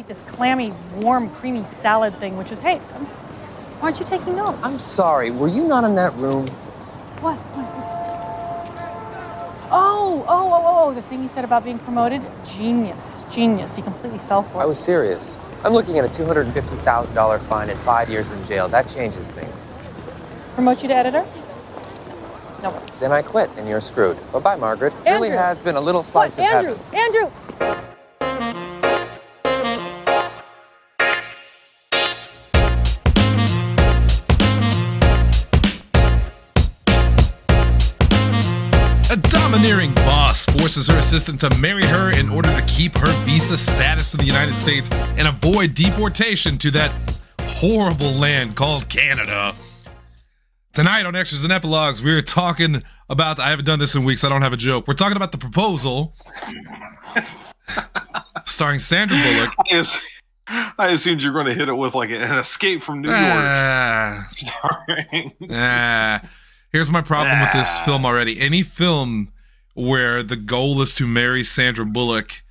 eat 0.00 0.08
this 0.08 0.22
clammy, 0.22 0.72
warm, 0.96 1.28
creamy 1.30 1.62
salad 1.62 2.16
thing, 2.18 2.36
which 2.38 2.48
was, 2.48 2.58
hey, 2.60 2.80
I'm, 2.94 3.04
why 3.04 3.88
aren't 3.88 4.00
you 4.00 4.06
taking 4.06 4.34
notes? 4.34 4.64
I'm 4.64 4.78
sorry, 4.78 5.30
were 5.30 5.48
you 5.48 5.68
not 5.68 5.84
in 5.84 5.94
that 5.96 6.14
room? 6.14 6.48
What? 7.20 7.36
What? 7.36 7.66
Oh, 9.72 10.24
oh, 10.26 10.52
oh, 10.52 10.52
oh, 10.52 10.88
oh, 10.88 10.94
the 10.94 11.02
thing 11.02 11.22
you 11.22 11.28
said 11.28 11.44
about 11.44 11.64
being 11.64 11.78
promoted? 11.78 12.22
Genius. 12.44 13.22
Genius. 13.30 13.76
You 13.78 13.84
completely 13.84 14.18
fell 14.18 14.42
for 14.42 14.58
it. 14.58 14.62
I 14.62 14.66
was 14.66 14.78
serious. 14.78 15.38
I'm 15.62 15.72
looking 15.72 15.98
at 15.98 16.04
a 16.04 16.08
$250,000 16.08 17.40
fine 17.42 17.70
and 17.70 17.78
five 17.80 18.08
years 18.08 18.32
in 18.32 18.42
jail. 18.44 18.66
That 18.68 18.88
changes 18.88 19.30
things. 19.30 19.70
Promote 20.54 20.82
you 20.82 20.88
to 20.88 20.94
editor? 20.94 21.24
No. 22.62 22.72
Then 22.98 23.12
I 23.12 23.22
quit, 23.22 23.48
and 23.58 23.68
you're 23.68 23.80
screwed. 23.80 24.18
Bye 24.32 24.40
bye, 24.40 24.56
Margaret. 24.56 24.92
Really 25.04 25.28
has 25.30 25.60
been 25.60 25.76
a 25.76 25.80
little 25.80 26.02
slice 26.02 26.36
What? 26.36 26.48
of 26.48 26.54
Andrew! 26.54 26.78
heaven. 26.90 27.70
Andrew! 27.70 27.89
Domineering 39.60 39.94
boss 39.94 40.46
forces 40.46 40.86
her 40.86 40.96
assistant 40.98 41.38
to 41.38 41.54
marry 41.58 41.84
her 41.84 42.10
in 42.18 42.30
order 42.30 42.48
to 42.58 42.62
keep 42.66 42.96
her 42.96 43.12
visa 43.24 43.58
status 43.58 44.14
in 44.14 44.18
the 44.20 44.24
United 44.24 44.56
States 44.56 44.88
and 44.90 45.28
avoid 45.28 45.74
deportation 45.74 46.56
to 46.56 46.70
that 46.70 46.90
horrible 47.40 48.10
land 48.12 48.56
called 48.56 48.88
Canada. 48.88 49.54
Tonight 50.72 51.04
on 51.04 51.14
Extras 51.14 51.44
and 51.44 51.52
Epilogues, 51.52 52.02
we're 52.02 52.22
talking 52.22 52.82
about. 53.10 53.38
I 53.38 53.50
haven't 53.50 53.66
done 53.66 53.78
this 53.78 53.94
in 53.94 54.02
weeks. 54.02 54.24
I 54.24 54.30
don't 54.30 54.40
have 54.40 54.54
a 54.54 54.56
joke. 54.56 54.88
We're 54.88 54.94
talking 54.94 55.16
about 55.16 55.30
the 55.30 55.36
proposal, 55.38 56.14
starring 58.46 58.78
Sandra 58.78 59.22
Bullock. 59.22 59.50
I, 59.70 59.76
ass- 59.76 59.96
I 60.78 60.88
assumed 60.88 61.20
you 61.20 61.28
were 61.28 61.34
going 61.34 61.54
to 61.54 61.54
hit 61.54 61.68
it 61.68 61.74
with 61.74 61.94
like 61.94 62.08
an 62.08 62.38
escape 62.38 62.82
from 62.82 63.02
New 63.02 63.10
York. 63.10 63.20
Ah, 63.20 64.26
starring- 64.30 65.32
ah. 65.50 66.22
Here's 66.72 66.90
my 66.90 67.02
problem 67.02 67.40
with 67.40 67.52
this 67.52 67.68
Ah. 67.80 67.82
film 67.84 68.06
already. 68.06 68.40
Any 68.40 68.62
film 68.62 69.32
where 69.80 70.22
the 70.22 70.36
goal 70.36 70.80
is 70.80 70.94
to 70.96 71.06
marry 71.06 71.42
Sandra 71.42 71.84
Bullock, 71.84 72.42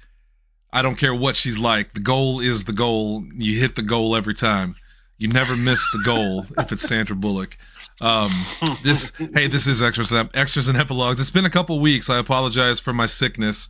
I 0.72 0.82
don't 0.82 0.98
care 0.98 1.14
what 1.16 1.36
she's 1.36 1.58
like. 1.60 1.94
The 1.94 2.00
goal 2.00 2.40
is 2.40 2.66
the 2.66 2.74
goal. 2.74 3.24
You 3.36 3.60
hit 3.60 3.76
the 3.76 3.82
goal 3.82 4.16
every 4.16 4.34
time. 4.34 4.76
You 5.18 5.28
never 5.28 5.56
miss 5.56 5.88
the 5.92 6.02
goal 6.04 6.46
if 6.58 6.72
it's 6.72 6.84
Sandra 6.88 7.16
Bullock. 7.16 7.58
Um, 8.02 8.46
this 8.84 9.12
hey, 9.34 9.48
this 9.48 9.68
is 9.68 9.82
extras 9.82 10.12
and 10.12 10.30
extras 10.34 10.68
and 10.68 10.78
epilogues. 10.78 11.20
It's 11.20 11.32
been 11.32 11.46
a 11.46 11.50
couple 11.50 11.80
weeks. 11.80 12.10
I 12.10 12.18
apologize 12.18 12.80
for 12.80 12.94
my 12.94 13.06
sickness 13.06 13.68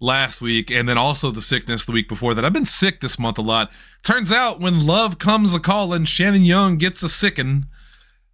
last 0.00 0.40
week, 0.40 0.70
and 0.70 0.88
then 0.88 0.98
also 0.98 1.30
the 1.30 1.42
sickness 1.42 1.84
the 1.84 1.92
week 1.92 2.08
before 2.08 2.34
that. 2.34 2.44
I've 2.44 2.52
been 2.52 2.66
sick 2.66 3.00
this 3.00 3.18
month 3.18 3.38
a 3.38 3.42
lot. 3.42 3.70
Turns 4.02 4.32
out 4.32 4.58
when 4.60 4.86
love 4.86 5.18
comes 5.18 5.54
a 5.54 5.60
calling, 5.60 6.04
Shannon 6.04 6.44
Young 6.44 6.78
gets 6.78 7.02
a 7.02 7.08
sicken 7.08 7.66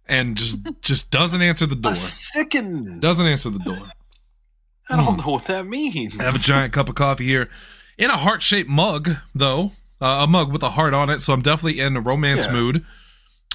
and 0.07 0.35
just 0.35 0.57
just 0.81 1.11
doesn't 1.11 1.41
answer 1.41 1.65
the 1.65 1.75
door. 1.75 1.95
sicken. 1.95 2.99
Doesn't 2.99 3.27
answer 3.27 3.49
the 3.49 3.59
door. 3.59 3.91
I 4.89 4.95
don't 4.97 5.17
know 5.17 5.31
what 5.33 5.45
that 5.45 5.65
means. 5.67 6.15
I 6.19 6.23
have 6.23 6.35
a 6.35 6.39
giant 6.39 6.73
cup 6.73 6.87
of 6.89 6.95
coffee 6.95 7.25
here 7.25 7.49
in 7.97 8.09
a 8.09 8.17
heart 8.17 8.41
shaped 8.41 8.69
mug, 8.69 9.09
though. 9.35 9.71
Uh, 9.99 10.21
a 10.23 10.27
mug 10.27 10.51
with 10.51 10.61
a 10.61 10.69
heart 10.69 10.93
on 10.93 11.09
it, 11.09 11.21
so 11.21 11.33
I'm 11.33 11.41
definitely 11.41 11.79
in 11.79 11.97
a 11.97 12.01
romance 12.01 12.45
Yeah. 12.45 12.53
mood. 12.53 12.85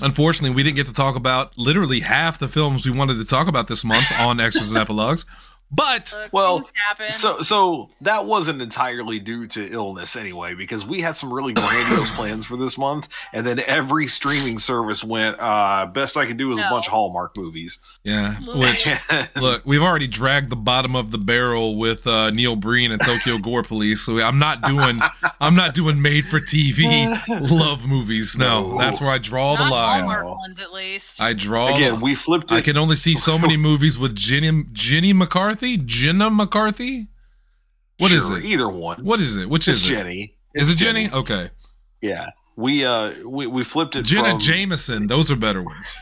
Unfortunately, 0.00 0.54
we 0.54 0.62
didn't 0.64 0.76
get 0.76 0.86
to 0.88 0.92
talk 0.94 1.14
about 1.14 1.56
literally 1.56 2.00
half 2.00 2.38
the 2.38 2.48
films 2.48 2.84
we 2.84 2.90
wanted 2.90 3.18
to 3.18 3.24
talk 3.24 3.46
about 3.46 3.68
this 3.68 3.84
month 3.84 4.06
on 4.18 4.40
Extras 4.40 4.72
and 4.72 4.80
Epilogues. 4.80 5.24
But 5.74 6.12
Look, 6.14 6.32
Well. 6.32 6.70
So, 7.16 7.42
so 7.42 7.88
that 8.02 8.26
wasn't 8.26 8.60
entirely 8.60 9.18
due 9.18 9.46
to 9.48 9.72
illness 9.72 10.16
anyway, 10.16 10.54
because 10.54 10.84
we 10.84 11.00
had 11.00 11.16
some 11.16 11.32
really 11.32 11.54
grandiose 11.54 12.10
plans 12.14 12.44
for 12.46 12.56
this 12.56 12.76
month, 12.76 13.08
and 13.32 13.46
then 13.46 13.58
every 13.60 14.06
streaming 14.06 14.58
service 14.58 15.02
went. 15.02 15.40
uh 15.40 15.86
Best 15.86 16.16
I 16.16 16.26
could 16.26 16.36
do 16.36 16.52
is 16.52 16.58
a 16.58 16.62
bunch 16.70 16.86
of 16.86 16.92
Hallmark 16.92 17.36
movies. 17.36 17.78
yeah, 18.04 18.34
which 18.54 18.88
look, 19.36 19.62
we've 19.64 19.82
already 19.82 20.06
dragged 20.06 20.50
the 20.50 20.56
bottom 20.56 20.94
of 20.94 21.10
the 21.10 21.18
barrel 21.18 21.76
with 21.76 22.06
uh, 22.06 22.30
Neil 22.30 22.56
Breen 22.56 22.92
and 22.92 23.00
Tokyo 23.02 23.38
Gore 23.38 23.62
Police. 23.62 24.02
So 24.02 24.20
I'm 24.20 24.38
not 24.38 24.62
doing, 24.62 25.00
I'm 25.42 25.54
not 25.56 25.74
doing 25.74 26.00
made 26.00 26.26
for 26.26 26.38
TV 26.40 27.18
love 27.50 27.86
movies. 27.86 28.38
No, 28.38 28.72
No. 28.72 28.78
that's 28.78 29.00
where 29.00 29.10
I 29.10 29.18
draw 29.18 29.56
the 29.56 29.64
Not 29.64 29.72
line. 29.72 30.04
Hallmark 30.04 30.24
ones, 30.38 30.60
at 30.60 30.72
least. 30.72 31.20
I 31.20 31.32
draw. 31.32 31.76
Again, 31.76 32.00
we 32.00 32.14
flipped 32.14 32.52
it. 32.52 32.54
I 32.54 32.60
can 32.60 32.76
only 32.78 32.96
see 32.96 33.16
so 33.16 33.38
many 33.38 33.56
movies 33.68 33.98
with 33.98 34.14
Jenny 34.14 34.64
Jenny 34.72 35.12
McCarthy. 35.12 35.76
Jenna 35.78 36.30
McCarthy. 36.30 37.08
What 37.98 38.12
is 38.12 38.28
Sure, 38.28 38.38
it? 38.38 38.44
Either 38.44 38.68
one. 38.68 39.04
What 39.04 39.20
is 39.20 39.36
it? 39.36 39.48
Which 39.50 39.68
It's 39.68 39.84
is 39.84 39.84
it? 39.84 39.94
Jenny. 39.94 40.36
Is 40.54 40.70
It's 40.70 40.80
it 40.80 40.84
Jenny? 40.84 41.10
Okay. 41.12 41.50
Yeah. 42.00 42.30
We 42.56 42.84
uh 42.84 43.12
we, 43.26 43.46
we 43.46 43.64
flipped 43.64 43.96
it 43.96 44.02
Jenna 44.04 44.30
from 44.30 44.40
Jameson. 44.40 45.06
Those 45.08 45.30
are 45.30 45.36
better 45.36 45.62
ones. 45.62 45.96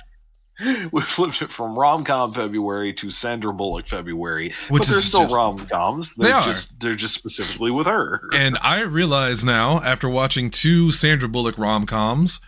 we 0.92 1.02
flipped 1.02 1.42
it 1.42 1.50
from 1.50 1.78
rom 1.78 2.04
com 2.04 2.34
February 2.34 2.92
to 2.94 3.10
Sandra 3.10 3.52
Bullock 3.52 3.88
February. 3.88 4.54
Which 4.68 4.82
but 4.82 4.88
they're 4.88 4.98
is 4.98 5.04
still 5.04 5.28
rom 5.28 5.58
coms. 5.58 6.14
They 6.14 6.30
are. 6.30 6.52
just 6.52 6.78
they're 6.80 6.94
just 6.94 7.14
specifically 7.14 7.70
with 7.70 7.86
her. 7.86 8.22
And 8.32 8.58
I 8.62 8.80
realize 8.80 9.44
now, 9.44 9.80
after 9.80 10.08
watching 10.08 10.50
two 10.50 10.90
Sandra 10.90 11.28
Bullock 11.28 11.58
rom 11.58 11.86
coms, 11.86 12.40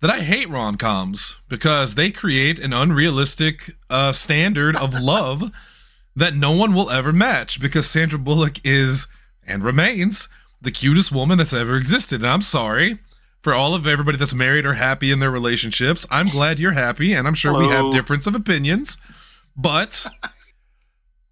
that 0.00 0.10
I 0.10 0.20
hate 0.20 0.48
rom 0.48 0.76
coms 0.76 1.40
because 1.48 1.94
they 1.94 2.10
create 2.10 2.58
an 2.58 2.72
unrealistic 2.72 3.72
uh, 3.88 4.12
standard 4.12 4.76
of 4.76 4.94
love 5.00 5.50
that 6.16 6.34
no 6.34 6.52
one 6.52 6.74
will 6.74 6.90
ever 6.90 7.12
match 7.12 7.60
because 7.60 7.88
Sandra 7.88 8.18
Bullock 8.18 8.56
is 8.64 9.06
and 9.46 9.62
remains 9.62 10.28
the 10.60 10.70
cutest 10.70 11.12
woman 11.12 11.38
that's 11.38 11.52
ever 11.52 11.76
existed. 11.76 12.20
And 12.20 12.30
I'm 12.30 12.42
sorry 12.42 12.98
for 13.42 13.54
all 13.54 13.74
of 13.74 13.86
everybody 13.86 14.18
that's 14.18 14.34
married 14.34 14.66
or 14.66 14.74
happy 14.74 15.10
in 15.10 15.18
their 15.20 15.30
relationships. 15.30 16.06
I'm 16.10 16.28
glad 16.28 16.58
you're 16.58 16.72
happy, 16.72 17.12
and 17.12 17.26
I'm 17.26 17.34
sure 17.34 17.56
we 17.56 17.68
have 17.68 17.90
difference 17.92 18.26
of 18.26 18.34
opinions, 18.34 18.96
but 19.56 20.06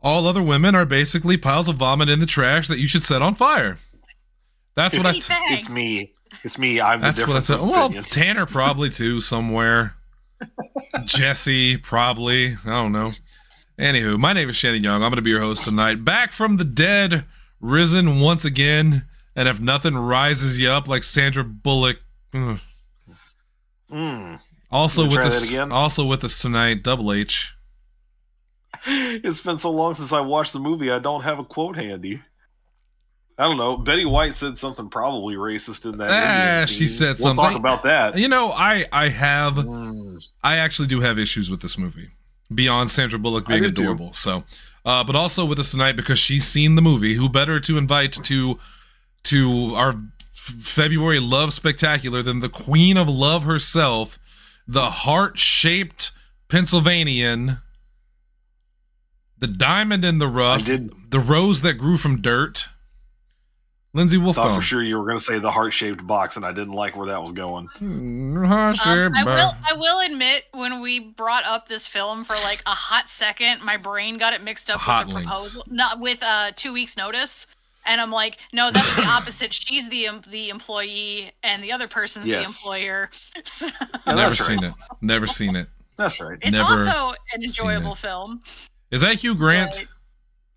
all 0.01 0.27
other 0.27 0.43
women 0.43 0.75
are 0.75 0.85
basically 0.87 1.37
piles 1.37 1.69
of 1.69 1.77
vomit 1.77 2.09
in 2.09 2.21
the 2.21 2.27
trash 2.27 2.69
that 2.69 2.79
you 2.79 2.87
should 2.87 3.05
set 3.05 3.21
on 3.23 3.35
fire. 3.35 3.79
That's 4.75 4.97
what 4.97 5.07
I. 5.07 5.13
Pete 5.13 5.23
T- 5.25 5.35
It's 5.51 5.69
me. 5.69 6.13
It's 6.45 6.57
me. 6.59 6.81
I'm 6.81 7.01
that's 7.01 7.21
the 7.21 7.27
what 7.27 7.37
I 7.37 7.41
difference 7.41 7.47
said. 7.47 7.61
of 7.61 7.69
Well, 7.69 7.87
opinion. 7.87 8.05
Tanner 8.05 8.47
probably 8.47 8.91
too 8.91 9.21
somewhere. 9.21 9.95
Jesse 11.05 11.77
probably. 11.79 12.55
I 12.65 12.71
don't 12.71 12.93
know. 12.93 13.13
Anywho, 13.79 14.19
my 14.19 14.33
name 14.33 14.49
is 14.49 14.57
Shannon 14.57 14.83
Young. 14.85 15.03
I'm 15.03 15.11
going 15.11 15.17
to 15.17 15.23
be 15.23 15.31
your 15.31 15.41
host 15.41 15.65
tonight. 15.65 16.05
Back 16.05 16.33
from 16.33 16.57
the 16.57 16.65
dead, 16.65 17.25
risen 17.61 18.21
once 18.21 18.45
again, 18.45 19.05
and 19.37 19.49
if 19.49 19.61
nothing 19.61 19.97
rises 19.97 20.59
you 20.61 20.69
up 20.71 20.89
like 20.89 21.03
Sandra 21.03 21.45
Bullock. 21.45 22.01
ugh. 22.35 22.59
Mm. 23.91 24.41
Also 24.71 25.05
with 25.05 25.15
try 25.15 25.25
that 25.25 25.33
us, 25.33 25.49
again? 25.51 25.73
also 25.73 26.05
with 26.05 26.23
us 26.25 26.41
tonight, 26.43 26.83
Double 26.83 27.13
H. 27.13 27.55
It's 28.87 29.41
been 29.41 29.59
so 29.59 29.71
long 29.71 29.95
since 29.95 30.13
I 30.13 30.21
watched 30.21 30.53
the 30.53 30.61
movie. 30.61 30.91
I 30.91 30.99
don't 31.01 31.23
have 31.23 31.39
a 31.39 31.45
quote 31.45 31.77
handy. 31.77 32.23
I 33.37 33.45
don't 33.45 33.57
know. 33.57 33.77
Betty 33.77 34.05
White 34.05 34.37
said 34.37 34.57
something 34.59 34.89
probably 34.89 35.35
racist 35.37 35.85
in 35.85 35.99
that. 35.99 36.11
Ah, 36.11 36.67
she 36.67 36.87
said 36.87 37.17
we'll 37.19 37.35
something. 37.35 37.45
Talk 37.45 37.57
about 37.57 37.83
that. 37.85 38.17
You 38.19 38.29
know, 38.29 38.51
I 38.51 38.87
I 38.93 39.09
have 39.09 39.55
Mm. 39.55 40.23
I 40.43 40.57
actually 40.57 40.89
do 40.89 41.01
have 41.01 41.19
issues 41.19 41.51
with 41.51 41.61
this 41.61 41.77
movie 41.79 42.11
beyond 42.55 42.91
Sandra 42.91 43.19
Bullock 43.19 43.47
being 43.47 43.63
do 43.63 43.73
too. 43.73 43.83
adorable. 43.83 44.13
So, 44.13 44.45
uh, 44.85 45.03
but 45.05 45.15
also 45.17 45.45
with 45.45 45.59
us 45.59 45.71
tonight 45.71 45.97
because 45.97 46.19
she's 46.19 46.47
seen 46.47 46.75
the 46.75 46.83
movie. 46.83 47.15
Who 47.15 47.29
better 47.29 47.59
to 47.61 47.79
invite 47.79 48.13
to 48.13 48.59
to 49.25 49.73
our 49.75 49.95
February 50.33 51.21
love 51.21 51.53
spectacular 51.53 52.23
than 52.23 52.41
the 52.41 52.49
Queen 52.49 52.97
of 52.97 53.09
Love 53.09 53.45
herself, 53.45 54.19
the 54.67 54.87
heart 54.91 55.39
shaped 55.39 56.13
Pennsylvanian, 56.49 57.59
the 59.39 59.47
diamond 59.47 60.05
in 60.05 60.19
the 60.19 60.29
rough, 60.29 60.65
the 60.65 61.21
rose 61.25 61.61
that 61.61 61.75
grew 61.75 61.97
from 61.97 62.21
dirt. 62.21 62.69
Lindsay 63.95 64.19
Thought 64.19 64.37
Wolfcomb. 64.37 64.57
for 64.57 64.63
sure 64.63 64.83
you 64.83 64.99
were 64.99 65.07
going 65.07 65.19
to 65.19 65.25
say 65.25 65.39
the 65.39 65.51
heart 65.51 65.73
shaped 65.73 66.07
box, 66.07 66.37
and 66.37 66.45
I 66.45 66.53
didn't 66.53 66.75
like 66.75 66.95
where 66.95 67.07
that 67.09 67.23
was 67.23 67.33
going. 67.33 67.69
Mm, 67.81 68.47
Um, 68.47 69.15
I 69.17 69.25
will. 69.25 69.55
I 69.67 69.73
will 69.73 70.01
admit, 70.01 70.45
when 70.53 70.81
we 70.83 70.99
brought 71.01 71.45
up 71.45 71.69
this 71.69 71.87
film 71.87 72.25
for 72.25 72.35
like 72.45 72.63
a 72.67 72.75
hot 72.75 73.09
second, 73.09 73.63
my 73.63 73.77
brain 73.79 74.19
got 74.19 74.35
it 74.35 74.43
mixed 74.45 74.69
up 74.71 74.79
Hot 74.81 75.07
with 75.07 75.09
the 75.09 75.15
links. 75.15 75.27
proposal, 75.31 75.65
not 75.69 75.99
with 76.01 76.23
uh, 76.23 76.53
two 76.55 76.73
weeks 76.75 76.97
notice, 76.99 77.47
and 77.89 78.01
I'm 78.01 78.11
like, 78.13 78.37
no, 78.53 78.71
that's 78.71 78.95
the 78.97 79.03
opposite. 79.07 79.53
She's 79.53 79.89
the 79.89 80.07
em- 80.07 80.23
the 80.31 80.51
employee, 80.51 81.33
and 81.43 81.63
the 81.65 81.73
other 81.73 81.89
person's 81.89 82.27
the 82.27 82.43
employer. 82.43 83.11
So, 83.45 83.67
Yeah, 83.67 84.15
Never 84.15 84.31
that's 84.31 84.47
seen 84.47 84.63
it. 84.63 84.75
Never 85.01 85.27
seen 85.27 85.57
it. 85.57 85.69
That's 85.97 86.21
right. 86.21 86.39
it's 86.41 86.53
Never 86.53 86.87
also 86.89 87.15
an 87.35 87.43
enjoyable 87.43 87.95
film. 87.97 88.43
Is 88.91 89.01
that 89.01 89.15
Hugh 89.17 89.35
Grant? 89.35 89.71
But- 89.73 89.87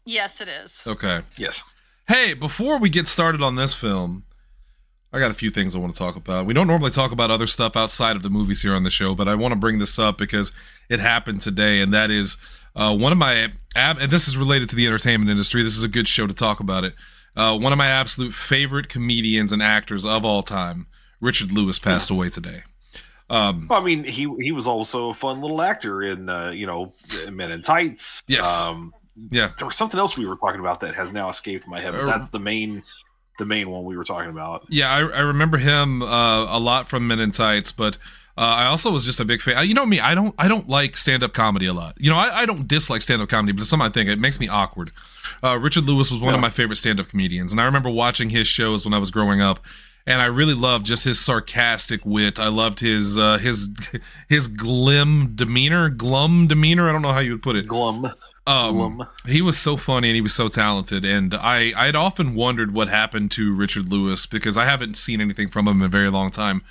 Yes, 0.06 0.42
it 0.42 0.48
is. 0.50 0.82
Okay. 0.88 1.22
Yes. 1.38 1.62
Hey, 2.08 2.34
before 2.34 2.80
we 2.80 2.90
get 2.90 3.08
started 3.08 3.42
on 3.44 3.56
this 3.56 3.74
film, 3.76 4.24
I 5.14 5.20
got 5.20 5.30
a 5.30 5.36
few 5.36 5.50
things 5.52 5.76
I 5.76 5.80
want 5.80 5.94
to 5.94 6.00
talk 6.00 6.16
about. 6.16 6.46
We 6.48 6.54
don't 6.56 6.66
normally 6.68 6.90
talk 6.92 7.12
about 7.12 7.30
other 7.30 7.46
stuff 7.46 7.76
outside 7.76 8.16
of 8.16 8.24
the 8.24 8.30
movies 8.30 8.62
here 8.64 8.74
on 8.74 8.84
the 8.84 8.90
show, 8.90 9.14
but 9.14 9.28
I 9.28 9.36
want 9.36 9.52
to 9.52 9.56
bring 9.60 9.78
this 9.78 10.00
up 10.00 10.18
because 10.18 10.52
it 10.90 11.00
happened 11.00 11.42
today, 11.42 11.82
and 11.82 11.94
that 11.94 12.10
is 12.10 12.38
uh, 12.76 12.96
one 12.98 13.12
of 13.12 13.18
my 13.20 13.52
ab- 13.76 13.98
and 14.00 14.10
this 14.12 14.28
is 14.28 14.38
related 14.38 14.70
to 14.70 14.76
the 14.76 14.88
entertainment 14.88 15.30
industry. 15.30 15.62
This 15.64 15.78
is 15.78 15.84
a 15.84 15.88
good 15.90 16.08
show 16.08 16.26
to 16.28 16.34
talk 16.34 16.60
about 16.60 16.84
it. 16.84 16.94
Uh, 17.36 17.58
one 17.58 17.72
of 17.72 17.78
my 17.78 17.88
absolute 17.88 18.34
favorite 18.34 18.90
comedians 18.90 19.52
and 19.52 19.62
actors 19.64 20.06
of 20.06 20.26
all 20.26 20.44
time, 20.44 20.88
Richard 21.22 21.52
Lewis, 21.52 21.80
passed 21.80 22.10
away 22.10 22.30
today. 22.30 22.64
Um, 23.30 23.68
Well, 23.70 23.80
I 23.80 23.84
mean, 23.84 24.04
he 24.04 24.28
he 24.40 24.52
was 24.52 24.68
also 24.68 25.10
a 25.10 25.14
fun 25.14 25.42
little 25.42 25.62
actor 25.62 26.02
in 26.04 26.28
uh, 26.28 26.50
you 26.52 26.66
know 26.68 26.94
Men 27.30 27.52
in 27.52 27.62
Tights. 27.62 28.22
Yes. 28.28 28.62
Um, 28.62 28.94
yeah, 29.30 29.52
there 29.58 29.68
was 29.68 29.76
something 29.76 30.00
else 30.00 30.18
we 30.18 30.26
were 30.26 30.36
talking 30.36 30.60
about 30.60 30.82
that 30.82 30.96
has 30.96 31.14
now 31.14 31.30
escaped 31.30 31.68
my 31.68 31.80
head. 31.80 31.94
But 31.94 32.02
Uh, 32.02 32.06
that's 32.08 32.30
the 32.30 32.40
main 32.40 32.84
the 33.40 33.46
main 33.46 33.70
one 33.70 33.86
we 33.86 33.96
were 33.96 34.04
talking 34.04 34.30
about. 34.30 34.66
Yeah, 34.70 34.90
I, 34.92 35.00
I 35.00 35.22
remember 35.22 35.58
him 35.58 36.02
uh, 36.02 36.46
a 36.56 36.60
lot 36.60 36.88
from 36.90 37.08
Men 37.08 37.20
in 37.20 37.32
Tights, 37.32 37.72
but 37.72 37.98
uh, 38.42 38.56
I 38.56 38.66
also 38.66 38.92
was 38.92 39.06
just 39.06 39.20
a 39.20 39.26
big 39.26 39.40
fan. 39.40 39.68
You 39.68 39.76
know 39.76 39.86
me, 39.86 40.00
I 40.00 40.16
don't 40.16 40.34
I 40.40 40.48
don't 40.48 40.68
like 40.68 40.98
stand 40.98 41.22
up 41.22 41.32
comedy 41.32 41.68
a 41.68 41.74
lot. 41.74 41.94
You 42.00 42.10
know, 42.10 42.18
I, 42.18 42.40
I 42.40 42.46
don't 42.48 42.68
dislike 42.68 43.04
stand 43.04 43.22
up 43.22 43.30
comedy, 43.30 43.52
but 43.52 43.62
it's 43.62 43.70
something 43.70 43.86
I 43.86 43.92
think 43.92 44.10
it 44.10 44.18
makes 44.18 44.40
me 44.40 44.48
awkward. 44.48 44.92
Uh, 45.44 45.60
Richard 45.60 45.84
Lewis 45.84 46.10
was 46.10 46.20
one 46.20 46.34
of 46.34 46.40
my 46.40 46.50
favorite 46.50 46.78
stand 46.78 47.00
up 47.00 47.08
comedians, 47.08 47.52
and 47.52 47.62
I 47.62 47.66
remember 47.66 47.92
watching 47.92 48.32
his 48.32 48.48
shows 48.48 48.84
when 48.84 48.96
I 48.96 48.98
was 48.98 49.12
growing 49.12 49.42
up. 49.42 49.60
And 50.08 50.20
I 50.20 50.26
really 50.26 50.56
loved 50.56 50.88
just 50.88 51.04
his 51.04 51.20
sarcastic 51.20 52.04
wit. 52.04 52.40
I 52.40 52.48
loved 52.48 52.80
his 52.80 53.20
uh, 53.20 53.38
his 53.38 53.70
his 54.28 54.48
glim 54.48 55.36
demeanor, 55.36 55.90
glum 55.90 56.48
demeanor. 56.48 56.90
I 56.90 56.92
don't 56.92 57.04
know 57.04 57.12
how 57.12 57.20
you 57.20 57.34
would 57.34 57.44
put 57.44 57.56
it. 57.56 57.68
Glum. 57.68 58.12
Um, 58.48 58.76
Glum. 58.76 59.08
he 59.28 59.44
was 59.44 59.60
so 59.60 59.78
funny 59.78 60.10
and 60.10 60.16
he 60.16 60.22
was 60.22 60.34
so 60.34 60.48
talented, 60.48 61.06
and 61.06 61.36
I 61.36 61.74
I'd 61.78 61.96
often 61.96 62.34
wondered 62.34 62.74
what 62.74 62.88
happened 62.88 63.30
to 63.32 63.56
Richard 63.56 63.92
Lewis 63.92 64.26
because 64.26 64.58
I 64.58 64.66
haven't 64.66 64.98
seen 64.98 65.22
anything 65.22 65.48
from 65.48 65.68
him 65.68 65.82
in 65.82 65.86
a 65.86 65.90
very 65.90 66.10
long 66.10 66.32
time. 66.32 66.64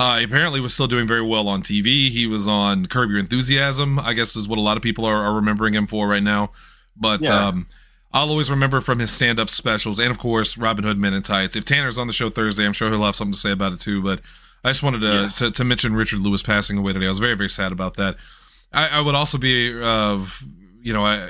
Uh, 0.00 0.16
he 0.16 0.24
apparently 0.24 0.60
was 0.62 0.72
still 0.72 0.86
doing 0.86 1.06
very 1.06 1.20
well 1.22 1.46
on 1.46 1.62
TV. 1.62 2.08
He 2.08 2.26
was 2.26 2.48
on 2.48 2.86
Curb 2.86 3.10
Your 3.10 3.18
Enthusiasm, 3.18 3.98
I 3.98 4.14
guess 4.14 4.34
is 4.34 4.48
what 4.48 4.58
a 4.58 4.62
lot 4.62 4.78
of 4.78 4.82
people 4.82 5.04
are, 5.04 5.22
are 5.22 5.34
remembering 5.34 5.74
him 5.74 5.86
for 5.86 6.08
right 6.08 6.22
now. 6.22 6.52
But 6.96 7.22
Yeah. 7.24 7.48
um, 7.48 7.66
I'll 8.10 8.30
always 8.30 8.50
remember 8.50 8.80
from 8.80 8.98
his 8.98 9.10
stand-up 9.12 9.50
specials, 9.50 9.98
and 10.00 10.10
of 10.10 10.18
course 10.18 10.56
Robin 10.56 10.84
Hood 10.86 10.96
Men 10.98 11.12
in 11.12 11.20
Tights. 11.22 11.54
If 11.54 11.66
Tanner's 11.66 11.98
on 11.98 12.06
the 12.06 12.14
show 12.14 12.30
Thursday, 12.30 12.64
I'm 12.64 12.72
sure 12.72 12.88
he'll 12.90 13.04
have 13.04 13.14
something 13.14 13.34
to 13.34 13.38
say 13.38 13.52
about 13.52 13.74
it 13.74 13.80
too. 13.80 14.02
But 14.02 14.22
I 14.64 14.70
just 14.70 14.82
wanted 14.82 15.00
to 15.02 15.06
Yes. 15.06 15.34
to, 15.38 15.50
to 15.50 15.64
mention 15.64 15.94
Richard 15.94 16.20
Lewis 16.20 16.42
passing 16.42 16.78
away 16.78 16.94
today. 16.94 17.04
I 17.06 17.10
was 17.10 17.20
very 17.20 17.34
very 17.34 17.50
sad 17.50 17.70
about 17.70 17.96
that. 17.98 18.16
I, 18.72 18.88
I 18.88 19.00
would 19.02 19.14
also 19.14 19.36
be, 19.36 19.70
uh, 19.80 20.24
you 20.80 20.92
know, 20.94 21.04
I, 21.04 21.28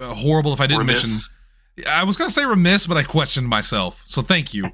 uh, 0.00 0.14
horrible 0.14 0.52
if 0.52 0.60
I 0.60 0.66
didn't 0.68 0.78
Remiss. 0.86 1.02
mention. 1.04 1.20
I 1.88 2.04
was 2.04 2.16
gonna 2.16 2.30
say 2.30 2.44
remiss, 2.44 2.86
but 2.86 2.96
I 2.96 3.02
questioned 3.02 3.48
myself. 3.48 4.02
So 4.04 4.20
thank 4.22 4.52
you. 4.54 4.70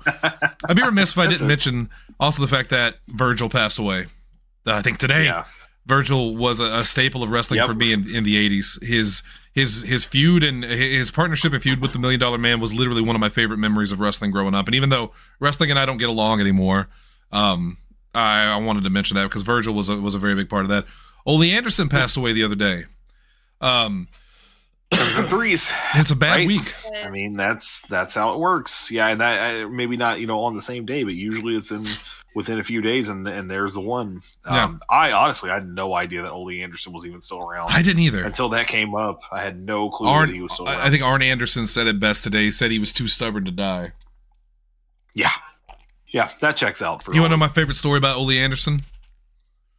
I'd 0.69 0.75
be 0.77 0.83
remiss 0.83 1.13
if 1.13 1.19
I 1.19 1.27
didn't 1.33 1.47
mention 1.47 1.89
also 2.19 2.43
the 2.43 2.49
fact 2.49 2.71
that 2.71 2.97
Virgil 3.09 3.49
passed 3.49 3.79
away. 3.79 4.07
Uh, 4.67 4.75
I 4.75 4.83
think 4.83 4.99
today. 4.99 5.25
Yeah. 5.25 5.45
Virgil 5.87 6.37
was 6.37 6.61
a, 6.61 6.65
a 6.65 6.85
staple 6.85 7.23
of 7.23 7.31
wrestling 7.31 7.59
Yep. 7.59 7.67
for 7.67 7.73
me 7.75 7.93
in, 7.95 8.15
in 8.15 8.23
the 8.25 8.37
'80s. 8.51 8.85
His 8.85 9.23
his 9.55 9.83
his 9.85 10.05
feud 10.05 10.45
and 10.45 10.63
his 10.63 11.11
partnership 11.11 11.53
and 11.55 11.63
feud 11.63 11.81
with 11.81 11.93
the 11.95 11.99
Million 11.99 12.21
Dollar 12.21 12.37
Man 12.37 12.61
was 12.61 12.75
literally 12.75 13.01
one 13.01 13.17
of 13.17 13.21
my 13.21 13.31
favorite 13.31 13.57
memories 13.59 13.91
of 13.91 13.99
wrestling 14.01 14.31
growing 14.31 14.55
up. 14.55 14.67
And 14.67 14.75
even 14.75 14.91
though 14.91 15.13
wrestling 15.41 15.71
and 15.71 15.79
I 15.79 15.87
don't 15.87 15.97
get 15.97 16.11
along 16.11 16.41
anymore, 16.41 16.89
um, 17.33 17.79
I, 18.15 18.45
I 18.53 18.57
wanted 18.57 18.85
to 18.85 18.91
mention 18.91 19.15
that 19.17 19.23
because 19.25 19.41
Virgil 19.43 19.73
was 19.73 19.89
a, 19.89 19.97
was 19.97 20.15
a 20.15 20.19
very 20.19 20.35
big 20.35 20.51
part 20.51 20.65
of 20.65 20.69
that. 20.69 20.85
Ole 21.25 21.43
Anderson 21.45 21.89
passed 21.89 22.17
away 22.19 22.35
the 22.35 22.45
other 22.45 22.55
day. 22.55 22.83
Um, 23.63 24.09
threes. 24.93 25.67
it's 25.95 26.11
a 26.11 26.17
bad 26.17 26.37
Right. 26.37 26.47
week. 26.47 26.75
I 27.07 27.11
mean, 27.11 27.37
that's 27.37 27.83
that's 27.89 28.15
how 28.15 28.35
it 28.35 28.39
works. 28.39 28.91
Yeah, 28.91 29.09
and 29.09 29.21
that 29.21 29.41
I, 29.41 29.65
maybe 29.67 29.97
not 29.97 30.21
you 30.21 30.27
know 30.27 30.41
on 30.45 30.55
the 30.57 30.63
same 30.63 30.87
day, 30.87 31.03
but 31.05 31.15
usually 31.15 31.57
it's 31.57 31.71
in 31.71 31.85
within 32.35 32.59
a 32.59 32.65
few 32.65 32.81
days, 32.81 33.09
and 33.09 33.27
and 33.27 33.51
there's 33.51 33.75
the 33.75 33.81
one. 33.81 34.21
Um, 34.45 34.81
I 34.91 35.13
honestly 35.13 35.51
I 35.51 35.55
had 35.55 35.69
no 35.69 35.95
idea 35.95 36.23
that 36.23 36.31
Ole 36.31 36.51
Anderson 36.63 36.93
was 36.93 37.05
even 37.05 37.21
still 37.23 37.39
around 37.41 37.71
I 37.71 37.83
didn't 37.83 38.01
either. 38.03 38.25
until 38.25 38.49
that 38.51 38.67
came 38.69 38.95
up. 38.95 39.21
I 39.33 39.43
had 39.43 39.61
no 39.61 39.91
clue 39.91 40.09
Arn, 40.09 40.29
that 40.29 40.35
he 40.35 40.41
was 40.43 40.53
still 40.53 40.67
around. 40.67 40.81
I 40.81 40.87
I 40.87 40.91
think 40.91 41.03
Arn 41.03 41.23
Anderson 41.23 41.67
said 41.67 41.87
it 41.87 41.99
best 42.01 42.23
today. 42.25 42.43
He 42.45 42.51
said 42.51 42.71
he 42.71 42.79
was 42.79 42.93
too 42.93 43.07
stubborn 43.09 43.45
to 43.45 43.51
die. 43.51 43.93
yeah, 45.15 45.33
yeah, 46.09 46.31
that 46.41 46.57
checks 46.57 46.81
out. 46.83 47.03
For 47.03 47.15
You 47.15 47.21
want 47.21 47.31
to 47.33 47.37
know 47.37 47.41
my 47.41 47.49
favorite 47.49 47.77
story 47.77 47.99
about 47.99 48.17
Ole 48.17 48.31
Anderson? 48.33 48.83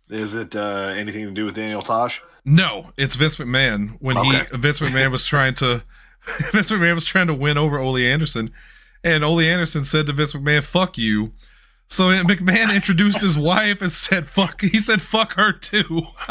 Is 0.09 0.33
it 0.35 0.55
uh, 0.55 0.93
anything 0.97 1.25
to 1.25 1.31
do 1.31 1.45
with 1.45 1.55
Daniel 1.55 1.81
Tosh? 1.81 2.19
No, 2.45 2.91
it's 2.97 3.15
Vince 3.15 3.35
McMahon 3.37 3.97
when 3.99 4.17
Okay. 4.17 4.29
he 4.51 4.57
Vince 4.57 4.79
McMahon 4.79 5.11
was 5.11 5.25
trying 5.27 5.53
to 5.55 5.83
Vince 6.51 6.71
McMahon 6.71 6.95
was 6.95 7.05
trying 7.05 7.27
to 7.27 7.33
win 7.33 7.57
over 7.57 7.79
Ole 7.79 7.97
Anderson, 7.97 8.51
and 9.03 9.23
Ole 9.23 9.39
Anderson 9.41 9.83
said 9.85 10.05
to 10.07 10.13
Vince 10.13 10.33
McMahon, 10.33 10.63
"Fuck 10.63 10.97
you." 10.97 11.33
So 11.87 12.03
McMahon 12.23 12.73
introduced 12.73 13.21
his 13.21 13.37
wife 13.37 13.81
and 13.81 13.91
said, 13.91 14.27
"Fuck." 14.27 14.61
He 14.61 14.77
said, 14.79 15.01
"Fuck 15.01 15.33
her 15.33 15.51
too." 15.51 16.01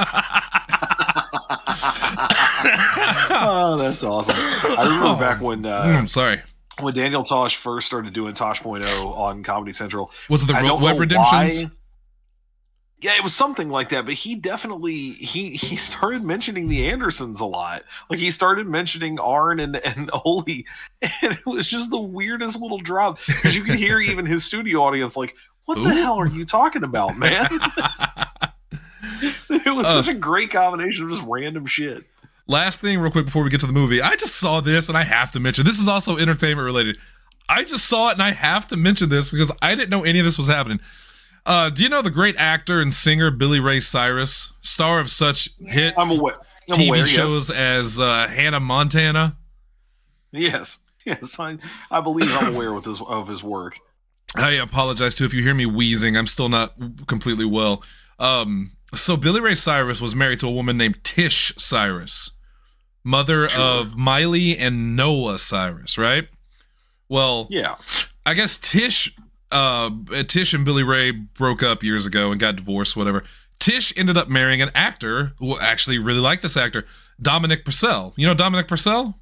oh, 3.30 3.76
that's 3.78 4.02
awesome. 4.02 4.34
I 4.78 4.84
remember 4.84 5.20
back 5.20 5.40
when 5.40 5.66
uh, 5.66 5.94
I'm 5.96 6.06
sorry. 6.08 6.42
when 6.80 6.94
Daniel 6.94 7.24
Tosh 7.24 7.56
first 7.56 7.86
started 7.86 8.12
doing 8.12 8.34
Tosh.0 8.34 8.84
on 9.16 9.42
Comedy 9.42 9.72
Central. 9.72 10.10
Was 10.28 10.42
it 10.44 10.46
the 10.48 10.78
Web 10.80 10.98
Redemptions? 10.98 11.64
why- 11.64 11.70
Yeah, 13.00 13.14
it 13.14 13.22
was 13.22 13.32
something 13.34 13.68
like 13.68 13.90
that. 13.90 14.04
But 14.06 14.14
he 14.14 14.34
definitely 14.34 15.12
he 15.12 15.50
he 15.56 15.76
started 15.76 16.24
mentioning 16.24 16.68
the 16.68 16.88
Andersons 16.88 17.40
a 17.40 17.44
lot. 17.44 17.82
Like 18.10 18.18
he 18.18 18.30
started 18.30 18.66
mentioning 18.66 19.18
Arn 19.20 19.60
and 19.60 19.76
and 19.76 20.10
Ole, 20.24 20.44
and 21.00 21.32
it 21.32 21.46
was 21.46 21.68
just 21.68 21.90
the 21.90 22.00
weirdest 22.00 22.58
little 22.58 22.78
drop 22.78 23.18
because 23.26 23.54
you 23.54 23.62
could 23.64 23.76
hear 23.76 24.00
even 24.00 24.26
his 24.26 24.44
studio 24.44 24.82
audience 24.82 25.16
like, 25.16 25.34
"What 25.66 25.76
the 25.76 25.90
hell 25.94 26.18
are 26.18 26.26
you 26.28 26.44
talking 26.44 26.82
about, 26.82 27.16
man?" 27.16 27.46
it 29.50 29.74
was 29.74 29.86
Uh. 29.86 30.02
such 30.02 30.08
a 30.08 30.18
great 30.18 30.50
combination 30.50 31.04
of 31.04 31.10
just 31.10 31.22
random 31.26 31.66
shit. 31.66 32.04
Last 32.46 32.80
thing, 32.80 32.98
real 32.98 33.10
quick, 33.10 33.26
before 33.26 33.42
we 33.44 33.50
get 33.50 33.60
to 33.60 33.66
the 33.66 33.72
movie, 33.74 34.00
I 34.00 34.12
just 34.12 34.36
saw 34.36 34.60
this 34.60 34.88
and 34.88 34.96
I 34.96 35.02
have 35.02 35.30
to 35.32 35.40
mention. 35.40 35.64
This 35.64 35.78
is 35.78 35.86
also 35.86 36.16
entertainment 36.16 36.64
related. 36.64 36.96
I 37.46 37.62
just 37.62 37.84
saw 37.86 38.08
it 38.08 38.12
and 38.14 38.22
I 38.22 38.32
have 38.32 38.68
to 38.68 38.76
mention 38.76 39.10
this 39.10 39.30
because 39.30 39.52
I 39.60 39.74
didn't 39.74 39.90
know 39.90 40.02
any 40.04 40.18
of 40.18 40.24
this 40.24 40.38
was 40.38 40.46
happening. 40.48 40.80
Uh, 41.48 41.70
do 41.70 41.82
you 41.82 41.88
know 41.88 42.02
the 42.02 42.10
great 42.10 42.36
actor 42.36 42.78
and 42.80 42.92
singer 42.92 43.30
Billy 43.30 43.58
Ray 43.58 43.80
Cyrus, 43.80 44.52
star 44.60 45.00
of 45.00 45.10
such 45.10 45.48
hit 45.58 45.94
I'm 45.96 46.10
aware. 46.10 46.34
I'm 46.70 46.78
TV 46.78 46.88
aware, 46.88 47.06
shows 47.06 47.50
as 47.50 47.98
uh, 47.98 48.28
Hannah 48.28 48.60
Montana? 48.60 49.38
Yes, 50.30 50.78
yes, 51.06 51.36
I, 51.38 51.56
I 51.90 52.02
believe 52.02 52.30
I'm 52.38 52.54
aware 52.54 52.74
with 52.74 52.84
his 52.84 53.00
of 53.00 53.28
his 53.28 53.42
work. 53.42 53.78
I 54.36 54.50
apologize 54.52 55.14
too 55.14 55.24
if 55.24 55.32
you 55.32 55.42
hear 55.42 55.54
me 55.54 55.64
wheezing. 55.64 56.18
I'm 56.18 56.26
still 56.26 56.50
not 56.50 56.74
completely 57.06 57.46
well. 57.46 57.82
Um, 58.18 58.72
so 58.94 59.16
Billy 59.16 59.40
Ray 59.40 59.54
Cyrus 59.54 60.02
was 60.02 60.14
married 60.14 60.40
to 60.40 60.48
a 60.48 60.52
woman 60.52 60.76
named 60.76 61.02
Tish 61.02 61.54
Cyrus, 61.56 62.32
mother 63.02 63.48
Sure. 63.48 63.58
of 63.58 63.96
Miley 63.96 64.58
and 64.58 64.94
Noah 64.94 65.38
Cyrus, 65.38 65.96
right? 65.96 66.28
Well, 67.08 67.46
Yeah, 67.48 67.76
I 68.26 68.34
guess 68.34 68.58
Tish, 68.58 69.16
uh, 69.50 69.90
Tish 70.28 70.54
and 70.54 70.64
Billy 70.64 70.82
Ray 70.82 71.10
broke 71.10 71.62
up 71.62 71.82
years 71.82 72.06
ago 72.06 72.30
and 72.30 72.40
got 72.40 72.56
divorced, 72.56 72.96
whatever. 72.96 73.24
Tish 73.58 73.92
ended 73.96 74.16
up 74.16 74.28
marrying 74.28 74.62
an 74.62 74.70
actor 74.74 75.32
who 75.38 75.58
actually 75.58 75.98
really 75.98 76.20
liked 76.20 76.42
this 76.42 76.56
actor, 76.56 76.84
Dominic 77.20 77.64
Purcell. 77.64 78.14
You 78.16 78.26
know 78.26 78.34
Dominic 78.34 78.68
Purcell? 78.68 79.18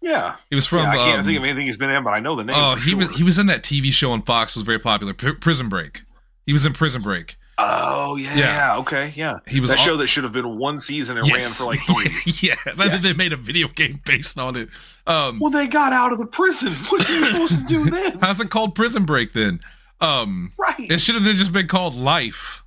yeah. 0.00 0.36
He 0.48 0.56
was 0.56 0.66
from. 0.66 0.84
yeah 0.84 0.90
I 0.90 0.96
can't 0.96 1.20
um, 1.20 1.26
think 1.26 1.38
of 1.38 1.44
anything 1.44 1.66
he's 1.66 1.76
been 1.76 1.90
in, 1.90 2.02
but 2.04 2.10
I 2.10 2.20
know 2.20 2.36
the 2.36 2.44
name. 2.44 2.56
Oh, 2.56 2.76
he 2.76 2.90
sure. 2.90 2.98
was 2.98 3.16
he 3.16 3.24
was 3.24 3.38
in 3.38 3.46
that 3.46 3.62
TV 3.62 3.92
show 3.92 4.12
on 4.12 4.22
Fox. 4.22 4.54
Was 4.56 4.64
very 4.64 4.78
popular. 4.78 5.12
P- 5.12 5.34
Prison 5.34 5.68
Break. 5.68 6.02
He 6.46 6.52
was 6.52 6.64
in 6.64 6.72
Prison 6.72 7.02
Break. 7.02 7.36
Oh 7.60 8.14
yeah, 8.16 8.36
Yeah. 8.36 8.76
okay, 8.78 9.12
yeah. 9.16 9.38
He 9.48 9.58
was 9.60 9.70
that 9.70 9.80
show 9.80 9.96
that 9.96 10.06
should 10.06 10.22
have 10.24 10.32
been 10.32 10.58
one 10.58 10.78
season 10.78 11.18
and 11.18 11.28
ran 11.30 11.40
for 11.42 11.64
like 11.64 11.80
three. 11.80 12.32
yes, 12.48 12.78
I 12.78 12.88
think 12.88 13.02
they 13.02 13.12
made 13.14 13.32
a 13.32 13.36
video 13.36 13.66
game 13.68 14.00
based 14.04 14.38
on 14.38 14.54
it. 14.56 14.68
Um, 15.06 15.38
well, 15.40 15.50
they 15.50 15.66
got 15.66 15.92
out 15.92 16.12
of 16.12 16.18
the 16.18 16.26
prison. 16.26 16.72
What 16.88 17.08
are 17.08 17.12
you 17.12 17.26
supposed 17.32 17.58
to 17.60 17.66
do 17.66 17.90
then? 17.90 18.18
how's 18.20 18.40
it 18.40 18.50
called 18.50 18.74
Prison 18.74 19.04
Break 19.04 19.32
then? 19.32 19.60
Um, 20.00 20.52
Right. 20.56 20.76
it 20.78 21.00
should 21.00 21.16
have 21.16 21.24
just 21.24 21.52
been 21.52 21.66
called 21.66 21.94
Life. 21.96 22.62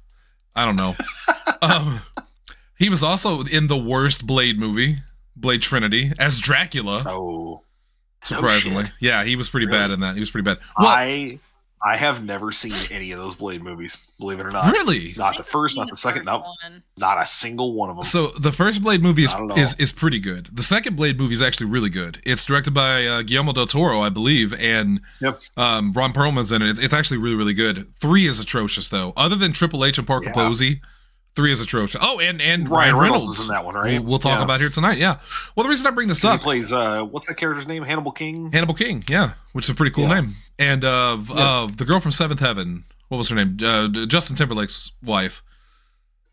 I 0.56 0.66
don't 0.66 0.76
know. 0.76 0.96
um, 1.62 2.02
he 2.78 2.90
was 2.90 3.02
also 3.04 3.44
in 3.44 3.68
the 3.68 3.78
worst 3.78 4.28
Blade 4.28 4.60
movie, 4.60 4.98
Blade 5.38 5.62
Trinity, 5.62 6.12
as 6.20 6.40
Dracula. 6.40 7.06
Oh, 7.08 7.62
surprisingly, 8.24 8.86
yeah, 9.00 9.24
he 9.24 9.36
was 9.38 9.48
pretty 9.48 9.68
Really? 9.68 9.78
bad 9.78 9.92
in 9.92 10.00
that. 10.02 10.16
He 10.16 10.20
was 10.20 10.30
pretty 10.30 10.44
bad. 10.44 10.58
Well, 10.78 10.90
I 10.90 11.40
I 11.84 11.98
have 11.98 12.24
never 12.24 12.52
seen 12.52 12.74
any 12.92 13.12
of 13.12 13.18
those 13.20 13.34
Blade 13.36 13.64
movies. 13.64 13.98
Believe 14.20 14.40
it 14.40 14.46
or 14.46 14.52
not. 14.52 14.72
really? 14.72 15.14
Not 15.18 15.36
the 15.38 15.44
first, 15.44 15.76
not 15.76 15.88
Seen 15.88 15.92
the 15.92 15.98
second. 15.98 16.20
first 16.20 16.26
No, 16.28 16.40
one. 16.40 16.84
not 16.98 17.20
a 17.20 17.26
single 17.26 17.74
one 17.74 17.90
of 17.90 17.96
them. 17.96 18.04
So 18.04 18.28
the 18.28 18.52
first 18.52 18.84
Blade 18.84 19.02
movie 19.02 19.24
is, 19.24 19.34
I 19.34 19.40
don't 19.40 19.48
know. 19.48 19.56
is 19.56 19.76
is 19.80 19.92
pretty 19.92 20.20
good. 20.20 20.48
The 20.56 20.62
second 20.64 20.96
Blade 20.96 21.18
movie 21.20 21.34
is 21.34 21.42
actually 21.42 21.72
really 21.72 21.90
good. 21.90 22.22
It's 22.24 22.46
directed 22.46 22.74
by 22.76 23.06
uh, 23.08 23.22
Guillermo 23.24 23.54
del 23.54 23.66
Toro, 23.66 24.00
I 24.02 24.10
believe, 24.10 24.54
and 24.62 25.02
Yep. 25.22 25.36
um, 25.58 25.92
Ron 25.94 26.14
Perlman's 26.14 26.52
in 26.52 26.62
it. 26.62 26.70
It's, 26.70 26.80
it's 26.80 26.94
actually 26.94 27.18
really 27.18 27.36
really 27.36 27.56
good. 27.56 27.92
Three 28.00 28.28
is 28.28 28.40
atrocious 28.40 28.90
though. 28.90 29.14
Other 29.18 29.36
than 29.36 29.52
Triple 29.52 29.84
H 29.84 29.98
and 29.98 30.06
Parker 30.06 30.28
Yeah. 30.28 30.34
Posey, 30.34 30.82
three 31.36 31.52
is 31.52 31.62
atrocious. 31.62 32.00
Oh, 32.04 32.20
and 32.20 32.42
and 32.42 32.68
Ryan 32.70 32.96
Ryan, 32.96 33.02
Reynolds 33.02 33.22
Reynolds, 33.24 33.40
is 33.40 33.46
in 33.46 33.52
that 33.52 33.66
one, 33.66 33.76
right? 33.76 34.00
We'll, 34.00 34.04
we'll 34.10 34.20
talk 34.20 34.40
Yeah. 34.40 34.44
about 34.44 34.60
here 34.60 34.70
tonight. 34.70 34.98
Yeah. 34.98 35.20
Well, 35.56 35.64
the 35.64 35.70
reason 35.70 35.88
I 35.88 35.92
bring 35.92 36.08
this 36.08 36.24
up, 36.26 36.40
he 36.40 36.44
plays 36.44 36.72
uh, 36.74 37.02
what's 37.04 37.28
that 37.28 37.38
character's 37.38 37.68
name? 37.68 37.84
Hannibal 37.84 38.12
King. 38.12 38.52
Hannibal 38.52 38.74
King, 38.76 39.04
yeah, 39.08 39.32
which 39.54 39.66
is 39.66 39.70
a 39.70 39.76
pretty 39.76 39.92
cool 39.94 40.08
Yeah. 40.08 40.22
name, 40.22 40.36
and 40.60 40.84
uh, 40.86 41.18
v- 41.18 41.34
Yeah. 41.36 41.44
uh, 41.64 41.68
the 41.68 41.86
girl 41.86 42.00
from 42.00 42.12
Seventh 42.12 42.40
Heaven. 42.40 42.84
What 43.10 43.18
was 43.18 43.30
her 43.30 43.36
name? 43.36 43.58
Uh, 43.64 43.88
Justin 44.08 44.36
Timberlake's 44.38 44.92
wife, 45.04 45.44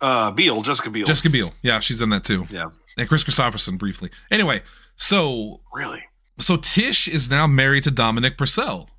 Uh, 0.01 0.31
Beal, 0.31 0.63
Jessica 0.63 0.91
Biel. 0.91 1.05
Jessica 1.07 1.29
Biel. 1.29 1.53
Yeah, 1.63 1.81
she's 1.81 2.01
in 2.01 2.11
that 2.11 2.23
too. 2.25 2.47
Yeah, 2.51 2.67
And 2.97 3.09
Kris 3.09 3.25
Kristofferson 3.25 3.79
briefly. 3.79 4.11
Anyway, 4.31 4.63
so 4.97 5.61
really. 5.75 6.05
so 6.39 6.57
Tish 6.57 7.09
is 7.09 7.29
now 7.31 7.47
married 7.49 7.83
to 7.85 7.91
Dominic 7.91 8.39
Purcell, 8.39 8.91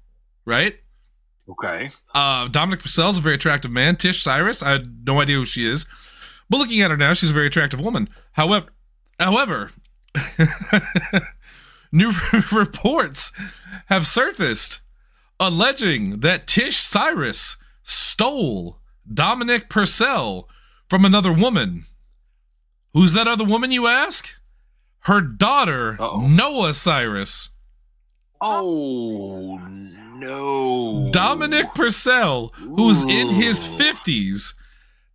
right? 0.45 0.75
Okay. 1.49 1.89
Uh, 2.13 2.47
Dominic 2.47 2.81
Purcell's 2.81 3.17
a 3.17 3.21
very 3.21 3.35
attractive 3.35 3.71
man. 3.71 3.95
Tish 3.95 4.21
Cyrus, 4.21 4.61
I 4.61 4.71
had 4.71 5.05
no 5.05 5.19
idea 5.21 5.37
who 5.37 5.45
she 5.45 5.65
is, 5.65 5.85
but 6.49 6.57
looking 6.57 6.81
at 6.81 6.91
her 6.91 6.97
now, 6.97 7.13
she's 7.13 7.31
a 7.31 7.33
very 7.33 7.47
attractive 7.47 7.81
woman. 7.81 8.09
However, 8.33 8.67
however, 9.19 9.71
new 11.91 12.11
reports 12.51 13.31
have 13.87 14.05
surfaced 14.05 14.81
alleging 15.39 16.19
that 16.19 16.45
Tish 16.47 16.77
Cyrus 16.77 17.57
stole 17.83 18.79
Dominic 19.11 19.69
Purcell 19.69 20.47
from 20.87 21.05
another 21.05 21.31
woman. 21.33 21.85
Who's 22.93 23.13
that 23.13 23.27
other 23.27 23.45
woman, 23.45 23.71
you 23.71 23.87
ask? 23.87 24.39
Her 25.01 25.21
daughter, 25.21 25.97
Uh-oh. 25.99 26.27
Noah 26.27 26.73
Cyrus. 26.73 27.49
Oh 28.41 29.57
no. 30.19 31.09
Dominic 31.11 31.73
Purcell, 31.73 32.49
who's 32.55 33.03
in 33.03 33.29
his 33.29 33.65
50s, 33.65 34.53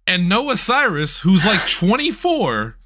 and 0.07 0.29
Noah 0.29 0.57
Cyrus, 0.57 1.21
who's 1.21 1.45
like 1.45 1.67
24, 1.69 2.77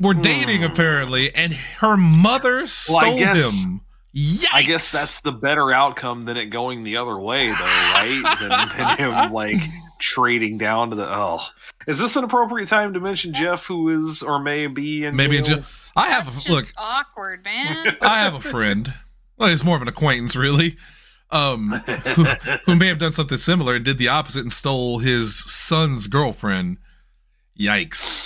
were 0.00 0.14
dating 0.14 0.58
Hmm. 0.58 0.72
apparently, 0.72 1.34
and 1.34 1.52
her 1.52 1.96
mother 1.96 2.66
stole 2.66 3.18
guess- 3.18 3.36
him. 3.38 3.80
Yikes! 4.16 4.46
I 4.52 4.62
guess 4.62 4.90
that's 4.90 5.20
the 5.20 5.30
better 5.32 5.70
outcome 5.70 6.24
than 6.24 6.36
it 6.38 6.46
going 6.46 6.82
the 6.82 6.96
other 6.96 7.16
way, 7.18 7.48
though, 7.48 7.54
right? 7.54 8.36
than, 8.40 8.48
than 8.48 8.96
him 9.26 9.32
like 9.32 9.56
trading 10.00 10.56
down 10.56 10.90
to 10.90 10.96
the. 10.96 11.04
Oh, 11.06 11.40
is 11.86 11.98
this 11.98 12.16
an 12.16 12.24
appropriate 12.24 12.68
time 12.68 12.94
to 12.94 13.00
mention 13.00 13.34
Jeff, 13.34 13.64
who 13.66 14.08
is 14.08 14.22
or 14.22 14.38
may 14.40 14.66
be 14.66 15.04
in 15.04 15.14
maybe. 15.14 15.36
jail? 15.42 15.56
jail. 15.58 15.64
I 15.94 16.08
have 16.08 16.46
a, 16.46 16.50
look. 16.50 16.72
awkward, 16.78 17.44
man. 17.44 17.96
I 18.00 18.20
have 18.20 18.34
a 18.34 18.40
friend. 18.40 18.92
Well, 19.36 19.50
he's 19.50 19.62
more 19.62 19.76
of 19.76 19.82
an 19.82 19.88
acquaintance, 19.88 20.34
really. 20.34 20.78
Um, 21.30 21.70
who, 22.14 22.24
who 22.64 22.74
may 22.76 22.86
have 22.88 22.98
done 22.98 23.12
something 23.12 23.36
similar 23.38 23.74
and 23.74 23.84
did 23.84 23.98
the 23.98 24.08
opposite 24.08 24.40
and 24.42 24.52
stole 24.52 24.98
his 24.98 25.36
son's 25.36 26.06
girlfriend. 26.06 26.78
Yikes! 27.58 28.18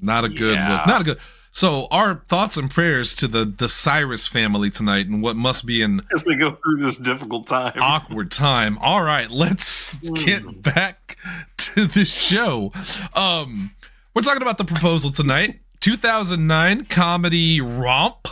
Not 0.00 0.24
a 0.24 0.28
good 0.28 0.56
Yeah. 0.56 0.72
look. 0.78 0.86
Not 0.86 1.00
a 1.00 1.04
good. 1.04 1.18
So, 1.50 1.86
our 1.92 2.16
thoughts 2.28 2.56
and 2.56 2.68
prayers 2.70 3.14
to 3.16 3.28
the 3.28 3.44
the 3.44 3.68
Cyrus 3.68 4.26
family 4.26 4.70
tonight, 4.70 5.06
and 5.06 5.22
what 5.22 5.36
must 5.36 5.64
be 5.66 5.82
an 5.82 6.02
As 6.12 6.24
they 6.24 6.34
go 6.34 6.56
through 6.62 6.84
this 6.84 6.96
difficult 6.96 7.46
time. 7.46 7.74
awkward 7.80 8.30
time. 8.32 8.76
All 8.78 9.02
right, 9.04 9.30
let's 9.30 10.10
get 10.24 10.62
back 10.62 11.16
to 11.58 11.86
the 11.86 12.04
show. 12.04 12.72
Um, 13.14 13.70
we're 14.14 14.22
talking 14.22 14.42
about 14.42 14.58
the 14.58 14.64
proposal 14.64 15.10
tonight. 15.10 15.60
2009 15.80 16.86
comedy 16.86 17.60
romp, 17.60 18.26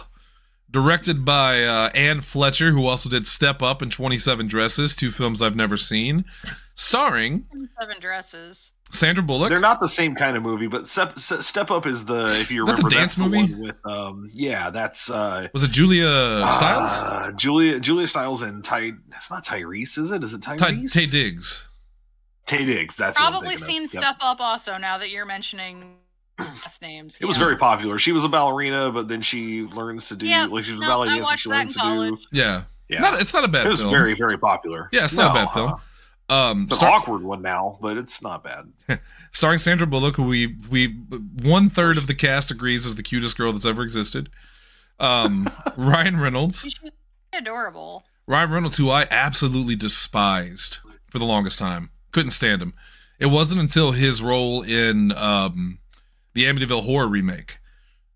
directed 0.73 1.25
by 1.25 1.63
uh, 1.63 1.91
Anne 1.95 2.21
Fletcher, 2.23 2.71
who 2.73 2.87
also 2.87 3.09
did 3.09 3.27
Step 3.27 3.63
Up 3.63 3.83
and 3.83 3.93
27 3.93 4.47
Dresses, 4.47 4.97
two 4.97 5.11
films 5.11 5.41
I've 5.43 5.55
never 5.57 5.77
seen, 5.77 6.25
starring 6.75 7.47
Seven 7.79 7.97
dresses. 8.01 8.73
Sandra 8.91 9.25
Bullock. 9.25 9.49
They're 9.49 9.59
not 9.61 9.81
the 9.81 9.89
same 9.89 10.15
kind 10.15 10.37
of 10.37 10.43
movie, 10.43 10.67
but 10.67 10.87
Step, 10.87 11.19
Step 11.19 11.71
Up 11.71 11.87
is 11.87 12.05
the 12.05 12.25
if 12.41 12.51
you 12.51 12.67
That 12.67 12.77
the 12.77 12.83
remember 12.83 12.91
dance 12.91 13.15
that's 13.15 13.15
the 13.15 13.23
movie? 13.39 13.53
one 13.55 13.63
with 13.63 13.87
um 13.87 14.31
yeah 14.35 14.69
that's 14.69 15.09
uh 15.09 15.49
Was 15.55 15.63
it 15.63 15.71
Julia 15.71 16.07
Stiles? 16.51 17.01
uh, 17.01 17.33
Julia 17.35 17.81
Julia 17.81 18.07
Stiles 18.07 18.43
and 18.43 18.63
Ty 18.63 18.93
it's 19.17 19.31
not 19.31 19.47
Tyrese 19.47 19.97
is 19.99 20.11
it 20.11 20.23
is 20.23 20.35
it 20.35 20.43
Ty, 20.43 20.57
Tyrese 20.57 20.91
Taye 20.91 21.11
Diggs. 21.11 21.69
Taye 22.47 22.67
Diggs 22.67 22.95
that's 22.95 23.19
what 23.19 23.25
I'm 23.25 23.33
Probably 23.33 23.57
thinking 23.57 23.63
of. 23.63 23.67
seen 23.69 23.83
Yep. 23.95 24.03
Step 24.03 24.17
Up 24.21 24.41
also 24.41 24.77
now 24.77 24.99
that 24.99 25.11
you're 25.11 25.25
mentioning 25.27 25.97
last 26.45 26.83
names. 26.83 27.19
It 27.21 27.27
was 27.27 27.37
yeah. 27.37 27.45
very 27.45 27.57
popular. 27.57 27.99
She 27.99 28.13
was 28.13 28.25
a 28.25 28.29
ballerina, 28.29 28.91
but 28.91 29.09
then 29.09 29.23
she 29.23 29.63
learns 29.63 30.09
to 30.09 30.17
do 30.17 30.27
Yeah, 30.27 30.47
like 30.47 30.65
she 30.65 30.73
was 30.73 30.81
a 30.81 30.83
no, 30.83 30.89
ballet 30.89 31.09
I 31.09 31.21
watched 31.21 31.43
She 31.43 31.51
that 31.51 31.57
learns 31.57 31.77
in 31.77 31.83
to 31.83 32.17
do. 32.17 32.19
Yeah. 32.33 32.63
yeah. 32.89 33.01
Not, 33.01 33.21
it's 33.21 33.35
not 33.35 33.45
a 33.45 33.49
bad 33.49 33.67
it 33.67 33.71
was 33.71 33.81
film. 33.81 33.91
very 33.91 34.15
very 34.15 34.39
popular. 34.39 34.89
Yeah, 34.93 35.05
it's 35.05 35.17
not 35.17 35.31
a 35.31 35.35
bad 35.35 35.53
film. 35.53 35.75
uh, 36.29 36.35
um, 36.35 36.67
It's 36.71 36.81
an 36.81 36.89
awkward 36.89 37.23
one 37.23 37.43
now, 37.43 37.79
but 37.81 37.97
it's 37.97 38.23
not 38.23 38.43
bad. 38.45 38.73
starring 39.33 39.59
Sandra 39.59 39.87
Bullock, 39.87 40.17
who 40.17 40.25
we 40.25 40.57
we 40.71 40.89
one 41.43 41.69
third 41.71 41.99
of 41.99 42.07
the 42.07 42.15
cast 42.15 42.51
agrees 42.51 42.87
is 42.87 42.95
the 42.95 43.03
cutest 43.03 43.37
girl 43.37 43.53
that's 43.53 43.67
ever 43.67 43.83
existed. 43.83 44.31
Um, 45.01 45.51
Ryan 45.77 46.21
Reynolds, 46.21 46.63
She's 46.63 46.91
adorable. 47.33 48.05
Ryan 48.27 48.51
Reynolds, 48.51 48.77
who 48.77 48.89
I 48.89 49.07
absolutely 49.11 49.75
despised 49.77 50.79
for 51.11 51.19
the 51.19 51.25
longest 51.25 51.59
time, 51.59 51.91
couldn't 52.13 52.31
stand 52.31 52.63
him. 52.63 52.75
It 53.19 53.27
wasn't 53.27 53.61
until 53.61 53.93
his 53.93 54.23
role 54.23 54.63
in 54.63 55.13
um, 55.13 55.79
the 56.35 56.45
Amityville 56.45 56.83
Horror 56.85 57.09
remake 57.09 57.59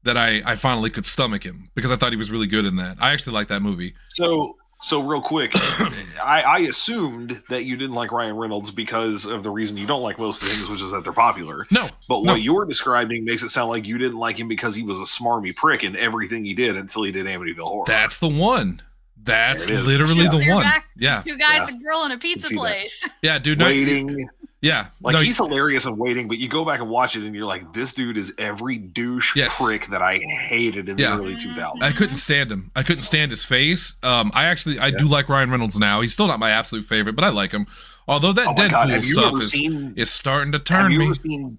that 0.03 0.17
I 0.17 0.41
I 0.47 0.57
finally 0.57 0.91
could 0.91 1.07
stomach 1.07 1.45
him 1.45 1.71
because 1.75 1.91
I 1.91 1.97
thought 1.97 2.13
he 2.13 2.17
was 2.17 2.31
really 2.31 2.47
good 2.47 2.65
in 2.65 2.77
that. 2.77 2.97
I 3.01 3.13
actually 3.13 3.35
like 3.35 3.49
that 3.49 3.61
movie. 3.63 3.95
So, 4.11 4.57
so 4.83 5.01
real 5.01 5.21
quick, 5.23 5.53
I, 6.23 6.43
I 6.47 6.59
assumed 6.61 7.43
that 7.49 7.65
you 7.65 7.77
didn't 7.77 7.95
like 7.97 8.13
Ryan 8.13 8.37
Reynolds 8.37 8.71
because 8.71 9.25
of 9.25 9.43
the 9.43 9.51
reason 9.51 9.77
you 9.77 9.87
don't 9.87 10.03
like 10.03 10.19
most 10.19 10.43
things, 10.43 10.69
which 10.69 10.83
is 10.83 10.91
that 10.93 11.03
they're 11.03 11.13
popular. 11.13 11.67
No, 11.71 11.89
But 12.09 12.23
No. 12.23 12.33
what 12.33 12.43
you're 12.43 12.67
describing 12.67 13.25
makes 13.25 13.43
it 13.43 13.51
sound 13.51 13.71
like 13.71 13.85
you 13.87 13.99
didn't 13.99 14.19
like 14.19 14.39
him 14.39 14.49
because 14.49 14.75
he 14.77 14.83
was 14.83 14.99
a 15.01 15.05
smarmy 15.05 15.57
prick 15.57 15.83
in 15.83 15.97
everything 15.97 16.45
he 16.45 16.55
did 16.55 16.77
until 16.77 17.03
he 17.05 17.11
did 17.11 17.27
Amityville 17.27 17.57
Horror. 17.63 17.85
that's 17.87 18.19
the 18.19 18.29
one. 18.29 18.83
That's 19.17 19.67
There 19.67 19.77
it 19.77 19.81
is. 19.81 19.87
literally 19.87 20.25
Yeah. 20.25 20.31
the 20.31 20.45
You're 20.45 20.55
one. 20.55 20.63
back. 20.65 20.85
Yeah, 20.97 21.23
Two 21.23 21.37
guys, 21.37 21.69
Yeah. 21.69 21.75
a 21.77 21.79
girl, 21.83 22.03
and 22.05 22.13
a 22.13 22.19
pizza 22.19 22.47
see 22.49 22.55
that. 22.55 22.61
place. 22.61 23.05
yeah, 23.23 23.39
dude. 23.41 23.59
No, 23.59 23.65
waiting. 23.65 24.29
Yeah, 24.63 24.87
Like 25.01 25.13
no, 25.15 25.21
he's 25.21 25.37
hilarious 25.37 25.85
in 25.85 25.97
waiting, 25.99 26.29
but 26.29 26.39
you 26.39 26.49
go 26.49 26.65
back 26.65 26.81
and 26.81 26.89
watch 26.89 27.15
it 27.15 27.23
and 27.25 27.35
you're 27.35 27.47
like, 27.47 27.73
this 27.75 27.93
dude 27.93 28.17
is 28.17 28.33
every 28.39 28.79
douche 28.79 29.33
Yes. 29.37 29.63
prick 29.63 29.89
that 29.91 30.03
I 30.03 30.19
hated 30.19 30.89
in 30.89 30.99
Yeah. 30.99 31.17
the 31.17 31.23
early 31.23 31.37
2000s. 31.37 31.83
I 31.83 31.93
couldn't 31.93 32.17
stand 32.17 32.51
him. 32.51 32.71
I 32.75 32.83
couldn't 32.83 33.03
stand 33.05 33.31
his 33.31 33.45
face. 33.45 33.97
Um, 34.03 34.31
I 34.35 34.45
actually 34.47 34.79
I 34.79 34.91
do 34.91 35.05
like 35.07 35.29
Ryan 35.29 35.51
Reynolds 35.51 35.79
now. 35.79 36.01
He's 36.01 36.13
still 36.13 36.27
not 36.27 36.41
my 36.41 36.51
absolute 36.51 36.85
favorite, 36.87 37.15
but 37.15 37.25
I 37.25 37.29
like 37.29 37.53
him. 37.53 37.67
Although 38.09 38.33
that 38.33 38.47
Oh 38.49 38.55
Deadpool 38.55 38.89
have 38.91 39.05
stuff 39.05 39.41
is 39.43 39.53
seen? 39.53 39.93
is 39.97 40.11
starting 40.11 40.53
to 40.53 40.59
have 40.59 40.65
turn 40.65 40.93
you 40.93 41.01
me. 41.01 41.07
ever 41.07 41.15
seen 41.17 41.59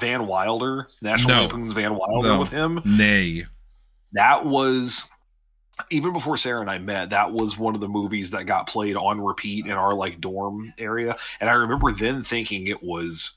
Van 0.00 0.26
Wilder? 0.26 0.88
National 1.02 1.28
No. 1.28 1.40
Lampoon's 1.42 1.72
Van 1.74 1.94
Wilder 1.94 2.28
No. 2.28 2.40
with 2.40 2.48
him. 2.50 2.80
Nay. 2.84 3.44
That 4.12 4.46
was 4.46 5.04
even 5.90 6.12
before 6.12 6.36
Sarah 6.36 6.60
and 6.60 6.70
I 6.70 6.78
met. 6.78 7.10
That 7.10 7.32
was 7.32 7.56
one 7.56 7.74
of 7.74 7.80
the 7.80 7.88
movies 7.88 8.30
that 8.30 8.44
got 8.44 8.68
played 8.68 8.96
on 8.96 9.20
repeat 9.20 9.66
in 9.66 9.72
our 9.72 9.94
like 9.94 10.20
dorm 10.20 10.72
area, 10.78 11.16
and 11.40 11.50
I 11.50 11.54
remember 11.54 11.92
then 11.92 12.24
thinking 12.24 12.66
it 12.66 12.82
was 12.82 13.32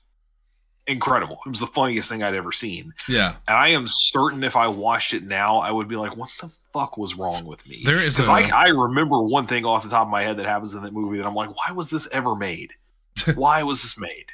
incredible. 0.86 1.40
It 1.46 1.50
was 1.50 1.60
the 1.60 1.68
funniest 1.68 2.08
thing 2.08 2.24
I'd 2.24 2.34
ever 2.34 2.52
seen. 2.52 2.94
Yeah. 3.10 3.36
And 3.48 3.58
I 3.58 3.70
am 3.70 3.88
certain 3.88 4.44
if 4.44 4.56
I 4.56 4.68
watched 4.68 5.14
it 5.14 5.24
now, 5.24 5.58
I 5.58 5.72
would 5.72 5.88
be 5.88 5.96
like, 5.96 6.16
"What 6.16 6.30
the 6.42 6.52
fuck 6.74 6.98
was 6.98 7.16
wrong 7.16 7.46
with 7.46 7.66
me?" 7.68 7.84
There 7.86 8.02
is 8.02 8.20
a 8.20 8.24
I, 8.24 8.50
I 8.54 8.68
remember 8.68 9.22
one 9.22 9.48
thing 9.48 9.66
off 9.66 9.84
the 9.84 9.90
top 9.90 10.08
of 10.08 10.12
my 10.12 10.24
head 10.24 10.38
that 10.38 10.46
happens 10.46 10.74
in 10.74 10.84
that 10.84 10.94
movie 10.94 11.18
that 11.18 11.26
I'm 11.26 11.36
like, 11.36 11.56
why 11.56 11.74
was 11.74 11.90
this 11.90 12.08
ever 12.12 12.36
made? 12.36 12.74
why 13.36 13.64
was 13.64 13.82
this 13.82 13.98
made? 13.98 14.28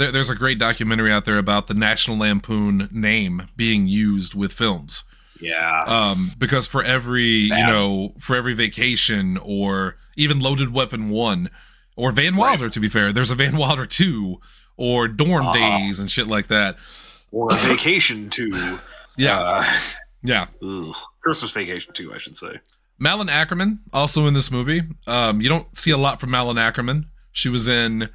there, 0.00 0.10
there's 0.10 0.30
a 0.30 0.34
great 0.34 0.58
documentary 0.58 1.12
out 1.12 1.26
there 1.26 1.38
about 1.38 1.66
the 1.66 1.74
National 1.74 2.18
Lampoon 2.18 2.88
name 2.90 3.48
being 3.54 3.86
used 3.86 4.34
with 4.34 4.52
films. 4.52 5.04
Yeah. 5.40 5.84
Um, 5.86 6.32
because 6.38 6.66
for 6.66 6.82
every 6.82 7.24
you 7.24 7.66
know 7.66 8.12
for 8.18 8.36
every 8.36 8.54
vacation 8.54 9.38
or 9.38 9.96
even 10.16 10.40
Loaded 10.40 10.72
Weapon 10.72 11.08
one 11.08 11.50
or 11.96 12.12
Van 12.12 12.34
Right. 12.36 12.50
Wilder 12.50 12.68
to 12.70 12.80
be 12.80 12.88
fair, 12.88 13.12
there's 13.12 13.30
a 13.30 13.34
Van 13.34 13.56
Wilder 13.56 13.86
two 13.86 14.40
or 14.76 15.08
Dorm 15.08 15.46
Uh-huh. 15.46 15.52
Days 15.52 15.98
and 16.00 16.10
shit 16.10 16.26
like 16.26 16.48
that. 16.48 16.76
or 17.32 17.48
a 17.52 17.56
vacation 17.56 18.30
too. 18.30 18.78
Yeah. 19.16 19.40
Uh, 19.40 19.74
yeah. 20.22 20.46
ugh. 20.62 20.94
Christmas 21.22 21.50
vacation 21.50 21.92
too, 21.92 22.14
I 22.14 22.18
should 22.18 22.36
say. 22.36 22.60
Malin 22.98 23.26
Akerman 23.28 23.78
also 23.92 24.26
in 24.26 24.32
this 24.34 24.50
movie. 24.50 24.82
Um, 25.06 25.40
you 25.42 25.48
don't 25.48 25.76
see 25.76 25.90
a 25.90 25.96
lot 25.98 26.20
from 26.20 26.30
Malin 26.30 26.56
Akerman. 26.56 27.06
She 27.32 27.48
was 27.50 27.68
in 27.68 28.08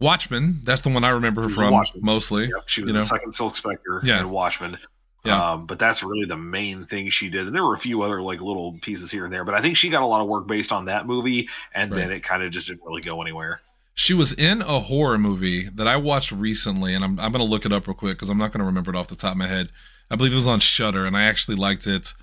Watchmen. 0.00 0.60
That's 0.64 0.80
the 0.80 0.88
one 0.88 1.04
I 1.04 1.10
remember 1.10 1.42
her 1.42 1.48
She 1.48 1.54
was 1.54 1.58
in 1.58 1.64
from 1.66 1.74
Watchmen. 1.74 2.04
mostly. 2.04 2.42
Yep, 2.46 2.62
she 2.66 2.80
was 2.82 2.88
You 2.88 2.94
know. 2.94 3.00
the 3.00 3.06
second 3.08 3.32
Silk 3.32 3.54
Spectre 3.56 4.00
Yeah. 4.02 4.20
in 4.20 4.30
Watchmen. 4.30 4.78
Yeah. 5.24 5.52
Um, 5.52 5.66
but 5.66 5.78
that's 5.78 6.02
really 6.02 6.24
the 6.24 6.36
main 6.36 6.86
thing 6.86 7.10
she 7.10 7.28
did. 7.28 7.46
And 7.46 7.54
there 7.54 7.64
were 7.64 7.74
a 7.74 7.78
few 7.78 8.02
other 8.02 8.22
like 8.22 8.40
little 8.40 8.78
pieces 8.80 9.10
here 9.10 9.24
and 9.24 9.32
there, 9.32 9.44
but 9.44 9.54
I 9.54 9.60
think 9.60 9.76
she 9.76 9.90
got 9.90 10.02
a 10.02 10.06
lot 10.06 10.22
of 10.22 10.28
work 10.28 10.46
based 10.46 10.72
on 10.72 10.86
that 10.86 11.06
movie, 11.06 11.48
and 11.74 11.92
then 11.92 12.10
it 12.10 12.22
kind 12.22 12.42
of 12.42 12.50
just 12.52 12.68
didn't 12.68 12.84
really 12.84 13.02
go 13.02 13.20
anywhere. 13.20 13.60
She 13.94 14.14
was 14.14 14.32
in 14.32 14.62
a 14.62 14.80
horror 14.80 15.18
movie 15.18 15.64
that 15.68 15.86
I 15.86 15.96
watched 15.98 16.32
recently, 16.32 16.94
and 16.94 17.04
I'm 17.04 17.20
I'm 17.20 17.32
gonna 17.32 17.44
look 17.44 17.66
it 17.66 17.72
up 17.72 17.86
real 17.86 17.94
quick 17.94 18.16
because 18.16 18.30
I'm 18.30 18.38
not 18.38 18.52
gonna 18.52 18.64
remember 18.64 18.90
it 18.90 18.96
off 18.96 19.08
the 19.08 19.16
top 19.16 19.32
of 19.32 19.38
my 19.38 19.46
head. 19.46 19.70
I 20.10 20.16
believe 20.16 20.32
it 20.32 20.36
was 20.36 20.46
on 20.46 20.60
Shudder, 20.60 21.04
and 21.04 21.16
I 21.16 21.24
actually 21.24 21.56
liked 21.56 21.86
it 21.86 22.14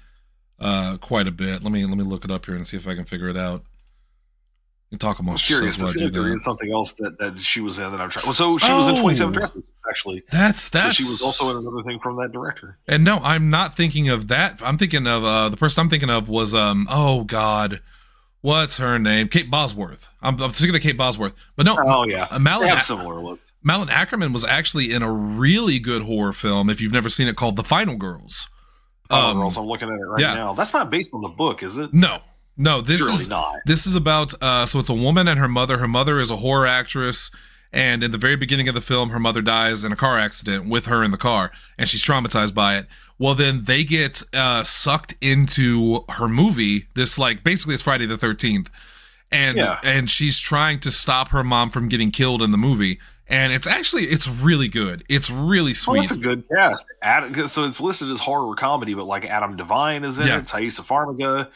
uh, 0.60 0.98
quite 1.00 1.28
a 1.28 1.32
bit. 1.32 1.64
Let 1.64 1.72
me 1.72 1.86
let 1.86 1.98
me 1.98 2.04
look 2.04 2.26
it 2.26 2.32
up 2.32 2.46
here 2.46 2.56
and 2.56 2.66
see 2.66 2.78
if 2.78 2.88
I 2.88 2.96
can 2.96 3.06
figure 3.06 3.30
it 3.30 3.38
out. 3.38 3.64
You 4.92 4.98
talk 4.98 5.20
I'm 5.20 5.26
amongst 5.26 5.46
curious. 5.48 5.78
yourselves 5.78 5.80
while 5.80 5.88
I 5.88 5.92
I 5.92 5.94
do 5.98 6.04
like 6.06 6.14
there 6.14 6.24
that. 6.30 6.36
is 6.38 6.44
something 6.46 6.72
else 6.72 6.94
that, 7.00 7.18
that 7.20 7.42
she 7.42 7.60
was 7.60 7.78
in 7.78 7.92
that 7.92 8.00
I'm 8.00 8.10
trying. 8.10 8.26
Well, 8.26 8.34
so 8.34 8.58
she 8.58 8.72
was 8.72 8.88
in 8.88 8.96
Oh. 8.96 9.02
27 9.02 9.34
Dresses, 9.34 9.64
actually. 9.90 10.24
That's 10.32 10.62
So 10.62 10.78
that's 10.78 10.96
she 10.96 11.04
was 11.04 11.22
also 11.22 11.52
in 11.52 11.58
another 11.58 11.84
thing 11.84 12.00
from 12.00 12.16
that 12.18 12.32
director. 12.32 12.78
And 12.88 13.04
no, 13.04 13.18
I'm 13.18 13.50
not 13.50 13.76
thinking 13.76 14.08
of 14.08 14.30
that. 14.30 14.62
I'm 14.64 14.78
thinking 14.78 15.06
of 15.06 15.26
uh, 15.26 15.50
the 15.50 15.58
person 15.58 15.82
I'm 15.82 15.90
thinking 15.90 16.10
of 16.10 16.30
was 16.30 16.54
um 16.56 16.88
oh 16.90 17.26
god, 17.26 17.82
what's 18.42 18.78
her 18.78 18.98
name? 18.98 19.28
Kate 19.28 19.52
Bosworth. 19.52 20.08
I'm, 20.22 20.42
I'm 20.42 20.52
thinking 20.52 20.76
of 20.76 20.82
Kate 20.82 20.98
Bosworth, 20.98 21.34
but 21.58 21.66
no, 21.66 21.78
Oh 21.78 22.06
yeah, 22.06 22.28
uh, 22.32 22.40
Malin 22.40 22.70
have 22.70 22.84
similar 22.84 23.20
looks. 23.22 23.42
Malin 23.64 23.90
Akerman 23.90 24.32
was 24.32 24.46
actually 24.46 24.94
in 24.94 25.02
a 25.04 25.12
really 25.12 25.80
good 25.80 26.04
horror 26.04 26.32
film. 26.32 26.70
If 26.70 26.80
you've 26.80 26.94
never 26.94 27.10
seen 27.10 27.28
it, 27.28 27.36
called 27.36 27.58
The 27.58 27.64
Final 27.64 27.98
Girls. 27.98 28.50
Oh, 29.10 29.32
Um, 29.32 29.38
girls, 29.38 29.58
I'm 29.58 29.66
looking 29.66 29.90
at 29.90 29.96
it 29.96 30.04
right 30.08 30.22
yeah. 30.22 30.34
now. 30.36 30.54
That's 30.54 30.72
not 30.72 30.90
based 30.90 31.12
on 31.14 31.22
the 31.22 31.28
book, 31.28 31.62
is 31.64 31.76
it? 31.78 31.94
No, 31.94 32.20
no. 32.58 32.82
This 32.82 33.00
Surely 33.00 33.14
is 33.16 33.30
not. 33.30 33.56
this 33.66 33.86
is 33.86 33.96
about. 33.96 34.34
Uh, 34.42 34.66
so 34.66 34.80
it's 34.80 34.90
a 34.90 34.94
woman 34.96 35.28
and 35.28 35.40
her 35.40 35.48
mother. 35.48 35.78
Her 35.78 35.88
mother 35.88 36.20
is 36.20 36.30
a 36.32 36.38
horror 36.38 36.68
actress, 36.68 37.32
and 37.72 38.04
in 38.04 38.12
the 38.12 38.18
very 38.18 38.36
beginning 38.36 38.68
of 38.68 38.76
the 38.76 38.82
film, 38.82 39.10
her 39.10 39.20
mother 39.20 39.42
dies 39.42 39.84
in 39.84 39.92
a 39.92 39.96
car 39.96 40.18
accident 40.18 40.68
with 40.70 40.88
her 40.88 41.04
in 41.04 41.12
the 41.12 41.18
car, 41.18 41.52
and 41.78 41.88
she's 41.88 42.04
traumatized 42.04 42.54
by 42.54 42.78
it. 42.78 42.88
Well, 43.20 43.34
then 43.36 43.64
they 43.66 43.84
get 43.84 44.22
uh, 44.34 44.64
sucked 44.64 45.16
into 45.22 46.06
her 46.10 46.28
movie. 46.28 46.88
This 46.96 47.18
like 47.18 47.44
basically 47.44 47.74
it's 47.76 47.84
Friday 47.84 48.06
the 48.06 48.18
Thirteenth, 48.18 48.70
and 49.32 49.58
Yeah. 49.58 49.80
and 49.84 50.10
she's 50.10 50.40
trying 50.40 50.80
to 50.82 50.92
stop 50.92 51.30
her 51.30 51.44
mom 51.44 51.70
from 51.70 51.88
getting 51.90 52.12
killed 52.12 52.42
in 52.42 52.52
the 52.52 52.58
movie. 52.58 53.00
And 53.30 53.52
it's 53.52 53.68
actually 53.68 54.04
it's 54.06 54.26
really 54.42 54.70
good. 54.70 55.04
It's 55.10 55.30
really 55.30 55.72
Oh, 55.72 55.74
sweet. 55.74 56.08
that's 56.08 56.12
a 56.12 56.24
good 56.24 56.46
cast. 56.48 56.86
Adam, 57.02 57.48
so 57.50 57.66
it's 57.66 57.82
listed 57.82 58.10
as 58.10 58.22
horror 58.22 58.56
comedy, 58.56 58.94
but 58.94 59.04
like 59.04 59.26
Adam 59.26 59.58
Devine 59.58 60.06
is 60.06 60.18
in 60.18 60.28
Yeah. 60.28 60.38
it, 60.38 60.46
Taissa 60.46 60.80
Farmiga, 60.86 61.50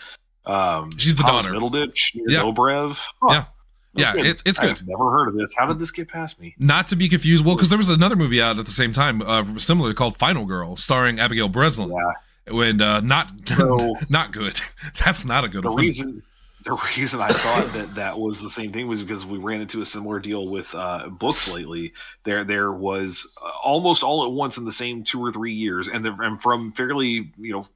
um, 0.46 0.90
She's 0.98 1.16
the 1.16 1.24
Thomas 1.24 1.46
daughter. 1.46 1.58
Middleditch, 1.58 2.12
Yeah. 2.14 2.40
Dobrev. 2.42 2.98
Yeah. 3.30 3.46
Yeah, 3.94 4.12
Okay. 4.12 4.20
it's- 4.22 4.42
it's 4.46 4.58
good. 4.60 4.72
I've 4.80 4.88
never 4.88 5.12
heard 5.12 5.28
of 5.28 5.36
this. 5.36 5.54
How 5.58 5.66
did 5.66 5.78
this 5.80 5.92
get 5.92 6.08
past 6.08 6.40
me? 6.40 6.56
Not 6.58 6.88
to 6.88 6.96
be 6.96 7.10
confused. 7.10 7.44
Well, 7.46 7.56
because 7.56 7.68
there 7.68 7.78
was 7.78 7.90
another 7.90 8.16
movie 8.16 8.42
out 8.42 8.58
at 8.58 8.66
the 8.66 8.72
same 8.72 8.94
time, 8.94 9.22
uh, 9.22 9.58
similar 9.58 9.94
called 9.94 10.16
Final 10.18 10.46
Girl, 10.46 10.78
starring 10.78 11.20
Abigail 11.20 11.50
Breslin. 11.50 11.90
Yeah. 11.92 12.54
When 12.56 12.82
uh, 12.82 13.02
not 13.02 13.32
So- 13.46 13.96
not 14.10 14.32
good. 14.32 14.60
That's 15.06 15.26
not 15.26 15.44
a 15.44 15.50
good 15.50 15.64
The 15.64 15.72
one. 15.72 15.82
reason 15.82 16.24
the 16.64 16.78
reason 16.96 17.20
I 17.20 17.28
thought 17.30 17.74
that 17.74 17.96
that 17.96 18.20
was 18.20 18.40
the 18.40 18.50
same 18.50 18.72
thing 18.72 18.88
was 18.88 19.02
because 19.02 19.26
we 19.26 19.40
ran 19.40 19.62
into 19.62 19.82
a 19.82 19.86
similar 19.86 20.20
deal 20.20 20.48
with 20.48 20.68
uh, 20.76 21.08
books 21.10 21.52
lately. 21.52 21.92
There 22.24 22.44
there 22.44 22.72
was 22.72 23.26
uh, 23.44 23.50
almost 23.64 24.04
all 24.04 24.24
at 24.26 24.32
once 24.32 24.58
in 24.58 24.64
the 24.66 24.72
same 24.72 25.04
two 25.04 25.20
or 25.24 25.32
three 25.34 25.54
years, 25.54 25.88
and, 25.88 26.06
the, 26.06 26.14
and 26.20 26.40
from 26.42 26.72
fairly 26.74 27.32
you 27.38 27.52
know 27.52 27.68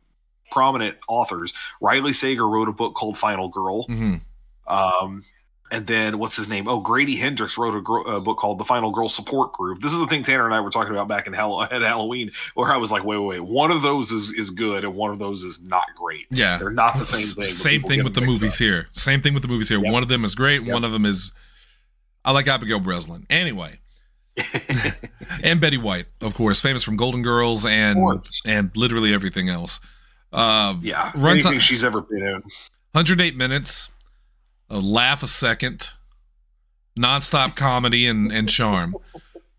prominent 0.52 0.98
authors. 1.08 1.54
Riley 1.82 2.14
Sager 2.14 2.48
wrote 2.48 2.70
a 2.70 2.74
book 2.74 2.94
called 2.96 3.18
Final 3.18 3.50
Girl. 3.50 3.86
Mhm. 3.88 4.22
Um, 4.68 5.25
and 5.72 5.88
then 5.88 6.20
what's 6.20 6.36
his 6.36 6.48
name? 6.48 6.68
Oh, 6.68 6.80
Grady 6.80 7.16
Hendrix 7.18 7.58
wrote 7.58 7.74
a, 7.74 7.92
a 8.12 8.22
book 8.22 8.38
called 8.38 8.60
The 8.60 8.64
Final 8.64 8.92
Girl 8.92 9.10
Support 9.10 9.54
Group. 9.54 9.82
This 9.82 9.92
is 9.94 10.00
the 10.00 10.06
thing 10.08 10.24
Tanner 10.24 10.46
and 10.46 10.54
I 10.54 10.60
were 10.62 10.70
talking 10.70 10.92
about 10.94 11.08
back 11.08 11.25
in 11.28 11.34
Hall- 11.34 11.64
at 11.72 11.82
Halloween, 11.82 12.32
where 12.54 12.72
I 12.72 12.78
was 12.78 12.92
like, 12.92 13.04
wait, 13.04 13.18
wait, 13.18 13.25
wait. 13.25 13.40
One 13.42 13.72
of 13.72 13.82
those 13.82 14.12
is, 14.12 14.30
is 14.32 14.52
good, 14.52 14.84
and 14.84 14.94
one 14.96 15.12
of 15.12 15.18
those 15.20 15.44
is 15.44 15.60
not 15.60 15.86
great. 15.98 16.28
Yeah. 16.30 16.58
They're 16.58 16.70
not 16.70 16.98
the 17.00 17.06
same 17.06 17.44
thing. 17.44 17.46
Same 17.52 17.82
thing 17.82 18.04
with 18.04 18.14
the 18.14 18.22
movies 18.22 18.54
up. 18.56 18.60
here. 18.60 18.88
Same 18.92 19.22
thing 19.22 19.34
with 19.34 19.42
the 19.42 19.50
movies 19.50 19.68
here. 19.70 19.80
Yep. 19.84 19.92
One 19.92 20.04
of 20.04 20.10
them 20.10 20.24
is 20.24 20.36
great. 20.36 20.62
Yep. 20.64 20.72
One 20.74 20.84
of 20.84 20.92
them 20.92 21.06
is. 21.06 21.32
I 22.24 22.32
like 22.32 22.48
Abigail 22.48 22.80
Breslin. 22.80 23.25
Anyway, 23.30 23.80
and 25.44 25.60
Betty 25.62 25.78
White, 25.78 26.06
of 26.22 26.34
course, 26.34 26.62
famous 26.62 26.84
from 26.84 26.96
Golden 26.98 27.22
Girls 27.22 27.66
and 27.66 28.22
and 28.46 28.72
literally 28.75 29.14
everything 29.14 29.50
else. 29.50 29.80
Uh, 30.36 30.75
yeah, 30.82 31.12
Runs 31.15 31.46
anything 31.46 31.54
on- 31.56 31.60
she's 31.62 31.84
ever 31.84 32.01
been 32.01 32.22
in. 32.22 32.42
108 32.92 33.36
minutes, 33.36 33.89
a 34.70 34.80
laugh 34.80 35.24
a 35.24 35.27
second, 35.27 35.89
nonstop 36.98 37.56
comedy 37.56 38.06
and, 38.08 38.32
and 38.32 38.50
charm. 38.50 38.96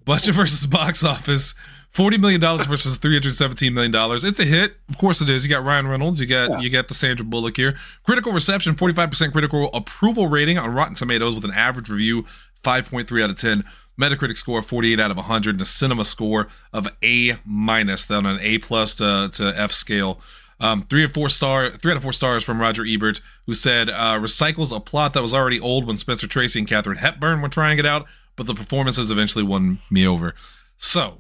Budget 0.05 0.35
versus 0.35 0.67
box 0.67 1.03
office, 1.05 1.55
$40 1.95 2.21
million 2.21 2.41
versus 2.41 2.99
$317 2.99 3.73
million. 3.73 3.93
It's 4.25 4.41
a 4.41 4.45
hit. 4.45 4.77
Of 4.89 4.99
course 4.99 5.21
it 5.21 5.29
is. 5.29 5.45
You 5.45 5.51
got 5.51 5.65
Ryan 5.65 5.89
Reynolds, 5.89 6.21
you 6.21 6.27
got 6.27 6.51
Yeah. 6.51 6.59
you 6.61 6.71
got 6.71 6.89
the 6.89 6.95
Sandra 6.95 7.25
Bullock 7.27 7.57
here. 7.57 7.75
Critical 8.05 8.33
reception, 8.33 8.75
45% 8.75 9.33
critical 9.33 9.71
approval 9.75 10.29
rating 10.29 10.59
on 10.59 10.71
Rotten 10.75 10.95
Tomatoes 10.95 11.35
with 11.35 11.45
an 11.45 11.53
average 11.53 11.89
review 11.89 12.23
5.3 12.63 13.23
out 13.23 13.31
of 13.31 13.39
10. 13.39 13.65
Metacritic 14.01 14.37
score 14.37 14.61
48 14.61 15.01
out 15.01 15.11
of 15.11 15.17
100 15.17 15.55
and 15.55 15.63
a 15.63 15.65
cinema 15.65 16.05
score 16.05 16.49
of 16.73 16.87
A 17.03 17.39
minus 17.47 18.11
on 18.11 18.27
an 18.27 18.39
A 18.43 18.59
plus 18.59 18.95
to, 18.97 19.31
to 19.33 19.55
F 19.57 19.73
scale. 19.73 20.21
Um, 20.59 20.83
three 20.89 21.05
and 21.05 21.13
four 21.13 21.29
star, 21.29 21.71
three 21.71 21.91
out 21.93 21.99
of 21.99 22.03
four 22.03 22.13
stars 22.15 22.43
from 22.43 22.61
Roger 22.61 22.85
Ebert, 22.87 23.21
who 23.47 23.53
said 23.55 23.91
uh, 23.91 24.19
recycles 24.19 24.75
a 24.75 24.81
plot 24.81 25.13
that 25.15 25.23
was 25.23 25.35
already 25.35 25.61
old 25.61 25.87
when 25.87 25.99
Spencer 25.99 26.27
Tracy 26.27 26.59
and 26.59 26.67
Katharine 26.69 26.97
Hepburn 26.99 27.43
were 27.43 27.49
trying 27.51 27.79
it 27.79 27.85
out, 27.87 28.07
but 28.37 28.47
the 28.47 28.55
performances 28.55 29.11
eventually 29.11 29.45
won 29.45 29.81
me 29.91 30.07
over. 30.07 30.35
So 30.79 31.19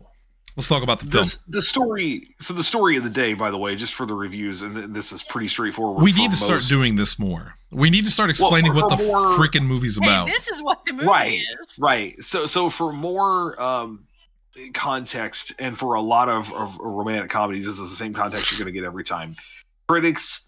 let's 0.56 0.69
talk 0.69 0.82
about 0.82 1.00
the 1.00 1.06
film. 1.06 1.26
The, 1.26 1.39
the 1.49 1.63
story. 1.63 2.34
So 2.41 2.54
the 2.54 2.65
story 2.65 2.97
of 2.97 3.04
the 3.04 3.11
day, 3.11 3.34
by 3.34 3.50
the 3.50 3.58
way, 3.58 3.76
just 3.76 3.93
for 3.93 4.06
the 4.06 4.15
reviews, 4.15 4.63
and 4.63 4.75
th- 4.75 4.89
this 4.91 5.13
is 5.13 5.23
pretty 5.23 5.49
straightforward. 5.49 6.02
We 6.02 6.13
need 6.13 6.30
to 6.30 6.37
start 6.39 6.65
doing 6.67 6.97
this 6.97 7.19
more. 7.19 7.56
We 7.71 7.91
need 7.91 8.04
to 8.06 8.11
start 8.11 8.30
explaining 8.30 8.73
for- 8.73 8.87
what 8.87 8.97
the 8.99 9.04
more- 9.04 9.37
freaking 9.37 9.67
movie's 9.67 9.99
Hey, 9.99 10.06
about. 10.06 10.28
this 10.28 10.49
is 10.49 10.63
what 10.63 10.82
the 10.87 10.95
movie 10.95 11.06
right 11.06 11.41
is. 11.41 11.78
right 11.78 12.15
so 12.25 12.47
so 12.47 12.71
for 12.71 12.91
more 12.93 13.61
um 13.61 14.05
context 14.75 15.52
and 15.58 15.78
for 15.78 15.95
a 15.95 16.00
lot 16.00 16.28
of, 16.28 16.52
of 16.52 16.76
romantic 16.78 17.30
comedies 17.30 17.66
this 17.66 17.78
is 17.78 17.90
the 17.90 17.97
same 17.97 18.14
context 18.14 18.50
you're 18.50 18.58
going 18.64 18.73
to 18.73 18.78
get 18.78 18.86
every 18.86 19.04
time. 19.04 19.36
Critics 19.88 20.40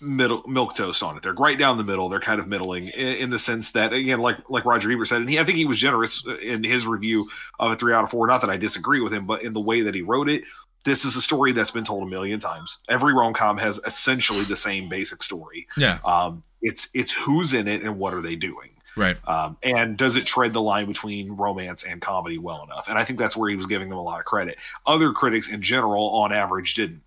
middle 0.00 0.42
milk 0.46 0.76
toast 0.76 1.02
on 1.02 1.16
it. 1.16 1.22
They're 1.22 1.32
right 1.32 1.58
down 1.58 1.78
the 1.78 1.84
middle. 1.84 2.08
They're 2.08 2.20
kind 2.20 2.38
of 2.38 2.46
middling 2.46 2.88
in, 2.88 3.08
in 3.16 3.30
the 3.30 3.38
sense 3.38 3.72
that 3.72 3.92
again 3.92 4.20
like 4.20 4.36
like 4.50 4.64
roger 4.64 4.90
ebert 4.90 5.08
said 5.08 5.22
and 5.22 5.30
he, 5.30 5.38
i 5.38 5.44
think 5.44 5.56
he 5.56 5.64
was 5.64 5.78
generous 5.78 6.22
in 6.42 6.64
his 6.64 6.86
review 6.86 7.30
of 7.58 7.72
a 7.72 7.76
three 7.76 7.94
out 7.94 8.04
of 8.04 8.10
four. 8.10 8.26
Not 8.26 8.42
that 8.42 8.50
i 8.50 8.56
disagree 8.56 9.00
with 9.00 9.12
him 9.12 9.26
but 9.26 9.42
in 9.42 9.52
the 9.52 9.60
way 9.60 9.82
that 9.82 9.94
he 9.94 10.02
wrote 10.02 10.28
it 10.28 10.42
this 10.84 11.04
is 11.04 11.16
a 11.16 11.22
story 11.22 11.52
that's 11.52 11.72
been 11.72 11.84
told 11.84 12.04
a 12.04 12.06
million 12.06 12.38
times. 12.38 12.78
Every 12.88 13.12
rom-com 13.12 13.58
has 13.58 13.80
essentially 13.84 14.44
the 14.44 14.56
same 14.56 14.88
basic 14.88 15.20
story. 15.20 15.66
Yeah, 15.76 15.98
um, 16.04 16.44
it's 16.62 16.88
it's 16.94 17.10
who's 17.10 17.52
in 17.52 17.66
it 17.66 17.82
and 17.82 17.98
what 17.98 18.14
are 18.14 18.22
they 18.22 18.36
doing 18.36 18.70
right. 18.96 19.16
um, 19.28 19.56
and 19.62 19.96
does 19.96 20.16
it 20.16 20.26
tread 20.26 20.52
the 20.52 20.60
line 20.60 20.86
between 20.86 21.32
romance 21.32 21.84
and 21.84 22.00
comedy 22.00 22.38
well 22.38 22.64
enough? 22.64 22.86
And 22.88 22.98
I 22.98 23.04
think 23.04 23.18
that's 23.18 23.36
where 23.36 23.50
he 23.50 23.56
was 23.56 23.66
giving 23.66 23.88
them 23.88 23.98
a 23.98 24.02
lot 24.02 24.18
of 24.18 24.24
credit. 24.26 24.56
Other 24.86 25.12
critics, 25.12 25.48
in 25.48 25.62
general, 25.62 26.08
on 26.10 26.32
average, 26.32 26.74
didn't. 26.74 27.02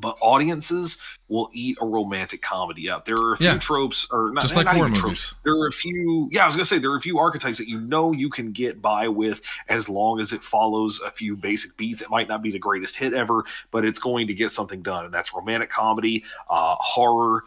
But 0.00 0.18
audiences 0.20 0.98
will 1.28 1.48
eat 1.54 1.78
a 1.80 1.86
romantic 1.86 2.42
comedy 2.42 2.90
up. 2.90 3.06
There 3.06 3.16
are 3.16 3.32
a 3.32 3.36
few 3.38 3.46
Yeah. 3.48 3.58
tropes, 3.58 4.06
or 4.10 4.30
not, 4.32 4.42
Just 4.42 4.54
like 4.54 4.66
not 4.66 4.76
horror 4.76 4.88
movies. 4.90 5.00
Tropes. 5.00 5.34
There 5.44 5.54
are 5.54 5.66
a 5.66 5.72
few. 5.72 6.28
Yeah, 6.30 6.44
I 6.44 6.46
was 6.46 6.54
gonna 6.56 6.66
say 6.66 6.78
there 6.78 6.90
are 6.92 6.96
a 6.98 7.00
few 7.00 7.18
archetypes 7.18 7.56
that 7.58 7.68
you 7.68 7.80
know 7.80 8.12
you 8.12 8.28
can 8.28 8.52
get 8.52 8.82
by 8.82 9.08
with 9.08 9.40
as 9.68 9.88
long 9.88 10.20
as 10.20 10.30
it 10.30 10.42
follows 10.44 11.00
a 11.04 11.10
few 11.10 11.36
basic 11.36 11.74
beats. 11.78 12.02
It 12.02 12.10
might 12.10 12.28
not 12.28 12.42
be 12.42 12.50
the 12.50 12.58
greatest 12.58 12.96
hit 12.96 13.14
ever, 13.14 13.44
but 13.70 13.84
it's 13.86 13.98
going 13.98 14.26
to 14.26 14.34
get 14.34 14.52
something 14.52 14.82
done, 14.82 15.06
and 15.06 15.12
that's 15.12 15.32
romantic 15.32 15.70
comedy, 15.70 16.22
uh, 16.50 16.76
horror, 16.78 17.44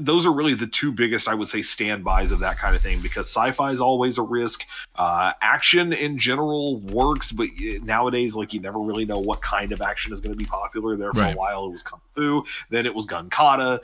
those 0.00 0.26
are 0.26 0.32
really 0.32 0.54
the 0.54 0.66
two 0.66 0.90
biggest, 0.92 1.28
I 1.28 1.34
would 1.34 1.48
say, 1.48 1.62
standbys 1.62 2.30
of 2.30 2.40
that 2.40 2.58
kind 2.58 2.74
of 2.74 2.82
thing 2.82 3.00
because 3.00 3.28
sci-fi 3.28 3.70
is 3.70 3.80
always 3.80 4.18
a 4.18 4.22
risk. 4.22 4.64
Uh, 4.96 5.32
action 5.40 5.92
in 5.92 6.18
general 6.18 6.78
works, 6.80 7.30
but 7.30 7.48
nowadays, 7.82 8.34
like 8.34 8.52
you 8.52 8.60
never 8.60 8.78
really 8.80 9.04
know 9.04 9.18
what 9.18 9.40
kind 9.40 9.70
of 9.72 9.80
action 9.80 10.12
is 10.12 10.20
going 10.20 10.32
to 10.32 10.38
be 10.38 10.44
popular. 10.44 10.96
There 10.96 11.12
for 11.12 11.20
Right. 11.20 11.34
a 11.34 11.38
while, 11.38 11.66
it 11.66 11.72
was 11.72 11.82
kung 11.82 12.00
fu, 12.14 12.44
then 12.70 12.86
it 12.86 12.94
was 12.94 13.04
gun 13.04 13.30
kata, 13.30 13.74
uh, 13.74 13.78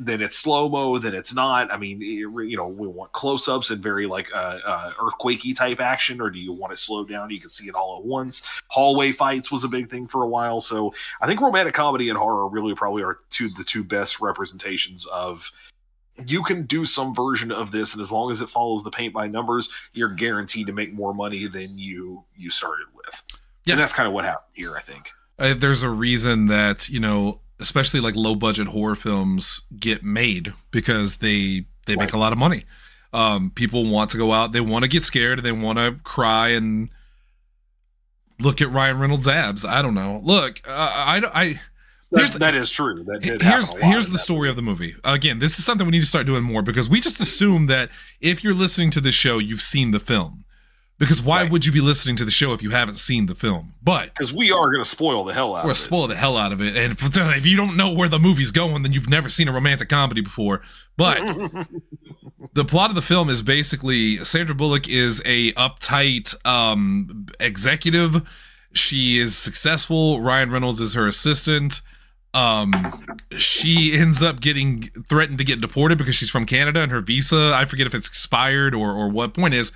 then 0.00 0.20
it's 0.20 0.36
slow 0.36 0.68
mo, 0.68 0.98
then 0.98 1.14
it's 1.14 1.32
not. 1.32 1.72
I 1.72 1.76
mean, 1.78 2.00
you 2.00 2.56
know, 2.56 2.68
we 2.68 2.86
want 2.88 3.12
close-ups 3.12 3.70
and 3.70 3.82
very 3.82 4.06
like 4.06 4.28
uh, 4.34 4.58
uh, 4.64 4.92
earthquakey 5.00 5.56
type 5.56 5.80
action, 5.80 6.20
or 6.20 6.28
do 6.30 6.38
you 6.38 6.52
want 6.52 6.72
it 6.72 6.78
slowed 6.78 7.08
down? 7.08 7.30
You 7.30 7.40
can 7.40 7.50
see 7.50 7.66
it 7.68 7.74
all 7.74 7.98
at 7.98 8.04
once. 8.04 8.42
Hallway 8.68 9.12
fights 9.12 9.50
was 9.50 9.64
a 9.64 9.68
big 9.68 9.88
thing 9.90 10.06
for 10.06 10.22
a 10.22 10.28
while, 10.28 10.60
so 10.60 10.92
I 11.20 11.26
think 11.26 11.40
romantic 11.40 11.74
comedy 11.74 12.08
and 12.08 12.18
horror 12.18 12.48
really 12.48 12.74
probably 12.74 13.02
are 13.02 13.20
two 13.30 13.48
the 13.50 13.64
two 13.64 13.84
best 13.84 14.20
representations 14.20 15.06
of 15.06 15.29
you 16.26 16.42
can 16.42 16.66
do 16.66 16.84
some 16.84 17.14
version 17.14 17.50
of 17.50 17.70
this 17.70 17.92
and 17.94 18.02
as 18.02 18.10
long 18.10 18.30
as 18.30 18.40
it 18.42 18.48
follows 18.50 18.82
the 18.84 18.90
paint 18.90 19.14
by 19.14 19.26
numbers 19.26 19.68
you're 19.92 20.08
guaranteed 20.14 20.66
to 20.66 20.72
make 20.72 20.92
more 20.92 21.14
money 21.14 21.46
than 21.48 21.78
you 21.78 22.24
you 22.36 22.50
started 22.50 22.86
with 22.94 23.14
Yeah. 23.64 23.74
and 23.74 23.80
that's 23.80 23.92
kind 23.94 24.06
of 24.06 24.12
what 24.12 24.24
happened 24.24 24.52
here 24.54 24.76
i 24.76 24.82
think 24.82 25.10
Uh, 25.38 25.54
there's 25.54 25.82
a 25.82 25.88
reason 25.88 26.46
that 26.48 26.88
you 26.90 27.00
know, 27.00 27.40
especially 27.58 28.00
like 28.00 28.14
low 28.16 28.34
budget 28.34 28.66
horror 28.66 28.96
films 28.96 29.62
get 29.78 30.02
made 30.02 30.52
because 30.70 31.16
they 31.18 31.64
they 31.86 31.94
make 31.96 32.12
Right. 32.12 32.12
a 32.12 32.18
lot 32.18 32.32
of 32.32 32.38
money. 32.38 32.64
Um, 33.12 33.50
people 33.50 33.88
want 33.90 34.10
to 34.10 34.18
go 34.18 34.32
out, 34.32 34.52
they 34.52 34.60
want 34.60 34.84
to 34.84 34.88
get 34.90 35.02
scared, 35.02 35.42
they 35.42 35.52
want 35.52 35.78
to 35.78 35.98
cry 36.04 36.48
and 36.50 36.90
look 38.38 38.60
at 38.60 38.70
Ryan 38.70 38.98
Reynolds' 38.98 39.26
abs. 39.28 39.64
I 39.64 39.82
don't 39.82 39.94
know. 39.94 40.20
Look, 40.22 40.60
uh, 40.68 40.92
I 40.94 41.20
don't 41.20 41.34
I 41.34 41.60
that, 42.10 42.32
that 42.34 42.54
is 42.54 42.70
true 42.70 43.04
that 43.04 43.24
here's 43.24 43.42
happen 43.42 43.76
a 43.78 43.80
lot 43.80 43.90
here's 43.92 44.06
the 44.06 44.12
that 44.12 44.18
story 44.18 44.48
of 44.48 44.56
the 44.56 44.62
movie. 44.62 44.94
Again, 45.04 45.38
this 45.38 45.58
is 45.58 45.64
something 45.64 45.86
we 45.86 45.92
need 45.92 46.00
to 46.00 46.06
start 46.06 46.26
doing 46.26 46.42
more 46.42 46.62
because 46.62 46.88
we 46.90 47.00
just 47.00 47.20
assume 47.20 47.66
that 47.66 47.90
if 48.20 48.42
you're 48.42 48.54
listening 48.54 48.90
to 48.92 49.00
the 49.00 49.12
show, 49.12 49.38
you've 49.38 49.60
seen 49.60 49.90
the 49.92 50.00
film. 50.00 50.44
Because 50.98 51.22
why 51.22 51.42
Right. 51.42 51.50
would 51.50 51.64
you 51.64 51.72
be 51.72 51.80
listening 51.80 52.16
to 52.16 52.26
the 52.26 52.30
show 52.30 52.52
if 52.52 52.62
you 52.62 52.70
haven't 52.70 52.96
seen 52.96 53.24
the 53.24 53.34
film? 53.34 53.72
But 53.82 54.12
because 54.12 54.34
we 54.34 54.50
are 54.50 54.70
going 54.70 54.84
to 54.84 54.88
spoil 54.88 55.24
the 55.24 55.32
hell 55.32 55.56
out 55.56 55.66
it 55.70 55.74
spoil 55.74 56.06
the 56.08 56.14
hell 56.14 56.36
out 56.36 56.52
of 56.52 56.60
it. 56.60 56.76
And 56.76 56.92
if, 56.92 57.16
if 57.38 57.46
you 57.46 57.56
don't 57.56 57.74
know 57.74 57.90
where 57.90 58.08
the 58.08 58.18
movie's 58.18 58.50
going, 58.50 58.82
then 58.82 58.92
you've 58.92 59.08
never 59.08 59.30
seen 59.30 59.48
a 59.48 59.52
romantic 59.52 59.88
comedy 59.88 60.20
before. 60.20 60.60
But 60.98 61.18
the 62.52 62.66
plot 62.66 62.90
of 62.90 62.96
the 62.96 63.02
film 63.02 63.30
is 63.30 63.42
basically 63.42 64.16
Sandra 64.16 64.54
Bullock 64.54 64.88
is 64.88 65.22
a 65.24 65.52
uptight 65.52 66.34
um, 66.46 67.24
executive. 67.40 68.28
She 68.74 69.18
is 69.18 69.36
successful. 69.36 70.20
Ryan 70.20 70.50
Reynolds 70.50 70.80
is 70.80 70.92
her 70.92 71.06
assistant. 71.06 71.80
Um, 72.32 73.04
she 73.36 73.92
ends 73.94 74.22
up 74.22 74.40
getting 74.40 74.82
threatened 75.08 75.38
to 75.38 75.44
get 75.44 75.60
deported 75.60 75.98
because 75.98 76.14
she's 76.14 76.30
from 76.30 76.44
Canada 76.46 76.80
and 76.80 76.92
her 76.92 77.00
visa, 77.00 77.52
I 77.54 77.64
forget 77.64 77.86
if 77.86 77.94
it's 77.94 78.08
expired 78.08 78.74
or 78.74 78.92
or 78.92 79.08
what. 79.08 79.34
Point 79.34 79.54
is, 79.54 79.72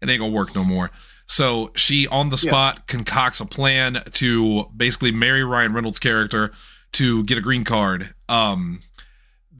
it 0.00 0.08
ain't 0.08 0.20
gonna 0.20 0.32
work 0.32 0.54
no 0.54 0.64
more. 0.64 0.90
So 1.26 1.70
she 1.76 2.06
on 2.08 2.30
the 2.30 2.40
Yeah. 2.42 2.50
spot 2.50 2.86
concocts 2.86 3.40
a 3.40 3.44
plan 3.46 4.02
to 4.14 4.70
basically 4.74 5.12
marry 5.12 5.44
Ryan 5.44 5.74
Reynolds' 5.74 5.98
character 5.98 6.52
to 6.92 7.24
get 7.24 7.36
a 7.36 7.42
green 7.42 7.64
card. 7.64 8.14
Um, 8.28 8.80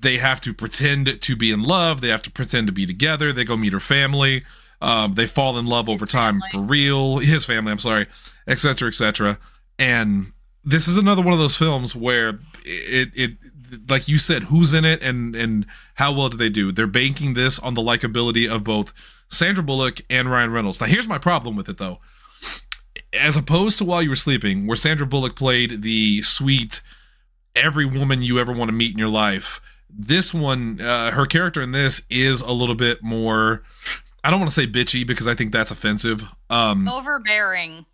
they 0.01 0.17
have 0.17 0.41
to 0.43 0.55
pretend 0.55 1.21
to 1.21 1.37
be 1.37 1.51
in 1.53 1.63
love. 1.63 2.01
They 2.01 2.09
have 2.09 2.23
to 2.23 2.31
pretend 2.31 2.69
to 2.69 2.73
be 2.73 2.87
together. 2.87 3.33
They 3.33 3.45
go 3.45 3.57
meet 3.57 3.73
her 3.75 3.81
family. 3.81 4.45
Um, 4.81 5.15
they 5.15 5.27
fall 5.27 5.59
in 5.59 5.67
love 5.67 5.89
over 5.89 6.07
time 6.07 6.41
for 6.53 6.63
real. 6.63 7.19
His 7.19 7.45
family, 7.45 7.73
I'm 7.73 7.79
sorry, 7.79 8.07
etc., 8.47 8.89
etc. 8.89 9.39
And 9.79 10.33
this 10.65 10.89
is 10.89 10.97
another 10.97 11.23
one 11.23 11.33
of 11.33 11.39
those 11.39 11.57
films 11.57 11.95
where 11.97 12.39
it, 12.65 13.11
it, 13.15 13.31
like 13.89 14.09
you 14.09 14.19
said, 14.19 14.45
who's 14.45 14.73
in 14.75 14.85
it 14.85 15.03
and 15.03 15.35
and 15.37 15.67
how 15.95 16.13
well 16.13 16.29
do 16.29 16.37
they 16.37 16.49
do? 16.51 16.73
They're 16.73 16.87
banking 16.87 17.35
this 17.35 17.59
on 17.59 17.75
the 17.75 17.83
likability 17.83 18.49
of 18.49 18.65
both 18.65 18.93
Sandra 19.29 19.63
Bullock 19.63 20.01
and 20.11 20.31
Ryan 20.31 20.51
Reynolds. 20.53 20.81
Now, 20.81 20.87
here's 20.87 21.09
my 21.09 21.19
problem 21.19 21.57
with 21.57 21.69
it 21.69 21.79
though. 21.79 21.99
As 23.13 23.37
opposed 23.37 23.79
to 23.79 23.85
While 23.85 24.03
You 24.03 24.11
Were 24.11 24.17
Sleeping, 24.17 24.67
where 24.67 24.77
Sandra 24.77 25.07
Bullock 25.07 25.35
played 25.37 25.83
the 25.83 26.21
sweet, 26.23 26.83
every 27.57 27.87
woman 27.87 28.21
you 28.23 28.39
ever 28.39 28.53
want 28.53 28.69
to 28.69 28.75
meet 28.75 28.93
in 28.93 28.99
your 28.99 29.09
life. 29.09 29.61
This 29.91 30.35
one, 30.35 30.81
uh, 30.83 31.13
her 31.13 31.25
character 31.25 31.63
in 31.63 31.73
this 31.73 32.03
is 32.11 32.43
a 32.43 32.53
little 32.53 32.75
bit 32.75 33.03
more. 33.03 33.63
I 34.23 34.31
don't 34.31 34.39
want 34.41 34.51
to 34.51 34.55
say 34.55 34.67
bitchy 34.67 35.07
because 35.07 35.27
I 35.27 35.35
think 35.35 35.53
that's 35.53 35.71
offensive. 35.71 36.23
Um, 36.51 36.87
Overbearing. 36.87 37.87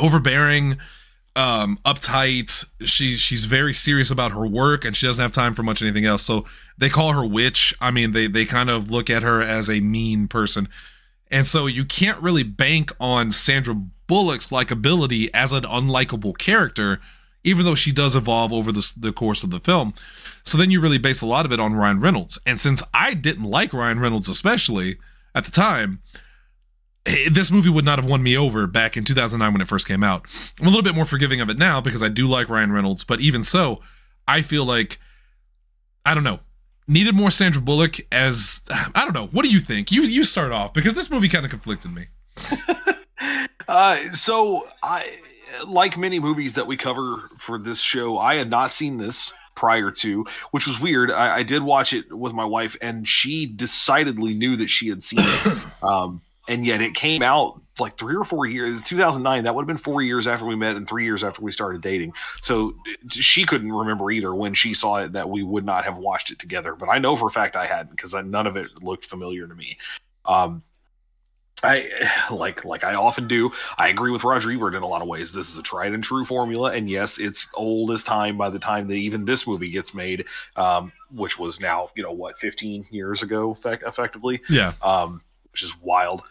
overbearing, 0.00 0.78
um, 1.36 1.78
uptight. 1.84 2.66
She 2.84 3.14
she's 3.14 3.44
very 3.44 3.72
serious 3.72 4.10
about 4.10 4.32
her 4.32 4.46
work 4.46 4.84
and 4.84 4.96
she 4.96 5.06
doesn't 5.06 5.22
have 5.22 5.32
time 5.32 5.54
for 5.54 5.62
much 5.62 5.82
anything 5.82 6.04
else. 6.04 6.22
So 6.22 6.44
they 6.78 6.88
call 6.88 7.12
her 7.12 7.26
witch. 7.26 7.74
I 7.80 7.90
mean, 7.90 8.12
they 8.12 8.26
they 8.26 8.44
kind 8.44 8.70
of 8.70 8.90
look 8.90 9.10
at 9.10 9.22
her 9.22 9.40
as 9.40 9.68
a 9.68 9.80
mean 9.80 10.28
person. 10.28 10.68
And 11.30 11.46
so 11.46 11.66
you 11.66 11.84
can't 11.84 12.20
really 12.20 12.42
bank 12.42 12.92
on 13.00 13.32
Sandra 13.32 13.74
Bullock's 14.06 14.48
likability 14.48 15.30
as 15.32 15.52
an 15.52 15.62
unlikable 15.62 16.36
character, 16.36 17.00
even 17.42 17.64
though 17.64 17.74
she 17.74 17.90
does 17.90 18.14
evolve 18.14 18.52
over 18.52 18.70
the, 18.70 18.92
the 18.98 19.12
course 19.12 19.42
of 19.42 19.50
the 19.50 19.60
film. 19.60 19.94
So 20.44 20.58
then 20.58 20.70
you 20.70 20.80
really 20.80 20.98
base 20.98 21.22
a 21.22 21.26
lot 21.26 21.46
of 21.46 21.52
it 21.52 21.58
on 21.58 21.74
Ryan 21.74 22.00
Reynolds. 22.00 22.38
And 22.44 22.60
since 22.60 22.82
I 22.92 23.14
didn't 23.14 23.44
like 23.44 23.72
Ryan 23.72 24.00
Reynolds, 24.00 24.28
especially 24.28 24.98
at 25.34 25.44
the 25.44 25.50
time, 25.50 26.02
this 27.04 27.50
movie 27.50 27.68
would 27.68 27.84
not 27.84 27.98
have 27.98 28.08
won 28.08 28.22
me 28.22 28.36
over 28.36 28.66
back 28.66 28.96
in 28.96 29.04
2009 29.04 29.52
when 29.52 29.60
it 29.60 29.68
first 29.68 29.88
came 29.88 30.04
out. 30.04 30.26
I'm 30.60 30.66
a 30.66 30.70
little 30.70 30.82
bit 30.82 30.94
more 30.94 31.04
forgiving 31.04 31.40
of 31.40 31.50
it 31.50 31.58
now 31.58 31.80
because 31.80 32.02
I 32.02 32.08
do 32.08 32.26
like 32.26 32.48
Ryan 32.48 32.72
Reynolds, 32.72 33.04
but 33.04 33.20
even 33.20 33.42
so, 33.42 33.80
I 34.26 34.42
feel 34.42 34.64
like 34.64 34.98
I 36.04 36.14
don't 36.14 36.24
know. 36.24 36.40
Needed 36.88 37.14
more 37.14 37.30
Sandra 37.30 37.62
Bullock 37.62 37.96
as 38.12 38.60
I 38.94 39.04
don't 39.04 39.14
know. 39.14 39.26
What 39.26 39.44
do 39.44 39.50
you 39.50 39.60
think? 39.60 39.90
You 39.90 40.02
you 40.02 40.24
start 40.24 40.52
off 40.52 40.72
because 40.72 40.94
this 40.94 41.10
movie 41.10 41.28
kind 41.28 41.44
of 41.44 41.50
conflicted 41.50 41.92
me. 41.92 42.04
Uh, 43.68 44.12
so 44.14 44.66
I, 44.82 45.18
like 45.66 45.96
many 45.96 46.18
movies 46.18 46.54
that 46.54 46.66
we 46.66 46.76
cover 46.76 47.30
for 47.38 47.58
this 47.58 47.78
show, 47.78 48.18
I 48.18 48.34
had 48.34 48.50
not 48.50 48.74
seen 48.74 48.98
this 48.98 49.30
prior 49.54 49.90
to, 49.90 50.26
which 50.50 50.66
was 50.66 50.80
weird. 50.80 51.10
I, 51.10 51.36
I 51.36 51.42
did 51.42 51.62
watch 51.62 51.92
it 51.92 52.12
with 52.12 52.32
my 52.32 52.44
wife, 52.44 52.76
and 52.80 53.06
she 53.06 53.46
decidedly 53.46 54.34
knew 54.34 54.56
that 54.56 54.68
she 54.68 54.88
had 54.88 55.02
seen 55.02 55.20
it. 55.20 55.58
Um, 55.82 56.22
and 56.48 56.66
yet 56.66 56.80
it 56.80 56.94
came 56.94 57.22
out 57.22 57.60
like 57.78 57.96
three 57.96 58.14
or 58.14 58.24
four 58.24 58.46
years 58.46 58.80
2009 58.82 59.44
that 59.44 59.54
would 59.54 59.62
have 59.62 59.66
been 59.66 59.76
four 59.76 60.02
years 60.02 60.26
after 60.26 60.44
we 60.44 60.54
met 60.54 60.76
and 60.76 60.88
three 60.88 61.04
years 61.04 61.24
after 61.24 61.40
we 61.40 61.50
started 61.50 61.80
dating 61.80 62.12
so 62.40 62.74
she 63.08 63.44
couldn't 63.44 63.72
remember 63.72 64.10
either 64.10 64.34
when 64.34 64.52
she 64.54 64.74
saw 64.74 64.96
it 64.96 65.12
that 65.12 65.28
we 65.28 65.42
would 65.42 65.64
not 65.64 65.84
have 65.84 65.96
watched 65.96 66.30
it 66.30 66.38
together 66.38 66.74
but 66.74 66.88
i 66.88 66.98
know 66.98 67.16
for 67.16 67.28
a 67.28 67.30
fact 67.30 67.56
i 67.56 67.66
hadn't 67.66 67.96
because 67.96 68.12
none 68.12 68.46
of 68.46 68.56
it 68.56 68.68
looked 68.82 69.04
familiar 69.04 69.46
to 69.46 69.54
me 69.54 69.78
um 70.26 70.62
I 71.62 71.88
like 72.30 72.64
like 72.64 72.84
I 72.84 72.94
often 72.94 73.28
do. 73.28 73.52
I 73.78 73.88
agree 73.88 74.10
with 74.10 74.24
Roger 74.24 74.50
Ebert 74.50 74.74
in 74.74 74.82
a 74.82 74.86
lot 74.86 75.02
of 75.02 75.08
ways. 75.08 75.32
This 75.32 75.48
is 75.48 75.58
a 75.58 75.62
tried 75.62 75.92
and 75.92 76.02
true 76.02 76.24
formula, 76.24 76.72
and 76.72 76.88
yes, 76.90 77.18
it's 77.18 77.46
old 77.54 77.90
as 77.92 78.02
time 78.02 78.36
by 78.36 78.50
the 78.50 78.58
time 78.58 78.88
that 78.88 78.94
even 78.94 79.24
this 79.24 79.46
movie 79.46 79.70
gets 79.70 79.94
made, 79.94 80.24
um, 80.56 80.92
which 81.10 81.38
was 81.38 81.60
now 81.60 81.90
you 81.94 82.02
know 82.02 82.12
what, 82.12 82.38
fifteen 82.38 82.84
years 82.90 83.22
ago, 83.22 83.52
effect- 83.52 83.84
effectively, 83.86 84.40
Yeah, 84.48 84.72
um, 84.82 85.22
which 85.52 85.62
is 85.62 85.72
wild. 85.80 86.22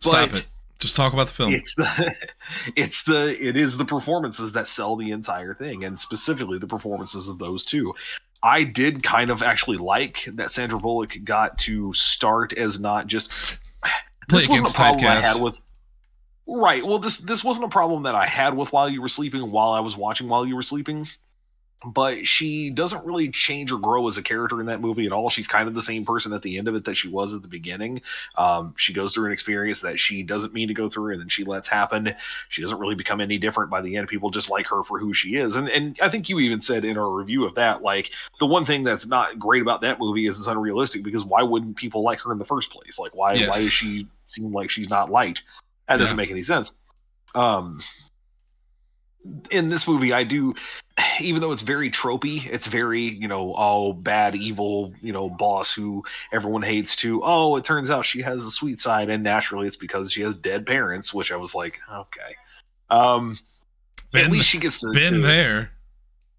stop 0.00 0.30
But- 0.30 0.38
it. 0.40 0.46
Just 0.78 0.96
talk 0.96 1.12
about 1.12 1.28
the 1.28 1.32
film. 1.32 1.54
It's 1.54 1.72
the 1.76 2.16
it's 2.74 3.04
the 3.04 3.28
it 3.40 3.56
is 3.56 3.76
the 3.76 3.84
performances 3.84 4.50
that 4.50 4.66
sell 4.66 4.96
the 4.96 5.12
entire 5.12 5.54
thing, 5.54 5.84
and 5.84 5.96
specifically 5.96 6.58
the 6.58 6.66
performances 6.66 7.28
of 7.28 7.38
those 7.38 7.64
two. 7.64 7.94
I 8.42 8.64
did 8.64 9.04
kind 9.04 9.30
of 9.30 9.44
actually 9.44 9.76
like 9.76 10.24
that 10.26 10.50
Sandra 10.50 10.78
Bullock 10.80 11.18
got 11.22 11.56
to 11.58 11.92
start 11.94 12.52
as 12.54 12.80
not 12.80 13.06
just 13.06 13.58
Play 14.28 14.42
against 14.42 14.74
a 14.74 14.78
problem 14.78 15.06
I 15.06 15.20
typecast. 15.20 15.40
with 15.40 15.62
right. 16.48 16.84
Well, 16.84 16.98
this 16.98 17.18
this 17.18 17.44
wasn't 17.44 17.66
a 17.66 17.68
problem 17.68 18.02
that 18.02 18.16
I 18.16 18.26
had 18.26 18.56
with 18.56 18.72
while 18.72 18.88
you 18.88 19.00
were 19.00 19.08
sleeping 19.08 19.52
while 19.52 19.70
I 19.70 19.78
was 19.78 19.96
watching 19.96 20.28
while 20.28 20.44
you 20.44 20.56
were 20.56 20.64
sleeping. 20.64 21.06
But 21.84 22.26
she 22.26 22.70
doesn't 22.70 23.04
really 23.04 23.30
change 23.30 23.72
or 23.72 23.78
grow 23.78 24.08
as 24.08 24.16
a 24.16 24.22
character 24.22 24.60
in 24.60 24.66
that 24.66 24.80
movie 24.80 25.06
at 25.06 25.12
all. 25.12 25.30
She's 25.30 25.46
kind 25.46 25.68
of 25.68 25.74
the 25.74 25.82
same 25.82 26.04
person 26.04 26.32
at 26.32 26.42
the 26.42 26.58
end 26.58 26.68
of 26.68 26.74
it 26.74 26.84
that 26.84 26.96
she 26.96 27.08
was 27.08 27.34
at 27.34 27.42
the 27.42 27.48
beginning. 27.48 28.02
Um, 28.36 28.74
she 28.76 28.92
goes 28.92 29.14
through 29.14 29.26
an 29.26 29.32
experience 29.32 29.80
that 29.80 29.98
she 29.98 30.22
doesn't 30.22 30.52
mean 30.52 30.68
to 30.68 30.74
go 30.74 30.88
through, 30.88 31.12
and 31.12 31.20
then 31.20 31.28
she 31.28 31.44
lets 31.44 31.68
happen. 31.68 32.14
She 32.48 32.62
doesn't 32.62 32.78
really 32.78 32.94
become 32.94 33.20
any 33.20 33.38
different 33.38 33.70
by 33.70 33.80
the 33.80 33.96
end. 33.96 34.08
People 34.08 34.30
just 34.30 34.50
like 34.50 34.66
her 34.68 34.82
for 34.82 34.98
who 34.98 35.12
she 35.12 35.36
is, 35.36 35.56
and 35.56 35.68
and 35.68 35.98
I 36.00 36.08
think 36.08 36.28
you 36.28 36.38
even 36.40 36.60
said 36.60 36.84
in 36.84 36.98
our 36.98 37.10
review 37.10 37.44
of 37.44 37.54
that, 37.56 37.82
like 37.82 38.10
the 38.38 38.46
one 38.46 38.64
thing 38.64 38.84
that's 38.84 39.06
not 39.06 39.38
great 39.38 39.62
about 39.62 39.80
that 39.80 39.98
movie 39.98 40.26
is 40.26 40.38
it's 40.38 40.46
unrealistic 40.46 41.02
because 41.02 41.24
why 41.24 41.42
wouldn't 41.42 41.76
people 41.76 42.02
like 42.02 42.20
her 42.20 42.32
in 42.32 42.38
the 42.38 42.44
first 42.44 42.70
place? 42.70 42.98
Like 42.98 43.14
why 43.14 43.32
why 43.34 43.46
does 43.46 43.72
she 43.72 44.06
seem 44.26 44.52
like 44.52 44.70
she's 44.70 44.88
not 44.88 45.10
liked? 45.10 45.42
That 45.88 45.98
doesn't 45.98 46.16
make 46.16 46.30
any 46.30 46.42
sense. 46.42 46.72
Um, 47.34 47.82
in 49.50 49.68
this 49.68 49.86
movie, 49.86 50.12
I 50.12 50.24
do, 50.24 50.54
even 51.20 51.40
though 51.40 51.52
it's 51.52 51.62
very 51.62 51.90
tropey, 51.90 52.46
it's 52.46 52.66
very, 52.66 53.02
you 53.02 53.28
know, 53.28 53.54
oh, 53.56 53.92
bad, 53.92 54.34
evil, 54.34 54.92
you 55.00 55.12
know, 55.12 55.28
boss 55.28 55.72
who 55.72 56.02
everyone 56.32 56.62
hates 56.62 56.96
to, 56.96 57.22
oh, 57.24 57.56
it 57.56 57.64
turns 57.64 57.90
out 57.90 58.04
she 58.04 58.22
has 58.22 58.42
a 58.42 58.50
sweet 58.50 58.80
side, 58.80 59.10
and 59.10 59.22
naturally 59.22 59.66
it's 59.66 59.76
because 59.76 60.12
she 60.12 60.22
has 60.22 60.34
dead 60.34 60.66
parents, 60.66 61.12
which 61.12 61.32
I 61.32 61.36
was 61.36 61.54
like, 61.54 61.78
okay. 61.92 62.36
Um, 62.90 63.38
at 64.14 64.24
Been- 64.24 64.32
least 64.32 64.48
she 64.48 64.58
gets 64.58 64.80
to. 64.80 64.90
Been 64.92 65.14
to- 65.14 65.20
there. 65.20 65.72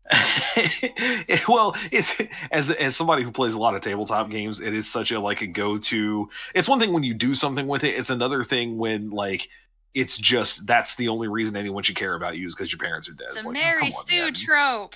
well, 1.48 1.76
it's 1.90 2.10
as 2.52 2.70
as 2.70 2.96
somebody 2.96 3.24
who 3.24 3.32
plays 3.32 3.54
a 3.54 3.58
lot 3.58 3.74
of 3.74 3.82
tabletop 3.82 4.30
games, 4.30 4.60
it 4.60 4.74
is 4.74 4.92
such 4.92 5.12
a 5.12 5.20
like 5.20 5.42
a 5.42 5.48
go 5.48 5.78
to. 5.78 6.30
It's 6.54 6.68
one 6.68 6.78
thing 6.78 6.92
when 6.92 7.04
you 7.04 7.14
do 7.14 7.34
something 7.34 7.68
with 7.68 7.86
it. 7.86 7.96
It's 7.96 8.10
another 8.10 8.44
thing 8.44 8.78
when 8.78 9.12
like 9.12 9.48
it's 9.94 10.18
just 10.18 10.66
that's 10.66 10.96
the 10.96 11.08
only 11.10 11.28
reason 11.28 11.56
anyone 11.56 11.84
should 11.84 11.96
care 11.96 12.16
about 12.16 12.36
you 12.38 12.48
is 12.48 12.56
because 12.56 12.72
your 12.72 12.80
parents 12.80 13.08
are 13.10 13.14
dead. 13.14 13.28
It's 13.30 13.36
a 13.46 13.48
like, 13.48 13.48
oh, 13.48 13.52
Mary 13.52 13.90
come 13.90 13.94
on, 13.98 14.06
Sue 14.08 14.22
man. 14.24 14.34
trope. 14.34 14.96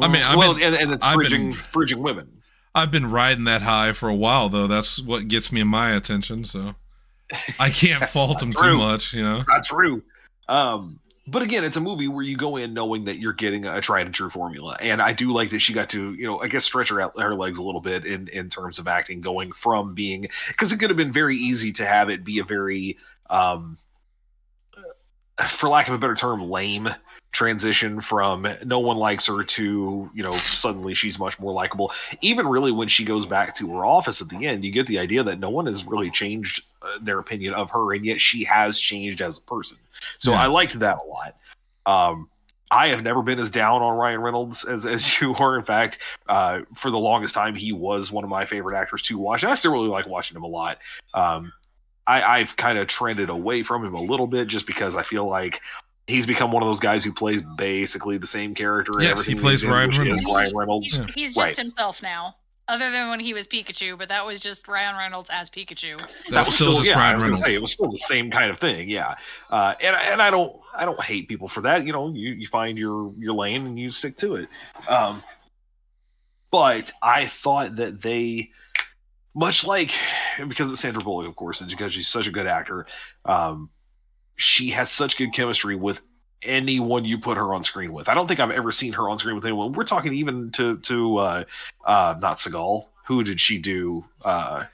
I 0.00 0.08
mean, 0.08 0.22
I've 0.22 0.36
well, 0.38 0.54
been- 0.54 0.62
and, 0.62 0.74
and 0.74 0.92
it's 0.92 1.04
I've 1.04 1.16
fridging 1.18 1.44
been- 1.46 1.52
fridging 1.54 1.98
women. 2.02 2.40
I've 2.74 2.90
been 2.90 3.10
riding 3.10 3.44
that 3.44 3.62
high 3.62 3.92
for 3.92 4.08
a 4.08 4.14
while 4.14 4.48
though. 4.48 4.66
That's 4.66 5.00
what 5.00 5.28
gets 5.28 5.52
me 5.52 5.62
my 5.62 5.90
attention. 5.92 6.44
So 6.44 6.74
I 7.58 7.70
can't 7.70 8.04
fault 8.10 8.42
him 8.42 8.52
too 8.52 8.76
much. 8.76 9.12
You 9.14 9.22
know. 9.22 9.44
Not 9.46 9.64
true. 9.64 10.02
Um, 10.48 10.98
but 11.26 11.40
again, 11.42 11.64
it's 11.64 11.76
a 11.76 11.80
movie 11.80 12.08
where 12.08 12.22
you 12.24 12.36
go 12.36 12.56
in 12.56 12.74
knowing 12.74 13.04
that 13.04 13.18
you're 13.18 13.32
getting 13.32 13.64
a 13.64 13.80
tried 13.80 14.06
and 14.06 14.14
true 14.14 14.28
formula, 14.28 14.76
and 14.80 15.00
I 15.00 15.12
do 15.14 15.32
like 15.32 15.50
that 15.50 15.60
she 15.60 15.72
got 15.72 15.88
to, 15.90 16.12
you 16.12 16.26
know, 16.26 16.40
I 16.40 16.48
guess 16.48 16.64
stretch 16.66 16.90
her 16.90 17.00
out 17.00 17.18
her 17.18 17.34
legs 17.34 17.58
a 17.58 17.62
little 17.62 17.80
bit 17.80 18.04
in 18.04 18.28
in 18.28 18.50
terms 18.50 18.78
of 18.78 18.86
acting, 18.88 19.20
going 19.22 19.52
from 19.52 19.94
being 19.94 20.28
because 20.48 20.70
it 20.72 20.78
could 20.78 20.90
have 20.90 20.96
been 20.98 21.12
very 21.12 21.36
easy 21.38 21.72
to 21.74 21.86
have 21.86 22.10
it 22.10 22.24
be 22.24 22.40
a 22.40 22.44
very, 22.44 22.98
um, 23.30 23.78
for 25.48 25.68
lack 25.68 25.88
of 25.88 25.94
a 25.94 25.98
better 25.98 26.14
term, 26.14 26.48
lame 26.50 26.88
transition 27.32 28.00
from 28.00 28.46
no 28.64 28.78
one 28.78 28.96
likes 28.96 29.26
her 29.26 29.42
to 29.42 30.08
you 30.14 30.22
know 30.22 30.30
suddenly 30.30 30.94
she's 30.94 31.18
much 31.18 31.36
more 31.40 31.52
likable 31.52 31.90
even 32.20 32.46
really 32.46 32.70
when 32.70 32.86
she 32.86 33.04
goes 33.04 33.26
back 33.26 33.56
to 33.56 33.68
her 33.72 33.84
office 33.84 34.20
at 34.20 34.28
the 34.28 34.46
end 34.46 34.64
you 34.64 34.70
get 34.70 34.86
the 34.86 35.00
idea 35.00 35.20
that 35.20 35.40
no 35.40 35.50
one 35.50 35.66
has 35.66 35.84
really 35.84 36.12
changed 36.12 36.62
uh, 36.82 36.96
their 37.02 37.18
opinion 37.18 37.52
of 37.52 37.68
her 37.70 37.92
and 37.92 38.06
yet 38.06 38.20
she 38.20 38.44
has 38.44 38.78
changed 38.78 39.20
as 39.20 39.36
a 39.36 39.40
person 39.40 39.76
so 40.18 40.30
Yeah. 40.30 40.42
i 40.42 40.46
liked 40.46 40.78
that 40.78 40.98
a 40.98 41.04
lot 41.04 41.36
um 41.86 42.28
I 42.70 42.88
have 42.88 43.02
never 43.02 43.22
been 43.22 43.38
as 43.38 43.50
down 43.50 43.82
on 43.82 43.96
Ryan 43.96 44.20
Reynolds 44.20 44.64
as, 44.64 44.84
as 44.84 45.20
you 45.20 45.32
were. 45.32 45.56
In 45.56 45.64
fact, 45.64 45.98
uh, 46.28 46.60
for 46.74 46.90
the 46.90 46.98
longest 46.98 47.32
time, 47.32 47.54
he 47.54 47.70
was 47.72 48.10
one 48.10 48.24
of 48.24 48.30
my 48.30 48.46
favorite 48.46 48.76
actors 48.76 49.02
to 49.02 49.18
watch. 49.18 49.44
And 49.44 49.52
I 49.52 49.54
still 49.54 49.70
really 49.70 49.86
like 49.86 50.06
watching 50.08 50.36
him 50.36 50.42
a 50.42 50.48
lot. 50.48 50.78
Um, 51.12 51.52
I, 52.06 52.22
I've 52.22 52.56
kind 52.56 52.78
of 52.78 52.86
trended 52.86 53.30
away 53.30 53.62
from 53.62 53.84
him 53.84 53.94
a 53.94 54.02
little 54.02 54.26
bit 54.26 54.48
just 54.48 54.66
because 54.66 54.94
I 54.94 55.02
feel 55.02 55.26
like 55.28 55.60
he's 56.06 56.26
become 56.26 56.52
one 56.52 56.62
of 56.62 56.68
those 56.68 56.80
guys 56.80 57.02
who 57.04 57.12
plays 57.12 57.42
basically 57.56 58.18
the 58.18 58.26
same 58.26 58.54
character. 58.54 58.92
Yes, 59.00 59.24
he 59.24 59.34
plays 59.34 59.62
he's 59.62 59.70
Ryan 59.70 59.88
which 59.90 59.98
is 59.98 60.04
Reynolds. 60.06 60.34
Ryan 60.34 60.56
Reynolds. 60.56 60.86
He's, 60.86 60.98
Yeah. 60.98 61.06
he's 61.14 61.28
just 61.28 61.36
Right. 61.38 61.56
himself 61.56 62.02
now. 62.02 62.36
Other 62.66 62.90
than 62.90 63.10
when 63.10 63.20
he 63.20 63.34
was 63.34 63.46
Pikachu, 63.46 63.98
but 63.98 64.08
that 64.08 64.24
was 64.24 64.40
just 64.40 64.66
Ryan 64.68 64.96
Reynolds 64.96 65.28
as 65.30 65.50
Pikachu. 65.50 65.98
That's 66.30 66.48
was 66.48 66.54
still 66.54 66.76
just 66.76 66.88
yeah, 66.88 66.98
Ryan 66.98 67.20
Reynolds. 67.20 67.44
Say, 67.44 67.54
it 67.54 67.60
was 67.60 67.72
still 67.72 67.90
the 67.90 67.98
same 67.98 68.30
kind 68.30 68.50
of 68.50 68.58
thing, 68.58 68.88
yeah. 68.88 69.16
Uh, 69.50 69.74
and 69.82 69.94
and 69.94 70.22
I 70.22 70.30
don't 70.30 70.56
I 70.74 70.86
don't 70.86 70.98
hate 71.02 71.28
people 71.28 71.46
for 71.46 71.60
that. 71.60 71.84
You 71.84 71.92
know, 71.92 72.08
you, 72.14 72.32
you 72.32 72.46
find 72.46 72.78
your 72.78 73.12
your 73.18 73.34
lane 73.34 73.66
and 73.66 73.78
you 73.78 73.90
stick 73.90 74.16
to 74.18 74.36
it. 74.36 74.48
Um, 74.88 75.22
but 76.50 76.90
I 77.02 77.26
thought 77.26 77.76
that 77.76 78.00
they, 78.00 78.50
much 79.34 79.64
like 79.64 79.92
because 80.48 80.70
it's 80.70 80.80
Sandra 80.80 81.02
Bullock, 81.02 81.28
of 81.28 81.36
course, 81.36 81.60
and 81.60 81.68
because 81.68 81.92
she's 81.92 82.08
such 82.08 82.26
a 82.26 82.30
good 82.30 82.46
actor, 82.46 82.86
um, 83.24 83.70
she 84.36 84.70
has 84.70 84.90
such 84.90 85.16
good 85.16 85.32
chemistry 85.32 85.76
with 85.76 86.00
anyone 86.42 87.04
you 87.04 87.18
put 87.18 87.36
her 87.36 87.54
on 87.54 87.64
screen 87.64 87.92
with. 87.92 88.08
I 88.08 88.14
don't 88.14 88.28
think 88.28 88.40
I've 88.40 88.50
ever 88.50 88.72
seen 88.72 88.92
her 88.94 89.08
on 89.08 89.18
screen 89.18 89.34
with 89.34 89.44
anyone. 89.44 89.72
We're 89.72 89.84
talking 89.84 90.12
even 90.14 90.50
to 90.52 90.78
to 90.78 91.16
uh, 91.18 91.44
uh, 91.84 92.14
not 92.20 92.38
Seagal. 92.38 92.86
Who 93.06 93.22
did 93.22 93.40
she 93.40 93.58
do 93.58 94.04
uh, 94.24 94.64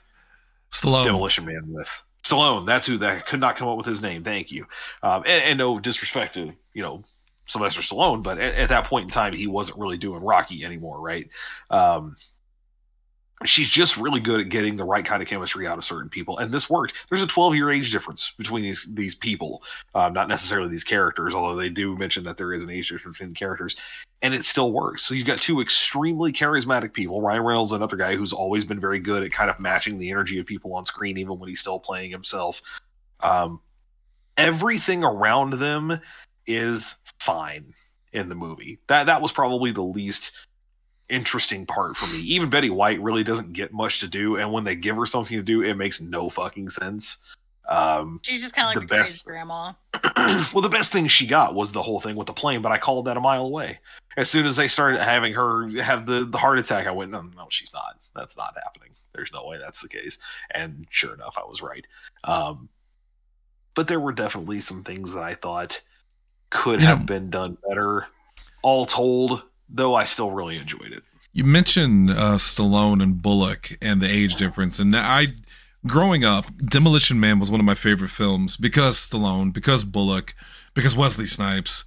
Stallone. 0.71 1.05
Demolition 1.05 1.45
Man 1.45 1.63
with? 1.67 1.89
Stallone. 2.23 2.65
That's 2.65 2.87
who. 2.87 2.97
That 2.97 3.27
could 3.27 3.39
not 3.39 3.57
come 3.57 3.67
up 3.67 3.77
with 3.77 3.85
his 3.85 4.01
name. 4.01 4.23
Thank 4.23 4.51
you. 4.51 4.65
Um, 5.03 5.23
and, 5.25 5.43
and 5.43 5.57
no 5.57 5.79
disrespect 5.79 6.35
to 6.35 6.53
you 6.73 6.81
know 6.81 7.03
Sylvester 7.47 7.81
Stallone, 7.81 8.23
but 8.23 8.39
at, 8.39 8.55
at 8.55 8.69
that 8.69 8.85
point 8.85 9.03
in 9.03 9.09
time, 9.09 9.33
he 9.33 9.47
wasn't 9.47 9.77
really 9.77 9.97
doing 9.97 10.21
Rocky 10.21 10.63
anymore, 10.63 10.99
right? 10.99 11.29
Um, 11.69 12.15
she's 13.45 13.69
just 13.69 13.97
really 13.97 14.19
good 14.19 14.39
at 14.39 14.49
getting 14.49 14.75
the 14.75 14.83
right 14.83 15.05
kind 15.05 15.21
of 15.21 15.27
chemistry 15.27 15.67
out 15.67 15.77
of 15.77 15.83
certain 15.83 16.09
people 16.09 16.37
and 16.37 16.53
this 16.53 16.69
worked 16.69 16.93
there's 17.09 17.21
a 17.21 17.27
12 17.27 17.55
year 17.55 17.71
age 17.71 17.91
difference 17.91 18.33
between 18.37 18.63
these 18.63 18.85
these 18.89 19.15
people 19.15 19.61
um, 19.95 20.13
not 20.13 20.27
necessarily 20.27 20.69
these 20.69 20.83
characters 20.83 21.33
although 21.33 21.59
they 21.59 21.69
do 21.69 21.97
mention 21.97 22.23
that 22.23 22.37
there 22.37 22.53
is 22.53 22.61
an 22.61 22.69
age 22.69 22.89
difference 22.89 23.17
between 23.17 23.33
characters 23.33 23.75
and 24.21 24.33
it 24.33 24.45
still 24.45 24.71
works. 24.71 25.03
So 25.03 25.13
you've 25.13 25.27
got 25.27 25.41
two 25.41 25.61
extremely 25.61 26.31
charismatic 26.31 26.93
people. 26.93 27.21
Ryan 27.21 27.41
reynolds 27.41 27.71
another 27.71 27.95
guy 27.97 28.15
who's 28.15 28.33
always 28.33 28.65
been 28.65 28.79
very 28.79 28.99
good 28.99 29.23
at 29.23 29.31
kind 29.31 29.49
of 29.49 29.59
matching 29.59 29.97
the 29.97 30.11
energy 30.11 30.39
of 30.39 30.45
people 30.45 30.73
on 30.75 30.85
screen 30.85 31.17
even 31.17 31.39
when 31.39 31.49
he's 31.49 31.59
still 31.59 31.79
playing 31.79 32.11
himself. 32.11 32.61
Um, 33.19 33.61
everything 34.37 35.03
around 35.03 35.59
them 35.59 35.99
is 36.45 36.93
fine 37.19 37.73
in 38.13 38.29
the 38.29 38.35
movie. 38.35 38.79
That 38.87 39.05
that 39.05 39.21
was 39.21 39.31
probably 39.31 39.71
the 39.71 39.81
least 39.81 40.31
interesting 41.11 41.65
part 41.65 41.97
for 41.97 42.05
me. 42.13 42.21
Even 42.21 42.49
Betty 42.49 42.69
White 42.69 42.99
really 43.01 43.23
doesn't 43.23 43.53
get 43.53 43.71
much 43.73 43.99
to 43.99 44.07
do, 44.07 44.37
and 44.37 44.51
when 44.51 44.63
they 44.63 44.75
give 44.75 44.95
her 44.95 45.05
something 45.05 45.37
to 45.37 45.43
do, 45.43 45.61
it 45.61 45.75
makes 45.75 45.99
no 46.01 46.29
fucking 46.29 46.69
sense. 46.71 47.17
Um, 47.69 48.19
She's 48.23 48.41
just 48.41 48.53
kind 48.55 48.67
of 48.67 48.75
like 48.81 48.87
The 48.89 48.95
the, 48.95 48.99
best- 49.03 49.23
grandma. 49.25 49.73
well, 50.53 50.61
the 50.61 50.69
best 50.69 50.91
thing 50.91 51.07
she 51.07 51.25
got 51.27 51.53
was 51.53 51.71
the 51.71 51.83
whole 51.83 52.01
thing 52.01 52.15
with 52.15 52.27
the 52.27 52.33
plane, 52.33 52.61
but 52.61 52.71
I 52.71 52.77
called 52.77 53.05
that 53.05 53.17
a 53.17 53.21
mile 53.21 53.45
away. 53.45 53.79
As 54.17 54.29
soon 54.29 54.45
as 54.45 54.55
they 54.57 54.67
started 54.67 54.99
having 55.01 55.33
her 55.33 55.69
have 55.81 56.05
the, 56.05 56.25
the 56.25 56.37
heart 56.37 56.59
attack, 56.59 56.85
I 56.87 56.91
went, 56.91 57.11
no, 57.11 57.21
no, 57.21 57.47
she's 57.49 57.71
not. 57.73 57.97
That's 58.13 58.35
not 58.35 58.55
happening. 58.61 58.89
There's 59.13 59.31
no 59.31 59.45
way 59.45 59.57
that's 59.57 59.81
the 59.81 59.87
case. 59.87 60.17
And 60.53 60.85
sure 60.89 61.13
enough, 61.13 61.35
I 61.37 61.45
was 61.45 61.61
right. 61.61 61.85
Um, 62.25 62.67
but 63.73 63.87
there 63.87 63.99
were 64.01 64.11
definitely 64.11 64.59
some 64.59 64.83
things 64.83 65.13
that 65.13 65.23
I 65.23 65.35
thought 65.35 65.79
could 66.49 66.81
You 66.81 66.87
have 66.87 66.99
know- 67.01 67.05
been 67.05 67.29
done 67.29 67.57
better. 67.67 68.07
All 68.63 68.85
told, 68.85 69.43
though, 69.71 69.95
I 69.95 70.05
still 70.05 70.31
really 70.31 70.57
enjoyed 70.57 70.91
it. 70.91 71.03
You 71.33 71.43
mentioned 71.43 72.09
uh, 72.09 72.37
Stallone 72.37 73.01
and 73.01 73.21
Bullock 73.21 73.77
and 73.81 74.01
the 74.01 74.09
age 74.09 74.35
difference, 74.35 74.79
and 74.79 74.95
I, 74.95 75.27
growing 75.87 76.25
up, 76.25 76.45
Demolition 76.57 77.19
Man 77.19 77.39
was 77.39 77.49
one 77.49 77.59
of 77.59 77.65
my 77.65 77.75
favorite 77.75 78.09
films 78.09 78.57
because 78.57 78.97
Stallone, 78.97 79.53
because 79.53 79.83
Bullock, 79.83 80.35
because 80.73 80.95
Wesley 80.95 81.25
Snipes. 81.25 81.85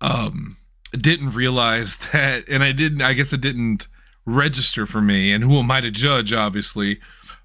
Um, 0.00 0.56
didn't 0.92 1.30
realize 1.30 1.96
that, 2.12 2.48
and 2.48 2.62
I 2.62 2.72
didn't. 2.72 3.02
I 3.02 3.12
guess 3.12 3.32
it 3.32 3.40
didn't 3.40 3.88
register 4.26 4.86
for 4.86 5.00
me. 5.00 5.32
And 5.32 5.44
who 5.44 5.58
am 5.58 5.70
I 5.70 5.80
to 5.80 5.90
judge? 5.90 6.32
Obviously, 6.32 7.00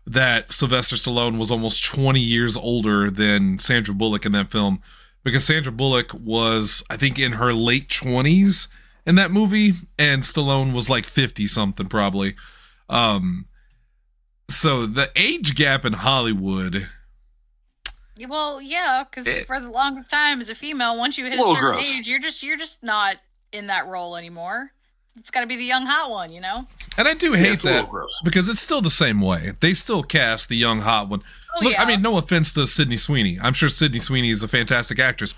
that 0.05 0.51
Sylvester 0.51 0.95
Stallone 0.95 1.37
was 1.37 1.51
almost 1.51 1.85
20 1.85 2.19
years 2.19 2.57
older 2.57 3.09
than 3.09 3.57
Sandra 3.57 3.93
Bullock 3.93 4.25
in 4.25 4.31
that 4.33 4.51
film, 4.51 4.81
because 5.23 5.45
Sandra 5.45 5.71
Bullock 5.71 6.13
was, 6.13 6.83
I 6.89 6.97
think, 6.97 7.19
in 7.19 7.33
her 7.33 7.53
late 7.53 7.89
20s 7.89 8.67
in 9.05 9.15
that 9.15 9.31
movie, 9.31 9.73
and 9.99 10.23
Stallone 10.23 10.73
was 10.73 10.89
like 10.89 11.05
50 11.05 11.47
something 11.47 11.87
probably. 11.87 12.35
Um, 12.89 13.47
so 14.49 14.85
the 14.85 15.09
age 15.15 15.55
gap 15.55 15.85
in 15.85 15.93
Hollywood, 15.93 16.87
Well, 18.27 18.61
yeah, 18.61 19.03
because 19.09 19.27
Eh. 19.27 19.43
for 19.45 19.59
the 19.59 19.69
longest 19.69 20.09
time, 20.09 20.39
as 20.41 20.49
a 20.49 20.55
female, 20.55 20.97
once 20.97 21.17
you 21.17 21.23
hit 21.25 21.33
a 21.33 21.35
a 21.35 21.39
certain 21.39 21.55
gross. 21.61 21.85
age, 21.87 22.07
you're 22.07 22.19
just 22.19 22.41
you're 22.43 22.57
just 22.57 22.81
not 22.81 23.17
in 23.51 23.67
that 23.67 23.87
role 23.87 24.15
anymore. 24.15 24.71
It's 25.17 25.31
got 25.31 25.41
to 25.41 25.47
be 25.47 25.55
the 25.55 25.63
young 25.65 25.85
hot 25.85 26.09
one, 26.11 26.31
you 26.31 26.41
know. 26.41 26.67
and 26.97 27.07
I 27.07 27.13
do 27.13 27.33
hate 27.33 27.53
it's 27.53 27.63
a 27.63 27.67
little 27.67 27.91
that 27.91 28.07
because 28.23 28.47
it's 28.49 28.59
still 28.61 28.81
the 28.81 28.89
same 28.89 29.19
way. 29.21 29.51
They 29.61 29.73
still 29.73 30.03
cast 30.03 30.47
the 30.49 30.55
young 30.57 30.79
hot 30.81 31.09
one. 31.09 31.23
Oh 31.55 31.63
Look, 31.63 31.73
yeah. 31.73 31.81
I 31.81 31.85
mean, 31.85 32.01
no 32.01 32.17
offense 32.17 32.51
to 32.53 32.67
Sydney 32.67 32.97
Sweeney. 32.97 33.37
I'm 33.41 33.53
sure 33.53 33.69
Sydney 33.69 33.99
Sweeney 33.99 34.29
is 34.29 34.43
a 34.43 34.47
fantastic 34.47 34.99
actress. 34.99 35.33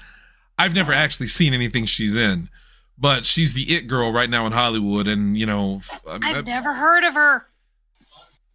I've 0.58 0.74
never 0.74 0.92
actually 0.94 1.28
seen 1.28 1.54
anything 1.54 1.86
she's 1.86 2.16
in, 2.16 2.50
but 2.98 3.26
she's 3.26 3.54
the 3.54 3.64
it 3.74 3.88
girl 3.88 4.12
right 4.12 4.30
now 4.30 4.46
in 4.46 4.52
Hollywood, 4.52 5.08
and 5.08 5.38
you 5.38 5.46
know, 5.46 5.82
um, 6.08 6.22
I've 6.24 6.46
never 6.46 6.74
heard 6.74 7.04
of 7.04 7.14
her. 7.14 7.48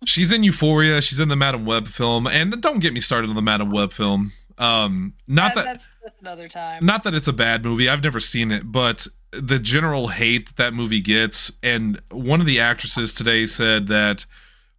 she's 0.04 0.32
in 0.32 0.42
Euphoria. 0.42 1.00
She's 1.02 1.20
in 1.20 1.28
the 1.28 1.36
Madame 1.36 1.64
Web 1.64 1.86
film, 1.86 2.26
and 2.26 2.60
don't 2.60 2.80
get 2.80 2.92
me 2.92 3.00
started 3.00 3.30
on 3.30 3.36
the 3.36 3.42
Madame 3.42 3.70
Web 3.70 3.92
film. 3.92 4.32
Um, 4.58 5.14
not 5.26 5.54
that 5.54 5.64
that's, 5.64 5.88
that's 6.02 6.20
another 6.20 6.48
time. 6.48 6.84
not 6.84 7.04
that 7.04 7.14
it's 7.14 7.26
a 7.26 7.32
bad 7.32 7.64
movie 7.64 7.88
i've 7.88 8.02
never 8.02 8.20
seen 8.20 8.52
it 8.52 8.70
but 8.70 9.06
the 9.30 9.58
general 9.58 10.08
hate 10.08 10.46
that 10.46 10.56
that 10.56 10.74
movie 10.74 11.00
gets 11.00 11.50
and 11.62 12.00
one 12.10 12.38
of 12.40 12.46
the 12.46 12.60
actresses 12.60 13.14
today 13.14 13.46
said 13.46 13.88
that 13.88 14.26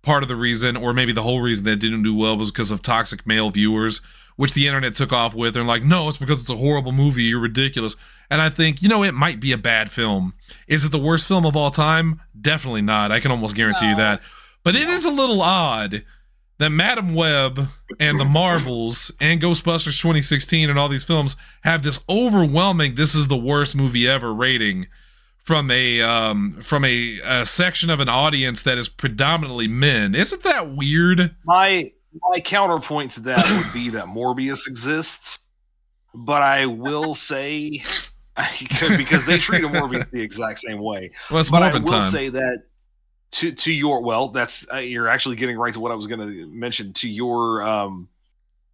part 0.04 0.22
of 0.22 0.30
the 0.30 0.36
reason 0.36 0.78
or 0.78 0.94
maybe 0.94 1.12
the 1.12 1.24
whole 1.24 1.42
reason 1.42 1.66
that 1.66 1.72
it 1.72 1.80
didn't 1.80 2.04
do 2.04 2.16
well 2.16 2.38
was 2.38 2.52
because 2.52 2.70
of 2.70 2.84
toxic 2.84 3.26
male 3.26 3.50
viewers 3.50 4.00
which 4.36 4.54
the 4.54 4.68
internet 4.68 4.94
took 4.96 5.12
off 5.12 5.34
with 5.34 5.58
and 5.58 5.68
like 5.68 5.84
no 5.84 6.08
it's 6.08 6.18
because 6.18 6.40
it's 6.40 6.50
a 6.52 6.56
horrible 6.56 6.92
movie 6.92 7.24
you're 7.24 7.40
ridiculous 7.40 7.96
and 8.34 8.42
i 8.42 8.50
think 8.50 8.82
you 8.82 8.90
know 8.90 9.04
it 9.04 9.14
might 9.14 9.40
be 9.40 9.52
a 9.52 9.58
bad 9.58 9.92
film. 9.92 10.34
Is 10.68 10.84
it 10.84 10.92
the 10.92 11.00
worst 11.00 11.28
film 11.28 11.46
of 11.46 11.56
all 11.56 11.72
time? 11.72 12.22
Definitely 12.40 12.82
not. 12.82 13.12
I 13.12 13.20
can 13.20 13.32
almost 13.32 13.56
guarantee 13.56 13.90
you 13.90 13.96
that. 13.96 14.22
But 14.64 14.76
it 14.76 14.90
is 14.90 15.06
a 15.06 15.12
little 15.12 15.42
odd 15.42 16.04
that 16.60 16.70
Madame 16.70 17.14
Web 17.14 17.68
and 18.00 18.20
the 18.20 18.26
Marvels 18.26 19.12
and 19.20 19.42
Ghostbusters 19.42 20.02
2016 20.02 20.70
and 20.70 20.80
all 20.80 20.88
these 20.88 21.04
films 21.04 21.36
have 21.64 21.84
this 21.84 22.04
overwhelming 22.10 22.96
"this 22.96 23.16
is 23.16 23.28
the 23.28 23.38
worst 23.38 23.76
movie 23.76 24.08
ever" 24.08 24.34
rating 24.34 24.88
from 25.44 25.70
a 25.70 26.02
um, 26.02 26.60
from 26.62 26.86
a, 26.86 27.20
a 27.26 27.46
section 27.46 27.90
of 27.90 28.00
an 28.00 28.10
audience 28.10 28.64
that 28.64 28.78
is 28.78 28.88
predominantly 28.88 29.68
men. 29.68 30.16
Isn't 30.16 30.44
that 30.44 30.76
weird? 30.76 31.36
My 31.46 31.92
my 32.30 32.40
counterpoint 32.40 33.14
to 33.14 33.20
that 33.22 33.64
would 33.64 33.74
be 33.74 33.90
that 33.90 34.06
Morbius 34.06 34.68
exists, 34.68 35.40
but 36.14 36.42
I 36.42 36.66
will 36.68 37.16
say 37.16 37.84
because 38.98 39.26
they 39.26 39.38
treat 39.38 39.62
Morbius 39.64 40.10
the 40.12 40.22
exact 40.22 40.62
same 40.62 40.80
way. 40.80 41.12
Well, 41.30 41.40
it's 41.40 41.50
but 41.50 41.64
I 41.64 41.72
will 41.72 41.84
time. 41.84 42.12
say 42.12 42.30
that 42.30 42.64
to 43.34 43.52
to 43.52 43.72
your 43.72 44.02
well, 44.02 44.30
that's 44.30 44.66
uh, 44.72 44.78
you're 44.78 45.08
actually 45.08 45.36
getting 45.36 45.58
right 45.58 45.74
to 45.74 45.80
what 45.80 45.92
I 45.92 45.96
was 45.96 46.08
going 46.08 46.20
to 46.20 46.48
mention 46.48 46.94
to 46.94 47.08
your 47.08 47.62
um, 47.62 48.10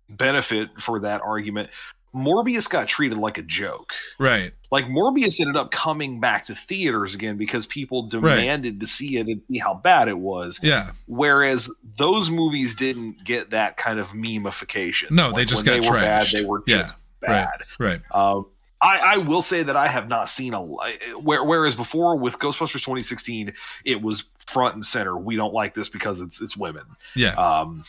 benefit 0.10 0.69
for 0.82 1.00
that 1.02 1.22
argument. 1.22 1.69
Morbius 2.13 2.67
got 2.67 2.88
treated 2.88 3.17
like 3.19 3.38
a 3.38 3.43
joke. 3.43 3.93
right. 4.19 4.52
Like 4.72 4.86
Morbius 4.86 5.39
ended 5.39 5.56
up 5.56 5.72
coming 5.72 6.19
back 6.19 6.45
to 6.45 6.56
theaters 6.56 7.15
again 7.15 7.38
because 7.38 7.65
people 7.65 8.04
demanded 8.08 8.80
to 8.82 8.88
see 8.88 9.17
it 9.17 9.26
and 9.28 9.41
see 9.50 9.58
how 9.58 9.74
bad 9.74 10.08
it 10.08 10.17
was. 10.17 10.60
Yeah. 10.62 10.91
Whereas 11.08 11.69
those 11.98 12.30
movies 12.30 12.76
didn't 12.76 13.24
get 13.24 13.50
that 13.50 13.78
kind 13.78 14.00
of 14.00 14.10
memeification. 14.10 15.10
No, 15.12 15.32
they 15.32 15.43
just 15.45 15.65
got 15.65 15.82
they 15.82 15.89
were 15.89 15.95
bad. 15.98 16.24
trashed. 16.26 16.34
They 16.34 16.45
were 16.45 16.63
Yeah, 16.67 16.89
bad. 17.19 17.63
Right. 17.80 18.02
Um, 18.12 18.48
I, 18.82 18.98
I 18.98 19.18
will 19.18 19.42
say 19.42 19.63
that 19.63 19.76
I 19.76 19.88
have 19.88 20.08
not 20.08 20.30
seen 20.30 20.54
a 20.54 20.62
where, 20.62 21.44
whereas 21.44 21.76
before 21.76 22.15
with 22.15 22.39
Ghostbusters 22.39 22.82
2016, 22.82 23.54
it 23.86 24.02
was 24.02 24.24
front 24.48 24.76
and 24.76 24.86
center. 24.86 25.18
We 25.18 25.36
don't 25.36 25.54
like 25.54 25.74
this 25.74 25.89
because 25.89 26.20
it's 26.20 26.39
it's 26.42 26.56
women. 26.56 26.86
Yeah. 27.15 27.34
Um, 27.34 27.84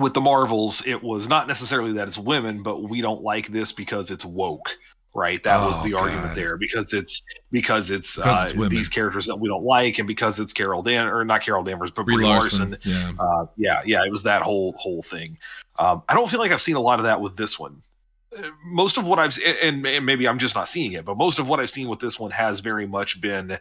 with 0.00 0.14
the 0.14 0.20
Marvels, 0.20 0.82
it 0.86 1.02
was 1.02 1.26
not 1.26 1.48
necessarily 1.48 1.92
that 1.94 2.08
it's 2.08 2.18
women, 2.18 2.62
but 2.62 2.82
we 2.82 3.00
don't 3.00 3.22
like 3.22 3.50
this 3.50 3.72
because 3.72 4.10
it's 4.10 4.24
woke. 4.24 4.70
Right, 5.14 5.42
that 5.44 5.64
was 5.64 5.76
Oh, 5.78 5.82
the 5.82 5.94
argument 5.94 6.34
there 6.34 6.58
because 6.58 6.92
it's 6.92 7.22
because 7.50 7.90
it's, 7.90 8.16
Because 8.16 8.52
uh, 8.52 8.60
it's 8.60 8.68
these 8.68 8.88
characters 8.88 9.24
that 9.24 9.36
we 9.36 9.48
don't 9.48 9.64
like, 9.64 9.96
and 9.98 10.06
because 10.06 10.38
it's 10.38 10.52
Carol 10.52 10.82
Dan 10.82 11.06
or 11.06 11.24
not 11.24 11.42
Carol 11.42 11.64
Danvers, 11.64 11.90
but 11.90 12.04
Brie 12.04 12.16
Brie 12.16 12.26
Larson. 12.26 12.72
Larson 12.72 12.78
Yeah. 12.84 13.12
uh, 13.18 13.46
yeah, 13.56 13.80
yeah, 13.86 14.04
it 14.04 14.12
was 14.12 14.24
that 14.24 14.42
whole 14.42 14.72
whole 14.72 15.02
thing. 15.02 15.38
Um, 15.78 16.02
I 16.06 16.12
don't 16.12 16.30
feel 16.30 16.38
like 16.38 16.52
I've 16.52 16.60
seen 16.60 16.76
a 16.76 16.80
lot 16.80 16.98
of 16.98 17.06
that 17.06 17.22
with 17.22 17.34
this 17.34 17.58
one. 17.58 17.80
Most 18.64 18.96
of 18.98 19.04
what 19.04 19.18
I've 19.18 19.38
and, 19.62 19.84
and 19.86 20.04
maybe 20.06 20.26
I'm 20.28 20.38
just 20.38 20.54
not 20.54 20.68
seeing 20.68 20.92
it, 20.92 21.04
but 21.04 21.16
most 21.16 21.38
of 21.38 21.46
what 21.48 21.60
I've 21.60 21.70
seen 21.70 21.88
with 21.88 22.00
this 22.00 22.18
one 22.18 22.30
has 22.32 22.60
very 22.60 22.86
much 22.86 23.20
been 23.20 23.58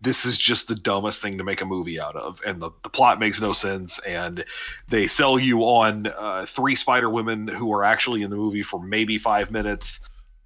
this 0.00 0.26
is 0.26 0.36
just 0.36 0.68
the 0.68 0.74
dumbest 0.74 1.22
thing 1.22 1.38
to 1.38 1.44
make 1.44 1.62
a 1.62 1.64
movie 1.64 1.98
out 1.98 2.14
of, 2.14 2.38
and 2.44 2.60
the, 2.60 2.70
the 2.82 2.90
plot 2.90 3.18
makes 3.18 3.40
no 3.40 3.54
sense, 3.54 3.98
and 4.06 4.44
they 4.90 5.06
sell 5.06 5.38
you 5.38 5.60
on 5.60 6.06
uh, 6.08 6.44
three 6.46 6.76
Spider 6.76 7.08
Women 7.08 7.48
who 7.48 7.72
are 7.72 7.82
actually 7.84 8.20
in 8.22 8.28
the 8.28 8.36
movie 8.36 8.62
for 8.62 8.82
maybe 8.82 9.16
five 9.18 9.50
minutes. 9.50 10.00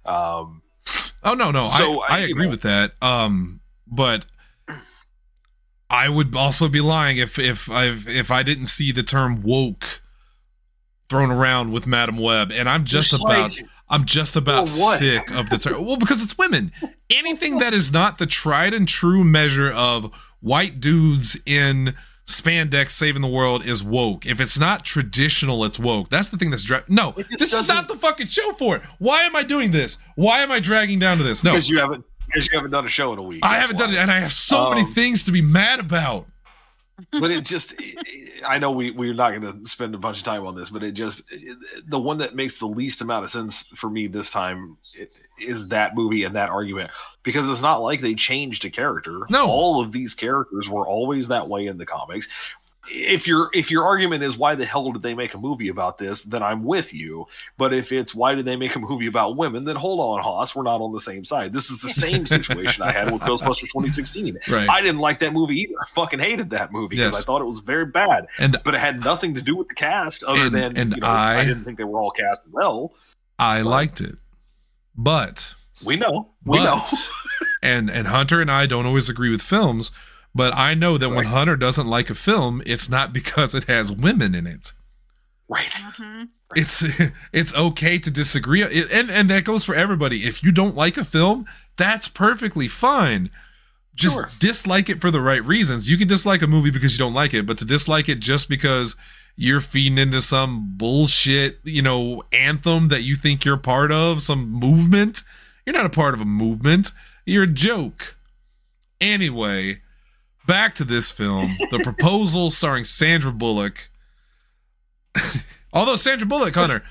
Um, 0.05 0.61
Oh 1.23 1.33
no, 1.33 1.51
no, 1.51 1.69
So, 1.77 2.01
I, 2.03 2.07
I 2.07 2.17
I- 2.17 2.19
agree 2.21 2.45
know- 2.45 2.49
with 2.51 2.61
that. 2.61 2.93
Um, 3.01 3.59
but 3.85 4.25
I 5.89 6.07
would 6.07 6.35
also 6.35 6.69
be 6.69 6.81
lying 6.81 7.17
if 7.17 7.37
if 7.39 7.69
I 7.69 7.85
if 7.87 8.29
I 8.31 8.43
didn't 8.43 8.67
see 8.67 8.91
the 8.91 9.03
term 9.03 9.41
woke 9.41 10.01
thrown 11.09 11.31
around 11.31 11.71
with 11.71 11.87
Madame 11.87 12.17
Web, 12.17 12.51
and 12.51 12.69
I'm 12.69 12.83
just 12.85 13.09
Just 13.11 13.21
about 13.23 13.51
I'm 13.89 14.05
just 14.05 14.35
about 14.35 14.67
sick 14.67 15.31
of 15.31 15.49
the 15.49 15.57
term. 15.57 15.83
Well, 15.83 15.97
because 15.97 16.23
it's 16.23 16.37
women. 16.37 16.71
Anything 17.09 17.57
that 17.57 17.73
is 17.73 17.91
not 17.91 18.19
the 18.19 18.27
tried 18.27 18.73
and 18.73 18.87
true 18.87 19.23
measure 19.23 19.71
of 19.71 20.13
white 20.41 20.79
dudes 20.79 21.41
in 21.47 21.95
spandex 22.27 22.91
saving 22.91 23.23
the 23.23 23.27
world 23.27 23.65
is 23.65 23.83
woke. 23.83 24.27
If 24.27 24.39
it's 24.39 24.59
not 24.59 24.85
traditional, 24.85 25.65
it's 25.65 25.79
woke. 25.79 26.09
That's 26.09 26.29
the 26.29 26.37
thing 26.37 26.51
that's 26.51 26.63
dra- 26.63 26.83
no. 26.87 27.15
This 27.39 27.51
is 27.53 27.67
not 27.67 27.87
the 27.87 27.95
fucking 27.97 28.27
show 28.27 28.53
for 28.53 28.75
it. 28.75 28.83
Why 28.99 29.23
am 29.23 29.35
I 29.35 29.41
doing 29.41 29.71
this? 29.71 29.97
Why 30.15 30.41
am 30.43 30.51
I 30.51 30.59
dragging 30.59 30.99
down 30.99 31.17
to 31.17 31.23
this? 31.23 31.43
No, 31.43 31.53
because 31.53 31.67
you 31.67 31.79
haven't 31.79 32.05
because 32.27 32.45
you 32.47 32.55
haven't 32.55 32.69
done 32.69 32.85
a 32.85 32.89
show 32.89 33.11
in 33.13 33.17
a 33.17 33.23
week. 33.23 33.43
I 33.43 33.55
haven't 33.55 33.77
done 33.77 33.89
it, 33.89 33.97
and 33.97 34.11
I 34.11 34.19
have 34.19 34.31
so 34.31 34.69
many 34.69 34.81
Um, 34.83 34.93
things 34.93 35.23
to 35.23 35.31
be 35.31 35.41
mad 35.41 35.79
about. 35.79 36.27
But 37.11 37.31
it 37.31 37.43
just 37.43 37.73
i 38.47 38.57
know 38.57 38.71
we 38.71 38.91
we're 38.91 39.13
not 39.13 39.31
going 39.31 39.41
to 39.41 39.69
spend 39.69 39.93
a 39.95 39.97
bunch 39.97 40.17
of 40.17 40.23
time 40.23 40.45
on 40.45 40.55
this 40.55 40.69
but 40.69 40.83
it 40.83 40.91
just 40.91 41.21
the 41.87 41.99
one 41.99 42.17
that 42.17 42.35
makes 42.35 42.59
the 42.59 42.65
least 42.67 43.01
amount 43.01 43.25
of 43.25 43.31
sense 43.31 43.65
for 43.75 43.89
me 43.89 44.07
this 44.07 44.31
time 44.31 44.77
is 45.41 45.67
that 45.69 45.95
movie 45.95 46.23
and 46.23 46.35
that 46.35 46.49
argument. 46.49 46.91
Because 47.23 47.49
it's 47.49 47.61
not 47.61 47.77
like 47.77 48.01
they 48.01 48.15
changed 48.15 48.65
a 48.65 48.69
character. 48.69 49.25
No. 49.29 49.47
all 49.47 49.81
of 49.81 49.91
these 49.91 50.13
characters 50.13 50.69
were 50.69 50.87
always 50.87 51.27
that 51.27 51.47
way 51.47 51.67
in 51.67 51.77
the 51.77 51.85
comics 51.85 52.27
if 52.91 53.27
your 53.27 53.49
if 53.53 53.69
your 53.69 53.83
argument 53.85 54.23
is 54.23 54.37
why 54.37 54.55
the 54.55 54.65
hell 54.65 54.91
did 54.91 55.01
they 55.03 55.13
make 55.13 55.33
a 55.33 55.37
movie 55.37 55.67
about 55.69 55.97
this 55.97 56.23
then 56.23 56.41
i'm 56.41 56.63
with 56.63 56.93
you 56.93 57.25
but 57.57 57.73
if 57.73 57.91
it's 57.91 58.15
why 58.15 58.33
did 58.33 58.45
they 58.45 58.55
make 58.55 58.75
a 58.75 58.79
movie 58.79 59.05
about 59.07 59.37
women 59.37 59.63
then 59.65 59.75
hold 59.75 59.99
on 59.99 60.23
Haas 60.23 60.55
we're 60.55 60.63
not 60.63 60.81
on 60.81 60.91
the 60.93 60.99
same 61.01 61.23
side 61.23 61.53
this 61.53 61.69
is 61.69 61.79
the 61.81 61.91
same 61.93 62.25
situation 62.35 62.81
i 62.81 62.91
had 62.91 63.11
with 63.11 63.21
ghostbusters 63.21 63.69
2016 63.71 64.37
Right. 64.47 64.67
I 64.69 64.81
didn't 64.81 64.99
like 64.99 65.19
that 65.19 65.33
movie 65.33 65.61
either. 65.61 65.73
I 65.81 65.85
fucking 65.93 66.19
hated 66.19 66.49
that 66.51 66.71
movie 66.71 66.95
because 66.95 67.13
Yes. 67.13 67.21
I 67.23 67.25
thought 67.25 67.41
it 67.41 67.45
was 67.45 67.59
very 67.59 67.85
bad. 67.85 68.27
And 68.37 68.57
But 68.63 68.73
it 68.75 68.79
had 68.79 68.99
nothing 69.03 69.35
to 69.35 69.41
do 69.41 69.55
with 69.55 69.67
the 69.69 69.75
cast 69.75 70.23
other 70.23 70.41
And- 70.47 70.55
than 70.55 70.77
and 70.77 70.93
you 70.95 71.01
know, 71.01 71.07
I- 71.07 71.39
I 71.39 71.45
didn't 71.45 71.63
think 71.63 71.77
they 71.77 71.83
were 71.83 71.99
all 71.99 72.11
cast 72.11 72.41
well. 72.51 72.93
I 73.37 73.61
liked 73.61 74.01
it, 74.01 74.15
but 74.95 75.53
We 75.83 75.95
know. 75.95 76.29
We 76.45 76.57
know. 76.63 76.83
and 77.63 77.89
and 77.89 78.07
Hunter 78.07 78.41
and 78.41 78.51
I 78.51 78.65
don't 78.65 78.85
always 78.85 79.09
agree 79.09 79.29
with 79.29 79.41
films, 79.41 79.91
but 80.35 80.53
I 80.55 80.73
know 80.73 80.97
that 80.97 81.09
when 81.09 81.25
Hunter 81.25 81.55
doesn't 81.55 81.87
like 81.87 82.09
a 82.09 82.15
film, 82.15 82.61
it's 82.65 82.89
not 82.89 83.13
because 83.13 83.53
it 83.55 83.65
has 83.65 83.91
women 83.91 84.35
in 84.35 84.45
it. 84.47 84.73
Right. 85.47 85.69
hmm 85.71 86.23
It's 86.55 86.83
it's 87.33 87.55
okay 87.55 87.97
to 87.99 88.11
disagree, 88.11 88.61
It- 88.63 88.91
and 88.91 89.09
and 89.09 89.29
that 89.29 89.43
goes 89.43 89.63
for 89.65 89.73
everybody. 89.75 90.17
If 90.19 90.43
you 90.43 90.51
don't 90.51 90.75
like 90.75 90.97
a 90.97 91.05
film, 91.05 91.45
that's 91.77 92.07
perfectly 92.07 92.67
fine. 92.67 93.29
Just 93.95 94.15
Sure. 94.15 94.29
dislike 94.39 94.89
it 94.89 95.01
for 95.01 95.11
the 95.11 95.21
right 95.21 95.43
reasons. 95.43 95.89
You 95.89 95.97
can 95.97 96.07
dislike 96.07 96.41
a 96.41 96.47
movie 96.47 96.69
because 96.71 96.93
you 96.93 96.99
don't 96.99 97.13
like 97.13 97.33
it, 97.33 97.45
but 97.45 97.57
to 97.57 97.65
dislike 97.65 98.07
it 98.07 98.19
just 98.19 98.47
because 98.47 98.95
you're 99.35 99.59
feeding 99.61 99.97
into 99.97 100.21
some 100.21 100.73
bullshit, 100.77 101.59
you 101.63 101.81
know, 101.81 102.21
anthem 102.31 102.87
that 102.89 103.03
you 103.03 103.15
think 103.15 103.43
you're 103.43 103.57
part 103.57 103.91
of, 103.91 104.21
some 104.21 104.49
movement. 104.49 105.23
You're 105.65 105.75
not 105.75 105.85
a 105.85 105.89
part 105.89 106.13
of 106.13 106.21
a 106.21 106.25
movement. 106.25 106.91
You're 107.25 107.43
a 107.43 107.47
joke. 107.47 108.17
Anyway, 109.01 109.81
back 110.49 110.75
to 110.75 110.83
this 110.83 111.11
film. 111.11 111.55
The 111.71 111.79
Proposal 111.83 112.49
starring 112.49 112.83
Sandra 112.83 113.31
Bullock. 113.31 113.89
Although 115.73 115.95
Sandra 115.95 116.27
Bullock, 116.27 116.55
Hunter, 116.55 116.83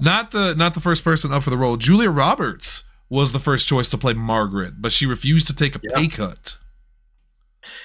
not 0.00 0.30
the 0.30 0.54
not 0.54 0.74
the 0.74 0.80
first 0.80 1.02
person 1.02 1.32
up 1.32 1.42
for 1.42 1.50
the 1.50 1.56
role. 1.56 1.76
Julia 1.76 2.10
Roberts 2.10 2.84
was 3.08 3.32
the 3.32 3.38
first 3.38 3.66
choice 3.68 3.88
to 3.88 3.98
play 3.98 4.12
Margaret, 4.12 4.74
but 4.80 4.92
she 4.92 5.06
refused 5.06 5.46
to 5.46 5.54
take 5.56 5.74
a 5.74 5.80
Yeah. 5.82 5.96
pay 5.96 6.08
cut. 6.08 6.58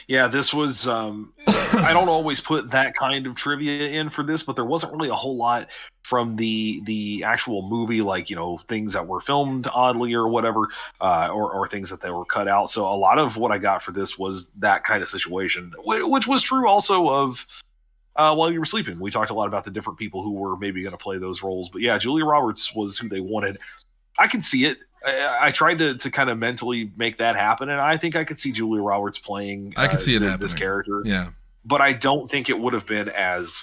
Yeah, 0.08 0.28
this 0.28 0.54
was 0.54 0.88
um 0.88 1.34
I 1.48 1.92
don't 1.94 2.10
always 2.10 2.40
put 2.40 2.72
that 2.72 2.96
kind 2.96 3.26
of 3.28 3.36
trivia 3.36 3.90
in 3.90 4.10
for 4.10 4.24
this, 4.24 4.44
but 4.44 4.56
there 4.56 4.66
wasn't 4.66 4.94
really 4.94 5.10
a 5.10 5.16
whole 5.16 5.38
lot 5.38 5.68
from 6.04 6.36
the 6.36 6.82
the 6.86 7.24
actual 7.24 7.62
movie, 7.68 8.02
like, 8.02 8.30
you 8.30 8.36
know, 8.36 8.60
things 8.68 8.94
that 8.94 9.08
were 9.08 9.22
filmed 9.22 9.68
oddly 9.72 10.14
or 10.14 10.28
whatever, 10.28 10.68
uh, 11.00 11.30
or, 11.32 11.52
or 11.54 11.68
things 11.68 11.90
that 11.90 12.02
they 12.02 12.10
were 12.10 12.26
cut 12.26 12.48
out. 12.48 12.70
So 12.70 12.86
a 12.86 12.96
lot 12.96 13.20
of 13.20 13.38
what 13.38 13.52
I 13.52 13.58
got 13.58 13.84
for 13.84 13.92
this 13.92 14.18
was 14.18 14.50
that 14.60 14.84
kind 14.84 15.04
of 15.04 15.10
situation, 15.10 15.74
which 15.84 16.28
was 16.28 16.42
true 16.42 16.68
also 16.68 17.08
of 17.08 17.46
uh, 18.16 18.34
while 18.36 18.52
you 18.52 18.60
were 18.60 18.66
sleeping. 18.66 19.00
We 19.00 19.12
talked 19.12 19.32
a 19.32 19.36
lot 19.36 19.48
about 19.48 19.64
the 19.64 19.72
different 19.72 20.00
people 20.00 20.24
who 20.24 20.32
were 20.32 20.58
maybe 20.58 20.82
going 20.82 20.92
to 20.92 20.98
play 20.98 21.18
those 21.18 21.42
roles, 21.42 21.70
but 21.70 21.82
yeah, 21.82 21.98
Julia 21.98 22.26
Roberts 22.26 22.74
was 22.76 22.98
who 22.98 23.08
they 23.08 23.22
wanted. 23.22 23.58
I 24.20 24.28
can 24.28 24.42
see 24.42 24.66
it. 24.66 24.80
I, 25.06 25.48
I 25.48 25.52
tried 25.52 25.80
to, 25.80 25.96
to 25.98 26.12
kind 26.12 26.30
of 26.30 26.38
mentally 26.38 26.92
make 26.96 27.18
that 27.18 27.36
happen, 27.36 27.70
and 27.70 27.80
I 27.82 27.98
think 27.98 28.16
I 28.16 28.24
could 28.24 28.38
see 28.40 28.52
Julia 28.52 28.82
Roberts 28.84 29.18
playing. 29.18 29.74
I 29.78 29.88
could 29.88 30.00
see 30.00 30.16
it 30.16 30.20
th- 30.20 30.30
happening. 30.32 30.48
This 30.50 30.58
character, 30.58 31.02
Yeah. 31.06 31.30
but 31.66 31.82
I 31.82 31.94
don't 31.94 32.30
think 32.30 32.50
it 32.50 32.60
would 32.60 32.74
have 32.74 32.86
been 32.86 33.10
as 33.10 33.54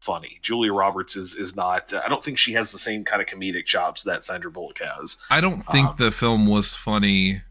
funny. 0.00 0.38
Julia 0.42 0.72
Roberts 0.72 1.16
is 1.16 1.34
is 1.34 1.54
not. 1.56 1.92
I 1.94 2.08
don't 2.08 2.22
think 2.24 2.36
she 2.38 2.52
has 2.54 2.72
the 2.72 2.78
same 2.78 3.04
kind 3.04 3.22
of 3.22 3.28
comedic 3.28 3.66
chops 3.66 4.02
that 4.02 4.24
Sandra 4.24 4.50
Bullock 4.50 4.78
has. 4.80 5.16
I 5.30 5.40
don't 5.40 5.62
think 5.68 5.88
Um, 5.90 5.94
the 5.98 6.10
film 6.10 6.46
was 6.46 6.74
funny. 6.74 7.42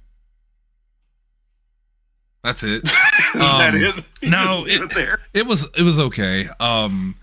That's 2.43 2.63
it. 2.63 2.83
is 2.83 2.91
that 3.35 3.73
Um, 3.73 3.83
it? 3.83 4.05
no, 4.23 4.65
it- 4.67 5.17
it 5.33 5.45
was 5.47 5.69
it 5.77 5.83
was 5.83 5.99
okay. 5.99 6.45
Um, 6.59 7.15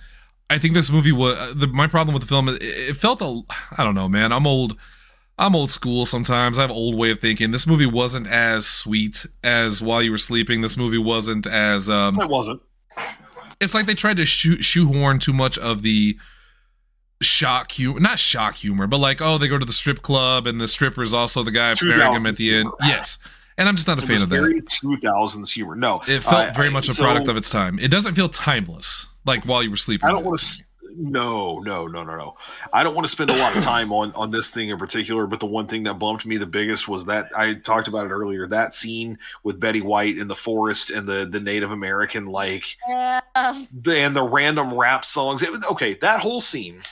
I 0.50 0.58
think 0.58 0.74
this 0.74 0.90
movie 0.90 1.12
was 1.12 1.36
the 1.56 1.66
my 1.66 1.86
problem 1.86 2.14
with 2.14 2.22
the 2.22 2.28
film. 2.28 2.48
It, 2.48 2.58
it 2.62 2.96
felt 2.96 3.20
a 3.20 3.42
I 3.76 3.84
don't 3.84 3.94
know, 3.94 4.08
man. 4.08 4.32
I'm 4.32 4.46
old. 4.46 4.76
I'm 5.38 5.54
old 5.54 5.70
school 5.70 6.04
sometimes. 6.04 6.58
I 6.58 6.62
have 6.62 6.70
old 6.70 6.96
way 6.96 7.10
of 7.10 7.20
thinking. 7.20 7.50
This 7.52 7.66
movie 7.66 7.86
wasn't 7.86 8.26
as 8.26 8.66
sweet 8.66 9.24
as 9.44 9.80
While 9.82 10.02
You 10.02 10.10
Were 10.10 10.18
Sleeping. 10.18 10.60
This 10.62 10.76
movie 10.76 10.98
wasn't 10.98 11.46
as 11.46 11.88
um. 11.88 12.20
It 12.20 12.28
wasn't. 12.28 12.60
It's 13.60 13.74
like 13.74 13.86
they 13.86 13.94
tried 13.94 14.16
to 14.18 14.26
shoe, 14.26 14.60
shoehorn 14.62 15.18
too 15.18 15.32
much 15.32 15.58
of 15.58 15.82
the 15.82 16.16
shock 17.20 17.72
humor, 17.72 17.98
not 18.00 18.18
shock 18.18 18.54
humor, 18.54 18.86
but 18.86 18.98
like 18.98 19.20
oh 19.20 19.38
they 19.38 19.48
go 19.48 19.58
to 19.58 19.66
the 19.66 19.72
strip 19.72 20.02
club 20.02 20.46
and 20.46 20.60
the 20.60 20.68
stripper 20.68 21.02
is 21.02 21.12
also 21.14 21.42
the 21.42 21.50
guy 21.50 21.74
pairing 21.74 22.12
him 22.12 22.26
at 22.26 22.36
the 22.36 22.54
end. 22.54 22.70
Yes, 22.80 23.18
and 23.56 23.68
I'm 23.68 23.74
just 23.76 23.88
not 23.88 23.98
a 23.98 24.02
It 24.02 24.06
fan 24.06 24.22
of 24.22 24.30
that. 24.30 24.36
2000s 24.82 25.48
humor. 25.50 25.74
No, 25.74 26.00
It 26.06 26.22
felt 26.22 26.48
uh, 26.48 26.52
very 26.52 26.70
much 26.70 26.88
a 26.88 26.94
so- 26.94 27.02
product 27.02 27.28
of 27.28 27.36
its 27.36 27.50
time. 27.50 27.78
It 27.80 27.90
doesn't 27.90 28.14
feel 28.14 28.28
timeless 28.28 29.08
like 29.24 29.44
While 29.44 29.62
You 29.62 29.70
Were 29.70 29.76
Sleeping. 29.76 30.08
I 30.08 30.12
don't 30.12 30.24
want 30.24 30.40
to. 30.40 30.64
No, 31.00 31.60
no, 31.60 31.86
no, 31.86 32.02
no, 32.02 32.16
no. 32.16 32.36
I 32.72 32.82
don't 32.82 32.94
want 32.94 33.06
to 33.06 33.10
spend 33.12 33.30
a 33.30 33.36
lot 33.36 33.56
of 33.56 33.62
time 33.62 33.92
on 33.92 34.12
on 34.14 34.32
this 34.32 34.50
thing 34.50 34.68
in 34.68 34.78
particular. 34.78 35.26
But 35.28 35.38
the 35.38 35.46
one 35.46 35.68
thing 35.68 35.84
that 35.84 35.94
bumped 35.94 36.26
me 36.26 36.38
the 36.38 36.46
biggest 36.46 36.88
was 36.88 37.04
that 37.04 37.28
I 37.36 37.54
talked 37.54 37.86
about 37.86 38.06
it 38.06 38.10
earlier. 38.10 38.48
That 38.48 38.74
scene 38.74 39.18
with 39.44 39.60
Betty 39.60 39.80
White 39.80 40.18
in 40.18 40.26
the 40.26 40.34
forest 40.34 40.90
and 40.90 41.08
the 41.08 41.24
the 41.30 41.38
Native 41.38 41.70
American 41.70 42.26
like 42.26 42.64
Yeah. 42.88 43.20
the, 43.34 43.96
and 43.96 44.16
the 44.16 44.22
random 44.24 44.74
rap 44.74 45.04
songs. 45.04 45.40
It, 45.42 45.52
was- 45.52 45.62
okay, 45.70 45.94
that 46.00 46.20
whole 46.20 46.40
scene. 46.40 46.82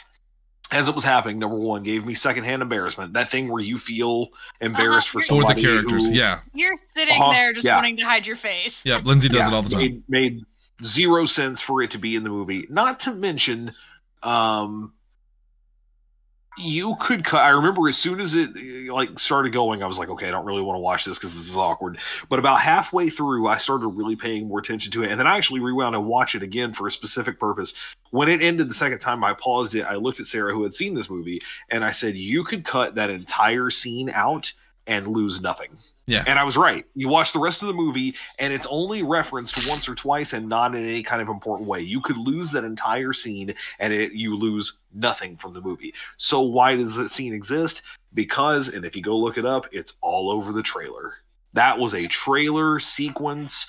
As 0.70 0.88
it 0.88 0.96
was 0.96 1.04
happening, 1.04 1.38
number 1.38 1.56
one 1.56 1.84
gave 1.84 2.04
me 2.04 2.16
secondhand 2.16 2.60
embarrassment. 2.60 3.12
That 3.12 3.30
thing 3.30 3.48
where 3.48 3.62
you 3.62 3.78
feel 3.78 4.28
embarrassed 4.60 5.08
for 5.10 5.18
Uh-huh. 5.20 5.42
for 5.42 5.54
the 5.54 5.60
characters. 5.60 6.08
who 6.08 6.14
Yeah, 6.14 6.40
You're 6.54 6.76
sitting 6.92 7.22
Uh-huh, 7.22 7.30
there 7.32 7.52
just 7.52 7.64
yeah. 7.64 7.76
wanting 7.76 7.96
to 7.98 8.02
hide 8.04 8.26
your 8.26 8.34
face. 8.34 8.82
yeah. 8.84 9.00
Lindsay 9.04 9.28
does 9.28 9.38
Yeah, 9.42 9.48
it 9.48 9.52
all 9.54 9.62
the 9.62 9.68
time. 9.70 9.80
Made, 9.80 10.02
made 10.08 10.40
zero 10.84 11.26
sense 11.26 11.60
for 11.60 11.82
it 11.82 11.92
to 11.92 11.98
be 11.98 12.16
in 12.16 12.24
the 12.24 12.30
movie. 12.30 12.66
Not 12.68 12.98
to 13.00 13.12
mention, 13.14 13.74
um, 14.22 14.92
you 16.58 16.96
could 17.00 17.24
cut. 17.24 17.42
I 17.42 17.50
remember 17.50 17.88
as 17.88 17.98
soon 17.98 18.18
as 18.18 18.34
it 18.34 18.50
like 18.90 19.18
started 19.18 19.52
going, 19.52 19.82
I 19.82 19.86
was 19.86 19.98
like, 19.98 20.08
okay, 20.08 20.26
I 20.26 20.30
don't 20.30 20.46
really 20.46 20.62
want 20.62 20.76
to 20.76 20.80
watch 20.80 21.04
this 21.04 21.18
because 21.18 21.34
this 21.36 21.48
is 21.48 21.56
awkward. 21.56 21.98
But 22.30 22.38
about 22.38 22.60
halfway 22.60 23.10
through, 23.10 23.46
I 23.46 23.58
started 23.58 23.88
really 23.88 24.16
paying 24.16 24.48
more 24.48 24.58
attention 24.58 24.90
to 24.92 25.02
it, 25.02 25.10
and 25.10 25.20
then 25.20 25.26
I 25.26 25.36
actually 25.36 25.60
rewound 25.60 25.94
and 25.94 26.06
watched 26.06 26.34
it 26.34 26.42
again 26.42 26.72
for 26.72 26.86
a 26.86 26.90
specific 26.90 27.38
purpose. 27.38 27.74
When 28.10 28.28
it 28.28 28.40
ended 28.40 28.70
the 28.70 28.74
second 28.74 29.00
time, 29.00 29.22
I 29.22 29.34
paused 29.34 29.74
it. 29.74 29.82
I 29.82 29.96
looked 29.96 30.20
at 30.20 30.26
Sarah, 30.26 30.52
who 30.52 30.62
had 30.62 30.72
seen 30.72 30.94
this 30.94 31.10
movie, 31.10 31.42
and 31.68 31.84
I 31.84 31.90
said, 31.90 32.16
"You 32.16 32.42
could 32.42 32.64
cut 32.64 32.94
that 32.94 33.10
entire 33.10 33.70
scene 33.70 34.08
out." 34.08 34.52
And 34.86 35.08
lose 35.08 35.40
nothing. 35.40 35.70
Yeah. 36.06 36.22
And 36.26 36.38
I 36.38 36.44
was 36.44 36.56
right. 36.56 36.86
You 36.94 37.08
watch 37.08 37.32
the 37.32 37.40
rest 37.40 37.60
of 37.60 37.66
the 37.68 37.74
movie, 37.74 38.14
and 38.38 38.52
it's 38.52 38.66
only 38.70 39.02
referenced 39.02 39.68
once 39.68 39.88
or 39.88 39.96
twice 39.96 40.32
and 40.32 40.48
not 40.48 40.76
in 40.76 40.84
any 40.84 41.02
kind 41.02 41.20
of 41.20 41.28
important 41.28 41.68
way. 41.68 41.80
You 41.80 42.00
could 42.00 42.16
lose 42.16 42.52
that 42.52 42.62
entire 42.62 43.12
scene 43.12 43.54
and 43.80 43.92
it, 43.92 44.12
you 44.12 44.36
lose 44.36 44.74
nothing 44.94 45.36
from 45.36 45.54
the 45.54 45.60
movie. 45.60 45.92
So, 46.18 46.40
why 46.40 46.76
does 46.76 46.94
that 46.94 47.10
scene 47.10 47.34
exist? 47.34 47.82
Because, 48.14 48.68
and 48.68 48.84
if 48.84 48.94
you 48.94 49.02
go 49.02 49.16
look 49.16 49.36
it 49.36 49.44
up, 49.44 49.66
it's 49.72 49.92
all 50.00 50.30
over 50.30 50.52
the 50.52 50.62
trailer. 50.62 51.14
That 51.52 51.78
was 51.78 51.94
a 51.94 52.06
trailer 52.06 52.78
sequence 52.78 53.66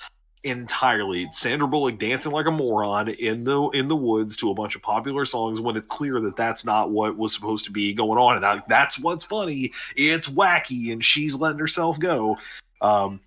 entirely. 0.48 1.28
Sandra 1.32 1.68
Bullock 1.68 1.98
dancing 1.98 2.32
like 2.32 2.46
a 2.46 2.50
moron 2.50 3.08
in 3.08 3.44
the 3.44 3.68
in 3.70 3.88
the 3.88 3.96
woods 3.96 4.36
to 4.38 4.50
a 4.50 4.54
bunch 4.54 4.74
of 4.76 4.82
popular 4.82 5.24
songs 5.24 5.60
when 5.60 5.76
it's 5.76 5.86
clear 5.86 6.20
that 6.20 6.36
that's 6.36 6.64
not 6.64 6.90
what 6.90 7.16
was 7.16 7.32
supposed 7.34 7.64
to 7.66 7.70
be 7.70 7.92
going 7.94 8.18
on. 8.18 8.34
And 8.36 8.42
that, 8.44 8.68
that's 8.68 8.98
what's 8.98 9.24
funny. 9.24 9.72
It's 9.96 10.28
wacky, 10.28 10.92
and 10.92 11.04
she's 11.04 11.34
letting 11.34 11.58
herself 11.58 11.98
go. 11.98 12.38
Um, 12.80 13.20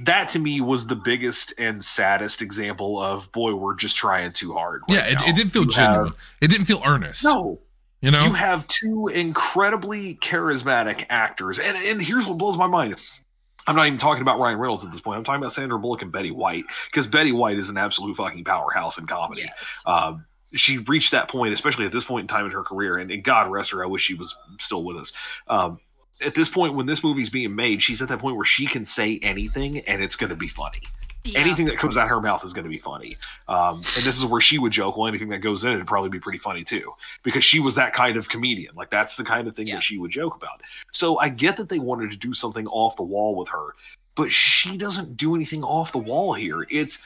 that 0.00 0.28
to 0.30 0.38
me 0.38 0.60
was 0.60 0.86
the 0.86 0.96
biggest 0.96 1.54
and 1.56 1.82
saddest 1.84 2.42
example 2.42 3.00
of 3.02 3.32
boy, 3.32 3.54
we're 3.54 3.74
just 3.76 3.96
trying 3.96 4.32
too 4.32 4.52
hard. 4.52 4.82
right 4.90 4.98
yeah, 4.98 5.06
it, 5.12 5.30
it 5.30 5.34
didn't 5.36 5.50
feel 5.50 5.62
You 5.62 5.70
genuine. 5.70 6.06
have- 6.08 6.16
it 6.42 6.48
didn't 6.50 6.66
feel 6.66 6.82
earnest. 6.84 7.24
no, 7.24 7.60
you 8.02 8.10
know. 8.10 8.26
you 8.26 8.34
have 8.34 8.66
two 8.66 9.08
incredibly 9.08 10.16
charismatic 10.16 11.06
actors, 11.08 11.58
and 11.58 11.78
and 11.78 12.02
here's 12.02 12.26
what 12.26 12.36
blows 12.36 12.58
my 12.58 12.66
mind. 12.66 12.96
I'm 13.66 13.76
not 13.76 13.86
even 13.86 13.98
talking 13.98 14.22
about 14.22 14.38
Ryan 14.38 14.58
Reynolds 14.58 14.84
at 14.84 14.92
this 14.92 15.00
point. 15.00 15.18
I'm 15.18 15.24
talking 15.24 15.42
about 15.42 15.52
Sandra 15.54 15.78
Bullock 15.78 16.02
and 16.02 16.12
Betty 16.12 16.30
White 16.30 16.64
because 16.90 17.06
Betty 17.06 17.32
White 17.32 17.58
is 17.58 17.68
an 17.68 17.76
absolute 17.76 18.16
fucking 18.16 18.44
powerhouse 18.44 18.96
in 18.96 19.06
comedy. 19.06 19.42
Yes. 19.42 19.54
Um, 19.84 20.26
she 20.54 20.78
reached 20.78 21.10
that 21.10 21.28
point, 21.28 21.52
especially 21.52 21.86
at 21.86 21.92
this 21.92 22.04
point 22.04 22.24
in 22.24 22.28
time 22.28 22.46
in 22.46 22.52
her 22.52 22.62
career, 22.62 22.96
and, 22.96 23.10
and 23.10 23.24
God 23.24 23.50
rest 23.50 23.72
her. 23.72 23.82
I 23.82 23.86
wish 23.86 24.02
she 24.02 24.14
was 24.14 24.34
still 24.60 24.84
with 24.84 24.96
us. 24.96 25.12
Um, 25.48 25.80
at 26.24 26.34
this 26.34 26.48
point, 26.48 26.74
when 26.74 26.86
this 26.86 27.02
movie's 27.02 27.28
being 27.28 27.54
made, 27.54 27.82
she's 27.82 28.00
at 28.00 28.08
that 28.08 28.20
point 28.20 28.36
where 28.36 28.44
she 28.44 28.66
can 28.66 28.86
say 28.86 29.18
anything 29.22 29.80
and 29.80 30.02
it's 30.02 30.16
going 30.16 30.30
to 30.30 30.36
be 30.36 30.48
funny. 30.48 30.80
Yeah. 31.26 31.40
anything 31.40 31.66
that 31.66 31.76
comes 31.78 31.96
out 31.96 32.04
of 32.04 32.10
her 32.10 32.20
mouth 32.20 32.44
is 32.44 32.52
going 32.52 32.64
to 32.64 32.70
be 32.70 32.78
funny. 32.78 33.16
Um, 33.48 33.76
and 33.76 34.04
this 34.04 34.16
is 34.18 34.24
where 34.24 34.40
she 34.40 34.58
would 34.58 34.72
joke. 34.72 34.96
Well, 34.96 35.06
anything 35.08 35.28
that 35.30 35.38
goes 35.38 35.64
in 35.64 35.70
it 35.72 35.76
would 35.76 35.86
probably 35.86 36.10
be 36.10 36.20
pretty 36.20 36.38
funny 36.38 36.64
too, 36.64 36.92
because 37.22 37.44
she 37.44 37.60
was 37.60 37.74
that 37.74 37.92
kind 37.92 38.16
of 38.16 38.28
comedian. 38.28 38.74
Like 38.74 38.90
that's 38.90 39.16
the 39.16 39.24
kind 39.24 39.48
of 39.48 39.56
thing 39.56 39.66
Yeah. 39.68 39.76
that 39.76 39.82
she 39.84 39.98
would 39.98 40.10
joke 40.10 40.34
about. 40.36 40.60
So 40.92 41.18
I 41.18 41.28
get 41.28 41.56
that 41.58 41.68
they 41.68 41.78
wanted 41.78 42.10
to 42.10 42.16
do 42.16 42.32
something 42.34 42.66
off 42.68 42.96
the 42.96 43.02
wall 43.02 43.34
with 43.36 43.48
her, 43.48 43.74
but 44.14 44.30
she 44.32 44.76
doesn't 44.76 45.16
do 45.16 45.34
anything 45.34 45.62
off 45.64 45.92
the 45.92 45.98
wall 45.98 46.34
here. 46.34 46.66
It's 46.70 46.98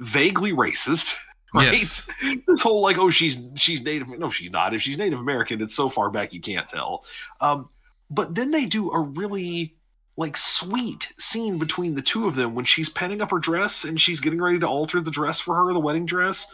vaguely 0.00 0.52
racist. 0.52 1.14
Right? 1.56 1.68
Yes. 1.70 2.04
This 2.48 2.62
whole 2.62 2.82
like, 2.82 2.98
oh, 2.98 3.10
she's 3.10 3.38
she's 3.54 3.80
Native. 3.80 4.08
No, 4.18 4.28
she's 4.28 4.50
not. 4.50 4.74
If 4.74 4.82
she's 4.82 4.98
Native 4.98 5.20
American, 5.20 5.62
it's 5.62 5.72
so 5.76 5.88
far 5.88 6.10
back 6.10 6.32
you 6.32 6.40
can't 6.40 6.68
tell. 6.68 7.04
Um, 7.40 7.68
but 8.10 8.34
then 8.34 8.50
they 8.50 8.66
do 8.66 8.90
a 8.90 8.98
really 8.98 9.76
like 10.16 10.36
sweet 10.36 11.08
scene 11.18 11.58
between 11.58 11.94
the 11.94 12.02
two 12.02 12.26
of 12.26 12.36
them 12.36 12.54
when 12.54 12.64
she's 12.64 12.88
penning 12.88 13.20
up 13.20 13.30
her 13.30 13.38
dress 13.38 13.84
and 13.84 14.00
she's 14.00 14.20
getting 14.20 14.40
ready 14.40 14.58
to 14.58 14.66
alter 14.66 15.00
the 15.00 15.10
dress 15.10 15.40
for 15.40 15.56
her, 15.56 15.72
the 15.72 15.80
wedding 15.80 16.06
dress. 16.06 16.46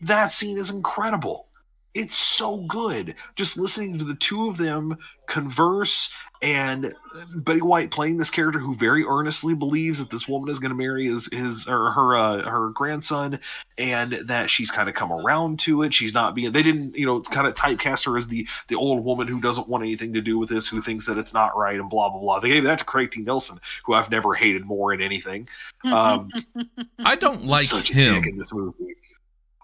That 0.00 0.32
scene 0.32 0.58
is 0.58 0.70
incredible. 0.70 1.48
It's 1.94 2.16
so 2.16 2.58
good. 2.58 3.14
Just 3.36 3.56
listening 3.56 3.98
to 3.98 4.04
the 4.04 4.14
two 4.14 4.48
of 4.48 4.56
them 4.56 4.98
converse 5.26 6.10
and 6.42 6.94
Betty 7.36 7.62
White 7.62 7.90
playing 7.90 8.18
this 8.18 8.28
character 8.28 8.58
who 8.58 8.74
very 8.74 9.02
earnestly 9.04 9.54
believes 9.54 9.98
that 9.98 10.10
this 10.10 10.28
woman 10.28 10.50
is 10.50 10.58
going 10.58 10.72
to 10.72 10.76
marry 10.76 11.06
his 11.06 11.26
his 11.32 11.66
or 11.66 11.92
her 11.92 12.16
uh, 12.16 12.42
her 12.42 12.68
grandson 12.68 13.38
and 13.78 14.12
that 14.26 14.50
she's 14.50 14.70
kind 14.70 14.88
of 14.88 14.94
come 14.94 15.10
around 15.10 15.58
to 15.60 15.82
it. 15.82 15.94
She's 15.94 16.12
not 16.12 16.34
being 16.34 16.52
they 16.52 16.62
didn't, 16.62 16.96
you 16.96 17.06
know, 17.06 17.22
kind 17.22 17.46
of 17.46 17.54
typecast 17.54 18.04
her 18.04 18.18
as 18.18 18.26
the 18.26 18.46
the 18.68 18.74
old 18.74 19.04
woman 19.04 19.26
who 19.26 19.40
doesn't 19.40 19.68
want 19.68 19.84
anything 19.84 20.12
to 20.12 20.20
do 20.20 20.38
with 20.38 20.50
this, 20.50 20.68
who 20.68 20.82
thinks 20.82 21.06
that 21.06 21.16
it's 21.16 21.32
not 21.32 21.56
right 21.56 21.80
and 21.80 21.88
blah 21.88 22.10
blah 22.10 22.20
blah. 22.20 22.40
They 22.40 22.48
gave 22.50 22.64
that 22.64 22.80
to 22.80 22.84
Craig 22.84 23.12
T. 23.12 23.22
Nelson, 23.22 23.58
who 23.86 23.94
I've 23.94 24.10
never 24.10 24.34
hated 24.34 24.66
more 24.66 24.92
in 24.92 25.00
anything. 25.00 25.48
Um, 25.84 26.30
I 27.04 27.14
don't 27.14 27.44
like 27.44 27.66
such 27.66 27.90
a 27.90 27.94
dick 27.94 28.24
him. 28.24 28.24
in 28.24 28.38
this 28.38 28.52
movie. 28.52 28.96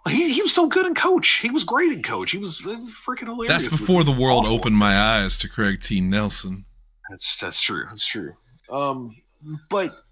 He, 0.09 0.33
he 0.33 0.43
was 0.43 0.55
so 0.55 0.67
good 0.67 0.87
in 0.87 0.95
Coach. 0.95 1.41
He 1.43 1.51
was 1.51 1.63
great 1.63 1.93
in 1.93 2.03
Coach. 2.03 2.31
He 2.31 2.39
was 2.39 2.67
uh, 2.67 2.77
freaking 3.07 3.27
hilarious. 3.27 3.51
That's 3.51 3.69
before 3.69 4.03
the 4.03 4.13
world 4.13 4.45
Awful. 4.45 4.57
opened 4.57 4.77
my 4.77 4.97
eyes 4.97 5.39
to 5.41 5.49
Craig 5.49 5.81
T. 5.83 6.01
Nelson. 6.01 6.65
That's 7.11 7.37
that's 7.39 7.61
true. 7.61 7.85
That's 7.89 8.07
true. 8.07 8.33
Um, 8.71 9.17
but 9.69 10.05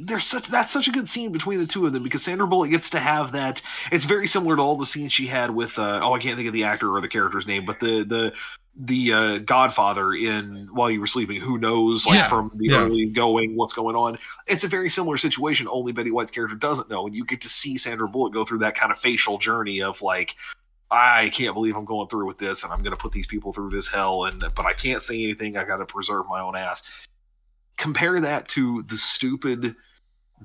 there's 0.00 0.24
such 0.24 0.48
that's 0.48 0.72
such 0.72 0.88
a 0.88 0.90
good 0.90 1.08
scene 1.08 1.32
between 1.32 1.58
the 1.58 1.66
two 1.66 1.86
of 1.86 1.92
them 1.92 2.02
because 2.02 2.22
Sandra 2.22 2.46
Bullock 2.46 2.70
gets 2.70 2.90
to 2.90 3.00
have 3.00 3.32
that. 3.32 3.60
It's 3.90 4.04
very 4.04 4.26
similar 4.26 4.56
to 4.56 4.62
all 4.62 4.76
the 4.76 4.86
scenes 4.86 5.12
she 5.12 5.26
had 5.26 5.50
with 5.50 5.78
uh, 5.78 6.00
oh 6.02 6.14
I 6.14 6.20
can't 6.20 6.36
think 6.36 6.48
of 6.48 6.52
the 6.52 6.64
actor 6.64 6.94
or 6.94 7.00
the 7.00 7.08
character's 7.08 7.46
name, 7.46 7.64
but 7.66 7.80
the 7.80 8.04
the 8.04 8.32
the 8.80 9.12
uh, 9.12 9.38
Godfather 9.38 10.14
in 10.14 10.68
While 10.72 10.90
You 10.90 11.00
Were 11.00 11.06
Sleeping. 11.06 11.40
Who 11.40 11.58
knows 11.58 12.06
like 12.06 12.14
Yeah, 12.16 12.28
from 12.28 12.52
the 12.54 12.68
yeah. 12.68 12.82
early 12.82 13.06
going 13.06 13.56
what's 13.56 13.72
going 13.72 13.96
on? 13.96 14.18
It's 14.46 14.64
a 14.64 14.68
very 14.68 14.90
similar 14.90 15.18
situation. 15.18 15.66
Only 15.68 15.92
Betty 15.92 16.10
White's 16.10 16.30
character 16.30 16.56
doesn't 16.56 16.88
know, 16.90 17.06
and 17.06 17.14
you 17.14 17.24
get 17.24 17.40
to 17.42 17.48
see 17.48 17.76
Sandra 17.76 18.08
Bullock 18.08 18.32
go 18.32 18.44
through 18.44 18.58
that 18.58 18.76
kind 18.76 18.92
of 18.92 18.98
facial 18.98 19.38
journey 19.38 19.82
of 19.82 20.02
like. 20.02 20.34
I 20.90 21.28
can't 21.34 21.52
believe 21.52 21.76
I'm 21.76 21.84
going 21.84 22.08
through 22.08 22.26
with 22.26 22.38
this, 22.38 22.62
and 22.62 22.72
I'm 22.72 22.82
going 22.82 22.96
to 22.96 22.98
put 22.98 23.12
these 23.12 23.26
people 23.26 23.52
through 23.52 23.68
this 23.68 23.88
hell, 23.88 24.24
and 24.24 24.42
but 24.56 24.64
I 24.64 24.72
can't 24.72 25.02
say 25.02 25.22
anything. 25.22 25.58
I 25.58 25.64
got 25.64 25.76
to 25.76 25.84
preserve 25.84 26.24
my 26.30 26.40
own 26.40 26.56
ass 26.56 26.80
compare 27.78 28.20
that 28.20 28.48
to 28.48 28.84
the 28.88 28.98
stupid 28.98 29.74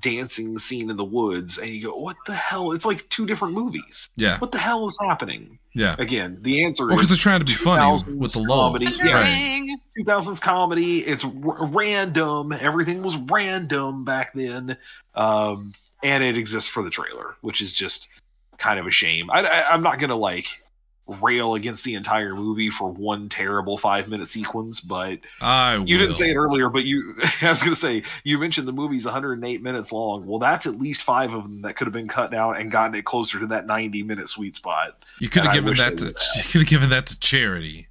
dancing 0.00 0.58
scene 0.58 0.90
in 0.90 0.96
the 0.96 1.04
woods 1.04 1.56
and 1.58 1.70
you 1.70 1.84
go 1.88 1.96
what 1.96 2.16
the 2.26 2.34
hell 2.34 2.72
it's 2.72 2.84
like 2.84 3.08
two 3.08 3.26
different 3.26 3.54
movies 3.54 4.08
Yeah, 4.16 4.38
what 4.38 4.52
the 4.52 4.58
hell 4.58 4.86
is 4.86 4.96
happening 5.00 5.58
yeah. 5.74 5.96
again 5.98 6.38
the 6.42 6.64
answer 6.64 6.84
Well, 6.86 6.96
because 6.96 7.10
is 7.10 7.16
they're 7.16 7.22
trying 7.22 7.40
to 7.40 7.44
be 7.46 7.54
funny 7.54 7.82
2000s 7.82 8.16
with 8.18 8.32
the 8.32 8.44
comedy. 8.44 8.84
lulls. 8.86 9.00
Yeah. 9.02 9.12
Right. 9.12 9.76
2000s 9.98 10.40
comedy 10.40 11.06
it's 11.06 11.24
r- 11.24 11.66
random 11.66 12.52
everything 12.52 13.02
was 13.02 13.16
random 13.16 14.04
back 14.04 14.32
then 14.34 14.76
um 15.14 15.72
and 16.02 16.24
it 16.24 16.36
exists 16.36 16.68
for 16.68 16.82
the 16.82 16.90
trailer 16.90 17.36
which 17.40 17.60
is 17.62 17.72
just 17.72 18.08
kind 18.58 18.78
of 18.78 18.86
a 18.86 18.90
shame 18.90 19.30
I, 19.30 19.40
I 19.44 19.72
i'm 19.72 19.82
not 19.82 19.98
gonna 20.00 20.16
like 20.16 20.46
rail 21.06 21.54
against 21.54 21.84
the 21.84 21.94
entire 21.94 22.34
movie 22.34 22.70
for 22.70 22.90
one 22.90 23.28
terrible 23.28 23.76
five 23.76 24.08
minute 24.08 24.26
sequence 24.28 24.80
but 24.80 25.18
I 25.40 25.76
You 25.76 25.98
didn't 25.98 26.14
say 26.14 26.30
it 26.30 26.34
earlier, 26.34 26.70
but 26.70 26.84
you 26.84 27.14
I 27.42 27.50
was 27.50 27.60
gonna 27.62 27.76
say 27.76 28.04
you 28.22 28.38
mentioned 28.38 28.66
the 28.66 28.72
movie's 28.72 29.04
108 29.04 29.62
minutes 29.62 29.92
long. 29.92 30.26
Well, 30.26 30.38
that's 30.38 30.66
at 30.66 30.80
least 30.80 31.02
five 31.02 31.34
of 31.34 31.42
them 31.42 31.60
that 31.62 31.76
could 31.76 31.86
have 31.86 31.92
been 31.92 32.08
cut 32.08 32.32
out 32.32 32.58
and 32.58 32.70
gotten 32.70 32.94
it 32.94 33.04
closer 33.04 33.38
to 33.40 33.46
that 33.48 33.66
90 33.66 34.02
minute 34.02 34.28
sweet 34.28 34.56
spot. 34.56 34.96
You 35.20 35.28
could 35.28 35.44
have 35.44 35.52
given 35.52 35.76
that 35.76 35.98
to. 35.98 36.06
have. 36.06 36.14
You 36.36 36.50
could 36.52 36.60
have 36.60 36.68
given 36.68 36.90
that 36.90 37.06
to 37.08 37.20
charity. 37.20 37.88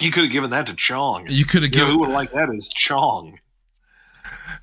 You 0.00 0.10
could 0.10 0.24
have 0.24 0.32
given 0.32 0.50
that 0.50 0.66
to 0.66 0.74
Chong. 0.74 1.26
You 1.28 1.44
could 1.44 1.62
have 1.62 1.72
You 1.74 1.80
know 1.82 1.86
who 1.92 1.98
would 2.00 2.10
like 2.10 2.32
that 2.32 2.50
is 2.50 2.68
Chong. 2.68 3.38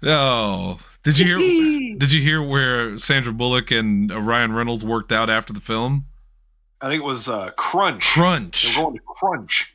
Oh, 0.03 0.79
did 1.03 1.17
you 1.17 1.25
hear? 1.37 1.37
Did 1.97 2.11
you 2.11 2.21
hear 2.21 2.41
where 2.41 2.97
Sandra 2.97 3.31
Bullock 3.31 3.69
and 3.69 4.11
Ryan 4.11 4.53
Reynolds 4.53 4.83
worked 4.83 5.11
out 5.11 5.29
after 5.29 5.53
the 5.53 5.61
film? 5.61 6.05
I 6.81 6.89
think 6.89 7.01
it 7.01 7.05
was 7.05 7.27
uh, 7.27 7.51
Crunch. 7.57 8.03
Crunch. 8.03 8.73
They're 8.75 8.83
going 8.83 8.95
to 8.95 9.01
Crunch. 9.05 9.67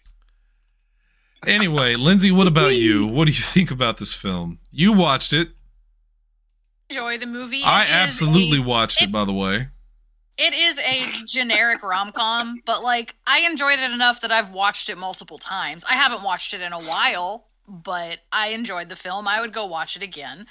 Anyway, 1.46 1.94
Lindsay, 1.94 2.32
what 2.32 2.46
about 2.46 2.74
you? 2.74 3.06
What 3.06 3.26
do 3.26 3.32
you 3.32 3.42
think 3.42 3.70
about 3.70 3.98
this 3.98 4.14
film? 4.14 4.58
You 4.70 4.92
watched 4.92 5.32
it. 5.32 5.50
Enjoy 6.90 7.18
the 7.18 7.26
movie. 7.26 7.62
I 7.64 7.82
It 7.82 7.86
is 7.86 7.90
absolutely 7.90 8.58
a- 8.58 8.62
watched 8.62 9.02
it, 9.02 9.12
by 9.12 9.24
the 9.24 9.32
way. 9.32 9.68
It 10.38 10.52
is 10.52 10.78
a 10.78 11.06
generic 11.26 11.82
rom 11.82 12.12
com, 12.12 12.60
but 12.66 12.82
like 12.82 13.14
I 13.26 13.40
enjoyed 13.40 13.78
it 13.78 13.90
enough 13.90 14.20
that 14.20 14.30
I've 14.30 14.50
watched 14.50 14.90
it 14.90 14.98
multiple 14.98 15.38
times. 15.38 15.82
I 15.88 15.94
haven't 15.94 16.22
watched 16.22 16.52
it 16.52 16.60
in 16.60 16.72
a 16.74 16.78
while, 16.78 17.46
but 17.66 18.18
I 18.30 18.48
enjoyed 18.48 18.90
the 18.90 18.96
film. 18.96 19.26
I 19.26 19.40
would 19.40 19.54
go 19.54 19.64
watch 19.64 19.96
it 19.96 20.02
again. 20.02 20.46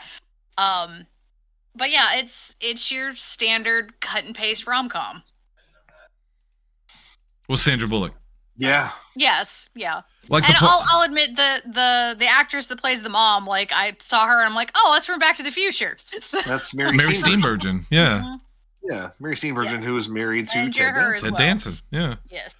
Um, 0.57 1.05
but 1.75 1.91
yeah, 1.91 2.15
it's 2.15 2.55
it's 2.59 2.89
your 2.89 3.15
standard 3.15 3.99
cut 4.01 4.23
and 4.25 4.33
paste 4.33 4.65
rom 4.65 4.89
com. 4.89 5.21
With 7.47 7.59
Sandra 7.59 7.87
Bullock. 7.87 8.13
Yeah. 8.57 8.91
Yes, 9.15 9.67
yeah. 9.75 10.01
Like 10.29 10.47
and 10.47 10.55
po- 10.57 10.65
I'll, 10.67 10.83
I'll 10.87 11.01
admit 11.01 11.35
the 11.35 11.61
the 11.65 12.15
the 12.17 12.25
actress 12.27 12.67
that 12.67 12.79
plays 12.79 13.03
the 13.03 13.09
mom, 13.09 13.45
like 13.45 13.71
I 13.73 13.95
saw 14.01 14.25
her 14.27 14.39
and 14.39 14.47
I'm 14.47 14.55
like, 14.55 14.71
oh, 14.75 14.91
that's 14.93 15.05
from 15.05 15.19
Back 15.19 15.37
to 15.37 15.43
the 15.43 15.51
Future. 15.51 15.97
So, 16.21 16.41
That's 16.41 16.73
Mary, 16.73 16.95
Mary 16.95 17.09
Steenburgen. 17.13 17.81
Steenburgen. 17.81 17.85
Yeah. 17.91 18.21
Mhm. 18.23 18.41
Yeah, 18.83 19.09
Mary 19.19 19.35
Steenburgen, 19.35 19.83
who 19.83 19.97
is 19.97 20.07
married 20.07 20.47
to 20.49 20.57
And 20.57 20.73
Ted 20.73 20.79
you're 20.81 20.91
Danson. 20.93 21.15
as 21.15 21.21
Ted 21.23 21.31
well. 21.31 21.37
Danson. 21.39 21.77
Yeah. 21.91 22.15
Yes. 22.29 22.55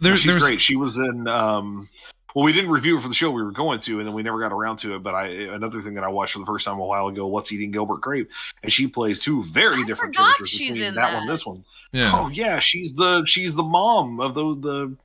There, 0.00 0.16
she's 0.16 0.26
there's 0.26 0.42
great. 0.42 0.60
She 0.60 0.74
was 0.76 0.96
in. 0.96 1.28
Um, 1.28 1.88
well, 2.34 2.44
we 2.44 2.52
didn't 2.52 2.70
review 2.70 2.98
it 2.98 3.02
for 3.02 3.08
the 3.08 3.14
show 3.14 3.30
we 3.30 3.42
were 3.44 3.52
going 3.52 3.78
to, 3.80 4.00
and 4.00 4.08
then 4.08 4.12
we 4.14 4.24
never 4.24 4.40
got 4.40 4.52
around 4.52 4.78
to 4.78 4.96
it. 4.96 5.02
But 5.04 5.14
I 5.14 5.28
another 5.28 5.80
thing 5.80 5.94
that 5.94 6.02
I 6.04 6.08
watched 6.08 6.32
for 6.32 6.40
the 6.40 6.46
first 6.46 6.64
time 6.64 6.78
a 6.80 6.84
while 6.84 7.06
ago, 7.06 7.28
"What's 7.28 7.52
Eating 7.52 7.70
Gilbert 7.70 8.00
Grape," 8.00 8.28
and 8.64 8.72
she 8.72 8.88
plays 8.88 9.20
two 9.20 9.44
very 9.44 9.82
I 9.82 9.86
different 9.86 10.16
characters 10.16 10.48
she's 10.50 10.72
between 10.72 10.82
in 10.82 10.94
that, 10.96 11.14
one, 11.14 11.28
this 11.28 11.46
one. 11.46 11.64
Yeah. 11.94 12.10
Oh 12.14 12.28
yeah, 12.28 12.58
she's 12.58 12.94
the 12.94 13.24
she's 13.26 13.54
the 13.54 13.62
mom 13.62 14.20
of 14.20 14.34
the 14.34 14.42
the 14.60 14.96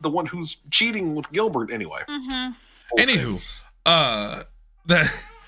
the 0.00 0.10
one 0.10 0.26
who's 0.26 0.58
cheating 0.70 1.14
with 1.14 1.30
Gilbert. 1.32 1.70
Anyway, 1.72 2.00
hmm 2.06 2.50
Anywho, 2.98 3.40
uh, 3.86 4.42
that 4.86 5.06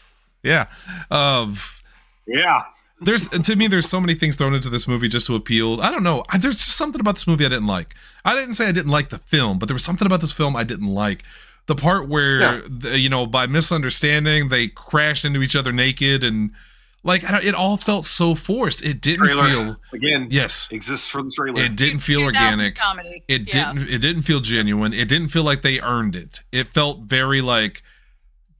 yeah, 0.42 0.66
of 1.10 1.82
yeah, 2.26 2.62
there's 3.00 3.28
to 3.28 3.54
me 3.56 3.66
there's 3.66 3.88
so 3.88 4.00
many 4.00 4.14
things 4.14 4.36
thrown 4.36 4.54
into 4.54 4.70
this 4.70 4.88
movie 4.88 5.08
just 5.08 5.26
to 5.26 5.34
appeal. 5.36 5.80
I 5.82 5.90
don't 5.90 6.02
know. 6.02 6.24
I, 6.30 6.38
there's 6.38 6.56
just 6.56 6.76
something 6.76 7.00
about 7.00 7.14
this 7.16 7.26
movie 7.26 7.44
I 7.44 7.50
didn't 7.50 7.66
like. 7.66 7.94
I 8.24 8.34
didn't 8.34 8.54
say 8.54 8.66
I 8.66 8.72
didn't 8.72 8.90
like 8.90 9.10
the 9.10 9.18
film, 9.18 9.58
but 9.58 9.66
there 9.68 9.74
was 9.74 9.84
something 9.84 10.06
about 10.06 10.20
this 10.22 10.32
film 10.32 10.56
I 10.56 10.64
didn't 10.64 10.88
like. 10.92 11.22
The 11.66 11.74
part 11.74 12.08
where 12.08 12.40
Yeah. 12.40 12.60
the, 12.68 12.98
you 12.98 13.08
know 13.10 13.26
by 13.26 13.46
misunderstanding 13.46 14.48
they 14.48 14.68
crashed 14.68 15.24
into 15.24 15.42
each 15.42 15.54
other 15.56 15.72
naked 15.72 16.24
and 16.24 16.52
like 17.06 17.24
I 17.24 17.30
don't, 17.30 17.44
it 17.44 17.54
all 17.54 17.76
felt 17.76 18.04
so 18.04 18.34
forced. 18.34 18.84
It 18.84 19.00
didn't 19.00 19.26
trailer 19.26 19.46
feel 19.48 19.76
again 19.92 20.28
yes. 20.30 20.68
exists 20.70 21.06
for 21.06 21.22
the 21.22 21.30
trailer. 21.30 21.62
It 21.62 21.76
didn't 21.76 22.00
feel 22.00 22.22
organic. 22.22 22.74
Comedy. 22.74 23.22
It 23.28 23.54
Yeah. 23.54 23.72
didn't 23.72 23.88
it 23.88 23.98
didn't 24.00 24.22
feel 24.22 24.40
genuine. 24.40 24.92
It 24.92 25.08
didn't 25.08 25.28
feel 25.28 25.44
like 25.44 25.62
they 25.62 25.80
earned 25.80 26.16
it. 26.16 26.40
It 26.52 26.66
felt 26.66 27.02
very 27.02 27.40
like 27.40 27.82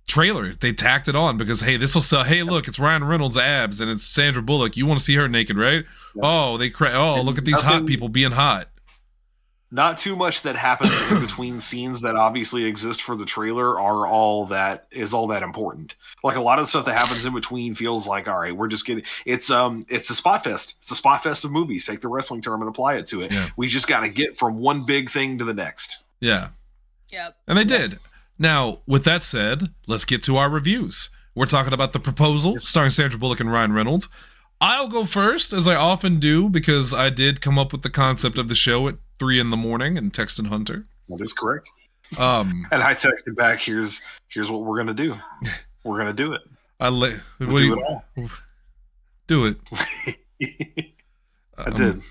trailer. 0.07 0.53
They 0.53 0.72
tacked 0.72 1.09
it 1.09 1.16
on 1.16 1.36
because 1.36 1.61
hey, 1.61 1.76
this 1.76 1.94
will 1.94 2.03
sell. 2.03 2.24
Hey, 2.24 2.42
look, 2.42 2.68
it's 2.68 2.78
Ryan 2.78 3.05
Reynolds' 3.05 3.36
abs 3.36 3.80
and 3.80 3.90
it's 3.90 4.05
Sandra 4.05 4.42
Bullock. 4.42 4.76
You 4.76 4.86
want 4.86 4.99
to 5.01 5.05
see 5.05 5.16
her 5.16 5.28
naked, 5.28 5.59
right? 5.59 5.84
Yeah. 6.14 6.22
Oh, 6.22 6.57
they 6.57 6.70
cra- 6.70 6.92
oh, 6.94 7.16
And 7.16 7.24
look 7.24 7.38
at 7.38 7.44
these 7.44 7.61
hot 7.61 7.86
people 7.86 8.09
being 8.09 8.30
hot. 8.32 8.68
Not 9.71 9.99
too 9.99 10.14
much 10.14 10.43
that 10.43 10.57
happens 10.57 10.93
in 11.11 11.21
between 11.27 11.61
scenes 11.61 12.03
that 12.03 12.14
obviously 12.14 12.64
exist 12.64 13.03
for 13.03 13.17
the 13.17 13.25
trailer 13.25 13.81
are 13.81 14.07
all 14.07 14.47
that 14.47 14.87
is 14.91 15.12
all 15.12 15.27
that 15.29 15.43
important. 15.43 15.95
Like 16.23 16.37
a 16.37 16.41
lot 16.41 16.59
of 16.59 16.67
the 16.67 16.69
stuff 16.69 16.87
that 16.87 16.97
happens 16.97 17.25
in 17.25 17.35
between 17.35 17.75
feels 17.75 18.07
like 18.07 18.29
all 18.29 18.39
right, 18.39 18.57
we're 18.57 18.69
just 18.69 18.87
getting 18.87 19.05
it's 19.25 19.51
um 19.51 19.85
it's 19.89 20.09
a 20.09 20.14
spot 20.14 20.45
fest. 20.45 20.75
It's 20.81 20.91
a 20.91 20.97
spot 20.97 21.23
fest 21.23 21.45
of 21.45 21.51
movies. 21.51 21.85
Take 21.85 22.01
the 22.01 22.09
wrestling 22.09 22.43
term 22.43 22.62
and 22.62 22.69
apply 22.69 22.95
it 22.95 23.07
to 23.09 23.23
it. 23.23 23.33
Yeah. 23.33 23.51
We 23.57 23.69
just 23.69 23.89
got 23.89 24.01
to 24.01 24.09
get 24.09 24.39
from 24.39 24.59
one 24.59 24.87
big 24.87 25.11
thing 25.11 25.39
to 25.39 25.45
the 25.45 25.55
next. 25.55 25.99
Yeah. 26.21 26.51
Yep. 27.11 27.37
And 27.49 27.59
they 27.59 27.64
did. 27.64 27.99
Now, 28.39 28.81
with 28.87 29.05
that 29.05 29.23
said, 29.23 29.71
let's 29.87 30.05
get 30.05 30.23
to 30.25 30.37
our 30.37 30.51
reviews. 30.51 31.11
We're 31.35 31.47
talking 31.47 31.73
about 31.73 31.93
The 31.93 32.01
Proposal, 32.01 32.61
starring 32.61 32.91
Sandra 32.91 33.19
Bullock 33.19 33.41
and 33.41 33.51
Ryan 33.51 33.73
Reynolds. 33.73 34.09
I'll 34.61 34.89
go 34.89 35.05
first, 35.05 35.53
as 35.53 35.69
I 35.69 35.75
often 35.75 36.19
do, 36.19 36.49
because 36.49 36.95
I 36.95 37.11
did 37.11 37.41
come 37.41 37.59
up 37.59 37.73
with 37.73 37.83
the 37.83 37.91
concept 37.91 38.39
of 38.39 38.49
the 38.49 38.55
show 38.55 38.89
at 38.89 38.97
three 39.19 39.41
in 39.41 39.51
the 39.51 39.57
morning 39.57 39.97
and 39.99 40.12
texted 40.12 40.47
Hunter. 40.49 40.85
That 41.09 41.21
is 41.21 41.33
correct. 41.33 41.69
Um, 42.19 42.67
And 42.73 42.83
I 42.83 42.95
texted 42.95 43.35
back, 43.37 43.61
here's 43.61 44.01
here's 44.29 44.51
what 44.51 44.62
we're 44.64 44.77
gonna 44.77 44.95
do. 44.95 45.17
We're 45.85 45.99
gonna 45.99 46.12
do 46.12 46.33
it. 46.33 46.41
I 46.81 46.89
We'll 47.39 47.49
what 47.51 47.59
do 47.59 47.59
do 47.59 47.64
you, 47.64 47.75
it 47.79 47.83
all. 47.85 48.05
Do 49.29 49.47
it. 49.47 49.57
I 51.59 51.62
Um, 51.71 51.77
did. 51.77 52.03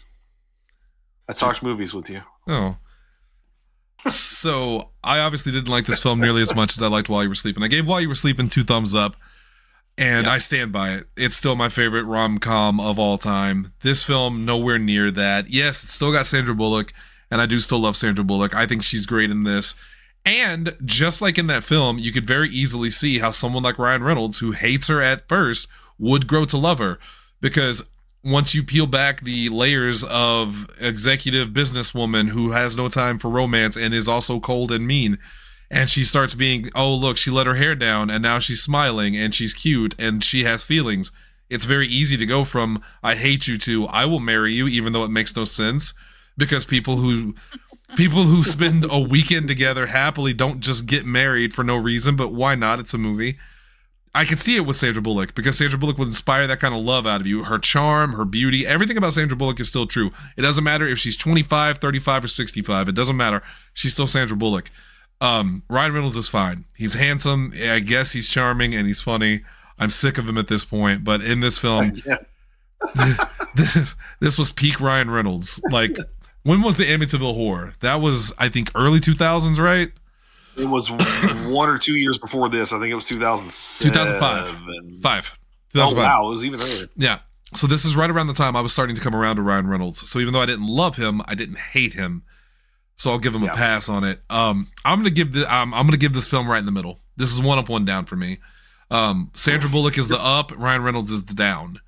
I 1.29 1.33
talked 1.33 1.61
movies 1.63 1.93
with 1.93 2.09
you. 2.09 2.21
Oh. 2.47 2.77
So 4.07 4.91
I 5.03 5.19
obviously 5.19 5.51
didn't 5.51 5.69
like 5.69 5.85
this 5.85 6.01
film 6.01 6.19
nearly 6.19 6.41
as 6.41 6.53
much 6.55 6.75
as 6.77 6.81
I 6.83 6.87
liked 6.87 7.09
While 7.09 7.23
You 7.23 7.29
Were 7.29 7.35
Sleeping. 7.35 7.63
I 7.63 7.67
gave 7.67 7.87
While 7.87 7.99
You 8.01 8.09
Were 8.09 8.15
Sleeping 8.15 8.47
two 8.49 8.63
thumbs 8.63 8.93
up, 8.93 9.15
and 9.97 10.25
Yeah. 10.25 10.33
I 10.33 10.37
stand 10.37 10.71
by 10.71 10.91
it. 10.91 11.05
It's 11.15 11.35
still 11.35 11.55
my 11.55 11.69
favorite 11.69 12.03
rom 12.03 12.37
com 12.37 12.79
of 12.79 12.99
all 12.99 13.17
time. 13.17 13.71
This 13.81 14.03
film, 14.03 14.45
nowhere 14.45 14.79
near 14.79 15.11
that. 15.11 15.49
Yes, 15.49 15.83
it's 15.83 15.93
still 15.93 16.11
got 16.11 16.25
Sandra 16.25 16.55
Bullock, 16.55 16.93
and 17.31 17.41
I 17.41 17.45
do 17.45 17.59
still 17.59 17.79
love 17.79 17.95
Sandra 17.95 18.23
Bullock. 18.23 18.55
I 18.55 18.65
think 18.65 18.83
she's 18.83 19.05
great 19.05 19.31
in 19.31 19.43
this. 19.43 19.75
And 20.25 20.75
just 20.83 21.21
like 21.21 21.37
in 21.37 21.47
that 21.47 21.63
film, 21.63 21.99
you 21.99 22.11
could 22.11 22.25
very 22.25 22.49
easily 22.49 22.89
see 22.89 23.19
how 23.19 23.29
someone 23.31 23.63
like 23.63 23.77
Ryan 23.77 24.03
Reynolds, 24.03 24.39
who 24.39 24.51
hates 24.51 24.87
her 24.87 25.01
at 25.01 25.27
first, 25.27 25.67
would 25.99 26.27
grow 26.27 26.45
to 26.45 26.57
love 26.57 26.79
her. 26.79 26.99
Because 27.41 27.89
once 28.23 28.55
you 28.55 28.63
peel 28.63 28.87
back 28.87 29.21
the 29.21 29.49
layers 29.49 30.03
of 30.05 30.67
executive 30.81 31.49
businesswoman 31.49 32.29
who 32.29 32.51
has 32.51 32.75
no 32.75 32.89
time 32.89 33.19
for 33.19 33.29
romance 33.29 33.77
and 33.77 33.93
is 33.93 34.09
also 34.09 34.39
cold 34.39 34.71
and 34.71 34.87
mean, 34.87 35.19
and 35.69 35.89
she 35.89 36.03
starts 36.03 36.33
being, 36.33 36.65
oh, 36.75 36.93
look, 36.93 37.17
she 37.17 37.31
let 37.31 37.47
her 37.47 37.55
hair 37.55 37.75
down 37.75 38.09
and 38.09 38.21
now 38.21 38.39
she's 38.39 38.61
smiling 38.61 39.15
and 39.15 39.33
she's 39.33 39.53
cute 39.53 39.95
and 39.99 40.23
she 40.23 40.43
has 40.43 40.63
feelings. 40.63 41.11
It's 41.49 41.65
very 41.65 41.87
easy 41.87 42.17
to 42.17 42.25
go 42.25 42.43
from, 42.43 42.81
I 43.03 43.15
hate 43.15 43.47
you 43.47 43.57
to, 43.59 43.85
I 43.87 44.05
will 44.05 44.19
marry 44.19 44.53
you, 44.53 44.67
even 44.67 44.93
though 44.93 45.03
it 45.03 45.11
makes 45.11 45.35
no 45.35 45.43
sense. 45.43 45.93
Because 46.37 46.65
people 46.65 46.97
who 46.97 47.33
people 47.95 48.23
who 48.23 48.43
spend 48.43 48.85
a 48.89 48.99
weekend 48.99 49.47
together 49.47 49.87
happily 49.87 50.33
don't 50.33 50.59
just 50.59 50.85
get 50.85 51.05
married 51.05 51.53
for 51.53 51.63
no 51.63 51.77
reason, 51.77 52.15
but 52.15 52.33
why 52.33 52.55
not? 52.55 52.79
It's 52.79 52.93
a 52.93 52.97
movie. 52.97 53.37
I 54.13 54.23
could 54.23 54.39
see 54.39 54.55
it 54.55 54.65
with 54.65 54.77
Sandra 54.77 55.01
Bullock 55.01 55.35
because 55.35 55.57
Sandra 55.57 55.77
Bullock 55.77 55.97
would 55.97 56.07
inspire 56.07 56.47
that 56.47 56.61
kind 56.61 56.73
of 56.73 56.81
love 56.81 57.05
out 57.05 57.19
of 57.19 57.27
you. 57.27 57.43
Her 57.43 57.59
charm, 57.59 58.13
her 58.13 58.23
beauty, 58.23 58.65
everything 58.65 58.95
about 58.95 59.11
Sandra 59.11 59.35
Bullock 59.35 59.59
is 59.59 59.67
still 59.67 59.85
true. 59.85 60.11
It 60.37 60.41
doesn't 60.41 60.63
matter 60.63 60.87
if 60.87 60.97
she's 60.99 61.17
25, 61.17 61.79
35, 61.79 62.23
or 62.23 62.27
65. 62.29 62.87
It 62.89 62.95
doesn't 62.95 63.17
matter. 63.17 63.43
She's 63.73 63.91
still 63.91 64.07
Sandra 64.07 64.37
Bullock. 64.37 64.71
Um, 65.25 65.63
Ryan 65.69 65.93
Reynolds 65.93 66.17
is 66.17 66.29
fine. 66.29 66.65
He's 66.75 66.93
handsome. 66.93 67.51
I 67.55 67.79
guess 67.79 68.11
he's 68.11 68.29
charming 68.29 68.75
and 68.75 68.85
he's 68.85 69.01
funny. 69.01 69.41
I'm 69.79 69.89
sick 69.89 70.17
of 70.17 70.29
him 70.29 70.37
at 70.37 70.47
this 70.47 70.63
point, 70.63 71.03
but 71.03 71.21
in 71.21 71.39
this 71.39 71.57
film, 71.57 71.93
this 73.55 73.95
this 74.19 74.37
was 74.37 74.51
peak 74.51 74.79
Ryan 74.79 75.09
Reynolds. 75.09 75.61
Like, 75.71 75.97
when 76.43 76.61
was 76.61 76.77
the 76.77 76.85
Amityville 76.85 77.35
Horror? 77.35 77.73
That 77.81 77.95
was, 77.95 78.33
I 78.37 78.49
think, 78.49 78.71
early 78.75 78.99
2000s, 78.99 79.57
right? 79.57 79.91
It 80.57 80.65
was 80.65 80.89
one 81.51 81.69
or 81.69 81.77
two 81.77 81.95
years 81.95 82.17
before 82.17 82.49
this. 82.49 82.71
I 82.71 82.79
think 82.79 82.91
it 82.91 82.95
was 82.95 83.05
2007. 83.05 83.91
2005. 83.91 85.01
Five. 85.01 85.37
Oh, 85.75 85.93
wow. 85.93 86.27
It 86.27 86.31
was 86.31 86.43
even 86.43 86.61
earlier. 86.61 86.87
Yeah. 86.95 87.19
So 87.53 87.67
this 87.67 87.83
is 87.83 87.95
right 87.95 88.09
around 88.09 88.27
the 88.27 88.33
time 88.33 88.55
I 88.55 88.61
was 88.61 88.71
starting 88.71 88.95
to 88.95 89.01
come 89.01 89.15
around 89.15 89.37
to 89.37 89.41
Ryan 89.41 89.67
Reynolds. 89.67 90.09
So 90.09 90.19
even 90.19 90.33
though 90.33 90.41
I 90.41 90.45
didn't 90.45 90.67
love 90.67 90.95
him, 90.95 91.21
I 91.25 91.35
didn't 91.35 91.57
hate 91.57 91.93
him. 91.93 92.23
So 92.97 93.11
I'll 93.11 93.19
give 93.19 93.35
him 93.35 93.43
Yeah. 93.43 93.51
a 93.51 93.55
pass 93.55 93.89
on 93.89 94.03
it. 94.03 94.21
Um, 94.29 94.67
I'm 94.85 94.99
gonna 94.99 95.09
give 95.09 95.33
the 95.33 95.53
um, 95.53 95.73
I'm 95.73 95.85
gonna 95.85 95.97
give 95.97 96.13
this 96.13 96.27
film 96.27 96.47
right 96.49 96.59
in 96.59 96.65
the 96.65 96.71
middle. 96.71 96.99
This 97.17 97.31
is 97.33 97.41
one 97.41 97.57
up, 97.59 97.69
one 97.69 97.85
down 97.85 98.05
for 98.05 98.15
me. 98.15 98.37
Um, 98.91 99.31
Sandra 99.33 99.69
Bullock 99.69 99.97
is 99.97 100.07
the 100.07 100.19
up, 100.19 100.51
Ryan 100.57 100.83
Reynolds 100.83 101.11
is 101.11 101.25
the 101.25 101.33
down. 101.33 101.79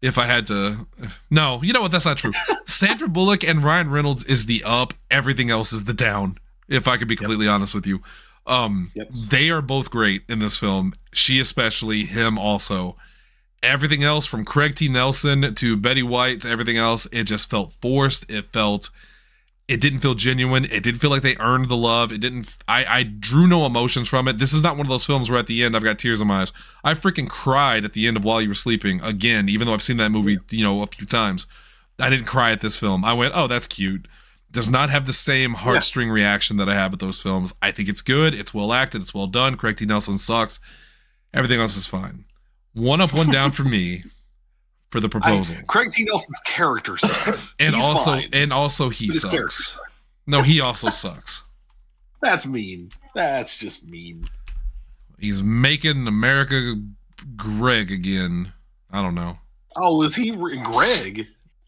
If 0.00 0.16
I 0.16 0.26
had 0.26 0.46
to, 0.46 0.86
no, 1.28 1.60
you 1.62 1.72
know 1.72 1.82
what? 1.82 1.90
That's 1.90 2.04
not 2.06 2.16
true. 2.18 2.32
Sandra 2.66 3.08
Bullock 3.08 3.42
and 3.42 3.64
Ryan 3.64 3.90
Reynolds 3.90 4.24
is 4.24 4.46
the 4.46 4.62
up. 4.64 4.94
Everything 5.10 5.50
else 5.50 5.72
is 5.72 5.84
the 5.84 5.92
down. 5.94 6.38
If 6.68 6.86
I 6.86 6.96
could 6.98 7.08
be 7.08 7.16
completely 7.16 7.48
honest 7.48 7.74
with 7.74 7.86
you, 7.86 8.00
um, 8.46 8.92
Yep. 8.94 9.08
they 9.30 9.50
are 9.50 9.60
both 9.62 9.90
great 9.90 10.22
in 10.28 10.38
this 10.38 10.56
film. 10.56 10.92
She 11.12 11.40
especially, 11.40 12.04
him 12.04 12.38
also 12.38 12.96
everything 13.62 14.04
else 14.04 14.24
from 14.24 14.44
Craig 14.44 14.76
T. 14.76 14.88
Nelson 14.88 15.52
to 15.56 15.76
Betty 15.76 16.04
White 16.04 16.42
to 16.42 16.48
everything 16.48 16.76
else, 16.76 17.06
it 17.12 17.24
just 17.24 17.50
felt 17.50 17.72
forced. 17.82 18.30
It 18.30 18.52
felt, 18.52 18.90
it 19.68 19.82
didn't 19.82 19.98
feel 19.98 20.14
genuine. 20.14 20.64
It 20.64 20.82
didn't 20.82 20.98
feel 20.98 21.10
like 21.10 21.22
they 21.22 21.36
earned 21.38 21.68
the 21.68 21.76
love. 21.76 22.10
It 22.10 22.22
didn't, 22.22 22.56
I, 22.66 22.84
I 22.86 23.02
drew 23.02 23.46
no 23.46 23.66
emotions 23.66 24.08
from 24.08 24.26
it. 24.26 24.38
This 24.38 24.54
is 24.54 24.62
not 24.62 24.78
one 24.78 24.86
of 24.86 24.90
those 24.90 25.04
films 25.04 25.28
where 25.28 25.38
at 25.38 25.46
the 25.46 25.62
end 25.62 25.76
I've 25.76 25.84
got 25.84 25.98
tears 25.98 26.22
in 26.22 26.28
my 26.28 26.40
eyes. 26.40 26.54
I 26.82 26.94
freaking 26.94 27.28
cried 27.28 27.84
at 27.84 27.92
the 27.92 28.06
end 28.06 28.16
of 28.16 28.24
While 28.24 28.40
You 28.40 28.48
Were 28.48 28.54
Sleeping 28.54 29.02
again, 29.02 29.48
even 29.50 29.66
though 29.66 29.74
I've 29.74 29.82
seen 29.82 29.98
that 29.98 30.10
movie, 30.10 30.38
you 30.50 30.64
know, 30.64 30.82
a 30.82 30.86
few 30.86 31.06
times. 31.06 31.46
I 32.00 32.08
didn't 32.08 32.26
cry 32.26 32.50
at 32.50 32.62
this 32.62 32.78
film. 32.78 33.04
I 33.04 33.12
went, 33.12 33.34
oh, 33.36 33.46
that's 33.46 33.66
cute. 33.66 34.08
Does 34.50 34.70
not 34.70 34.88
have 34.88 35.04
the 35.04 35.12
same 35.12 35.54
heartstring 35.54 36.10
reaction 36.10 36.56
that 36.56 36.68
I 36.68 36.74
have 36.74 36.94
at 36.94 37.00
those 37.00 37.20
films. 37.20 37.52
I 37.60 37.70
think 37.70 37.90
it's 37.90 38.00
good. 38.00 38.32
It's 38.32 38.54
well 38.54 38.72
acted. 38.72 39.02
It's 39.02 39.12
well 39.12 39.26
done. 39.26 39.56
Craig 39.56 39.76
T. 39.76 39.84
Nelson 39.84 40.16
sucks. 40.16 40.60
Everything 41.34 41.60
else 41.60 41.76
is 41.76 41.86
fine. 41.86 42.24
One 42.72 43.02
up, 43.02 43.12
one 43.12 43.30
down 43.30 43.50
for 43.50 43.64
me 43.64 44.04
for 44.90 45.00
the 45.00 45.08
proposal. 45.08 45.56
I- 45.58 45.62
Craig 45.62 45.90
T. 45.92 46.04
Nelson's 46.04 46.38
character 46.46 46.96
sucks. 46.98 47.54
and 47.60 47.74
He's 47.74 47.84
also 47.84 48.12
fine. 48.12 48.28
and 48.32 48.52
also 48.52 48.88
he 48.88 49.08
But 49.08 49.16
sucks. 49.16 49.78
No, 50.26 50.42
he 50.42 50.60
also 50.60 50.90
sucks. 50.90 51.44
That's 52.22 52.44
mean. 52.46 52.88
That's 53.14 53.56
just 53.56 53.84
mean. 53.84 54.24
He's 55.18 55.42
making 55.42 56.06
America 56.06 56.74
Greg 57.36 57.90
again. 57.90 58.52
I 58.90 59.02
don't 59.02 59.14
know. 59.14 59.38
Oh, 59.76 60.02
is 60.02 60.14
he 60.14 60.30
re- 60.32 60.58
Greg? 60.62 61.26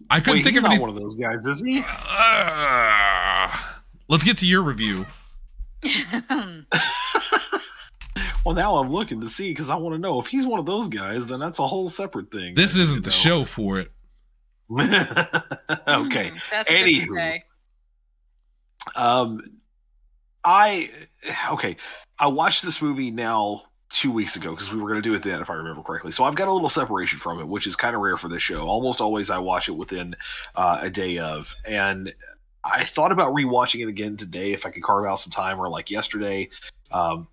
I 0.09 0.19
couldn't 0.21 0.39
Wait, 0.39 0.43
think 0.45 0.55
he's 0.55 0.59
of 0.59 0.63
not 0.65 0.73
any. 0.73 0.81
one 0.81 0.91
of 0.91 0.97
those 0.97 1.15
guys, 1.17 1.47
is 1.47 1.61
he? 1.63 1.83
Ah. 1.87 3.81
let's 4.09 4.25
get 4.25 4.39
to 4.39 4.47
your 4.47 4.63
review. 4.63 5.07
Well, 8.45 8.55
now 8.55 8.77
I'm 8.77 8.91
looking 8.91 9.21
to 9.21 9.29
see 9.29 9.51
because 9.51 9.69
I 9.69 9.77
want 9.77 9.95
to 9.95 9.99
know 9.99 10.21
if 10.21 10.27
he's 10.27 10.47
one 10.47 10.59
of 10.61 10.67
those 10.67 10.89
guys. 10.89 11.27
Then 11.27 11.41
that's 11.41 11.59
a 11.59 11.67
whole 11.67 11.91
separate 11.91 12.31
thing. 12.31 12.55
This 12.55 12.77
I 12.77 12.81
isn't 12.81 12.97
need 12.97 13.05
the 13.05 13.11
to 13.11 13.17
show 13.17 13.45
for 13.45 13.79
it. 13.81 13.93
okay. 14.71 16.33
That's 16.51 16.69
good 16.69 16.85
to 16.85 16.85
Anywho. 16.85 17.41
Um, 18.97 19.43
I 20.45 20.91
okay. 21.51 21.77
I 22.19 22.29
watched 22.29 22.65
this 22.65 22.81
movie 22.81 23.11
now 23.11 23.65
two 23.91 24.11
weeks 24.11 24.37
ago 24.37 24.51
because 24.51 24.71
we 24.71 24.79
were 24.79 24.89
going 24.89 25.03
to 25.03 25.09
do 25.09 25.15
it 25.15 25.23
then, 25.23 25.41
if 25.43 25.51
I 25.51 25.55
remember 25.55 25.83
correctly. 25.83 26.13
So 26.13 26.25
I've 26.25 26.37
got 26.37 26.49
a 26.49 26.53
little 26.53 26.69
separation 26.69 27.19
from 27.19 27.41
it, 27.41 27.49
which 27.49 27.67
is 27.67 27.77
kind 27.77 27.95
of 27.95 28.01
rare 28.01 28.17
for 28.17 28.29
this 28.29 28.43
show. 28.43 28.67
Almost 28.67 29.01
always 29.01 29.29
I 29.29 29.39
watch 29.39 29.69
it 29.69 29.73
within 29.73 30.15
uh, 30.55 30.79
a 30.81 30.89
day 30.89 31.19
of, 31.19 31.53
and 31.67 32.15
I 32.63 32.85
thought 32.85 33.11
about 33.13 33.35
rewatching 33.35 33.83
it 33.83 33.89
again 33.89 34.17
today 34.17 34.53
if 34.53 34.65
I 34.65 34.71
could 34.71 34.83
carve 34.83 35.07
out 35.07 35.21
some 35.21 35.33
time, 35.33 35.61
or 35.61 35.69
like 35.69 35.91
yesterday. 35.91 36.49
Um, 36.93 37.27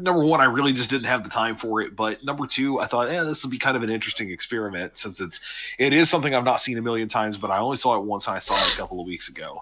number 0.00 0.24
one, 0.24 0.40
I 0.40 0.44
really 0.44 0.72
just 0.72 0.90
didn't 0.90 1.04
have 1.04 1.24
the 1.24 1.30
time 1.30 1.56
for 1.56 1.80
it. 1.80 1.94
But 1.96 2.24
number 2.24 2.46
two, 2.46 2.80
I 2.80 2.86
thought, 2.86 3.10
yeah, 3.10 3.24
this 3.24 3.42
would 3.42 3.50
be 3.50 3.58
kind 3.58 3.76
of 3.76 3.82
an 3.82 3.90
interesting 3.90 4.30
experiment 4.30 4.98
since 4.98 5.20
it's 5.20 5.40
it 5.78 5.92
is 5.92 6.10
something 6.10 6.34
I've 6.34 6.44
not 6.44 6.60
seen 6.60 6.78
a 6.78 6.82
million 6.82 7.08
times, 7.08 7.36
but 7.36 7.50
I 7.50 7.58
only 7.58 7.76
saw 7.76 7.96
it 7.96 8.04
once 8.04 8.26
and 8.26 8.36
I 8.36 8.38
saw 8.38 8.54
it 8.54 8.74
a 8.74 8.76
couple 8.76 9.00
of 9.00 9.06
weeks 9.06 9.28
ago. 9.28 9.60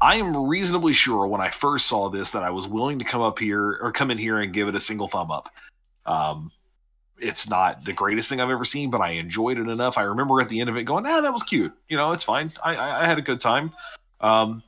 I 0.00 0.16
am 0.16 0.36
reasonably 0.36 0.92
sure 0.92 1.26
when 1.26 1.40
I 1.40 1.50
first 1.50 1.86
saw 1.86 2.10
this 2.10 2.32
that 2.32 2.42
I 2.42 2.50
was 2.50 2.66
willing 2.66 2.98
to 2.98 3.04
come 3.04 3.22
up 3.22 3.38
here 3.38 3.78
or 3.80 3.92
come 3.92 4.10
in 4.10 4.18
here 4.18 4.40
and 4.40 4.52
give 4.52 4.66
it 4.66 4.74
a 4.74 4.80
single 4.80 5.06
thumb 5.06 5.30
up. 5.30 5.48
Um, 6.06 6.50
it's 7.18 7.48
not 7.48 7.84
the 7.84 7.92
greatest 7.92 8.28
thing 8.28 8.40
I've 8.40 8.50
ever 8.50 8.64
seen, 8.64 8.90
but 8.90 9.00
I 9.00 9.10
enjoyed 9.10 9.58
it 9.58 9.68
enough. 9.68 9.96
I 9.96 10.02
remember 10.02 10.40
at 10.40 10.48
the 10.48 10.60
end 10.60 10.68
of 10.68 10.76
it 10.76 10.82
going, 10.82 11.06
"Ah, 11.06 11.20
that 11.20 11.32
was 11.32 11.44
cute. 11.44 11.72
You 11.88 11.96
know, 11.96 12.10
it's 12.12 12.24
fine. 12.24 12.52
I, 12.62 12.74
I, 12.74 13.04
I 13.04 13.06
had 13.06 13.18
a 13.18 13.22
good 13.22 13.40
time." 13.40 13.72
Um, 14.20 14.64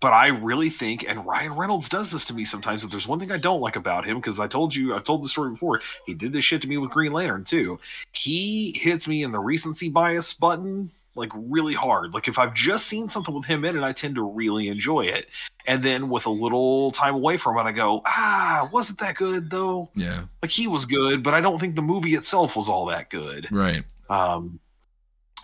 but 0.00 0.12
I 0.12 0.26
really 0.26 0.70
think, 0.70 1.04
and 1.06 1.26
Ryan 1.26 1.54
Reynolds 1.54 1.88
does 1.88 2.10
this 2.10 2.24
to 2.26 2.34
me 2.34 2.44
sometimes. 2.44 2.84
If 2.84 2.90
there's 2.90 3.08
one 3.08 3.18
thing 3.18 3.32
I 3.32 3.38
don't 3.38 3.60
like 3.60 3.76
about 3.76 4.06
him, 4.06 4.16
because 4.16 4.38
I 4.38 4.46
told 4.46 4.74
you, 4.74 4.94
I've 4.94 5.04
told 5.04 5.24
the 5.24 5.28
story 5.28 5.50
before. 5.50 5.80
He 6.06 6.14
did 6.14 6.32
this 6.32 6.44
shit 6.44 6.62
to 6.62 6.68
me 6.68 6.76
with 6.76 6.90
Green 6.90 7.12
Lantern 7.12 7.44
too. 7.44 7.78
He 8.12 8.78
hits 8.80 9.08
me 9.08 9.22
in 9.22 9.32
the 9.32 9.40
recency 9.40 9.88
bias 9.88 10.34
button 10.34 10.90
like 11.16 11.30
really 11.34 11.74
hard. 11.74 12.12
Like 12.12 12.28
if 12.28 12.38
I've 12.38 12.54
just 12.54 12.86
seen 12.86 13.08
something 13.08 13.34
with 13.34 13.44
him 13.44 13.64
in 13.64 13.76
it, 13.76 13.82
I 13.82 13.92
tend 13.92 14.16
to 14.16 14.22
really 14.22 14.68
enjoy 14.68 15.02
it. 15.02 15.28
And 15.66 15.82
then 15.82 16.08
with 16.10 16.26
a 16.26 16.30
little 16.30 16.90
time 16.90 17.14
away 17.14 17.36
from 17.36 17.56
it, 17.56 17.62
I 17.62 17.72
go, 17.72 18.02
ah, 18.04 18.68
wasn't 18.72 18.98
that 18.98 19.14
good 19.16 19.50
though? 19.50 19.90
Yeah, 19.94 20.24
Like 20.42 20.50
he 20.50 20.66
was 20.66 20.84
good, 20.84 21.22
but 21.22 21.34
I 21.34 21.40
don't 21.40 21.58
think 21.58 21.76
the 21.76 21.82
movie 21.82 22.14
itself 22.14 22.56
was 22.56 22.68
all 22.68 22.86
that 22.86 23.10
good. 23.10 23.48
right. 23.50 23.84
Um, 24.10 24.60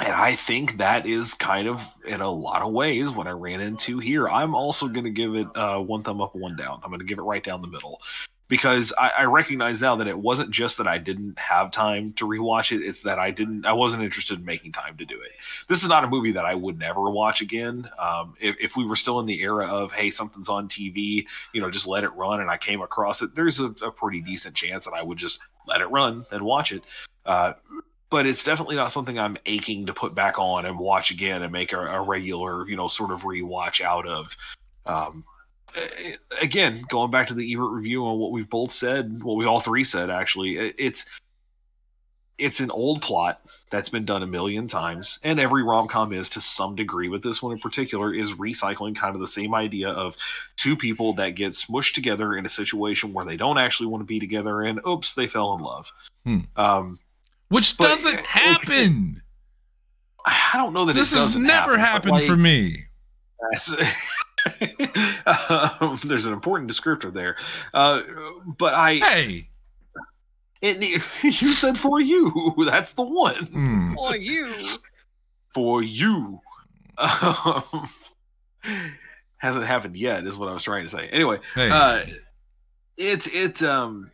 and 0.00 0.14
I 0.14 0.34
think 0.34 0.78
that 0.78 1.06
is 1.06 1.34
kind 1.34 1.68
of 1.68 1.82
in 2.06 2.20
a 2.20 2.30
lot 2.30 2.62
of 2.62 2.72
ways 2.72 3.10
what 3.10 3.26
I 3.26 3.30
ran 3.30 3.60
into 3.60 3.98
here. 3.98 4.28
I'm 4.28 4.54
also 4.54 4.88
going 4.88 5.04
to 5.04 5.10
give 5.10 5.34
it 5.34 5.46
uh, 5.54 5.78
one 5.78 6.02
thumb 6.02 6.22
up, 6.22 6.34
one 6.34 6.56
down. 6.56 6.80
I'm 6.82 6.90
going 6.90 7.00
to 7.00 7.06
give 7.06 7.18
it 7.18 7.22
right 7.22 7.44
down 7.44 7.60
the 7.60 7.68
middle 7.68 8.00
because 8.48 8.94
I, 8.96 9.10
I 9.18 9.24
recognize 9.24 9.80
now 9.80 9.96
that 9.96 10.08
it 10.08 10.18
wasn't 10.18 10.50
just 10.50 10.78
that 10.78 10.88
I 10.88 10.96
didn't 10.96 11.38
have 11.38 11.70
time 11.70 12.14
to 12.14 12.26
rewatch 12.26 12.74
it; 12.74 12.82
it's 12.82 13.02
that 13.02 13.18
I 13.18 13.30
didn't, 13.30 13.66
I 13.66 13.74
wasn't 13.74 14.02
interested 14.02 14.38
in 14.38 14.44
making 14.44 14.72
time 14.72 14.96
to 14.96 15.04
do 15.04 15.14
it. 15.16 15.32
This 15.68 15.82
is 15.82 15.88
not 15.88 16.04
a 16.04 16.08
movie 16.08 16.32
that 16.32 16.46
I 16.46 16.54
would 16.54 16.78
never 16.78 17.10
watch 17.10 17.42
again. 17.42 17.88
Um, 17.98 18.34
if, 18.40 18.56
if 18.58 18.76
we 18.76 18.86
were 18.86 18.96
still 18.96 19.20
in 19.20 19.26
the 19.26 19.40
era 19.42 19.66
of 19.66 19.92
hey, 19.92 20.10
something's 20.10 20.48
on 20.48 20.68
TV, 20.68 21.26
you 21.52 21.60
know, 21.60 21.70
just 21.70 21.86
let 21.86 22.04
it 22.04 22.12
run, 22.14 22.40
and 22.40 22.50
I 22.50 22.56
came 22.56 22.80
across 22.80 23.20
it, 23.20 23.34
there's 23.34 23.60
a, 23.60 23.66
a 23.82 23.90
pretty 23.90 24.22
decent 24.22 24.54
chance 24.54 24.84
that 24.84 24.94
I 24.94 25.02
would 25.02 25.18
just 25.18 25.40
let 25.66 25.82
it 25.82 25.90
run 25.90 26.24
and 26.32 26.42
watch 26.42 26.72
it. 26.72 26.82
Uh, 27.26 27.52
but 28.10 28.26
it's 28.26 28.44
definitely 28.44 28.76
not 28.76 28.92
something 28.92 29.18
I'm 29.18 29.38
aching 29.46 29.86
to 29.86 29.94
put 29.94 30.14
back 30.14 30.38
on 30.38 30.66
and 30.66 30.78
watch 30.78 31.10
again 31.10 31.42
and 31.42 31.52
make 31.52 31.72
a, 31.72 31.78
a 31.78 32.02
regular, 32.02 32.68
you 32.68 32.76
know, 32.76 32.88
sort 32.88 33.12
of 33.12 33.22
rewatch 33.22 33.80
out 33.80 34.06
of. 34.06 34.36
Um, 34.84 35.24
again, 36.40 36.84
going 36.88 37.10
back 37.10 37.28
to 37.28 37.34
the 37.34 37.52
Ebert 37.52 37.70
review 37.70 38.04
on 38.04 38.18
what 38.18 38.32
we've 38.32 38.50
both 38.50 38.72
said, 38.72 39.22
what 39.22 39.36
we 39.36 39.46
all 39.46 39.60
three 39.60 39.84
said 39.84 40.10
actually, 40.10 40.56
it's 40.56 41.04
it's 42.38 42.58
an 42.58 42.70
old 42.70 43.02
plot 43.02 43.42
that's 43.70 43.90
been 43.90 44.06
done 44.06 44.22
a 44.22 44.26
million 44.26 44.66
times, 44.66 45.18
and 45.22 45.38
every 45.38 45.62
rom 45.62 45.86
com 45.86 46.12
is 46.12 46.28
to 46.30 46.40
some 46.40 46.74
degree, 46.74 47.06
but 47.06 47.22
this 47.22 47.42
one 47.42 47.52
in 47.52 47.58
particular 47.58 48.14
is 48.14 48.30
recycling 48.32 48.96
kind 48.96 49.14
of 49.14 49.20
the 49.20 49.28
same 49.28 49.54
idea 49.54 49.90
of 49.90 50.16
two 50.56 50.74
people 50.74 51.12
that 51.12 51.30
get 51.30 51.52
smushed 51.52 51.92
together 51.92 52.34
in 52.34 52.46
a 52.46 52.48
situation 52.48 53.12
where 53.12 53.26
they 53.26 53.36
don't 53.36 53.58
actually 53.58 53.86
want 53.86 54.00
to 54.00 54.06
be 54.06 54.18
together, 54.18 54.62
and 54.62 54.80
oops, 54.88 55.14
they 55.14 55.28
fell 55.28 55.54
in 55.54 55.60
love. 55.60 55.92
Hmm. 56.24 56.38
Um, 56.56 56.98
Which 57.50 57.76
But- 57.76 57.88
doesn't 57.88 58.26
happen. 58.26 59.22
I 60.26 60.52
don't 60.54 60.72
know 60.72 60.84
that 60.86 60.94
This 60.94 61.12
it 61.12 61.16
has 61.16 61.34
never 61.36 61.76
happen, 61.78 62.10
but, 62.10 62.22
happened 62.22 62.26
for 62.30 62.36
me. 62.36 62.86
um, 65.26 65.98
there's 66.04 66.24
an 66.26 66.32
important 66.32 66.70
descriptor 66.70 67.12
there, 67.12 67.36
uh, 67.74 68.00
but 68.58 68.74
I 68.74 68.96
Hey. 68.98 69.48
it, 70.60 71.02
you 71.22 71.48
said 71.52 71.78
for 71.78 72.00
you. 72.00 72.54
That's 72.66 72.92
the 72.92 73.02
one 73.02 73.34
Hmm. 73.46 73.94
For 73.94 74.16
you. 74.16 74.78
for 75.54 75.82
you. 75.82 76.40
Um, 76.98 77.88
hasn't 79.38 79.64
happened 79.66 79.96
yet, 79.96 80.26
is 80.26 80.36
what 80.36 80.48
I 80.50 80.52
was 80.52 80.62
trying 80.62 80.84
to 80.84 80.90
say. 80.90 81.08
Anyway, 81.08 81.38
Hey. 81.54 81.70
uh, 81.70 82.04
it's 82.98 83.26
it 83.28 83.62
um 83.62 84.10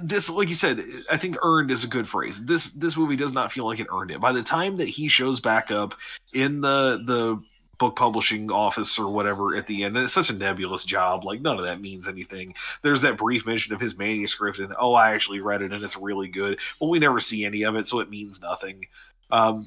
this 0.00 0.28
like 0.28 0.48
you 0.48 0.54
said 0.54 0.82
i 1.10 1.16
think 1.16 1.36
earned 1.42 1.70
is 1.70 1.84
a 1.84 1.88
good 1.88 2.08
phrase. 2.08 2.42
This 2.42 2.70
this 2.74 2.96
movie 2.96 3.16
does 3.16 3.32
not 3.32 3.52
feel 3.52 3.66
like 3.66 3.80
it 3.80 3.86
earned 3.92 4.10
it. 4.10 4.20
By 4.20 4.32
the 4.32 4.42
time 4.42 4.78
that 4.78 4.88
he 4.88 5.08
shows 5.08 5.40
back 5.40 5.70
up 5.70 5.94
in 6.32 6.60
the 6.60 7.02
the 7.04 7.42
book 7.76 7.96
publishing 7.96 8.50
office 8.52 8.98
or 8.98 9.10
whatever 9.10 9.56
at 9.56 9.66
the 9.66 9.82
end 9.82 9.96
it's 9.96 10.12
such 10.12 10.30
a 10.30 10.32
nebulous 10.32 10.84
job 10.84 11.24
like 11.24 11.40
none 11.40 11.58
of 11.58 11.64
that 11.64 11.80
means 11.80 12.08
anything. 12.08 12.54
There's 12.82 13.00
that 13.02 13.18
brief 13.18 13.44
mention 13.46 13.74
of 13.74 13.80
his 13.80 13.96
manuscript 13.96 14.58
and 14.58 14.74
oh 14.78 14.94
i 14.94 15.12
actually 15.12 15.40
read 15.40 15.60
it 15.60 15.72
and 15.72 15.82
it's 15.84 15.96
really 15.96 16.28
good 16.28 16.58
but 16.80 16.86
we 16.86 16.98
never 16.98 17.20
see 17.20 17.44
any 17.44 17.62
of 17.64 17.76
it 17.76 17.86
so 17.86 18.00
it 18.00 18.10
means 18.10 18.40
nothing. 18.40 18.86
Um 19.30 19.66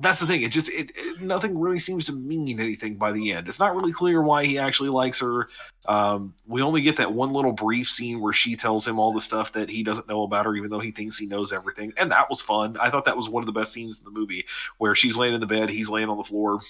that's 0.00 0.20
the 0.20 0.26
thing. 0.26 0.42
It 0.42 0.50
just 0.50 0.68
it, 0.68 0.92
it 0.94 1.20
nothing 1.20 1.58
really 1.58 1.78
seems 1.78 2.04
to 2.06 2.12
mean 2.12 2.60
anything 2.60 2.96
by 2.96 3.12
the 3.12 3.32
end. 3.32 3.48
It's 3.48 3.58
not 3.58 3.74
really 3.74 3.92
clear 3.92 4.22
why 4.22 4.44
he 4.44 4.58
actually 4.58 4.90
likes 4.90 5.20
her. 5.20 5.48
Um, 5.86 6.34
we 6.46 6.62
only 6.62 6.82
get 6.82 6.96
that 6.98 7.12
one 7.12 7.32
little 7.32 7.52
brief 7.52 7.90
scene 7.90 8.20
where 8.20 8.32
she 8.32 8.56
tells 8.56 8.86
him 8.86 8.98
all 8.98 9.12
the 9.12 9.20
stuff 9.20 9.52
that 9.54 9.68
he 9.68 9.82
doesn't 9.82 10.08
know 10.08 10.22
about 10.22 10.46
her, 10.46 10.54
even 10.54 10.70
though 10.70 10.80
he 10.80 10.92
thinks 10.92 11.18
he 11.18 11.26
knows 11.26 11.52
everything. 11.52 11.92
And 11.96 12.10
that 12.12 12.30
was 12.30 12.40
fun. 12.40 12.76
I 12.80 12.90
thought 12.90 13.06
that 13.06 13.16
was 13.16 13.28
one 13.28 13.42
of 13.42 13.46
the 13.46 13.58
best 13.58 13.72
scenes 13.72 13.98
in 13.98 14.04
the 14.04 14.10
movie, 14.10 14.44
where 14.78 14.94
she's 14.94 15.16
laying 15.16 15.34
in 15.34 15.40
the 15.40 15.46
bed, 15.46 15.70
he's 15.70 15.88
laying 15.88 16.08
on 16.08 16.18
the 16.18 16.24
floor, 16.24 16.60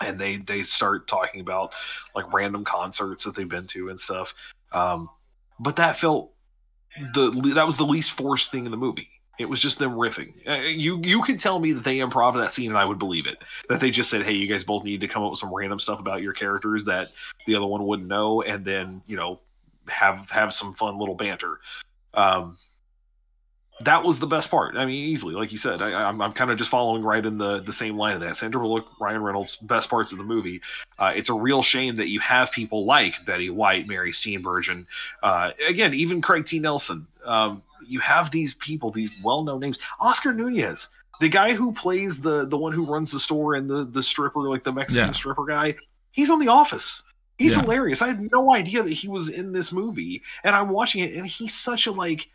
and 0.00 0.18
they 0.18 0.36
they 0.36 0.62
start 0.62 1.08
talking 1.08 1.40
about 1.40 1.72
like 2.14 2.32
random 2.32 2.64
concerts 2.64 3.24
that 3.24 3.34
they've 3.34 3.48
been 3.48 3.66
to 3.68 3.88
and 3.88 4.00
stuff. 4.00 4.34
Um, 4.72 5.08
but 5.58 5.76
that 5.76 5.98
felt 5.98 6.32
the 7.14 7.30
that 7.54 7.66
was 7.66 7.76
the 7.76 7.84
least 7.84 8.10
forced 8.12 8.50
thing 8.50 8.64
in 8.64 8.70
the 8.70 8.76
movie. 8.76 9.08
It 9.40 9.48
was 9.48 9.58
just 9.58 9.78
them 9.78 9.92
riffing. 9.92 10.34
Uh, 10.46 10.68
you 10.68 11.00
you 11.02 11.22
could 11.22 11.40
tell 11.40 11.58
me 11.58 11.72
that 11.72 11.82
they 11.82 11.96
improv 11.96 12.36
that 12.36 12.52
scene 12.52 12.68
and 12.68 12.76
I 12.76 12.84
would 12.84 12.98
believe 12.98 13.26
it. 13.26 13.38
That 13.70 13.80
they 13.80 13.90
just 13.90 14.10
said, 14.10 14.22
"Hey, 14.22 14.34
you 14.34 14.46
guys 14.46 14.64
both 14.64 14.84
need 14.84 15.00
to 15.00 15.08
come 15.08 15.22
up 15.22 15.30
with 15.30 15.40
some 15.40 15.54
random 15.54 15.80
stuff 15.80 15.98
about 15.98 16.20
your 16.20 16.34
characters 16.34 16.84
that 16.84 17.08
the 17.46 17.54
other 17.54 17.64
one 17.64 17.86
wouldn't 17.86 18.06
know," 18.06 18.42
and 18.42 18.66
then 18.66 19.00
you 19.06 19.16
know 19.16 19.40
have 19.88 20.28
have 20.28 20.52
some 20.52 20.74
fun 20.74 20.98
little 20.98 21.14
banter. 21.14 21.58
Um, 22.12 22.58
that 23.80 24.04
was 24.04 24.18
the 24.18 24.26
best 24.26 24.50
part. 24.50 24.76
I 24.76 24.84
mean, 24.84 25.08
easily, 25.08 25.34
like 25.34 25.52
you 25.52 25.58
said, 25.58 25.80
I, 25.80 25.90
I'm, 25.90 26.20
I'm 26.20 26.32
kind 26.34 26.50
of 26.50 26.58
just 26.58 26.68
following 26.68 27.02
right 27.02 27.24
in 27.24 27.38
the 27.38 27.60
the 27.60 27.72
same 27.72 27.96
line 27.96 28.16
of 28.16 28.20
that. 28.20 28.36
Sandra 28.36 28.60
Bullock, 28.60 28.84
Ryan 29.00 29.22
Reynolds, 29.22 29.56
best 29.62 29.88
parts 29.88 30.12
of 30.12 30.18
the 30.18 30.24
movie. 30.24 30.60
Uh, 30.98 31.12
it's 31.16 31.30
a 31.30 31.34
real 31.34 31.62
shame 31.62 31.94
that 31.94 32.08
you 32.08 32.20
have 32.20 32.52
people 32.52 32.84
like 32.84 33.24
Betty 33.24 33.48
White, 33.48 33.88
Mary 33.88 34.12
Steenburgen, 34.12 34.84
uh, 35.22 35.52
again, 35.66 35.94
even 35.94 36.20
Craig 36.20 36.44
T. 36.44 36.58
Nelson. 36.58 37.06
Um, 37.24 37.62
you 37.86 38.00
have 38.00 38.30
these 38.30 38.54
people, 38.54 38.90
these 38.90 39.10
well 39.22 39.42
known 39.42 39.60
names. 39.60 39.78
Oscar 40.00 40.32
Nunez, 40.32 40.88
the 41.20 41.28
guy 41.28 41.54
who 41.54 41.72
plays 41.72 42.20
the 42.20 42.46
the 42.46 42.56
one 42.56 42.72
who 42.72 42.84
runs 42.84 43.10
the 43.12 43.20
store 43.20 43.54
and 43.54 43.68
the 43.68 43.84
the 43.84 44.02
stripper, 44.02 44.48
like 44.48 44.64
the 44.64 44.72
Mexican 44.72 45.06
Yeah. 45.08 45.12
stripper 45.12 45.44
guy. 45.44 45.76
He's 46.12 46.30
on 46.30 46.38
The 46.40 46.48
Office. 46.48 47.02
He's 47.38 47.52
Yeah. 47.52 47.60
hilarious. 47.62 48.02
I 48.02 48.08
had 48.08 48.30
no 48.32 48.52
idea 48.52 48.82
that 48.82 48.92
he 48.92 49.08
was 49.08 49.28
in 49.28 49.52
this 49.52 49.72
movie, 49.72 50.22
and 50.44 50.54
I'm 50.54 50.68
watching 50.68 51.02
it, 51.02 51.14
and 51.14 51.26
he's 51.26 51.54
such 51.54 51.86
a 51.86 51.92
like. 51.92 52.28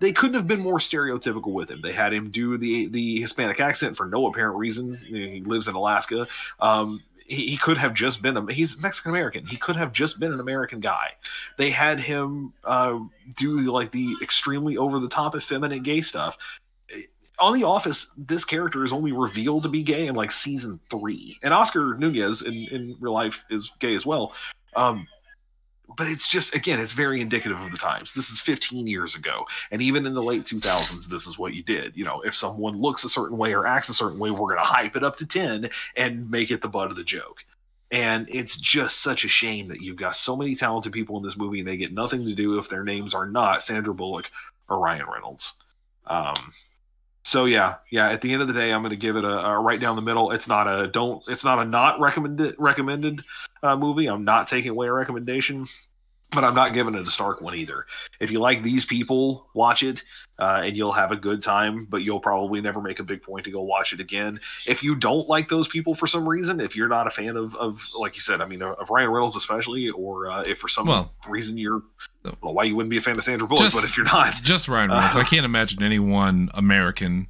They 0.00 0.12
couldn't 0.12 0.34
have 0.34 0.48
been 0.48 0.58
more 0.60 0.80
stereotypical 0.80 1.52
with 1.52 1.70
him. 1.70 1.80
They 1.80 1.92
had 1.92 2.12
him 2.12 2.30
do 2.30 2.58
the 2.58 2.86
the 2.88 3.20
Hispanic 3.20 3.60
accent 3.60 3.96
for 3.96 4.06
no 4.06 4.26
apparent 4.26 4.56
reason. 4.56 4.96
He 4.96 5.42
lives 5.46 5.68
in 5.68 5.76
Alaska. 5.76 6.26
Um, 6.58 7.02
he, 7.26 7.48
he 7.48 7.56
could 7.56 7.78
have 7.78 7.94
just 7.94 8.22
been 8.22 8.36
a 8.36 8.52
he's 8.52 8.78
Mexican 8.78 9.10
American. 9.10 9.46
He 9.46 9.56
could 9.56 9.76
have 9.76 9.92
just 9.92 10.18
been 10.18 10.32
an 10.32 10.40
American 10.40 10.80
guy. 10.80 11.12
They 11.58 11.70
had 11.70 12.00
him 12.00 12.52
uh, 12.64 12.98
do 13.36 13.60
like 13.72 13.92
the 13.92 14.14
extremely 14.22 14.76
over 14.76 14.98
the 14.98 15.08
top 15.08 15.36
effeminate 15.36 15.82
gay 15.82 16.02
stuff. 16.02 16.36
On 17.38 17.54
The 17.54 17.64
Office, 17.64 18.06
this 18.16 18.44
character 18.44 18.84
is 18.84 18.92
only 18.92 19.10
revealed 19.10 19.64
to 19.64 19.68
be 19.68 19.82
gay 19.82 20.06
in 20.06 20.14
like 20.14 20.30
season 20.30 20.78
three, 20.90 21.38
and 21.42 21.52
Oscar 21.52 21.96
Nunez 21.98 22.42
in, 22.42 22.54
in 22.70 22.96
real 23.00 23.14
life 23.14 23.44
is 23.50 23.70
gay 23.80 23.94
as 23.94 24.06
well. 24.06 24.32
Um, 24.76 25.06
but 25.96 26.08
it's 26.08 26.28
just 26.28 26.54
again, 26.54 26.80
it's 26.80 26.92
very 26.92 27.20
indicative 27.20 27.60
of 27.60 27.70
the 27.70 27.76
times. 27.76 28.12
This 28.14 28.30
is 28.30 28.40
15 28.40 28.86
years 28.86 29.14
ago, 29.14 29.46
and 29.70 29.82
even 29.82 30.06
in 30.06 30.14
the 30.14 30.22
late 30.22 30.44
2000s, 30.44 31.06
this 31.06 31.26
is 31.26 31.38
what 31.38 31.54
you 31.54 31.62
did. 31.62 31.96
You 31.96 32.04
know, 32.04 32.20
if 32.22 32.34
someone 32.34 32.80
looks 32.80 33.04
a 33.04 33.08
certain 33.08 33.38
way 33.38 33.52
or 33.54 33.66
acts 33.66 33.88
a 33.88 33.94
certain 33.94 34.18
way, 34.18 34.30
we're 34.30 34.54
gonna 34.54 34.66
hype 34.66 34.96
it 34.96 35.04
up 35.04 35.16
to 35.18 35.26
10 35.26 35.70
and 35.96 36.30
make 36.30 36.50
it 36.50 36.62
the 36.62 36.68
butt 36.68 36.90
of 36.90 36.96
the 36.96 37.04
joke. 37.04 37.44
And 37.90 38.26
it's 38.30 38.56
just 38.56 39.00
such 39.02 39.22
a 39.22 39.28
shame 39.28 39.68
that 39.68 39.82
you've 39.82 39.96
got 39.96 40.16
so 40.16 40.34
many 40.34 40.56
talented 40.56 40.92
people 40.92 41.18
in 41.18 41.22
this 41.22 41.36
movie 41.36 41.58
and 41.58 41.68
they 41.68 41.76
get 41.76 41.92
nothing 41.92 42.24
to 42.24 42.34
do 42.34 42.58
if 42.58 42.70
their 42.70 42.84
names 42.84 43.12
are 43.12 43.26
not 43.26 43.62
Sandra 43.62 43.92
Bullock 43.92 44.26
or 44.66 44.78
Ryan 44.78 45.04
Reynolds. 45.12 45.52
Um, 46.06 46.54
so 47.24 47.44
yeah, 47.44 47.76
yeah. 47.90 48.10
At 48.10 48.20
the 48.20 48.32
end 48.32 48.42
of 48.42 48.48
the 48.48 48.54
day, 48.54 48.72
I'm 48.72 48.82
going 48.82 48.90
to 48.90 48.96
give 48.96 49.16
it 49.16 49.24
a, 49.24 49.28
a 49.28 49.60
right 49.60 49.80
down 49.80 49.96
the 49.96 50.02
middle. 50.02 50.32
It's 50.32 50.48
not 50.48 50.66
a 50.66 50.88
don't. 50.88 51.22
It's 51.28 51.44
not 51.44 51.58
a 51.58 51.64
not 51.64 52.00
recommended 52.00 52.56
recommended 52.58 53.22
uh, 53.62 53.76
movie. 53.76 54.06
I'm 54.06 54.24
not 54.24 54.48
taking 54.48 54.70
away 54.70 54.88
a 54.88 54.92
recommendation, 54.92 55.66
but 56.32 56.44
I'm 56.44 56.54
not 56.54 56.74
giving 56.74 56.94
it 56.94 57.06
a 57.06 57.10
Stark 57.10 57.40
one 57.40 57.54
either. 57.54 57.86
If 58.20 58.30
you 58.30 58.40
like 58.40 58.62
these 58.62 58.84
people, 58.84 59.46
watch 59.54 59.82
it, 59.82 60.02
uh, 60.38 60.62
and 60.64 60.76
you'll 60.76 60.92
have 60.92 61.12
a 61.12 61.16
good 61.16 61.42
time. 61.42 61.86
But 61.88 61.98
you'll 61.98 62.20
probably 62.20 62.60
never 62.60 62.80
make 62.80 62.98
a 62.98 63.02
big 63.04 63.22
point 63.22 63.44
to 63.44 63.50
go 63.50 63.62
watch 63.62 63.92
it 63.92 64.00
again. 64.00 64.40
If 64.66 64.82
you 64.82 64.94
don't 64.94 65.28
like 65.28 65.48
those 65.48 65.68
people 65.68 65.94
for 65.94 66.06
some 66.06 66.28
reason, 66.28 66.60
if 66.60 66.74
you're 66.76 66.88
not 66.88 67.06
a 67.06 67.10
fan 67.10 67.36
of, 67.36 67.54
of 67.56 67.86
like 67.98 68.14
you 68.14 68.20
said, 68.20 68.40
I 68.40 68.46
mean, 68.46 68.62
of 68.62 68.90
Ryan 68.90 69.10
Reynolds 69.10 69.36
especially, 69.36 69.90
or 69.90 70.30
uh, 70.30 70.42
if 70.42 70.58
for 70.58 70.68
some 70.68 70.86
Well- 70.86 71.12
reason 71.28 71.56
you're, 71.58 71.82
I 72.24 72.30
don't 72.30 72.42
know 72.44 72.50
why 72.52 72.64
you 72.64 72.76
wouldn't 72.76 72.90
be 72.90 72.98
a 72.98 73.02
fan 73.02 73.16
of 73.18 73.24
Sandra 73.24 73.46
Bullock, 73.46 73.62
Just- 73.64 73.76
but 73.76 73.84
if 73.84 73.96
you're 73.96 74.06
not, 74.06 74.34
Just 74.42 74.68
Ryan 74.68 74.90
Reynolds. 74.90 75.16
I 75.16 75.24
can't 75.32 75.44
imagine 75.44 75.82
anyone 75.82 76.48
American 76.54 77.28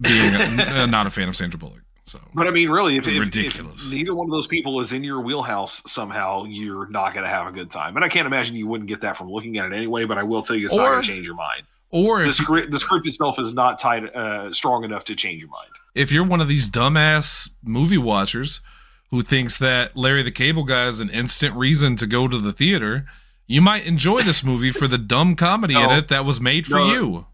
being 0.00 0.34
uh, 0.34 0.86
not 0.90 1.06
a 1.06 1.10
fan 1.10 1.28
of 1.28 1.36
Sandra 1.36 1.58
Bullock. 1.58 1.82
So 2.04 2.18
But 2.34 2.46
I 2.48 2.50
mean, 2.50 2.68
really, 2.68 2.96
if, 2.96 3.06
if- 3.06 3.18
Ridiculous. 3.20 3.88
if 3.88 3.94
neither 3.94 4.14
one 4.14 4.26
of 4.26 4.30
those 4.32 4.46
people 4.48 4.80
is 4.80 4.90
in 4.92 5.04
your 5.04 5.20
wheelhouse 5.20 5.82
somehow, 5.86 6.44
you're 6.44 6.88
not 6.88 7.14
going 7.14 7.24
to 7.24 7.30
have 7.30 7.46
a 7.46 7.52
good 7.52 7.70
time. 7.70 7.94
And 7.96 8.04
I 8.04 8.08
can't 8.08 8.26
imagine 8.26 8.54
you 8.56 8.66
wouldn't 8.66 8.88
get 8.88 9.02
that 9.02 9.16
from 9.16 9.30
looking 9.30 9.56
at 9.58 9.66
it 9.66 9.72
anyway. 9.74 10.04
But 10.04 10.18
I 10.18 10.24
will 10.24 10.42
tell 10.42 10.56
you, 10.56 10.66
it's 10.66 10.74
not 10.74 10.84
going 10.88 11.02
to 11.02 11.08
change 11.08 11.24
your 11.24 11.36
mind. 11.36 11.62
or 11.90 12.22
The 12.22 12.30
if 12.30 12.34
script, 12.36 12.70
the 12.72 12.80
script 12.80 13.06
itself 13.06 13.38
is 13.38 13.52
not 13.52 13.78
tied 13.78 14.04
uh, 14.14 14.52
strong 14.52 14.82
enough 14.84 15.04
to 15.04 15.14
change 15.14 15.40
your 15.40 15.50
mind. 15.50 15.70
if 15.94 16.10
you're 16.10 16.24
one 16.26 16.40
of 16.40 16.48
these 16.48 16.68
dumbass 16.68 17.50
movie 17.62 17.98
watchers 17.98 18.62
who 19.10 19.22
thinks 19.22 19.58
that 19.58 19.96
Larry 19.96 20.22
the 20.22 20.30
Cable 20.30 20.64
Guy 20.64 20.86
is 20.88 20.98
an 21.00 21.10
instant 21.10 21.54
reason 21.54 21.96
to 21.96 22.06
go 22.06 22.26
to 22.28 22.38
the 22.38 22.50
theater, 22.50 23.04
you 23.46 23.60
might 23.60 23.86
enjoy 23.86 24.22
this 24.22 24.42
movie 24.42 24.70
for 24.72 24.88
the 24.88 24.96
dumb 24.98 25.36
comedy 25.36 25.74
in 25.74 25.90
it 25.90 26.08
that 26.08 26.24
was 26.24 26.40
made 26.40 26.66
for 26.66 26.76
No. 26.78 26.92
you. 26.92 27.26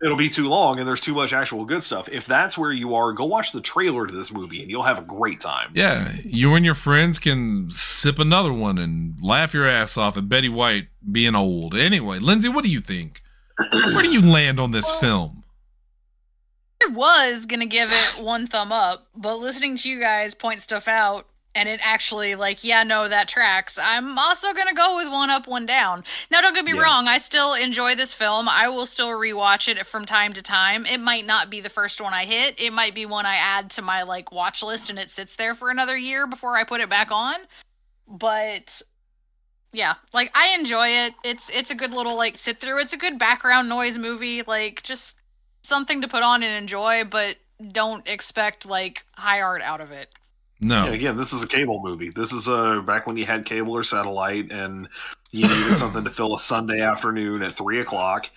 It'll 0.00 0.16
be 0.16 0.30
too 0.30 0.48
long, 0.48 0.78
and 0.78 0.86
there's 0.86 1.00
too 1.00 1.14
much 1.14 1.32
actual 1.32 1.64
good 1.64 1.82
stuff. 1.82 2.08
If 2.10 2.24
that's 2.26 2.56
where 2.56 2.70
you 2.70 2.94
are, 2.94 3.12
go 3.12 3.24
watch 3.24 3.50
the 3.50 3.60
trailer 3.60 4.06
to 4.06 4.14
this 4.14 4.30
movie, 4.30 4.62
and 4.62 4.70
you'll 4.70 4.84
have 4.84 4.98
a 4.98 5.02
great 5.02 5.40
time. 5.40 5.72
Yeah, 5.74 6.12
you 6.24 6.54
and 6.54 6.64
your 6.64 6.76
friends 6.76 7.18
can 7.18 7.68
sip 7.72 8.20
another 8.20 8.52
one 8.52 8.78
and 8.78 9.16
laugh 9.20 9.52
your 9.52 9.66
ass 9.66 9.96
off 9.96 10.16
at 10.16 10.28
Betty 10.28 10.48
White 10.48 10.86
being 11.10 11.34
old. 11.34 11.74
Anyway, 11.74 12.20
Lindsay, 12.20 12.48
what 12.48 12.62
do 12.62 12.70
you 12.70 12.78
think? 12.78 13.22
Where 13.72 14.02
do 14.02 14.10
you 14.10 14.22
land 14.22 14.60
on 14.60 14.70
this 14.70 14.90
film? 14.92 15.42
I 16.80 16.86
was 16.90 17.44
gonna 17.44 17.66
give 17.66 17.90
it 17.92 18.22
one 18.22 18.46
thumb 18.46 18.70
up, 18.70 19.08
but 19.16 19.36
listening 19.38 19.76
to 19.78 19.88
you 19.88 19.98
guys 19.98 20.32
point 20.32 20.62
stuff 20.62 20.86
out 20.86 21.26
and 21.58 21.68
it 21.68 21.80
actually 21.82 22.36
like, 22.36 22.62
yeah, 22.62 22.84
no, 22.84 23.08
that 23.08 23.26
tracks. 23.28 23.76
I'm 23.82 24.16
also 24.16 24.52
gonna 24.52 24.72
go 24.74 24.96
with 24.96 25.08
one 25.08 25.28
up, 25.28 25.48
one 25.48 25.66
down. 25.66 26.04
Now 26.30 26.40
don't 26.40 26.54
get 26.54 26.64
me 26.64 26.72
Yeah. 26.72 26.82
wrong, 26.82 27.08
I 27.08 27.18
still 27.18 27.52
enjoy 27.54 27.96
this 27.96 28.14
film. 28.14 28.48
I 28.48 28.68
will 28.68 28.86
still 28.86 29.08
rewatch 29.08 29.66
it 29.66 29.84
from 29.86 30.06
time 30.06 30.32
to 30.34 30.42
time. 30.42 30.86
It 30.86 30.98
might 31.00 31.26
not 31.26 31.50
be 31.50 31.60
the 31.60 31.68
first 31.68 32.00
one 32.00 32.14
I 32.14 32.26
hit. 32.26 32.54
It 32.58 32.72
might 32.72 32.94
be 32.94 33.04
one 33.04 33.26
I 33.26 33.34
add 33.34 33.70
to 33.72 33.82
my 33.82 34.04
like 34.04 34.30
watch 34.30 34.62
list 34.62 34.88
and 34.88 35.00
it 35.00 35.10
sits 35.10 35.34
there 35.34 35.54
for 35.56 35.68
another 35.68 35.96
year 35.96 36.28
before 36.28 36.56
I 36.56 36.62
put 36.62 36.80
it 36.80 36.88
back 36.88 37.10
on. 37.10 37.34
But 38.06 38.80
yeah, 39.72 39.94
like 40.12 40.30
I 40.36 40.54
enjoy 40.54 40.88
it. 40.90 41.14
It's 41.24 41.50
it's 41.52 41.70
a 41.70 41.74
good 41.74 41.92
little 41.92 42.16
like 42.16 42.38
sit 42.38 42.60
through. 42.60 42.78
It's 42.80 42.92
a 42.92 42.96
good 42.96 43.18
background 43.18 43.68
noise 43.68 43.98
movie. 43.98 44.42
Like 44.46 44.82
just 44.84 45.16
something 45.62 46.00
to 46.02 46.08
put 46.08 46.22
on 46.22 46.42
and 46.44 46.54
enjoy, 46.54 47.02
but 47.04 47.36
don't 47.72 48.06
expect 48.06 48.64
like 48.64 49.04
high 49.16 49.40
art 49.40 49.60
out 49.62 49.80
of 49.80 49.90
it. 49.90 50.08
No. 50.60 50.86
Yeah, 50.86 50.92
again, 50.92 51.16
this 51.16 51.32
is 51.32 51.42
a 51.42 51.46
cable 51.46 51.80
movie. 51.82 52.10
This 52.10 52.32
is 52.32 52.48
uh, 52.48 52.80
back 52.80 53.06
when 53.06 53.16
you 53.16 53.24
had 53.26 53.44
cable 53.44 53.72
or 53.72 53.84
satellite, 53.84 54.50
and 54.50 54.88
you 55.30 55.42
needed 55.42 55.76
something 55.78 56.04
to 56.04 56.10
fill 56.10 56.34
a 56.34 56.40
Sunday 56.40 56.80
afternoon 56.80 57.42
at 57.42 57.56
three 57.56 57.80
o'clock. 57.80 58.28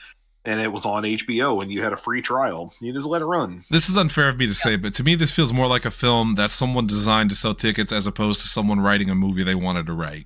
and 0.43 0.59
it 0.59 0.69
was 0.69 0.85
on 0.85 1.03
HBO, 1.03 1.61
and 1.61 1.71
you 1.71 1.83
had 1.83 1.93
a 1.93 1.97
free 1.97 2.21
trial. 2.21 2.73
You 2.79 2.93
just 2.93 3.05
let 3.07 3.21
it 3.21 3.25
run. 3.25 3.63
This 3.69 3.89
is 3.89 3.95
unfair 3.97 4.29
of 4.29 4.37
me 4.37 4.47
to 4.47 4.53
say, 4.55 4.75
but 4.75 4.93
to 4.95 5.03
me, 5.03 5.13
this 5.15 5.31
feels 5.31 5.53
more 5.53 5.67
like 5.67 5.85
a 5.85 5.91
film 5.91 6.33
that 6.35 6.49
someone 6.51 6.87
designed 6.87 7.29
to 7.29 7.35
sell 7.35 7.53
tickets 7.53 7.91
as 7.91 8.07
opposed 8.07 8.41
to 8.41 8.47
someone 8.47 8.79
writing 8.79 9.09
a 9.09 9.15
movie 9.15 9.43
they 9.43 9.53
wanted 9.55 9.85
to 9.85 9.93
write. 9.93 10.25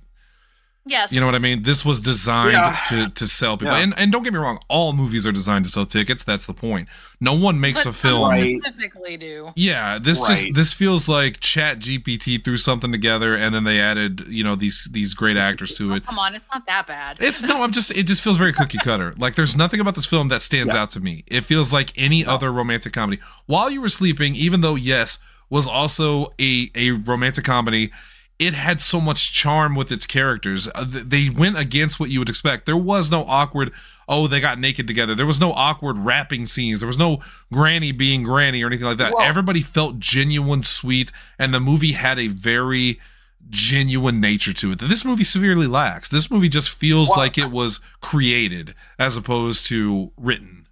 Yes. 0.88 1.10
You 1.10 1.18
know 1.20 1.26
what 1.26 1.34
I 1.34 1.40
mean? 1.40 1.62
This 1.62 1.84
was 1.84 2.00
designed 2.00 2.52
Yeah. 2.52 2.78
to 2.88 3.08
to 3.10 3.26
sell 3.26 3.56
people. 3.56 3.74
Yeah. 3.74 3.82
And 3.82 3.94
and 3.98 4.12
don't 4.12 4.22
get 4.22 4.32
me 4.32 4.38
wrong, 4.38 4.60
all 4.68 4.92
movies 4.92 5.26
are 5.26 5.32
designed 5.32 5.64
to 5.64 5.70
sell 5.70 5.84
tickets. 5.84 6.22
That's 6.22 6.46
the 6.46 6.54
point. 6.54 6.88
No 7.20 7.32
one 7.34 7.58
makes 7.60 7.84
But 7.84 7.90
a 7.90 7.92
film. 7.94 8.30
Right. 8.30 8.60
specifically 8.62 9.16
do. 9.16 9.50
Yeah, 9.56 9.98
this 10.00 10.20
just 10.26 10.54
this 10.54 10.72
feels 10.72 11.08
like 11.08 11.40
Chat 11.40 11.80
GPT 11.80 12.42
threw 12.44 12.56
something 12.56 12.92
together 12.92 13.34
and 13.34 13.54
then 13.54 13.64
they 13.64 13.80
added, 13.80 14.24
you 14.28 14.44
know, 14.44 14.54
these 14.54 14.88
these 14.92 15.12
great 15.14 15.36
actors 15.36 15.76
to 15.78 15.92
it. 15.94 16.06
Come 16.06 16.18
on, 16.20 16.34
it's 16.36 16.46
not 16.54 16.64
that 16.66 16.86
bad. 16.86 17.16
It's 17.20 17.42
no, 17.42 17.62
I'm 17.62 17.72
just 17.72 17.90
it 17.90 18.04
just 18.06 18.22
feels 18.22 18.36
very 18.36 18.52
cookie 18.52 18.78
cutter. 18.78 19.12
Like 19.18 19.34
there's 19.34 19.56
nothing 19.56 19.80
about 19.80 19.96
this 19.96 20.06
film 20.06 20.28
that 20.28 20.40
stands 20.40 20.72
Yeah. 20.72 20.82
out 20.82 20.90
to 20.90 21.00
me. 21.00 21.24
It 21.26 21.44
feels 21.44 21.72
like 21.72 21.92
any 21.96 22.24
other 22.24 22.52
romantic 22.52 22.92
comedy. 22.92 23.20
While 23.46 23.70
you 23.70 23.80
were 23.80 23.88
sleeping, 23.88 24.36
even 24.36 24.60
though 24.60 24.76
yes, 24.76 25.18
was 25.50 25.66
also 25.66 26.32
a 26.40 26.70
a 26.76 26.90
romantic 26.92 27.44
comedy, 27.44 27.90
it 28.38 28.54
had 28.54 28.80
so 28.82 29.00
much 29.00 29.32
charm 29.32 29.74
with 29.74 29.90
its 29.90 30.06
characters. 30.06 30.68
Uh, 30.74 30.84
they 30.86 31.30
went 31.30 31.58
against 31.58 31.98
what 31.98 32.10
you 32.10 32.18
would 32.18 32.28
expect. 32.28 32.66
There 32.66 32.76
was 32.76 33.10
no 33.10 33.24
awkward 33.24 33.72
oh, 34.08 34.26
they 34.26 34.40
got 34.40 34.58
naked 34.58 34.86
together. 34.86 35.14
There 35.14 35.26
was 35.26 35.40
no 35.40 35.52
awkward 35.52 35.98
rapping 35.98 36.46
scenes. 36.46 36.80
There 36.80 36.86
was 36.86 36.98
no 36.98 37.18
granny 37.52 37.92
being 37.92 38.22
granny 38.22 38.62
or 38.62 38.68
anything 38.68 38.86
like 38.86 38.98
that. 38.98 39.12
Well- 39.14 39.24
Everybody 39.24 39.62
felt 39.62 39.98
genuine, 39.98 40.62
sweet, 40.62 41.10
and 41.38 41.52
the 41.52 41.60
movie 41.60 41.92
had 41.92 42.18
a 42.18 42.28
very 42.28 43.00
genuine 43.48 44.20
nature 44.20 44.52
to 44.52 44.72
it 44.72 44.78
that 44.80 44.88
this 44.88 45.04
movie 45.04 45.24
severely 45.24 45.66
lacks. 45.66 46.08
This 46.08 46.30
movie 46.30 46.48
just 46.48 46.70
feels 46.70 47.08
Well- 47.10 47.18
like 47.18 47.38
it 47.38 47.50
was 47.50 47.80
created 48.00 48.74
as 48.98 49.16
opposed 49.16 49.66
to 49.66 50.12
written. 50.16 50.65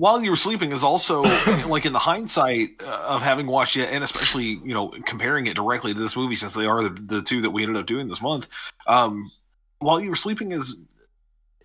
While 0.00 0.22
you 0.22 0.30
were 0.30 0.36
sleeping 0.46 0.72
is 0.72 0.82
also 0.82 1.20
like 1.68 1.84
in 1.84 1.92
the 1.92 1.98
hindsight 1.98 2.70
uh, 2.80 3.14
of 3.14 3.20
having 3.22 3.46
watched 3.46 3.76
it 3.76 3.88
and 3.92 4.02
especially 4.02 4.46
you 4.64 4.72
know 4.74 4.94
comparing 5.06 5.46
it 5.46 5.54
directly 5.54 5.92
to 5.92 6.00
this 6.00 6.16
movie 6.16 6.36
since 6.36 6.54
they 6.54 6.64
are 6.66 6.82
the, 6.88 6.90
the 7.14 7.22
two 7.22 7.42
that 7.42 7.50
we 7.50 7.62
ended 7.62 7.76
up 7.76 7.86
doing 7.86 8.08
this 8.08 8.20
month 8.22 8.46
um 8.86 9.30
while 9.78 10.00
you 10.00 10.08
were 10.10 10.16
sleeping 10.16 10.52
is 10.52 10.74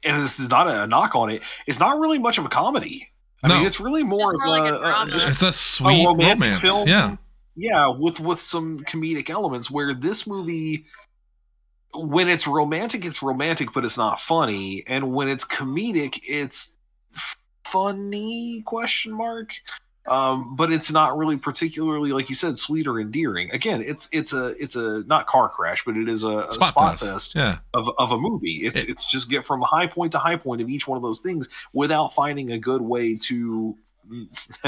and 0.04 0.24
this 0.26 0.40
is 0.40 0.50
not 0.50 0.68
a 0.68 0.86
knock 0.88 1.16
on 1.16 1.30
it 1.30 1.42
it's 1.66 1.80
not 1.80 1.98
really 2.00 2.20
much 2.20 2.38
of 2.38 2.46
a 2.46 2.50
comedy 2.50 3.10
i 3.44 3.48
No. 3.48 3.58
mean 3.58 3.68
it's 3.68 3.80
really 3.80 4.04
more 4.04 4.34
It's 4.34 4.42
of 4.44 4.48
more 4.48 4.60
like 4.60 4.72
a 4.72 4.76
a, 4.76 4.80
drama. 4.80 5.12
just 5.12 5.28
It's 5.30 5.42
a 5.42 5.54
sweet 5.54 6.06
romantic 6.06 6.42
romance. 6.42 6.64
film. 6.64 6.88
Yeah. 6.88 7.16
yeah 7.56 7.88
with 7.88 8.20
with 8.20 8.42
some 8.42 8.82
comedic 8.82 9.30
elements 9.30 9.72
where 9.72 9.94
this 9.94 10.28
movie 10.28 10.86
when 11.94 12.28
it's 12.28 12.46
romantic 12.46 13.06
it's 13.06 13.22
romantic 13.24 13.70
but 13.74 13.86
it's 13.86 13.96
not 13.98 14.20
funny 14.20 14.84
and 14.88 15.14
when 15.14 15.30
it's 15.30 15.46
comedic 15.46 16.20
it's 16.28 16.72
f- 17.16 17.38
funny 17.76 18.62
question 18.66 19.12
mark 19.12 19.50
um 20.08 20.56
but 20.56 20.72
it's 20.72 20.90
not 20.92 21.18
really 21.18 21.36
particularly 21.36 22.12
like 22.14 22.30
you 22.30 22.36
said 22.36 22.58
sweet 22.58 22.86
or 22.88 23.00
endearing 23.00 23.50
again 23.52 23.82
it's 23.82 24.08
it's 24.12 24.32
a 24.34 24.48
it's 24.64 24.76
a 24.76 25.04
not 25.08 25.26
car 25.28 25.50
crash 25.50 25.82
but 25.86 25.98
it 25.98 26.08
is 26.08 26.22
a, 26.24 26.28
a 26.28 26.52
Spot, 26.52 26.72
spot, 26.72 27.00
fest. 27.00 27.34
Yeah. 27.36 27.58
of, 27.74 27.90
of 27.98 28.12
a 28.12 28.18
movie 28.18 28.62
it's 28.68 28.78
It- 28.80 28.90
it's 28.90 29.06
just 29.06 29.30
get 29.30 29.46
from 29.46 29.62
high 29.62 29.88
point 29.88 30.12
to 30.14 30.20
high 30.20 30.36
point 30.38 30.62
of 30.62 30.70
each 30.70 30.88
one 30.88 30.96
of 30.96 31.02
those 31.02 31.20
things 31.22 31.50
without 31.74 32.14
finding 32.14 32.52
a 32.52 32.58
good 32.60 32.82
way 32.82 33.16
to 33.28 33.76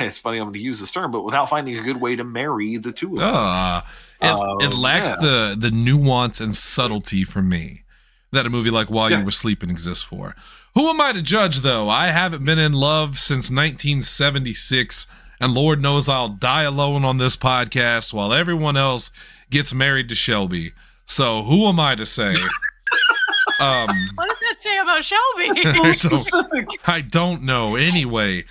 it's 0.00 0.16
funny 0.18 0.38
I'm 0.38 0.44
going 0.44 0.54
to 0.54 0.58
use 0.58 0.80
this 0.80 0.90
term, 0.90 1.10
but 1.10 1.24
without 1.26 1.50
finding 1.50 1.76
a 1.78 1.82
good 1.82 2.00
way 2.00 2.16
to 2.16 2.24
marry 2.24 2.78
the 2.78 2.90
two 2.90 3.10
of 3.12 3.16
them. 3.16 3.28
Uh, 3.34 3.82
it, 4.20 4.64
it 4.64 4.72
Um, 4.72 4.80
lacks 4.80 5.10
yeah. 5.10 5.16
the 5.20 5.56
the 5.58 5.70
nuance 5.70 6.40
and 6.40 6.54
subtlety 6.54 7.24
for 7.24 7.42
me 7.42 7.82
that 8.30 8.46
a 8.46 8.50
movie 8.50 8.70
like 8.70 8.88
While 8.88 9.10
Yeah. 9.10 9.18
You 9.18 9.24
Were 9.26 9.30
Sleeping 9.30 9.68
exists 9.68 10.02
for. 10.02 10.34
Who 10.74 10.88
am 10.88 11.00
I 11.00 11.12
to 11.12 11.22
judge 11.22 11.60
though? 11.60 11.88
I 11.88 12.08
haven't 12.08 12.44
been 12.44 12.58
in 12.58 12.72
love 12.72 13.18
since 13.18 13.50
1976 13.50 15.06
and 15.40 15.52
Lord 15.52 15.82
knows 15.82 16.08
I'll 16.08 16.28
die 16.28 16.62
alone 16.62 17.04
on 17.04 17.18
this 17.18 17.36
podcast 17.36 18.14
while 18.14 18.32
everyone 18.32 18.76
else 18.76 19.10
gets 19.50 19.74
married 19.74 20.08
to 20.08 20.14
Shelby. 20.14 20.72
So 21.04 21.42
who 21.42 21.66
am 21.66 21.78
I 21.80 21.94
to 21.96 22.06
say? 22.06 22.34
um 23.60 23.88
What 24.14 24.28
does 24.28 24.38
that 24.40 24.56
say 24.62 24.78
about 24.78 25.04
Shelby? 25.04 25.50
I 25.60 25.92
So 25.92 26.08
don't- 26.08 26.20
specific. 26.22 26.68
I 26.86 27.00
don't 27.00 27.42
know. 27.42 27.76
Anyway, 27.76 28.44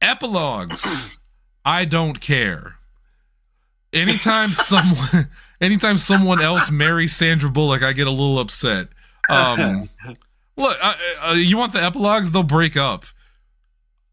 epilogues. 0.00 1.08
I 1.64 1.84
don't 1.84 2.20
care. 2.20 2.76
Anytime 3.92 4.52
someone, 4.52 5.28
anytime 5.60 5.98
someone 5.98 6.40
else 6.40 6.70
marries 6.70 7.14
Sandra 7.14 7.50
Bullock, 7.50 7.82
I 7.82 7.92
get 7.92 8.06
a 8.06 8.10
little 8.10 8.38
upset. 8.38 8.88
Um, 9.28 9.88
look, 10.56 10.76
uh, 10.82 10.94
uh, 11.22 11.32
you 11.34 11.56
want 11.56 11.72
the 11.72 11.82
epilogues? 11.82 12.30
They'll 12.30 12.42
break 12.42 12.76
up. 12.76 13.04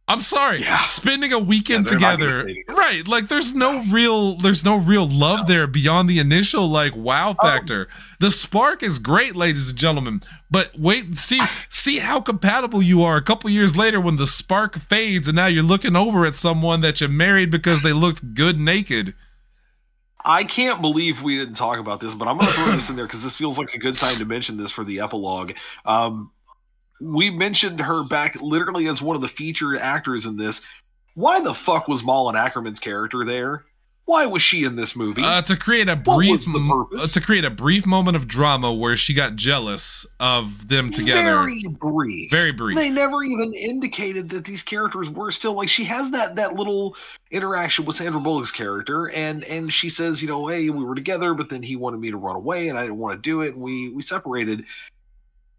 I'm 0.07 0.21
sorry. 0.23 0.61
Yeah. 0.61 0.85
Spending 0.85 1.31
a 1.33 1.37
weekend 1.37 1.85
Yeah, 1.85 1.91
they're 1.91 1.99
not 1.99 2.19
gonna 2.19 2.43
together, 2.45 2.63
right? 2.75 3.07
Like, 3.07 3.27
there's 3.27 3.53
no 3.53 3.83
real, 3.91 4.37
there's 4.37 4.65
no 4.65 4.75
real 4.75 5.07
love 5.07 5.45
there 5.45 5.67
beyond 5.67 6.09
the 6.09 6.17
initial 6.17 6.67
like 6.67 6.95
wow 6.95 7.35
Oh. 7.39 7.45
factor. 7.47 7.87
The 8.19 8.31
spark 8.31 8.81
is 8.81 8.97
great, 8.97 9.35
ladies 9.35 9.69
and 9.69 9.77
gentlemen. 9.77 10.21
But 10.49 10.71
wait 10.79 11.05
and 11.05 11.15
see, 11.15 11.39
see 11.69 11.99
how 11.99 12.21
compatible 12.21 12.81
you 12.81 13.03
are 13.03 13.17
a 13.17 13.21
couple 13.21 13.51
years 13.51 13.77
later 13.77 14.01
when 14.01 14.15
the 14.15 14.25
spark 14.25 14.79
fades, 14.79 15.27
and 15.27 15.35
now 15.35 15.45
you're 15.45 15.61
looking 15.61 15.95
over 15.95 16.25
at 16.25 16.35
someone 16.35 16.81
that 16.81 17.01
you 17.01 17.07
married 17.07 17.51
because 17.51 17.83
they 17.83 17.93
looked 17.93 18.33
good 18.33 18.59
naked. 18.59 19.13
I 20.29 20.43
can't 20.43 20.79
believe 20.79 21.23
we 21.23 21.37
didn't 21.37 21.55
talk 21.55 21.79
about 21.79 21.99
this, 22.01 22.13
but 22.13 22.27
I'm 22.27 22.37
going 22.37 22.51
to 22.51 22.53
throw 22.53 22.75
this 22.75 22.87
in 22.87 22.95
there 22.95 23.07
because 23.07 23.23
this 23.23 23.35
feels 23.35 23.57
like 23.57 23.73
a 23.73 23.79
good 23.79 23.95
time 23.95 24.15
to 24.17 24.25
mention 24.25 24.57
this 24.57 24.69
for 24.69 24.83
the 24.83 24.99
epilogue. 24.99 25.53
Um, 25.85 26.31
we 27.01 27.31
mentioned 27.31 27.81
her 27.81 28.03
back 28.03 28.39
literally 28.39 28.87
as 28.87 29.01
one 29.01 29.15
of 29.15 29.23
the 29.23 29.27
featured 29.27 29.79
actors 29.79 30.27
in 30.27 30.37
this. 30.37 30.61
Why 31.15 31.41
the 31.41 31.55
fuck 31.55 31.87
was 31.87 32.03
Malin 32.03 32.35
Akerman's 32.35 32.77
character 32.77 33.25
there? 33.25 33.65
Why 34.09 34.25
was 34.25 34.41
she 34.41 34.63
in 34.63 34.75
this 34.75 34.95
movie? 34.95 35.21
Uh, 35.23 35.43
to 35.43 35.55
create 35.55 35.87
a 35.87 35.95
brief, 35.95 36.31
was 36.31 36.45
the 36.45 36.67
purpose? 36.67 37.03
uh, 37.03 37.19
to 37.19 37.21
create 37.23 37.45
a 37.45 37.51
brief 37.51 37.85
moment 37.85 38.17
of 38.17 38.27
drama 38.27 38.73
where 38.73 38.97
she 38.97 39.13
got 39.13 39.35
jealous 39.35 40.03
of 40.19 40.67
them 40.67 40.91
together. 40.91 41.21
Very 41.21 41.67
brief. 41.67 42.31
Very 42.31 42.51
brief. 42.51 42.75
They 42.75 42.89
never 42.89 43.21
even 43.21 43.53
indicated 43.53 44.29
that 44.29 44.45
these 44.45 44.63
characters 44.63 45.11
were 45.11 45.29
still 45.29 45.53
like 45.53 45.69
she 45.69 45.83
has 45.83 46.09
that 46.09 46.37
that 46.37 46.55
little 46.55 46.95
interaction 47.29 47.85
with 47.85 47.97
Sandra 47.97 48.19
Bullock's 48.19 48.49
character 48.49 49.11
and 49.11 49.43
and 49.43 49.71
she 49.71 49.91
says, 49.91 50.23
you 50.23 50.27
know, 50.27 50.47
hey, 50.47 50.71
we 50.71 50.83
were 50.83 50.95
together, 50.95 51.35
but 51.35 51.49
then 51.49 51.61
he 51.61 51.75
wanted 51.75 51.99
me 51.99 52.09
to 52.09 52.17
run 52.17 52.35
away 52.35 52.67
and 52.67 52.79
I 52.79 52.81
didn't 52.81 52.97
want 52.97 53.15
to 53.15 53.21
do 53.21 53.41
it 53.41 53.53
and 53.53 53.61
we 53.61 53.89
we 53.89 54.01
separated. 54.01 54.63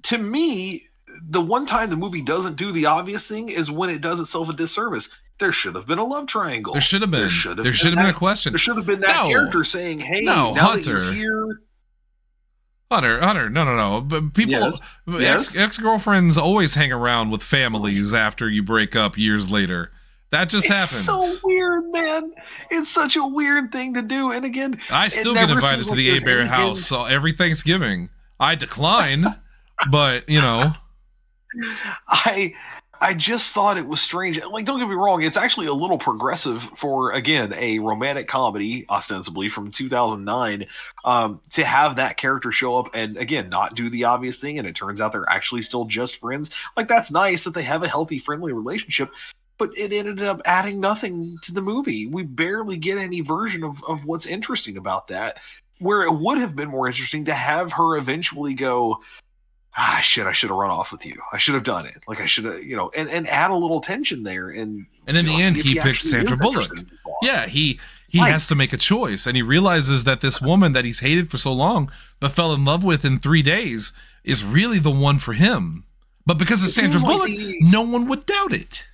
To 0.05 0.18
me, 0.18 0.88
the 1.22 1.40
one 1.40 1.66
time 1.66 1.90
the 1.90 1.96
movie 1.96 2.22
doesn't 2.22 2.56
do 2.56 2.72
the 2.72 2.86
obvious 2.86 3.26
thing 3.26 3.48
is 3.48 3.70
when 3.70 3.90
it 3.90 4.00
does 4.00 4.20
itself 4.20 4.48
a 4.48 4.52
disservice. 4.52 5.08
There 5.38 5.52
should 5.52 5.74
have 5.74 5.86
been 5.86 5.98
a 5.98 6.04
love 6.04 6.26
triangle. 6.26 6.74
There 6.74 6.82
should 6.82 7.00
have 7.00 7.11
been. 7.11 7.20
There 7.22 7.30
should 7.30 7.56
should 7.64 7.66
have 7.66 7.74
have, 7.74 7.82
been 7.94 7.96
been 7.96 8.06
a 8.06 8.12
question. 8.12 8.52
There 8.52 8.58
should 8.58 8.76
have 8.76 8.84
been 8.86 9.00
that 9.00 9.16
No. 9.16 9.28
character 9.30 9.64
saying, 9.64 10.00
"Hey, 10.00 10.20
No, 10.20 10.52
now 10.52 10.74
that 10.74 10.84
you're 10.86 11.12
here, 11.12 11.61
Hunter, 12.90 13.20
Hunter, 13.20 13.48
no, 13.48 13.64
no, 13.64 13.76
no. 13.76 14.00
But 14.00 14.34
people, 14.34 14.72
Yes. 15.06 15.48
ex 15.48 15.56
ex 15.56 15.78
girlfriends 15.78 16.36
always 16.36 16.74
hang 16.74 16.92
around 16.92 17.30
with 17.30 17.42
families 17.42 18.12
after 18.12 18.48
you 18.48 18.62
break 18.62 18.96
up 18.96 19.16
years 19.16 19.50
later. 19.50 19.92
That 20.30 20.48
just 20.48 20.66
it's 20.66 20.74
happens. 20.74 21.04
so 21.06 21.20
weird, 21.44 21.90
man. 21.92 22.32
It's 22.70 22.90
such 22.90 23.16
a 23.16 23.24
weird 23.24 23.72
thing 23.72 23.94
to 23.94 24.02
do. 24.02 24.30
And 24.32 24.44
again, 24.44 24.80
I 24.90 25.08
still 25.08 25.34
get 25.34 25.50
invited 25.50 25.88
to 25.88 25.94
the 25.94 26.16
A 26.16 26.20
Bear 26.20 26.46
house 26.46 26.80
so 26.82 27.04
every 27.04 27.32
Thanksgiving. 27.32 28.11
I 28.38 28.54
decline, 28.56 29.36
but 29.90 30.28
you 30.28 30.40
know, 30.40 30.72
I 32.09 32.55
I 33.03 33.14
just 33.14 33.55
thought 33.55 33.78
it 33.78 33.86
was 33.86 34.01
strange. 34.01 34.38
Like, 34.44 34.66
don't 34.66 34.78
get 34.78 34.88
me 34.88 34.94
wrong, 34.94 35.22
it's 35.22 35.36
actually 35.36 35.66
a 35.66 35.72
little 35.72 35.98
progressive 35.98 36.62
for 36.76 37.12
again 37.12 37.55
a 37.55 37.78
romantic 37.78 38.28
comedy, 38.28 38.84
ostensibly 38.90 39.48
from 39.48 39.70
2009, 39.70 40.66
um, 41.05 41.40
to 41.53 41.64
have 41.64 41.96
that 41.96 42.18
character 42.18 42.53
show 42.53 42.76
up 42.76 42.90
and 42.92 43.16
again 43.16 43.48
not 43.48 43.74
do 43.74 43.88
the 43.88 44.05
obvious 44.05 44.38
thing, 44.38 44.59
and 44.59 44.68
it 44.68 44.74
turns 44.74 45.01
out 45.01 45.12
they're 45.12 45.28
actually 45.28 45.62
still 45.62 45.86
just 45.86 46.16
friends. 46.16 46.51
Like, 46.76 46.88
that's 46.88 47.11
nice 47.11 47.44
that 47.44 47.55
they 47.55 47.62
have 47.62 47.82
a 47.82 47.88
healthy, 47.88 48.18
friendly 48.18 48.53
relationship. 48.53 49.11
But 49.57 49.76
it 49.76 49.92
ended 49.92 50.22
up 50.22 50.40
adding 50.46 50.80
nothing 50.80 51.36
to 51.42 51.53
the 51.53 51.61
movie. 51.61 52.07
We 52.07 52.22
barely 52.22 52.78
get 52.78 52.96
any 52.96 53.20
version 53.20 53.62
of, 53.62 53.84
of 53.84 54.07
what's 54.07 54.24
interesting 54.24 54.78
about 54.78 55.09
that. 55.09 55.36
Where 55.78 56.03
it 56.03 56.12
would 56.12 56.38
have 56.38 56.57
been 56.57 56.70
more 56.70 56.86
interesting 56.86 57.26
to 57.26 57.34
have 57.34 57.72
her 57.72 57.98
eventually 57.98 58.55
go, 58.55 59.01
ah 59.76 60.00
shit 60.02 60.26
i 60.26 60.32
should 60.32 60.50
have 60.50 60.56
run 60.58 60.70
off 60.70 60.90
with 60.92 61.04
you 61.06 61.14
i 61.32 61.38
should 61.38 61.54
have 61.54 61.62
done 61.64 61.86
it 61.86 62.02
like 62.08 62.20
i 62.20 62.26
should 62.26 62.44
have 62.44 62.62
you 62.62 62.76
know 62.76 62.90
and, 62.96 63.08
and 63.08 63.28
add 63.28 63.50
a 63.50 63.54
little 63.54 63.80
tension 63.80 64.22
there 64.24 64.48
and 64.50 64.86
And 65.06 65.16
in 65.16 65.24
the 65.26 65.32
know, 65.32 65.38
end, 65.38 65.56
if 65.58 65.64
he 65.64 65.74
picks 65.78 66.08
Sandra 66.10 66.36
Bullock. 66.36 66.62
interested 66.70 66.78
in 66.80 66.96
the 66.96 67.02
plot. 67.02 67.16
yeah, 67.22 67.46
he 67.46 67.78
he 68.08 68.18
Right. 68.20 68.32
has 68.32 68.48
to 68.48 68.56
make 68.56 68.72
a 68.72 68.76
choice, 68.76 69.24
and 69.26 69.36
he 69.36 69.42
realizes 69.42 70.02
that 70.02 70.20
this 70.20 70.40
woman 70.42 70.72
that 70.72 70.84
he's 70.84 70.98
hated 70.98 71.30
for 71.30 71.38
so 71.38 71.52
long, 71.52 71.88
but 72.18 72.32
fell 72.32 72.52
in 72.52 72.64
love 72.64 72.82
with 72.82 73.04
in 73.04 73.18
three 73.20 73.40
days, 73.42 73.92
is 74.24 74.44
really 74.44 74.80
the 74.80 74.90
one 74.90 75.18
for 75.20 75.32
him. 75.32 75.84
But 76.26 76.36
because 76.36 76.62
of 76.64 76.70
Sandra 76.70 76.98
seems 77.00 77.08
like 77.08 77.16
Bullock, 77.18 77.30
he- 77.30 77.58
no 77.60 77.82
one 77.82 78.06
would 78.08 78.26
doubt 78.26 78.52
it. 78.52 78.88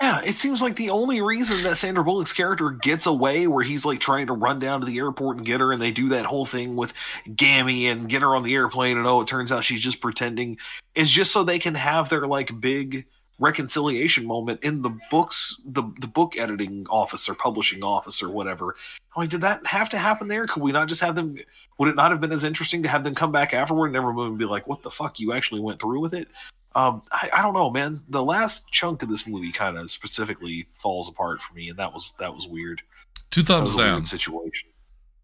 Yeah, 0.00 0.20
it 0.24 0.36
seems 0.36 0.62
like 0.62 0.76
the 0.76 0.90
only 0.90 1.20
reason 1.20 1.64
that 1.64 1.76
Sandra 1.76 2.04
Bullock's 2.04 2.32
character 2.32 2.70
gets 2.70 3.04
away, 3.04 3.48
where 3.48 3.64
he's 3.64 3.84
like 3.84 3.98
trying 3.98 4.28
to 4.28 4.32
run 4.32 4.60
down 4.60 4.78
to 4.80 4.86
the 4.86 4.96
airport 4.98 5.38
and 5.38 5.46
get 5.46 5.60
her, 5.60 5.72
and 5.72 5.82
they 5.82 5.90
do 5.90 6.08
that 6.10 6.24
whole 6.24 6.46
thing 6.46 6.76
with 6.76 6.92
Gammy 7.34 7.88
and 7.88 8.08
get 8.08 8.22
her 8.22 8.36
on 8.36 8.44
the 8.44 8.54
airplane, 8.54 8.96
and 8.96 9.06
oh, 9.08 9.22
it 9.22 9.26
turns 9.26 9.50
out 9.50 9.64
she's 9.64 9.80
just 9.80 10.00
pretending, 10.00 10.56
is 10.94 11.10
just 11.10 11.32
so 11.32 11.42
they 11.42 11.58
can 11.58 11.74
have 11.74 12.10
their 12.10 12.28
like 12.28 12.60
big 12.60 13.06
reconciliation 13.40 14.24
moment 14.24 14.62
in 14.62 14.82
the 14.82 14.96
books, 15.10 15.56
the 15.64 15.82
the 16.00 16.06
book 16.06 16.36
editing 16.36 16.86
office 16.88 17.28
or 17.28 17.34
publishing 17.34 17.82
office 17.82 18.22
or 18.22 18.28
whatever. 18.28 18.76
Like, 19.16 19.30
did 19.30 19.40
that 19.40 19.66
have 19.66 19.88
to 19.90 19.98
happen 19.98 20.28
there? 20.28 20.46
Could 20.46 20.62
we 20.62 20.70
not 20.70 20.86
just 20.86 21.00
have 21.00 21.16
them? 21.16 21.36
Would 21.78 21.88
it 21.88 21.96
not 21.96 22.12
have 22.12 22.20
been 22.20 22.32
as 22.32 22.44
interesting 22.44 22.84
to 22.84 22.88
have 22.88 23.02
them 23.02 23.16
come 23.16 23.32
back 23.32 23.52
afterward 23.52 23.88
and 23.88 23.96
everyone 23.96 24.36
be 24.36 24.44
like, 24.44 24.68
"What 24.68 24.84
the 24.84 24.92
fuck? 24.92 25.18
You 25.18 25.32
actually 25.32 25.60
went 25.60 25.80
through 25.80 25.98
with 26.00 26.14
it?" 26.14 26.28
Um, 26.74 27.02
I, 27.10 27.30
I 27.32 27.42
don't 27.42 27.54
know, 27.54 27.70
man. 27.70 28.02
The 28.08 28.22
last 28.22 28.62
chunk 28.70 29.02
of 29.02 29.08
this 29.08 29.26
movie 29.26 29.52
kind 29.52 29.76
of 29.76 29.90
specifically 29.90 30.68
falls 30.74 31.08
apart 31.08 31.40
for 31.42 31.54
me, 31.54 31.68
and 31.68 31.78
that 31.78 31.92
was 31.92 32.12
that 32.18 32.34
was 32.34 32.46
weird. 32.46 32.82
Two 33.30 33.42
thumbs 33.42 33.76
down. 33.76 33.94
weird 33.96 34.06
situation. 34.06 34.68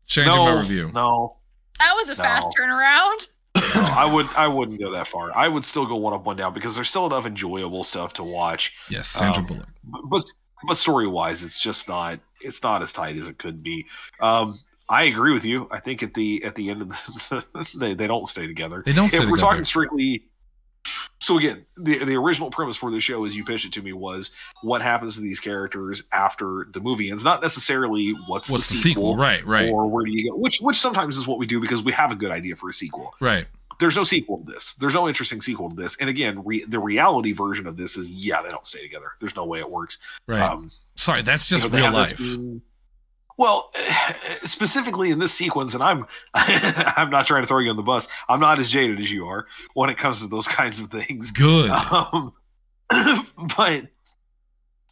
Changing 0.07 0.35
no, 0.35 0.45
my 0.45 0.61
review. 0.61 0.91
No, 0.93 1.37
That 1.79 1.95
was 1.95 2.09
a 2.11 2.17
fast 2.17 2.49
turnaround. 2.59 3.27
no, 3.77 3.83
I 3.97 4.11
would 4.13 4.27
I 4.37 4.49
wouldn't 4.49 4.81
go 4.81 4.91
that 4.93 5.09
far. 5.09 5.35
I 5.37 5.49
would 5.49 5.65
still 5.65 5.87
go 5.87 5.97
one 5.97 6.13
up, 6.13 6.25
one 6.27 6.37
down 6.37 6.53
because 6.55 6.75
there's 6.75 6.89
still 6.89 7.07
enough 7.07 7.25
enjoyable 7.25 7.85
stuff 7.85 8.13
to 8.15 8.25
watch. 8.25 8.73
Yes, 8.91 9.07
Sandra 9.09 9.41
Um, 9.43 9.47
Bullock. 9.47 9.69
But 9.85 10.01
but, 10.11 10.25
but 10.69 10.77
story 10.77 11.07
wise, 11.07 11.43
it's 11.43 11.61
just 11.61 11.89
not 11.89 12.19
it's 12.41 12.63
not 12.63 12.83
as 12.83 12.93
tight 12.93 13.17
as 13.17 13.29
it 13.29 13.39
could 13.39 13.63
be. 13.63 13.87
Um, 14.21 14.59
I 14.89 15.05
agree 15.05 15.33
with 15.33 15.45
you. 15.45 15.69
I 15.71 15.81
think 15.81 16.03
at 16.03 16.15
the 16.15 16.43
at 16.45 16.57
the 16.57 16.69
end 16.69 16.83
of 16.83 16.89
the, 16.89 17.45
they 17.79 17.95
they 17.95 18.07
don't 18.07 18.27
stay 18.29 18.47
together. 18.47 18.83
They 18.85 18.93
don't 18.93 19.09
stay 19.09 19.19
if 19.19 19.25
we're 19.25 19.37
together. 19.37 19.51
talking 19.51 19.65
strictly 19.65 20.25
so 21.20 21.39
again 21.39 21.64
the 21.76 22.05
the 22.05 22.14
original 22.14 22.51
premise 22.51 22.76
for 22.76 22.91
the 22.91 23.01
show 23.01 23.24
as 23.24 23.35
you 23.35 23.45
pitched 23.45 23.64
it 23.64 23.72
to 23.72 23.82
me 23.82 23.93
was 23.93 24.30
what 24.62 24.82
happens 24.82 25.14
to 25.14 25.20
these 25.20 25.41
characters 25.41 26.03
after 26.12 26.66
the 26.72 26.80
movie 26.80 27.11
ends 27.11 27.24
not 27.24 27.43
necessarily 27.43 28.12
what's, 28.26 28.49
What's 28.49 28.68
the 28.68 28.74
sequel? 28.74 29.16
Right, 29.16 29.45
right, 29.47 29.70
or 29.72 29.89
where 29.89 30.05
do 30.05 30.11
you 30.12 30.30
go 30.30 30.37
which 30.37 30.59
which 30.61 30.78
sometimes 30.78 31.16
is 31.16 31.26
what 31.26 31.39
we 31.39 31.47
do 31.47 31.61
because 31.61 31.82
we 31.82 31.93
have 31.93 32.11
a 32.11 32.14
good 32.14 32.30
idea 32.30 32.57
for 32.57 32.68
a 32.68 32.74
sequel 32.74 33.14
right. 33.20 33.47
there's 33.80 33.97
no 33.97 34.05
sequel 34.05 34.39
to 34.45 34.53
this 34.53 34.74
there's 34.78 34.95
no 34.95 35.09
interesting 35.09 35.41
sequel 35.41 35.70
to 35.70 35.76
this 35.76 35.97
and 36.01 36.11
again 36.11 36.43
re- 36.45 36.64
the 36.66 36.78
reality 36.78 37.32
version 37.32 37.66
of 37.66 37.76
this 37.76 37.97
is 37.97 38.07
yeah 38.09 38.43
they 38.43 38.51
don't 38.51 38.66
stay 38.66 38.82
together 38.82 39.12
there's 39.20 39.35
no 39.37 39.45
way 39.45 39.61
it 39.61 39.70
works 39.70 39.99
Right. 40.26 40.43
um 40.43 40.70
Sorry, 40.97 41.22
that's 41.22 41.51
you 41.51 41.57
just 41.59 41.70
know, 41.72 41.76
real 41.78 41.93
life. 41.93 42.16
scene- 42.18 42.62
well, 43.37 43.72
specifically 44.45 45.11
in 45.11 45.18
this 45.18 45.32
sequence, 45.32 45.74
and 45.74 45.82
I'm 45.82 46.07
I'm 46.35 47.11
not 47.11 47.26
trying 47.26 47.43
to 47.43 47.47
throw 47.47 47.59
you 47.59 47.70
on 47.70 47.76
the 47.76 47.82
bus. 47.82 48.07
I'm 48.28 48.41
not 48.41 48.59
as 48.59 48.70
jaded 48.70 49.01
as 49.01 49.11
you 49.11 49.26
are 49.26 49.47
when 49.74 49.91
it 49.91 49.99
comes 49.99 50.18
to 50.20 50.28
those 50.28 50.49
kinds 50.49 50.80
of 50.80 50.91
things. 50.91 51.30
Good. 51.30 51.70
Um, 51.70 52.32
but 53.57 53.89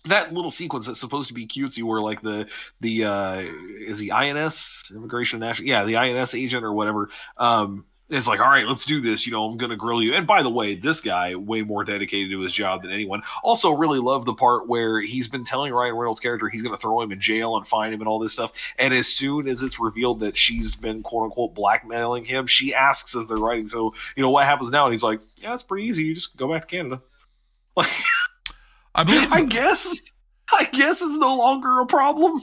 that 0.05 0.33
little 0.33 0.51
sequence 0.51 0.87
that's 0.87 1.01
supposed 1.01 1.29
to 1.29 1.35
be 1.35 1.47
cutesy, 1.47 1.83
where 1.83 2.01
like 2.01 2.23
the 2.23 2.49
the 2.81 3.05
uh, 3.05 3.43
is 3.87 3.99
the 3.99 4.13
INS 4.13 4.83
Immigration 4.91 5.41
National, 5.41 5.69
yeah, 5.69 5.85
the 5.85 5.97
INS 5.97 6.35
agent 6.35 6.65
or 6.65 6.73
whatever, 6.73 7.11
um, 7.37 7.85
is 8.13 8.27
like, 8.27 8.41
all 8.41 8.49
right, 8.49 8.67
let's 8.67 8.85
do 8.85 9.01
this. 9.01 9.27
You 9.27 9.33
know, 9.33 9.45
I'm 9.45 9.57
gonna 9.57 9.77
grill 9.77 10.03
you. 10.03 10.15
And 10.15 10.27
by 10.27 10.43
the 10.43 10.51
way, 10.51 10.75
this 10.75 11.01
guy 11.01 11.35
way 11.35 11.63
more 11.63 11.85
dedicated 11.85 12.31
to 12.31 12.41
his 12.41 12.53
job 12.53 12.83
than 12.83 12.91
anyone. 12.91 13.23
Also, 13.43 13.71
really 13.71 13.99
love 13.99 14.25
the 14.25 14.35
part 14.35 14.69
where 14.69 15.01
he's 15.01 15.29
been 15.29 15.45
telling 15.45 15.73
Ryan 15.73 15.95
Reynolds' 15.95 16.21
character 16.21 16.49
he's 16.49 16.63
gonna 16.63 16.77
throw 16.79 17.01
him 17.01 17.13
in 17.13 17.21
jail 17.21 17.57
and 17.57 17.67
fine 17.67 17.93
him 17.93 18.01
and 18.01 18.09
all 18.09 18.19
this 18.19 18.33
stuff. 18.35 18.53
And 18.79 18.93
as 18.93 19.07
soon 19.09 19.49
as 19.49 19.63
it's 19.63 19.81
revealed 19.81 20.21
that 20.21 20.37
she's 20.37 20.75
been 20.77 21.03
quote 21.03 21.25
unquote 21.25 21.55
blackmailing 21.55 22.25
him, 22.25 22.47
she 22.47 22.75
asks 22.75 23.15
as 23.15 23.27
they're 23.27 23.37
writing, 23.37 23.69
so 23.69 23.95
you 24.17 24.23
know 24.23 24.31
what 24.31 24.45
happens 24.45 24.71
now? 24.71 24.85
And 24.87 24.93
he's 24.93 25.03
like, 25.03 25.21
yeah, 25.37 25.55
it's 25.55 25.63
pretty 25.63 25.87
easy. 25.87 26.03
You 26.05 26.15
just 26.15 26.37
go 26.37 26.51
back 26.53 26.69
to 26.69 26.77
Canada. 26.77 27.03
Like, 27.75 27.89
I 28.95 29.05
believe 29.05 29.33
I 29.33 29.45
guess, 29.47 29.89
I 30.51 30.65
guess 30.65 31.01
it's 31.01 31.17
no 31.19 31.35
longer 31.37 31.81
a 31.81 31.87
problem. 31.87 32.43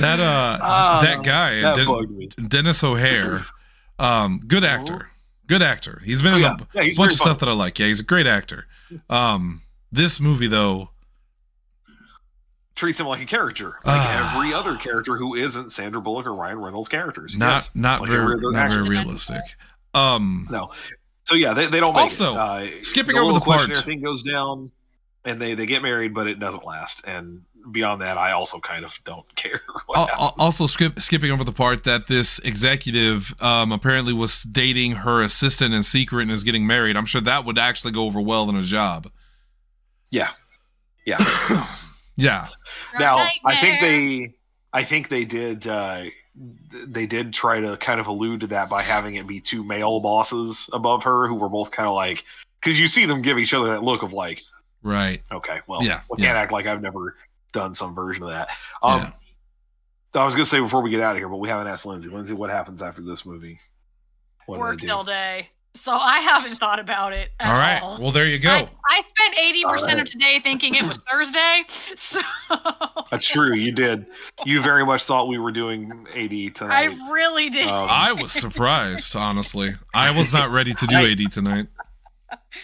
that 0.00 0.18
uh 0.18 0.58
Ah, 0.62 1.00
that 1.02 1.22
guy 1.22 1.60
that 1.60 1.76
Den- 1.76 2.48
Denis 2.48 2.82
O'Hare, 2.82 3.46
um, 3.98 4.40
good 4.46 4.64
actor, 4.64 5.10
good 5.46 5.62
actor. 5.62 6.00
He's 6.04 6.20
been 6.22 6.34
Oh, 6.34 6.36
in 6.36 6.42
yeah. 6.42 6.56
a 6.56 6.58
Yeah, 6.58 6.64
bunch 6.82 6.88
of 6.90 6.96
funny. 6.96 7.10
stuff 7.14 7.38
that 7.40 7.48
I 7.48 7.52
like. 7.52 7.78
Yeah, 7.78 7.86
he's 7.86 8.00
a 8.00 8.04
great 8.04 8.26
actor. 8.26 8.66
Um, 9.08 9.62
this 9.92 10.20
movie 10.20 10.46
though, 10.48 10.90
Treats 12.76 12.98
him 12.98 13.06
like 13.06 13.22
a 13.22 13.26
character, 13.26 13.78
like 13.84 14.00
Ah. 14.00 14.34
every 14.36 14.52
other 14.52 14.76
character 14.76 15.16
who 15.16 15.36
isn't 15.36 15.70
Sandra 15.70 16.00
Bullock 16.00 16.26
or 16.26 16.34
Ryan 16.34 16.58
Reynolds' 16.58 16.88
characters. 16.88 17.36
not 17.36 17.62
Yes. 17.62 17.70
not 17.74 18.00
Like 18.00 18.10
very 18.10 18.36
not 18.40 18.68
very 18.68 18.88
realistic. 18.88 19.42
Um, 19.94 20.48
No. 20.50 20.72
So 21.22 21.36
yeah, 21.36 21.54
they, 21.54 21.66
they 21.68 21.78
don't 21.78 21.92
make 21.94 22.02
Also, 22.02 22.32
it. 22.34 22.36
Uh, 22.80 22.82
skipping 22.82 23.14
the 23.14 23.20
over 23.22 23.32
the 23.32 23.40
part- 23.40 23.76
thing 23.78 24.02
goes 24.02 24.24
down, 24.24 24.72
and 25.24 25.40
they 25.40 25.54
they 25.54 25.66
get 25.66 25.82
married, 25.82 26.14
but 26.14 26.26
it 26.26 26.40
doesn't 26.40 26.64
last. 26.64 27.00
And 27.04 27.42
beyond 27.70 28.00
that, 28.02 28.16
I 28.18 28.32
also 28.32 28.60
kind 28.60 28.84
of 28.84 28.92
don't 29.04 29.34
care. 29.36 29.60
what 29.86 29.98
al- 29.98 30.06
happens. 30.06 30.20
al- 30.22 30.34
also 30.38 30.66
skip, 30.66 31.00
skipping 31.00 31.30
over 31.30 31.44
the 31.44 31.52
part 31.52 31.84
that 31.84 32.06
this 32.06 32.38
executive 32.40 33.34
um 33.42 33.72
apparently 33.72 34.12
was 34.12 34.42
dating 34.42 34.92
her 34.92 35.20
assistant 35.20 35.74
in 35.74 35.82
secret 35.82 36.22
and 36.22 36.30
is 36.30 36.44
getting 36.44 36.66
married. 36.66 36.96
I'm 36.96 37.06
sure 37.06 37.20
that 37.22 37.44
would 37.44 37.58
actually 37.58 37.92
go 37.92 38.04
over 38.04 38.20
well 38.20 38.48
in 38.50 38.56
a 38.56 38.62
job. 38.62 39.10
yeah, 40.10 40.30
yeah. 41.06 41.18
Yeah, 42.16 42.46
now 43.00 43.26
I 43.44 43.56
think 43.60 43.80
they, 43.80 44.34
I 44.72 44.84
think 44.84 45.08
they 45.08 45.24
did. 45.24 45.66
Uh, 45.66 46.04
they 46.86 47.06
did 47.06 47.32
try 47.32 47.58
to 47.58 47.76
kind 47.78 47.98
of 47.98 48.06
allude 48.06 48.42
to 48.42 48.46
that 48.48 48.68
by 48.68 48.82
having 48.82 49.16
it 49.16 49.26
be 49.26 49.40
two 49.40 49.64
male 49.64 49.98
bosses 49.98 50.70
above 50.72 51.02
her 51.02 51.26
who 51.26 51.34
were 51.34 51.48
both 51.48 51.72
kind 51.72 51.88
of 51.88 51.94
like 51.96 52.22
because 52.60 52.78
you 52.78 52.86
see 52.86 53.04
them 53.04 53.20
give 53.20 53.36
each 53.36 53.52
other 53.52 53.66
that 53.72 53.82
look 53.82 54.04
of 54.04 54.12
like 54.12 54.42
right. 54.84 55.22
Okay, 55.32 55.58
well, 55.66 55.82
Yeah, 55.82 56.02
we 56.08 56.20
yeah. 56.22 56.26
can't 56.26 56.38
act 56.38 56.52
like 56.52 56.66
I've 56.66 56.80
never 56.82 57.16
done 57.54 57.74
some 57.74 57.94
version 57.94 58.22
of 58.24 58.28
that. 58.28 58.48
Um, 58.82 59.12
I 60.12 60.24
was 60.24 60.34
gonna 60.34 60.44
say 60.46 60.60
before 60.60 60.82
we 60.82 60.90
get 60.90 61.00
out 61.00 61.12
of 61.16 61.18
here, 61.18 61.28
but 61.28 61.38
we 61.38 61.48
haven't 61.48 61.66
asked 61.68 61.86
Lindsay. 61.86 62.08
Lindsay, 62.10 62.34
what 62.34 62.50
happens 62.50 62.82
after 62.82 63.00
this 63.02 63.24
movie? 63.24 63.58
What 64.46 64.60
Worked 64.60 64.82
do? 64.82 64.92
all 64.92 65.04
day. 65.04 65.48
So 65.76 65.90
I 65.90 66.20
haven't 66.20 66.58
thought 66.60 66.78
about 66.78 67.12
it. 67.12 67.30
At 67.40 67.50
All 67.50 67.56
right. 67.58 67.82
all. 67.82 68.00
Well, 68.00 68.12
there 68.12 68.28
you 68.28 68.38
go. 68.38 68.48
I, 68.50 68.68
I 68.88 69.00
spent 69.00 69.38
eighty 69.40 69.64
percent 69.64 69.90
All 69.92 69.96
right. 69.96 70.06
of 70.06 70.06
today 70.12 70.38
thinking 70.40 70.76
it 70.76 70.84
was 70.84 70.98
Thursday. 71.10 71.62
So 71.96 72.20
That's 73.10 73.26
true. 73.26 73.54
You 73.54 73.72
did. 73.72 74.06
You 74.44 74.62
very 74.62 74.86
much 74.86 75.02
thought 75.02 75.26
we 75.26 75.36
were 75.38 75.50
doing 75.50 76.06
AD 76.14 76.54
tonight. 76.54 76.72
I 76.78 76.84
really 77.12 77.50
did. 77.50 77.66
Um, 77.66 77.86
I 77.88 78.12
was 78.12 78.30
surprised, 78.30 79.16
honestly. 79.16 79.72
I 79.92 80.12
was 80.12 80.32
not 80.32 80.50
ready 80.50 80.74
to 80.74 80.86
do 80.86 80.94
I- 80.96 81.10
AD 81.10 81.32
tonight. 81.32 81.66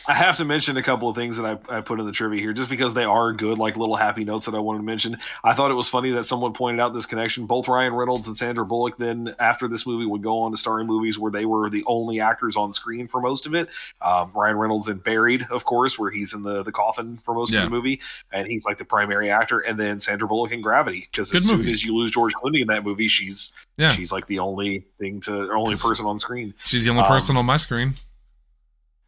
I 0.07 0.14
have 0.14 0.36
to 0.38 0.45
mention 0.45 0.76
a 0.76 0.82
couple 0.82 1.09
of 1.09 1.16
things 1.16 1.36
that 1.36 1.45
I, 1.45 1.76
I 1.78 1.80
put 1.80 2.01
in 2.01 2.07
the 2.07 2.12
trivia 2.12 2.41
here, 2.41 2.53
just 2.53 2.70
because 2.70 2.95
they 2.95 3.05
are 3.05 3.32
good, 3.32 3.59
like 3.59 3.76
little 3.76 3.97
happy 3.97 4.24
notes 4.24 4.47
that 4.47 4.55
I 4.55 4.59
wanted 4.59 4.78
to 4.78 4.84
mention. 4.84 5.18
I 5.45 5.55
thought 5.55 5.70
it 5.70 5.74
was 5.74 5.88
funny 5.88 6.11
that 6.12 6.26
someone 6.26 6.53
pointed 6.53 6.80
out 6.80 6.95
this 6.95 7.07
connection. 7.07 7.47
Both 7.47 7.68
Ryan 7.68 7.95
Reynolds 7.95 8.26
and 8.26 8.36
Sandra 8.36 8.64
Bullock, 8.64 8.97
then 8.99 9.34
after 9.38 9.68
this 9.68 9.86
movie, 9.86 10.07
would 10.07 10.22
go 10.22 10.41
on 10.41 10.53
to 10.53 10.57
star 10.57 10.80
in 10.80 10.86
movies 10.86 11.18
where 11.18 11.30
they 11.30 11.45
were 11.45 11.68
the 11.70 11.84
only 11.86 12.20
actors 12.20 12.57
on 12.57 12.72
screen 12.72 13.09
for 13.09 13.20
most 13.20 13.47
of 13.47 13.55
it. 13.55 13.68
Um, 14.01 14.32
Ryan 14.34 14.57
Reynolds 14.57 14.88
in 14.88 14.99
Buried, 14.99 15.47
of 15.51 15.64
course, 15.64 15.99
where 15.99 16.11
he's 16.11 16.32
in 16.32 16.43
the 16.43 16.62
the 16.62 16.72
coffin 16.72 17.18
for 17.24 17.34
most 17.34 17.53
Yeah. 17.53 17.61
of 17.64 17.70
the 17.70 17.76
movie, 17.76 18.01
and 18.32 18.47
he's 18.47 18.64
like 18.64 18.78
the 18.78 18.84
primary 18.84 19.30
actor. 19.30 19.61
And 19.61 19.78
then 19.78 20.01
Sandra 20.01 20.26
Bullock 20.28 20.53
in 20.53 20.61
Gravity, 20.61 21.09
because 21.11 21.34
as 21.34 21.45
soon 21.45 21.59
movie. 21.59 21.72
as 21.72 21.82
you 21.84 21.97
lose 21.97 22.11
George 22.11 22.32
Clooney 22.34 22.61
in 22.62 22.68
that 22.68 22.84
movie, 22.84 23.09
she's 23.09 23.51
Yeah. 23.76 23.95
she's 23.95 24.12
like 24.12 24.26
the 24.26 24.38
only 24.38 24.84
thing 24.99 25.20
to, 25.22 25.51
only 25.53 25.76
person 25.76 26.05
on 26.07 26.18
screen. 26.18 26.55
She's 26.64 26.84
the 26.84 26.91
only 26.91 27.03
um, 27.03 27.09
person 27.09 27.36
on 27.36 27.47
my 27.47 27.57
screen. 27.57 27.95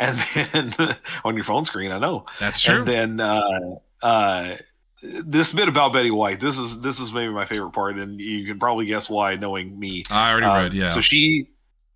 And 0.02 0.74
then 0.74 0.96
on 1.24 1.34
your 1.36 1.44
phone 1.44 1.64
screen, 1.64 1.92
I 1.92 1.98
know. 1.98 2.26
That's 2.40 2.60
true. 2.60 2.78
And 2.78 2.86
then 2.88 3.20
uh, 3.20 3.76
uh, 4.02 4.56
this 5.02 5.52
bit 5.52 5.68
about 5.68 5.92
Betty 5.92 6.10
White. 6.10 6.40
This 6.40 6.58
is 6.58 6.80
this 6.80 6.98
is 7.00 7.12
maybe 7.12 7.32
my 7.32 7.44
favorite 7.46 7.72
part, 7.72 7.98
and 7.98 8.20
you 8.20 8.46
can 8.46 8.58
probably 8.58 8.86
guess 8.86 9.08
why, 9.08 9.36
knowing 9.36 9.78
me. 9.78 10.02
I 10.10 10.30
already 10.30 10.46
Uh, 10.46 10.54
read, 10.62 10.74
yeah. 10.74 10.90
So 10.90 11.00
she, 11.00 11.48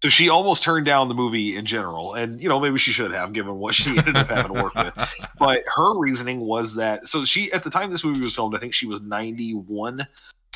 so 0.03 0.09
she 0.09 0.29
almost 0.29 0.63
turned 0.63 0.87
down 0.87 1.09
the 1.09 1.15
movie 1.15 1.57
in 1.57 1.67
general, 1.67 2.15
and 2.15 2.41
you 2.41 2.49
know 2.49 2.61
maybe 2.61 2.79
she 2.79 2.93
should 2.93 3.13
have, 3.13 3.33
given 3.33 3.55
what 3.57 3.75
she 3.75 3.91
ended 3.99 4.17
up 4.17 4.29
having 4.29 4.55
to 4.55 4.63
work 4.63 4.75
with. 4.75 5.09
But 5.39 5.65
her 5.75 5.99
reasoning 5.99 6.41
was 6.41 6.75
that 6.75 7.07
so 7.09 7.25
she 7.25 7.53
at 7.53 7.63
the 7.63 7.71
time 7.71 7.93
this 7.93 8.03
movie 8.05 8.21
was 8.21 8.35
filmed, 8.35 8.55
I 8.57 8.59
think 8.59 8.73
she 8.75 8.87
was 8.87 9.01
ninety 9.01 9.53
one. 9.53 10.07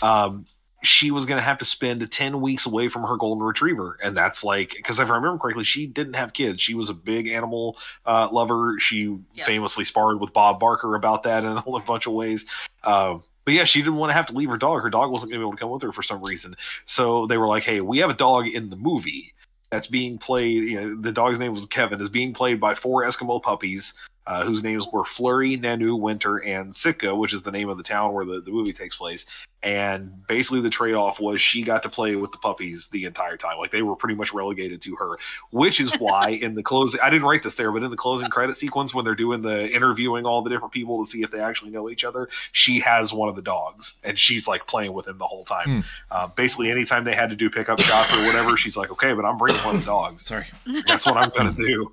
Um, 0.02 0.46
she 0.82 1.10
was 1.10 1.26
going 1.26 1.36
to 1.36 1.42
have 1.42 1.58
to 1.58 1.64
spend 1.64 2.10
10 2.10 2.40
weeks 2.40 2.64
away 2.66 2.88
from 2.88 3.02
her 3.02 3.16
golden 3.16 3.44
retriever 3.46 3.98
and 4.02 4.16
that's 4.16 4.42
like 4.42 4.72
because 4.76 4.98
if 4.98 5.10
i 5.10 5.14
remember 5.14 5.38
correctly 5.38 5.64
she 5.64 5.86
didn't 5.86 6.14
have 6.14 6.32
kids. 6.32 6.60
She 6.62 6.74
was 6.74 6.88
a 6.88 6.94
big 6.94 7.28
animal 7.28 7.76
uh, 8.06 8.28
lover. 8.32 8.76
She 8.78 9.16
Yeah. 9.34 9.44
famously 9.44 9.84
sparred 9.84 10.20
with 10.20 10.32
bob 10.32 10.58
barker 10.60 10.94
about 10.94 11.24
that 11.24 11.44
in 11.44 11.50
a 11.50 11.60
whole 11.60 11.78
bunch 11.80 12.06
of 12.06 12.12
ways. 12.12 12.44
Um, 12.84 13.22
but 13.44 13.54
yeah 13.54 13.64
she 13.64 13.80
didn't 13.80 13.96
want 13.96 14.10
to 14.10 14.14
have 14.14 14.26
to 14.26 14.32
leave 14.34 14.48
her 14.48 14.56
dog. 14.56 14.82
Her 14.82 14.90
dog 14.90 15.10
wasn't 15.12 15.32
going 15.32 15.40
to 15.40 15.44
be 15.44 15.48
able 15.48 15.56
to 15.56 15.60
come 15.60 15.70
with 15.70 15.82
her 15.82 15.92
for 15.92 16.02
some 16.02 16.22
reason. 16.22 16.56
So 16.86 17.26
they 17.26 17.36
were 17.36 17.48
like 17.48 17.64
hey 17.64 17.80
we 17.80 17.98
have 17.98 18.10
a 18.10 18.14
dog 18.14 18.46
in 18.46 18.70
the 18.70 18.76
movie 18.76 19.34
that's 19.70 19.86
being 19.86 20.18
played 20.18 20.64
you 20.64 20.80
know 20.80 21.00
the 21.00 21.12
dog's 21.12 21.38
name 21.38 21.52
was 21.52 21.64
kevin 21.66 22.00
is 22.00 22.08
being 22.08 22.34
played 22.34 22.58
by 22.58 22.74
four 22.74 23.04
eskimo 23.04 23.40
puppies 23.40 23.94
uh, 24.26 24.44
whose 24.44 24.62
names 24.62 24.86
were 24.92 25.04
Flurry, 25.04 25.58
Nanu, 25.58 25.98
Winter, 25.98 26.36
and 26.36 26.76
Sitka, 26.76 27.14
which 27.16 27.32
is 27.32 27.42
the 27.42 27.50
name 27.50 27.68
of 27.68 27.78
the 27.78 27.82
town 27.82 28.12
where 28.12 28.24
the, 28.24 28.40
the 28.40 28.50
movie 28.50 28.72
takes 28.72 28.94
place. 28.94 29.24
And 29.62 30.26
basically, 30.26 30.62
the 30.62 30.70
trade 30.70 30.94
off 30.94 31.20
was 31.20 31.40
she 31.40 31.62
got 31.62 31.82
to 31.82 31.90
play 31.90 32.16
with 32.16 32.32
the 32.32 32.38
puppies 32.38 32.88
the 32.92 33.04
entire 33.04 33.36
time. 33.36 33.58
Like 33.58 33.70
they 33.72 33.82
were 33.82 33.94
pretty 33.94 34.14
much 34.14 34.32
relegated 34.32 34.80
to 34.82 34.96
her, 34.96 35.18
which 35.50 35.80
is 35.80 35.92
why 35.98 36.30
in 36.30 36.54
the 36.54 36.62
closing, 36.62 36.98
I 37.00 37.10
didn't 37.10 37.26
write 37.28 37.42
this 37.42 37.56
there, 37.56 37.70
but 37.70 37.82
in 37.82 37.90
the 37.90 37.96
closing 37.96 38.28
credit 38.30 38.56
sequence, 38.56 38.94
when 38.94 39.04
they're 39.04 39.14
doing 39.14 39.42
the 39.42 39.70
interviewing 39.70 40.24
all 40.24 40.40
the 40.40 40.48
different 40.48 40.72
people 40.72 41.04
to 41.04 41.10
see 41.10 41.22
if 41.22 41.30
they 41.30 41.40
actually 41.40 41.70
know 41.70 41.90
each 41.90 42.04
other, 42.04 42.28
she 42.52 42.80
has 42.80 43.12
one 43.12 43.28
of 43.28 43.36
the 43.36 43.42
dogs 43.42 43.92
and 44.02 44.18
she's 44.18 44.48
like 44.48 44.66
playing 44.66 44.94
with 44.94 45.06
him 45.06 45.18
the 45.18 45.26
whole 45.26 45.44
time. 45.44 45.66
Hmm. 45.66 45.80
Uh, 46.10 46.26
basically, 46.28 46.70
anytime 46.70 47.04
they 47.04 47.14
had 47.14 47.28
to 47.28 47.36
do 47.36 47.50
pickup 47.50 47.80
shots 47.80 48.16
or 48.16 48.24
whatever, 48.24 48.56
she's 48.56 48.78
like, 48.78 48.90
okay, 48.90 49.12
but 49.12 49.26
I'm 49.26 49.36
bringing 49.36 49.60
one 49.62 49.74
of 49.74 49.82
the 49.82 49.86
dogs. 49.86 50.24
Sorry. 50.26 50.46
That's 50.86 51.04
what 51.04 51.18
I'm 51.18 51.28
going 51.30 51.54
to 51.54 51.66
do. 51.66 51.92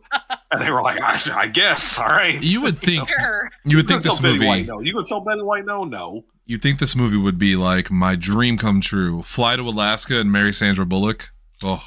And 0.51 0.61
they 0.61 0.71
were 0.71 0.81
like, 0.81 1.01
I, 1.01 1.19
I 1.41 1.47
guess. 1.47 1.97
All 1.99 2.07
right. 2.07 2.41
You 2.41 2.61
would 2.61 2.79
think 2.79 3.09
Sure. 3.09 3.49
you 3.65 3.75
would 3.77 3.83
You 3.83 3.87
think 3.89 4.03
this 4.03 4.21
movie 4.21 4.47
White 4.47 4.67
no. 4.67 4.79
You 4.79 4.93
can 4.93 5.05
tell 5.05 5.19
Betty 5.19 5.41
White 5.41 5.65
no, 5.65 5.83
no. 5.83 6.23
You 6.47 6.57
think 6.57 6.79
this 6.79 6.95
movie 6.95 7.17
would 7.17 7.37
be 7.37 7.55
like 7.55 7.91
my 7.91 8.15
dream 8.15 8.57
come 8.57 8.81
true. 8.81 9.21
Fly 9.21 9.57
to 9.57 9.63
Alaska 9.63 10.19
and 10.19 10.31
marry 10.31 10.53
Sandra 10.53 10.85
Bullock. 10.85 11.29
Oh, 11.63 11.83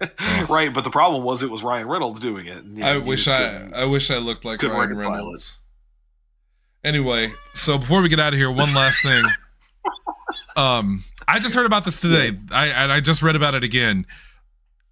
right, 0.48 0.72
but 0.72 0.84
the 0.84 0.90
problem 0.90 1.24
was 1.24 1.42
it 1.42 1.50
was 1.50 1.62
Ryan 1.62 1.88
Reynolds 1.88 2.20
doing 2.20 2.46
it. 2.46 2.58
and, 2.58 2.76
you 2.76 2.82
know, 2.82 2.88
I 2.88 2.98
wish 2.98 3.26
I 3.28 3.68
I 3.74 3.84
wish 3.84 4.10
I 4.10 4.18
looked 4.18 4.44
like 4.44 4.62
Ryan. 4.62 4.96
Reynolds. 4.96 5.58
Anyway, 6.84 7.32
so 7.52 7.76
before 7.76 8.00
we 8.00 8.08
get 8.08 8.20
out 8.20 8.32
of 8.32 8.38
here, 8.38 8.50
one 8.50 8.72
last 8.72 9.02
thing. 9.02 9.24
Um, 10.56 11.04
I 11.26 11.38
just 11.38 11.54
heard 11.54 11.66
about 11.66 11.84
this 11.84 12.00
today. 12.00 12.32
I 12.52 12.66
and 12.66 12.92
I 12.92 13.00
just 13.00 13.22
read 13.22 13.36
about 13.36 13.54
it 13.54 13.62
again. 13.62 14.06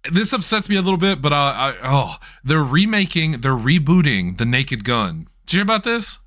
This 0.09 0.31
upsets 0.31 0.69
me 0.69 0.77
a 0.77 0.81
little 0.81 0.97
bit, 0.97 1.21
but 1.21 1.33
I, 1.33 1.73
I 1.73 1.75
oh, 1.83 2.15
they're 2.43 2.63
remaking, 2.63 3.41
they're 3.41 3.51
rebooting 3.51 4.37
the 4.37 4.45
Naked 4.45 4.83
Gun. 4.85 5.27
Did 5.45 5.53
you 5.53 5.57
hear 5.57 5.63
about 5.63 5.83
this? 5.83 6.19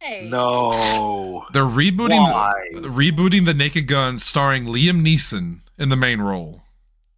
Hey. 0.00 0.26
No. 0.28 1.44
They're 1.52 1.62
rebooting 1.64 2.18
Why? 2.20 2.54
rebooting 2.74 3.44
the 3.44 3.54
Naked 3.54 3.86
Gun, 3.86 4.18
starring 4.18 4.64
Liam 4.64 5.04
Neeson 5.06 5.58
in 5.78 5.88
the 5.90 5.96
main 5.96 6.20
role. 6.20 6.62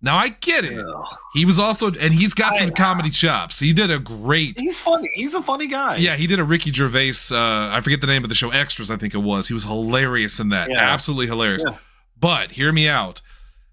Now 0.05 0.17
I 0.17 0.31
get 0.31 0.65
it. 0.65 0.85
Ugh. 0.85 1.05
He 1.33 1.45
was 1.45 1.61
also, 1.61 1.93
and 1.93 2.13
he's 2.13 2.35
got 2.35 2.57
some 2.57 2.69
I- 2.69 2.73
comedy 2.73 3.11
chops. 3.11 3.61
He 3.61 3.73
did 3.73 3.89
a 3.91 4.01
great 4.01 4.59
He's 4.59 4.77
funny. 4.81 5.09
He's 5.15 5.33
a 5.33 5.43
funny 5.43 5.69
guy. 5.69 5.95
Yeah, 5.97 6.17
he 6.17 6.27
did 6.27 6.41
a 6.41 6.45
Ricky 6.45 6.73
Gervais. 6.73 7.13
Uh, 7.31 7.71
I 7.73 7.81
forget 7.85 8.01
the 8.01 8.09
name 8.09 8.25
of 8.25 8.29
the 8.29 8.35
show. 8.35 8.51
Extras, 8.51 8.91
I 8.91 8.97
think 8.97 9.15
it 9.15 9.19
was. 9.19 9.47
He 9.47 9.55
was 9.55 9.63
hilarious 9.63 10.41
in 10.41 10.49
that. 10.49 10.69
Yeah. 10.69 10.81
Absolutely 10.81 11.29
hilarious. 11.29 11.63
Yeah. 11.65 11.77
But 12.19 12.53
hear 12.53 12.73
me 12.73 12.89
out. 12.89 13.23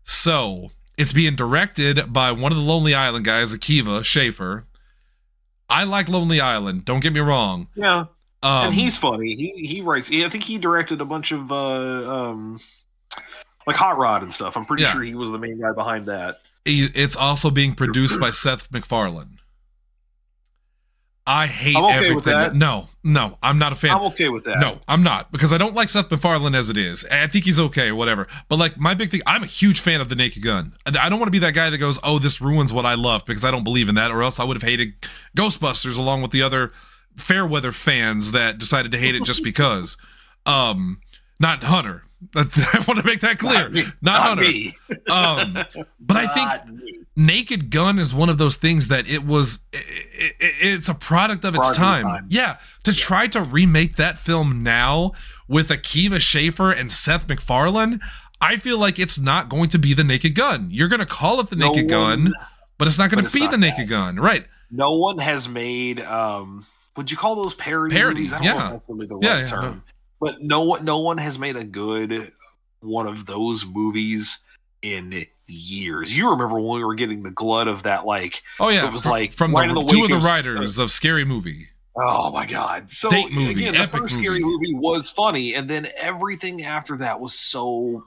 So 0.04 0.70
it's 0.98 1.14
being 1.14 1.36
directed 1.36 2.14
by 2.14 2.32
one 2.32 2.52
of 2.52 2.58
the 2.60 2.64
Lonely 2.64 2.94
Island 2.94 3.26
guys, 3.26 3.56
Akiva 3.56 4.06
Schaffer. 4.06 4.66
I 5.68 5.84
like 5.84 6.08
Lonely 6.10 6.40
Island. 6.40 6.86
Don't 6.86 7.00
get 7.00 7.14
me 7.14 7.20
wrong. 7.22 7.70
Yeah. 7.76 8.06
Um, 8.42 8.68
and 8.68 8.74
he's 8.74 8.96
funny. 8.98 9.36
He 9.36 9.68
he 9.68 9.82
writes. 9.82 10.10
I 10.10 10.30
think 10.30 10.44
he 10.46 10.58
directed 10.58 11.02
a 11.02 11.06
bunch 11.06 11.32
of 11.32 11.52
uh, 11.52 11.56
um, 11.56 12.60
like 13.68 13.76
Hot 13.76 13.98
Rod 13.98 14.24
and 14.24 14.34
stuff. 14.34 14.56
I'm 14.56 14.66
pretty 14.66 14.84
Yeah. 14.84 14.94
sure 14.94 15.04
he 15.04 15.16
was 15.16 15.30
the 15.30 15.38
main 15.40 15.60
guy 15.60 15.72
behind 15.74 16.06
that. 16.08 16.40
it's 16.66 17.16
also 17.16 17.50
being 17.50 17.74
produced 17.74 18.20
by 18.20 18.30
Seth 18.32 18.72
MacFarlane. 18.72 19.40
I 21.28 21.46
hate 21.46 21.76
okay 21.76 21.94
everything. 21.96 22.24
that. 22.34 22.56
no, 22.56 22.88
no, 23.04 23.38
I'm 23.44 23.60
not 23.60 23.72
a 23.72 23.76
fan. 23.76 23.92
I'm 23.92 24.02
okay 24.08 24.30
with 24.30 24.46
that. 24.46 24.60
No, 24.60 24.80
I'm 24.88 25.04
not 25.04 25.32
because 25.32 25.54
I 25.54 25.60
don't 25.60 25.76
like 25.76 25.90
Seth 25.90 26.10
MacFarlane 26.10 26.56
as 26.56 26.70
it 26.70 26.78
is. 26.78 27.06
I 27.12 27.28
think 27.28 27.46
he's 27.46 27.60
okay 27.60 27.90
or 27.90 27.96
whatever. 27.96 28.28
But 28.48 28.56
like 28.58 28.80
my 28.80 28.96
big 28.96 29.12
thing, 29.12 29.22
I'm 29.28 29.44
a 29.44 29.48
huge 29.48 29.80
fan 29.80 30.02
of 30.02 30.10
the 30.10 30.16
Naked 30.16 30.44
Gun. 30.44 30.74
I 30.88 31.08
don't 31.08 31.20
want 31.20 31.28
to 31.28 31.32
be 31.32 31.38
that 31.40 31.54
guy 31.54 31.70
that 31.70 31.78
goes, 31.78 32.00
"Oh, 32.04 32.18
this 32.18 32.42
ruins 32.42 32.74
what 32.74 32.86
I 32.86 32.96
love," 32.96 33.26
because 33.28 33.44
I 33.46 33.52
don't 33.52 33.64
believe 33.64 33.90
in 33.90 33.96
that, 33.96 34.10
or 34.10 34.24
else 34.24 34.40
I 34.40 34.44
would 34.44 34.56
have 34.58 34.64
hated 34.68 34.94
Ghostbusters 35.38 36.00
along 36.00 36.24
with 36.24 36.32
the 36.32 36.42
other 36.42 36.72
Fairweather 37.22 37.72
fans 37.72 38.32
that 38.32 38.58
decided 38.58 38.92
to 38.92 38.98
hate 38.98 39.16
it 39.16 39.24
just 39.24 39.44
because. 39.44 39.98
Um, 40.46 41.02
not 41.40 41.64
Hunter. 41.64 42.04
I 42.36 42.84
want 42.88 43.00
to 43.00 43.06
make 43.06 43.22
that 43.22 43.38
clear. 43.40 43.64
Not, 43.64 43.72
me. 43.72 43.84
Not 44.02 44.22
Hunter. 44.22 44.44
me. 44.44 44.76
Um, 45.10 45.58
but 46.00 46.18
I 46.18 46.28
think 46.28 46.82
me. 46.84 47.00
Naked 47.16 47.70
Gun 47.72 48.00
is 48.00 48.14
one 48.14 48.30
of 48.30 48.38
those 48.38 48.56
things 48.56 48.88
that 48.90 49.10
it 49.10 49.26
was 49.26 49.66
i 49.74 49.78
i 49.78 50.34
it's 50.40 50.88
a 50.90 50.94
product 50.94 51.44
of 51.46 51.56
its 51.56 51.70
of 51.70 51.76
time. 51.76 52.04
time. 52.04 52.28
Yeah, 52.30 52.58
to 52.84 52.94
try 52.94 53.28
to 53.28 53.42
remake 53.42 53.96
that 53.96 54.18
film 54.18 54.64
now 54.64 55.14
with 55.48 55.70
Akiva 55.70 56.20
Schaffer 56.20 56.72
and 56.72 56.92
Seth 56.92 57.28
MacFarlane, 57.28 58.00
I 58.42 58.58
feel 58.58 58.78
like 58.78 59.00
it's 59.00 59.20
not 59.20 59.50
going 59.50 59.70
to 59.70 59.80
be 59.80 59.94
the 59.94 60.04
Naked 60.04 60.36
Gun. 60.36 60.68
You're 60.72 60.88
going 60.88 61.00
to 61.00 61.06
call 61.06 61.40
it 61.40 61.50
the 61.50 61.56
No 61.56 61.72
Naked 61.72 61.90
Gun, 61.90 62.34
but 62.78 62.88
it's 62.88 62.98
not 62.98 63.10
going 63.12 63.24
to 63.26 63.30
be 63.30 63.42
not 63.42 63.52
the 63.52 63.58
Naked 63.58 63.90
Gun, 63.90 64.16
right? 64.18 64.46
no 64.72 64.94
one 64.94 65.18
has 65.18 65.48
made 65.48 66.00
um 66.02 66.66
would 67.00 67.10
you 67.10 67.16
call 67.16 67.42
those 67.42 67.54
parody, 67.54 67.96
Parody, 67.96 68.20
movies? 68.28 68.34
I 68.34 68.36
don't 68.42 68.46
know 68.46 68.54
yeah. 68.56 68.66
if 68.66 68.72
that's 68.74 68.84
really 68.90 69.08
the 69.08 69.16
right 69.16 69.24
Yeah, 69.24 69.40
yeah, 69.40 69.48
term. 69.50 69.64
no. 69.66 69.82
But 70.20 70.42
no 70.42 70.62
one 70.64 70.84
no 70.84 71.00
one 71.00 71.18
has 71.18 71.40
made 71.40 71.56
a 71.56 71.64
good 71.64 72.34
one 72.82 73.08
of 73.08 73.26
those 73.26 73.66
movies 73.66 74.40
in 74.82 75.26
years. 75.48 76.14
You 76.14 76.30
remember 76.30 76.60
when 76.60 76.76
we 76.80 76.84
were 76.84 76.96
getting 76.96 77.24
the 77.24 77.32
glut 77.32 77.70
of 77.70 77.84
that 77.84 78.06
like 78.06 78.44
Oh 78.60 78.68
yeah, 78.68 78.86
It 78.86 78.92
was 78.92 79.04
fr- 79.04 79.10
like 79.12 79.32
from 79.32 79.54
right 79.56 79.70
the, 79.70 79.76
the 79.76 79.86
two 79.86 80.04
of 80.04 80.10
the 80.10 80.18
of- 80.18 80.24
writers 80.26 80.78
of 80.78 80.92
Scary 80.92 81.24
Movie. 81.24 81.68
oh 81.96 82.32
my 82.32 82.46
god. 82.46 82.92
So 82.92 83.10
Date 83.10 83.32
movie, 83.32 83.68
again, 83.68 83.74
the 83.74 83.88
first 83.88 84.14
scary 84.14 84.42
movie. 84.42 84.72
movie 84.72 84.74
was 84.76 85.10
funny 85.10 85.56
and 85.56 85.70
then 85.70 85.88
everything 85.96 86.64
after 86.66 86.98
that 86.98 87.22
was 87.22 87.34
so 87.34 88.04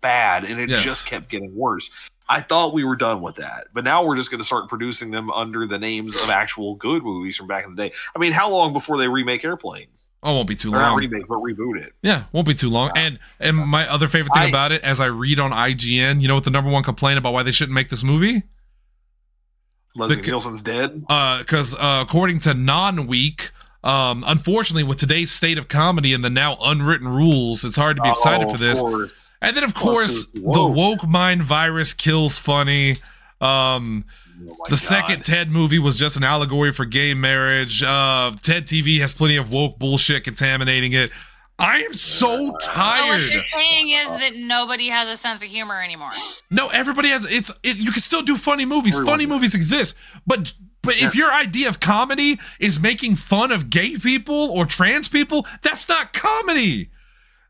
bad 0.00 0.44
and 0.44 0.60
it 0.60 0.68
Yes. 0.70 0.82
just 0.82 1.06
kept 1.06 1.28
getting 1.28 1.54
worse. 1.56 1.88
I 2.28 2.40
thought 2.40 2.72
we 2.72 2.84
were 2.84 2.96
done 2.96 3.20
with 3.20 3.36
that, 3.36 3.66
but 3.74 3.84
now 3.84 4.04
we're 4.04 4.16
just 4.16 4.30
going 4.30 4.38
to 4.40 4.44
start 4.46 4.68
producing 4.68 5.10
them 5.10 5.30
under 5.30 5.66
the 5.66 5.78
names 5.78 6.16
of 6.16 6.30
actual 6.30 6.74
good 6.74 7.02
movies 7.02 7.36
from 7.36 7.46
back 7.46 7.64
in 7.66 7.74
the 7.74 7.88
day. 7.88 7.94
I 8.16 8.18
mean, 8.18 8.32
how 8.32 8.48
long 8.50 8.72
before 8.72 8.96
they 8.98 9.08
remake 9.08 9.44
Airplane? 9.44 9.88
Oh, 10.22 10.32
won't 10.36 10.48
be 10.48 10.56
too 10.56 10.70
Or 10.70 10.72
not 10.78 10.88
long. 10.92 10.98
remake, 11.00 11.28
but 11.28 11.36
reboot 11.36 11.78
it. 11.82 11.92
Yeah, 12.02 12.24
won't 12.32 12.46
be 12.48 12.54
too 12.54 12.70
long. 12.70 12.92
And 12.96 13.18
and 13.40 13.56
my 13.58 13.86
other 13.88 14.08
favorite 14.08 14.32
thing 14.32 14.44
I- 14.44 14.48
about 14.48 14.72
it, 14.72 14.82
as 14.82 14.98
I 15.00 15.06
read 15.06 15.38
on 15.38 15.50
IGN, 15.50 16.22
you 16.22 16.28
know 16.28 16.34
what 16.34 16.44
the 16.44 16.50
number 16.50 16.70
one 16.70 16.82
complaint 16.82 17.18
about 17.18 17.34
why 17.34 17.42
they 17.42 17.52
shouldn't 17.52 17.74
make 17.74 17.90
this 17.90 18.02
movie? 18.02 18.42
Leslie 19.94 20.16
The- 20.16 20.22
Nielsen's 20.22 20.62
dead. 20.62 21.00
because 21.06 21.74
uh, 21.78 22.02
according 22.06 22.40
to 22.40 22.54
non-week 22.54 23.50
um, 23.84 24.24
unfortunately 24.26 24.82
with 24.82 24.98
today's 24.98 25.30
state 25.30 25.58
of 25.58 25.68
comedy 25.68 26.14
and 26.14 26.24
the 26.24 26.30
now 26.30 26.56
unwritten 26.62 27.06
rules 27.06 27.64
it's 27.64 27.76
hard 27.76 27.96
to 27.96 28.02
be 28.02 28.08
excited 28.08 28.48
Oh, 28.48 28.52
for 28.52 28.58
this 28.58 28.80
course. 28.80 29.12
And 29.44 29.56
then 29.56 29.64
of 29.64 29.74
course 29.74 30.22
it's 30.28 30.30
the 30.32 30.40
woke. 30.42 30.74
woke 30.76 31.08
mind 31.08 31.42
virus 31.42 31.92
kills 31.94 32.38
funny 32.38 32.96
um, 33.40 34.04
Oh 34.36 34.54
the 34.64 34.70
God. 34.70 34.78
second 34.78 35.24
ted 35.24 35.50
movie 35.50 35.78
was 35.78 35.96
just 35.98 36.16
an 36.16 36.24
allegory 36.24 36.72
for 36.72 36.84
gay 36.84 37.14
marriage 37.14 37.82
uh, 37.82 38.32
ted 38.42 38.66
tv 38.66 38.98
has 39.00 39.12
plenty 39.12 39.36
of 39.36 39.52
woke 39.52 39.78
bullshit 39.78 40.24
contaminating 40.24 40.92
it 40.92 41.10
i 41.58 41.78
am 41.82 41.94
so 41.94 42.56
So 42.58 42.72
what 42.72 43.20
you're 43.20 43.42
saying 43.54 43.90
is 43.90 44.08
that 44.08 44.32
nobody 44.34 44.88
has 44.88 45.08
a 45.08 45.16
sense 45.16 45.40
of 45.42 45.48
humor 45.48 45.80
anymore. 45.80 46.10
no, 46.50 46.68
everybody 46.68 47.08
has 47.10 47.24
it's 47.30 47.52
it, 47.62 47.76
you 47.76 47.92
can 47.92 48.02
still 48.02 48.22
do 48.22 48.36
funny 48.36 48.64
movies. 48.64 48.96
Everyone 48.96 49.12
funny 49.12 49.26
does. 49.26 49.32
movies 49.34 49.54
exist. 49.54 49.96
But 50.26 50.52
but 50.82 50.96
if 50.96 51.14
your 51.14 51.32
idea 51.32 51.68
of 51.68 51.78
comedy 51.78 52.38
is 52.58 52.80
making 52.80 53.14
fun 53.14 53.52
of 53.52 53.70
gay 53.70 53.96
people 53.96 54.50
or 54.50 54.66
trans 54.66 55.06
people, 55.06 55.46
that's 55.62 55.88
not 55.88 56.12
comedy. 56.12 56.90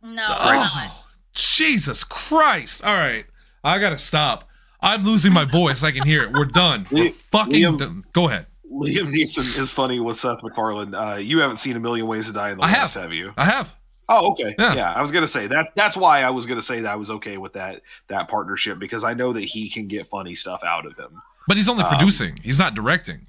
No, 0.02 0.10
we're 0.10 0.14
not. 0.16 0.70
Oh, 0.74 1.03
Jesus 1.34 2.04
Christ. 2.04 2.84
All 2.84 2.94
right. 2.94 3.26
I 3.62 3.78
got 3.78 3.90
to 3.90 3.98
stop. 3.98 4.48
I'm 4.80 5.04
losing 5.04 5.32
my 5.32 5.44
voice. 5.44 5.82
I 5.82 5.90
can 5.90 6.06
hear 6.06 6.24
it. 6.24 6.32
We're 6.32 6.44
done. 6.44 6.86
We're 6.92 7.10
fucking 7.30 7.54
Liam- 7.54 7.78
done. 7.78 8.04
Go 8.12 8.28
ahead. 8.28 8.46
Liam 8.70 9.08
Neeson 9.14 9.58
is 9.60 9.70
funny 9.70 10.00
with 10.00 10.18
Seth 10.18 10.42
MacFarlane. 10.42 10.94
Uh, 10.94 11.14
you 11.16 11.38
haven't 11.38 11.58
seen 11.58 11.76
A 11.76 11.80
Million 11.80 12.06
Ways 12.06 12.26
to 12.26 12.32
Die 12.32 12.50
in 12.50 12.58
the 12.58 12.64
I 12.64 12.66
West, 12.66 12.94
have. 12.94 13.02
have 13.04 13.12
you? 13.12 13.32
I 13.36 13.44
have. 13.44 13.74
Oh, 14.08 14.32
okay. 14.32 14.54
Yeah. 14.58 14.74
Yeah. 14.74 14.92
I 14.92 15.00
was 15.00 15.10
gonna 15.10 15.28
say 15.28 15.46
that's 15.46 15.70
that's 15.74 15.96
why 15.96 16.22
I 16.22 16.28
was 16.30 16.44
gonna 16.44 16.60
say 16.60 16.80
that 16.80 16.92
I 16.92 16.96
was 16.96 17.10
okay 17.10 17.38
with 17.38 17.54
that 17.54 17.80
that 18.08 18.28
partnership 18.28 18.78
because 18.78 19.02
I 19.02 19.14
know 19.14 19.32
that 19.32 19.44
he 19.44 19.70
can 19.70 19.86
get 19.88 20.08
funny 20.08 20.34
stuff 20.34 20.60
out 20.62 20.84
of 20.84 20.94
him. 20.98 21.22
But 21.48 21.56
he's 21.56 21.68
only 21.70 21.84
Um, 21.84 21.88
producing. 21.96 22.38
He's 22.42 22.58
not 22.58 22.74
directing. 22.74 23.26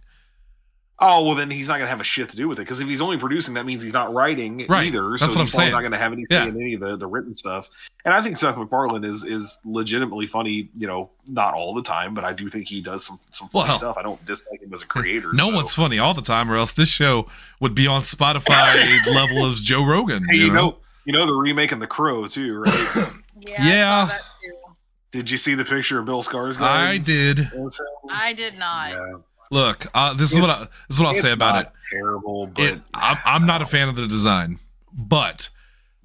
Oh 0.98 1.26
well, 1.26 1.36
then 1.36 1.52
he's 1.52 1.68
not 1.68 1.78
gonna 1.78 1.90
have 1.90 2.00
a 2.00 2.06
shit 2.06 2.30
to 2.30 2.38
do 2.38 2.48
with 2.48 2.58
it 2.58 2.62
because 2.62 2.80
if 2.80 2.88
he's 2.88 3.02
only 3.02 3.18
producing, 3.18 3.56
that 3.56 3.66
means 3.66 3.84
he's 3.84 3.92
not 3.92 4.14
writing 4.14 4.66
Right. 4.70 4.88
either. 4.88 5.10
That's 5.20 5.34
so 5.34 5.40
what 5.40 5.42
I'm 5.42 5.46
he's 5.48 5.54
saying. 5.54 5.72
Not 5.74 5.82
gonna 5.82 5.98
have 5.98 6.14
any 6.14 6.24
say 6.24 6.38
Yeah. 6.38 6.46
in 6.48 6.56
any 6.56 6.74
of 6.76 6.80
the, 6.80 6.96
the 6.96 7.06
written 7.08 7.34
stuff. 7.34 7.70
And 8.06 8.14
I 8.14 8.22
think 8.24 8.38
Seth 8.38 8.56
MacFarlane 8.56 9.04
is 9.04 9.24
is 9.26 9.58
legitimately 9.66 10.28
funny. 10.28 10.70
You 10.78 10.88
know, 10.88 11.10
not 11.28 11.54
all 11.54 11.74
the 11.74 11.82
time, 11.84 12.14
but 12.14 12.24
I 12.24 12.32
do 12.32 12.48
think 12.48 12.68
he 12.70 12.80
does 12.80 13.06
some 13.06 13.20
some 13.34 13.50
funny 13.50 13.68
Well, 13.70 13.78
stuff. 13.78 13.98
I 13.98 14.04
don't 14.04 14.26
dislike 14.26 14.62
him 14.62 14.74
as 14.74 14.84
a 14.84 14.86
creator. 14.86 15.32
No 15.34 15.50
so. 15.50 15.56
one's 15.56 15.74
funny 15.74 16.00
all 16.00 16.14
the 16.14 16.22
time, 16.22 16.50
or 16.50 16.56
else 16.56 16.72
this 16.72 16.90
show 16.94 17.28
would 17.60 17.76
be 17.76 17.88
on 17.88 18.04
Spotify 18.04 19.06
level 19.14 19.46
as 19.48 19.62
Joe 19.64 19.86
Rogan. 19.86 20.24
Hey, 20.30 20.38
you 20.38 20.52
know, 20.54 20.78
you 21.06 21.12
know 21.12 21.26
they're 21.26 21.36
remaking 21.36 21.80
The 21.80 21.88
Crow 21.88 22.26
too, 22.28 22.60
right? 22.60 22.96
Yeah, 22.96 23.66
Yeah. 23.66 24.04
I, 24.04 24.08
saw 24.08 24.14
that 24.14 24.22
too. 24.42 24.54
Did 25.12 25.30
you 25.30 25.38
see 25.38 25.56
the 25.56 25.66
picture 25.66 26.00
of 26.00 26.06
Bill 26.06 26.24
Skarsgård? 26.24 26.62
I 26.62 26.98
did. 27.00 27.40
as? 27.40 27.82
I 28.10 28.32
did 28.32 28.58
not. 28.58 28.92
Yeah. 28.92 29.14
Look, 29.52 29.86
uh, 29.94 30.14
this 30.14 30.32
is 30.34 30.40
what 30.40 30.50
I, 30.50 30.60
this 30.60 30.98
is 30.98 31.00
what 31.00 31.08
I'll 31.10 31.14
say 31.22 31.32
about 31.32 31.62
it. 31.64 31.70
Terrible, 31.92 32.48
but 32.48 32.64
it 32.64 32.82
I'm, 32.94 33.18
I'm 33.26 33.46
not 33.46 33.62
a 33.62 33.66
fan 33.66 33.88
of 33.90 33.96
the 33.96 34.08
design, 34.08 34.60
but 34.94 35.50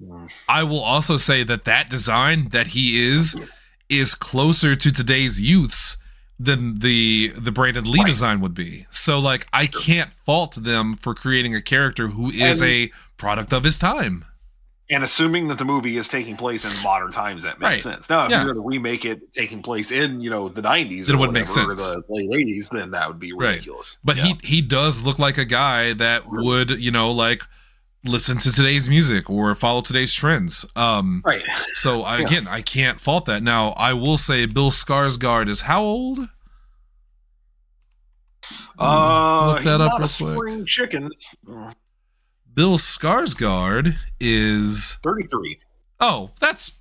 Mm. 0.03 0.29
I 0.49 0.63
will 0.63 0.79
also 0.79 1.15
say 1.17 1.43
that 1.43 1.63
that 1.65 1.87
design 1.87 2.49
that 2.49 2.67
he 2.69 2.97
is 3.05 3.39
is 3.87 4.15
closer 4.15 4.75
to 4.75 4.91
today's 4.91 5.39
youths 5.39 5.97
than 6.39 6.79
the 6.79 7.27
the 7.37 7.51
Brandon 7.51 7.85
Lee 7.85 7.99
Right. 7.99 8.07
design 8.07 8.41
would 8.41 8.55
be. 8.55 8.87
So 8.89 9.19
like 9.19 9.45
I 9.53 9.67
can't 9.67 10.09
fault 10.25 10.55
them 10.55 10.97
for 10.97 11.13
creating 11.13 11.53
a 11.53 11.61
character 11.61 12.07
who 12.07 12.31
is 12.31 12.61
And- 12.61 12.69
a 12.71 12.91
product 13.17 13.53
of 13.53 13.63
his 13.63 13.77
time. 13.77 14.25
And 14.91 15.03
assuming 15.05 15.47
that 15.47 15.57
the 15.57 15.63
movie 15.65 15.97
is 15.97 16.07
taking 16.09 16.35
place 16.35 16.65
in 16.65 16.83
modern 16.83 17.11
times, 17.13 17.43
that 17.43 17.59
makes 17.59 17.75
Right. 17.75 17.81
sense. 17.83 18.09
Now, 18.09 18.25
if 18.25 18.31
Yeah. 18.31 18.43
you're 18.43 18.53
going 18.53 18.63
to 18.63 18.67
remake 18.69 19.05
it 19.05 19.33
taking 19.33 19.63
place 19.63 19.89
in, 19.89 20.19
you 20.19 20.29
know, 20.29 20.49
the 20.49 20.61
90s 20.61 21.07
it 21.07 21.15
or 21.15 21.17
wouldn't 21.17 21.33
make 21.33 21.47
sense. 21.47 21.79
the 21.79 22.03
late 22.09 22.29
80s, 22.29 22.67
then 22.69 22.91
that 22.91 23.07
would 23.07 23.17
be 23.19 23.31
Right. 23.31 23.51
ridiculous. 23.51 23.95
But 24.03 24.17
Yeah. 24.17 24.23
he 24.25 24.35
he 24.43 24.61
does 24.61 25.01
look 25.03 25.17
like 25.17 25.37
a 25.37 25.45
guy 25.45 25.93
that 25.93 26.23
would, 26.29 26.71
you 26.71 26.91
know, 26.91 27.09
like 27.09 27.43
listen 28.03 28.37
to 28.39 28.51
today's 28.51 28.89
music 28.89 29.29
or 29.29 29.55
follow 29.55 29.79
today's 29.81 30.13
trends. 30.13 30.65
Um 30.75 31.21
Right. 31.25 31.43
so 31.73 32.03
I, 32.13 32.17
again, 32.19 32.47
I 32.49 32.61
can't 32.61 32.99
fault 32.99 33.25
that. 33.27 33.41
Now, 33.43 33.69
I 33.77 33.93
will 33.93 34.17
say 34.17 34.45
Bill 34.45 34.71
Skarsgård 34.71 35.47
is 35.47 35.61
how 35.61 35.83
old? 35.83 36.27
Uh, 38.79 39.53
Look 39.53 39.63
that 39.63 39.79
up 39.79 39.91
not 39.91 39.99
real 39.99 40.05
a 40.05 40.09
quick. 40.09 40.37
spring 40.37 40.65
chicken. 40.65 41.09
Bill 42.61 42.77
Skarsgård 42.77 43.95
is 44.19 44.93
33. 45.01 45.57
Oh, 45.99 46.29
that's 46.39 46.77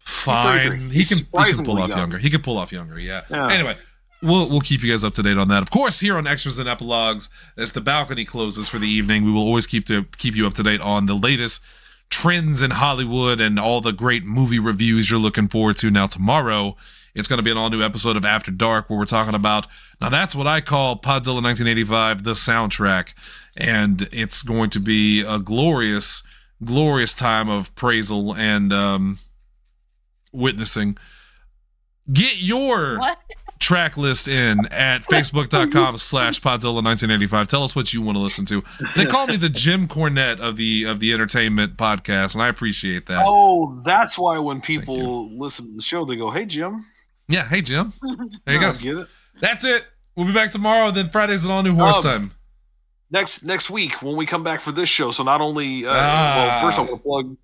33. 0.00 0.70
fine. 0.80 0.90
He 0.90 1.04
can 1.04 1.18
he 1.18 1.52
can 1.52 1.64
pull 1.64 1.78
off 1.78 1.88
young. 1.90 1.98
younger. 1.98 2.18
He 2.18 2.28
can 2.28 2.42
pull 2.42 2.58
off 2.58 2.72
younger. 2.72 2.98
Yeah. 2.98 3.22
Yeah. 3.30 3.48
Anyway, 3.48 3.76
we'll 4.22 4.48
we'll 4.48 4.58
keep 4.58 4.82
you 4.82 4.90
guys 4.90 5.04
up 5.04 5.14
to 5.14 5.22
date 5.22 5.38
on 5.38 5.46
that. 5.50 5.62
Of 5.62 5.70
course, 5.70 6.00
here 6.00 6.18
on 6.18 6.26
Extras 6.26 6.58
and 6.58 6.68
Epilogues, 6.68 7.28
as 7.56 7.70
the 7.70 7.80
balcony 7.80 8.24
closes 8.24 8.68
for 8.68 8.80
the 8.80 8.88
evening, 8.88 9.24
we 9.24 9.30
will 9.30 9.42
always 9.42 9.68
keep 9.68 9.86
to 9.86 10.02
keep 10.16 10.34
you 10.34 10.48
up 10.48 10.54
to 10.54 10.64
date 10.64 10.80
on 10.80 11.06
the 11.06 11.14
latest 11.14 11.62
trends 12.10 12.60
in 12.60 12.72
Hollywood 12.72 13.40
and 13.40 13.56
all 13.56 13.80
the 13.80 13.92
great 13.92 14.24
movie 14.24 14.58
reviews 14.58 15.12
you're 15.12 15.20
looking 15.20 15.46
forward 15.46 15.76
to. 15.76 15.92
Now 15.92 16.08
tomorrow, 16.08 16.76
it's 17.14 17.28
going 17.28 17.38
to 17.38 17.44
be 17.44 17.52
an 17.52 17.56
all 17.56 17.70
new 17.70 17.82
episode 17.82 18.16
of 18.16 18.24
After 18.24 18.50
Dark 18.50 18.90
where 18.90 18.98
we're 18.98 19.04
talking 19.04 19.36
about 19.36 19.68
now 20.00 20.08
that's 20.08 20.34
what 20.34 20.46
I 20.46 20.60
call 20.60 20.96
Podzilla 20.96 21.42
1985, 21.42 22.22
the 22.22 22.32
soundtrack, 22.32 23.14
and 23.58 24.08
it's 24.12 24.42
going 24.42 24.70
to 24.70 24.80
be 24.80 25.22
a 25.22 25.38
glorious, 25.38 26.22
glorious 26.64 27.14
time 27.14 27.48
of 27.48 27.74
praisal 27.74 28.36
and 28.36 28.72
um, 28.72 29.18
witnessing. 30.32 30.96
Get 32.12 32.38
your 32.40 32.98
What? 32.98 33.18
track 33.58 33.96
list 33.96 34.28
in 34.28 34.66
at 34.66 35.02
facebook.com 35.02 35.96
slash 35.96 36.40
podzilla 36.40 36.74
1985 36.82 37.48
tell 37.48 37.64
us 37.64 37.74
what 37.74 37.92
you 37.92 38.00
want 38.00 38.16
to 38.16 38.22
listen 38.22 38.44
to. 38.46 38.62
They 38.96 39.04
call 39.04 39.26
me 39.26 39.36
the 39.36 39.48
jim 39.48 39.88
cornette 39.88 40.38
of 40.38 40.56
the 40.56 40.84
of 40.84 41.00
the 41.00 41.12
entertainment 41.12 41.76
podcast 41.76 42.34
and 42.34 42.42
i 42.42 42.46
appreciate 42.48 43.06
that. 43.06 43.24
Oh, 43.26 43.82
that's 43.84 44.16
why 44.16 44.38
when 44.38 44.60
people 44.60 45.36
listen 45.36 45.66
to 45.66 45.74
the 45.74 45.82
show, 45.82 46.04
they 46.04 46.14
go, 46.14 46.30
"Hey, 46.30 46.44
Jim." 46.46 46.86
yeah 47.30 47.46
hey 47.48 47.60
jim. 47.60 47.92
There 48.46 48.54
you 48.54 48.60
I 48.60 48.72
go 48.72 49.06
that's 49.40 49.64
it. 49.64 49.84
We'll 50.16 50.26
be 50.26 50.32
back 50.32 50.50
tomorrow 50.52 50.92
then 50.92 51.08
friday's 51.10 51.44
an 51.44 51.50
all 51.50 51.62
new 51.64 51.74
horse 51.74 52.04
Um, 52.06 52.30
time 52.30 52.30
Next 53.10 53.42
next 53.42 53.70
week 53.70 54.02
when 54.02 54.16
we 54.16 54.26
come 54.26 54.42
back 54.44 54.60
for 54.60 54.72
this 54.72 54.88
show. 54.88 55.10
So 55.12 55.22
not 55.22 55.40
only 55.40 55.86
uh, 55.86 55.92
Ah. 55.92 56.60
well, 56.62 56.66
first 56.68 56.78
I 56.78 56.82
want 56.82 56.92
to 56.92 57.02
plug 57.02 57.36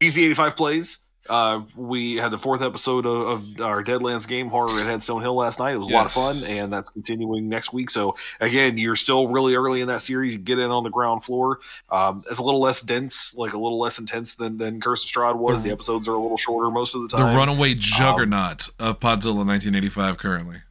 PZ85 0.00 0.56
plays. 0.56 0.98
Uh, 1.28 1.60
we 1.76 2.16
had 2.16 2.30
the 2.30 2.38
fourth 2.38 2.62
episode 2.62 3.04
of, 3.04 3.28
of 3.28 3.60
our 3.60 3.84
Deadlands 3.84 4.26
game 4.26 4.48
horror 4.48 4.70
at 4.80 4.86
Headstone 4.86 5.20
Hill 5.20 5.34
last 5.36 5.58
night. 5.58 5.74
It 5.74 5.76
was 5.76 5.88
a 5.88 5.92
lot 5.92 6.06
of 6.06 6.12
fun, 6.12 6.42
and 6.44 6.72
that's 6.72 6.88
continuing 6.88 7.50
next 7.50 7.70
week. 7.70 7.90
So 7.90 8.16
again, 8.40 8.78
you're 8.78 8.96
still 8.96 9.28
really 9.28 9.54
early 9.54 9.82
in 9.82 9.88
that 9.88 10.00
series. 10.00 10.32
You 10.32 10.38
get 10.38 10.58
in 10.58 10.70
on 10.70 10.84
the 10.84 10.90
ground 10.90 11.24
floor. 11.24 11.58
Um, 11.90 12.24
it's 12.30 12.38
a 12.38 12.42
little 12.42 12.62
less 12.62 12.80
dense, 12.80 13.34
like 13.34 13.52
a 13.52 13.58
little 13.58 13.78
less 13.78 13.98
intense 13.98 14.36
than 14.36 14.56
than 14.56 14.80
Curse 14.80 15.04
of 15.04 15.10
Strahd 15.10 15.36
was. 15.36 15.62
The 15.62 15.70
episodes 15.70 16.08
are 16.08 16.14
a 16.14 16.18
little 16.18 16.38
shorter 16.38 16.70
most 16.70 16.94
of 16.94 17.02
the 17.02 17.08
time. 17.14 17.30
the 17.32 17.36
runaway 17.36 17.74
juggernaut 17.74 18.68
of 18.78 18.98
podzilla 18.98 19.44
1985 19.44 20.16
currently 20.16 20.62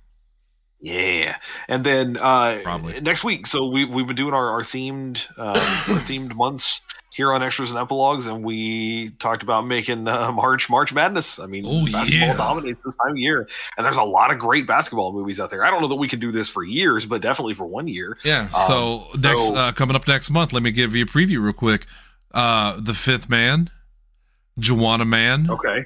Yeah, 0.79 1.37
and 1.67 1.83
then 1.85 2.17
uh, 2.17 2.59
Probably. 2.63 2.99
next 3.01 3.23
week. 3.23 3.47
So 3.47 3.65
we 3.67 3.85
we've 3.85 4.05
been 4.07 4.15
doing 4.15 4.33
our, 4.33 4.51
our 4.51 4.63
themed 4.63 5.17
um, 5.37 5.47
our 5.47 6.01
themed 6.03 6.35
months 6.35 6.81
here 7.11 7.33
on 7.33 7.41
extras 7.41 7.71
and 7.71 7.79
epilogues, 7.79 8.27
and 8.27 8.43
we 8.43 9.09
talked 9.17 9.41
about 9.41 9.65
making 9.65 10.07
uh, 10.07 10.31
March 10.31 10.69
March 10.69 10.93
Madness. 10.93 11.39
I 11.39 11.47
mean, 11.47 11.63
Oh, 11.65 11.83
basketball 11.91 12.27
yeah. 12.27 12.37
dominates 12.37 12.79
this 12.85 12.93
time 12.95 13.13
of 13.13 13.17
year, 13.17 13.47
and 13.75 13.83
there's 13.85 13.97
a 13.97 14.03
lot 14.03 14.29
of 14.31 14.37
great 14.37 14.67
basketball 14.67 15.11
movies 15.13 15.39
out 15.39 15.49
there. 15.49 15.65
I 15.65 15.71
don't 15.71 15.81
know 15.81 15.87
that 15.87 15.95
we 15.95 16.07
can 16.07 16.19
do 16.19 16.31
this 16.31 16.47
for 16.47 16.63
years, 16.63 17.07
but 17.07 17.21
definitely 17.23 17.55
for 17.55 17.65
one 17.65 17.87
year. 17.87 18.17
yeah 18.23 18.47
so 18.49 19.07
next 19.19 19.47
so- 19.47 19.55
uh, 19.55 19.71
coming 19.71 19.95
up 19.95 20.07
next 20.07 20.29
month 20.29 20.53
let 20.53 20.61
me 20.61 20.69
give 20.71 20.95
you 20.95 21.03
a 21.05 21.07
preview 21.07 21.41
real 21.43 21.53
quick 21.53 21.85
uh 22.35 22.79
the 22.79 22.93
fifth 22.93 23.27
man 23.29 23.71
Joanna 24.59 25.05
Man. 25.05 25.49
Okay, 25.49 25.85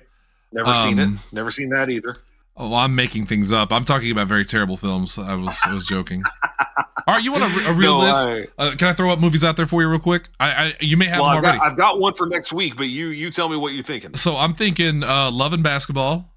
never 0.52 0.74
seen 0.84 1.00
it. 1.00 1.04
Um, 1.04 1.20
Never 1.32 1.52
seen 1.52 1.70
that 1.70 1.89
either. 1.89 2.16
Oh, 2.58 2.76
I'm 2.76 2.95
making 2.95 3.26
things 3.28 3.52
up. 3.54 3.72
I'm 3.72 3.86
talking 3.86 4.12
about 4.12 4.28
very 4.28 4.45
terrible 4.45 4.78
films. 4.78 5.18
I 5.18 5.36
was 5.36 5.60
I 5.66 5.74
was 5.74 5.88
joking. 5.88 6.24
All 7.08 7.16
right, 7.16 7.24
you 7.24 7.32
want 7.32 7.43
a, 7.43 7.70
a 7.70 7.74
real 7.74 7.97
No, 7.97 8.06
list? 8.06 8.52
I- 8.60 8.64
uh, 8.64 8.76
can 8.76 8.88
I 8.89 8.93
throw 8.93 9.10
up 9.12 9.20
movies 9.20 9.43
out 9.43 9.58
there 9.58 9.66
for 9.66 9.82
you 9.82 9.88
real 9.89 9.99
quick? 9.99 10.28
I, 10.39 10.52
I 10.52 10.74
you 10.82 10.97
may 10.97 11.06
have 11.06 11.20
well, 11.22 11.30
them 11.30 11.38
I've 11.38 11.43
already. 11.43 11.58
got, 11.58 11.72
I've 11.72 11.78
got 11.78 11.99
one 11.99 12.14
for 12.14 12.28
next 12.28 12.54
week, 12.54 12.76
but 12.78 12.84
you 12.84 13.08
you 13.08 13.32
tell 13.32 13.49
me 13.49 13.58
what 13.58 13.70
you're 13.70 13.84
thinking. 13.84 14.14
so 14.16 14.38
I'm 14.38 14.54
thinking 14.54 15.04
uh, 15.04 15.32
Love 15.32 15.54
and 15.54 15.64
Basketball, 15.64 16.30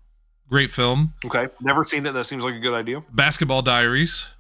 great 0.49 0.71
film. 0.71 1.13
Okay, 1.27 1.49
never 1.61 1.85
seen 1.85 2.07
it. 2.07 2.13
That 2.13 2.27
seems 2.27 2.43
like 2.45 2.55
a 2.55 2.61
good 2.61 2.75
idea. 2.75 3.03
Basketball 3.13 3.61
Diaries, 3.63 4.31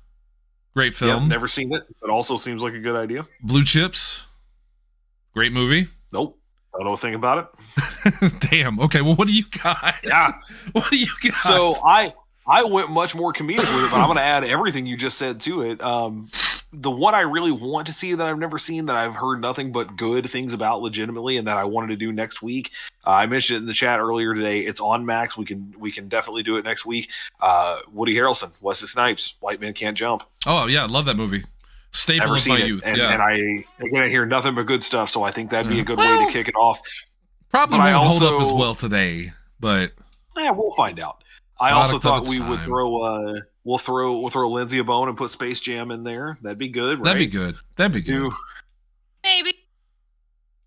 great 0.75 0.93
Yep, 0.93 0.95
film. 1.11 1.29
never 1.29 1.47
seen 1.49 1.75
it, 1.75 1.83
but 2.01 2.09
also 2.09 2.39
seems 2.39 2.63
like 2.63 2.73
a 2.73 2.81
good 2.81 2.97
idea. 2.97 3.27
Blue 3.43 3.65
Chips, 3.65 4.25
great 5.35 5.53
movie. 5.53 5.89
Nope, 6.11 6.39
don't 6.79 6.87
know 6.87 6.93
a 6.95 6.99
thing 6.99 7.15
about 7.15 7.39
it. 7.39 8.41
Damn. 8.51 8.81
Okay. 8.81 9.01
Well, 9.03 9.15
what 9.17 9.29
do 9.29 9.35
you 9.35 9.45
got? 9.63 9.95
Yeah. 10.05 10.29
What 10.73 10.91
do 10.91 10.97
you 10.99 11.09
got? 11.23 11.43
So 11.43 11.75
I 11.87 12.15
I 12.47 12.65
went 12.65 12.91
much 12.91 13.15
more 13.15 13.33
comedic 13.33 13.59
with 13.59 13.85
it, 13.85 13.91
but 13.91 13.99
I'm 13.99 14.07
going 14.07 14.17
to 14.17 14.23
add 14.23 14.45
everything 14.45 14.87
you 14.87 14.97
just 14.97 15.17
said 15.19 15.41
to 15.43 15.63
it. 15.63 15.81
Um, 15.83 16.31
the 16.73 16.91
one 16.91 17.15
I 17.15 17.21
really 17.21 17.53
want 17.53 17.87
to 17.87 17.93
see 17.93 18.15
that 18.15 18.27
I've 18.27 18.39
never 18.39 18.59
seen 18.59 18.87
that 18.87 18.97
I've 18.97 19.15
heard 19.15 19.41
nothing 19.41 19.73
but 19.73 19.97
good 19.97 20.29
things 20.31 20.53
about 20.53 20.83
legitimately, 20.83 21.37
and 21.37 21.47
that 21.47 21.57
I 21.57 21.65
wanted 21.65 21.89
to 21.89 21.97
do 21.97 22.13
next 22.13 22.43
week. 22.43 22.71
Uh, 23.07 23.11
I 23.11 23.27
mentioned 23.27 23.57
it 23.57 23.61
in 23.61 23.67
the 23.67 23.73
chat 23.75 24.01
earlier 24.01 24.35
today. 24.35 24.61
It's 24.61 24.81
on 24.81 25.07
Max. 25.07 25.37
We 25.37 25.45
can 25.45 25.75
we 25.79 25.93
can 25.93 26.09
definitely 26.09 26.43
do 26.43 26.57
it 26.57 26.65
next 26.65 26.85
week. 26.85 27.09
Uh, 27.41 27.79
Woody 27.93 28.15
Harrelson, 28.15 28.51
Wesley 28.61 28.89
Snipes, 28.89 29.35
White 29.41 29.61
Man 29.61 29.73
Can't 29.75 29.97
Jump. 29.97 30.25
oh 30.47 30.67
yeah, 30.67 30.83
I 30.83 30.87
love 30.87 31.07
that 31.07 31.17
movie. 31.17 31.45
Staple 31.95 32.27
Never 32.27 32.39
of 32.39 32.47
my 32.47 32.57
seen 32.57 32.65
it, 32.65 32.69
youth. 32.69 32.83
and, 32.85 32.97
yeah. 32.97 33.13
and 33.13 33.23
I 33.23 33.85
again 33.85 34.03
I 34.03 34.09
hear 34.09 34.27
nothing 34.27 34.55
but 34.55 34.63
good 34.67 34.83
stuff. 34.83 35.09
So 35.11 35.23
I 35.23 35.31
think 35.33 35.51
that'd 35.51 35.69
be 35.71 35.77
Yeah. 35.77 35.83
a 35.83 35.85
good 35.85 35.99
way 35.99 36.27
to 36.27 36.33
kick 36.33 36.49
it 36.49 36.55
off. 36.57 36.79
Probably 37.51 37.79
but 37.79 37.85
I 37.85 37.97
won't 37.97 38.21
hold 38.21 38.23
up 38.35 38.41
as 38.41 38.53
well 38.53 38.75
today, 38.75 39.27
but 39.61 39.93
Yeah, 40.37 40.51
we'll 40.51 40.75
find 40.77 40.99
out. 41.01 41.23
I 41.61 41.71
also 41.71 41.99
thought 42.01 42.23
its 42.23 42.31
we 42.31 42.41
would 42.41 42.59
throw 42.61 43.01
uh 43.03 43.33
we'll 43.63 43.79
throw 43.79 44.19
we'll 44.19 44.31
throw 44.31 44.51
Lindsay 44.51 44.79
a 44.79 44.85
bone 44.85 45.09
and 45.09 45.17
put 45.17 45.31
Space 45.31 45.61
Jam 45.61 45.91
in 45.93 46.03
there. 46.03 46.37
That'd 46.43 46.59
be 46.59 46.69
good, 46.69 46.99
right? 46.99 47.05
that'd 47.05 47.19
be 47.21 47.27
good. 47.29 47.57
That'd 47.77 47.93
be 47.93 48.03
good. 48.03 48.33
Maybe. 49.23 49.55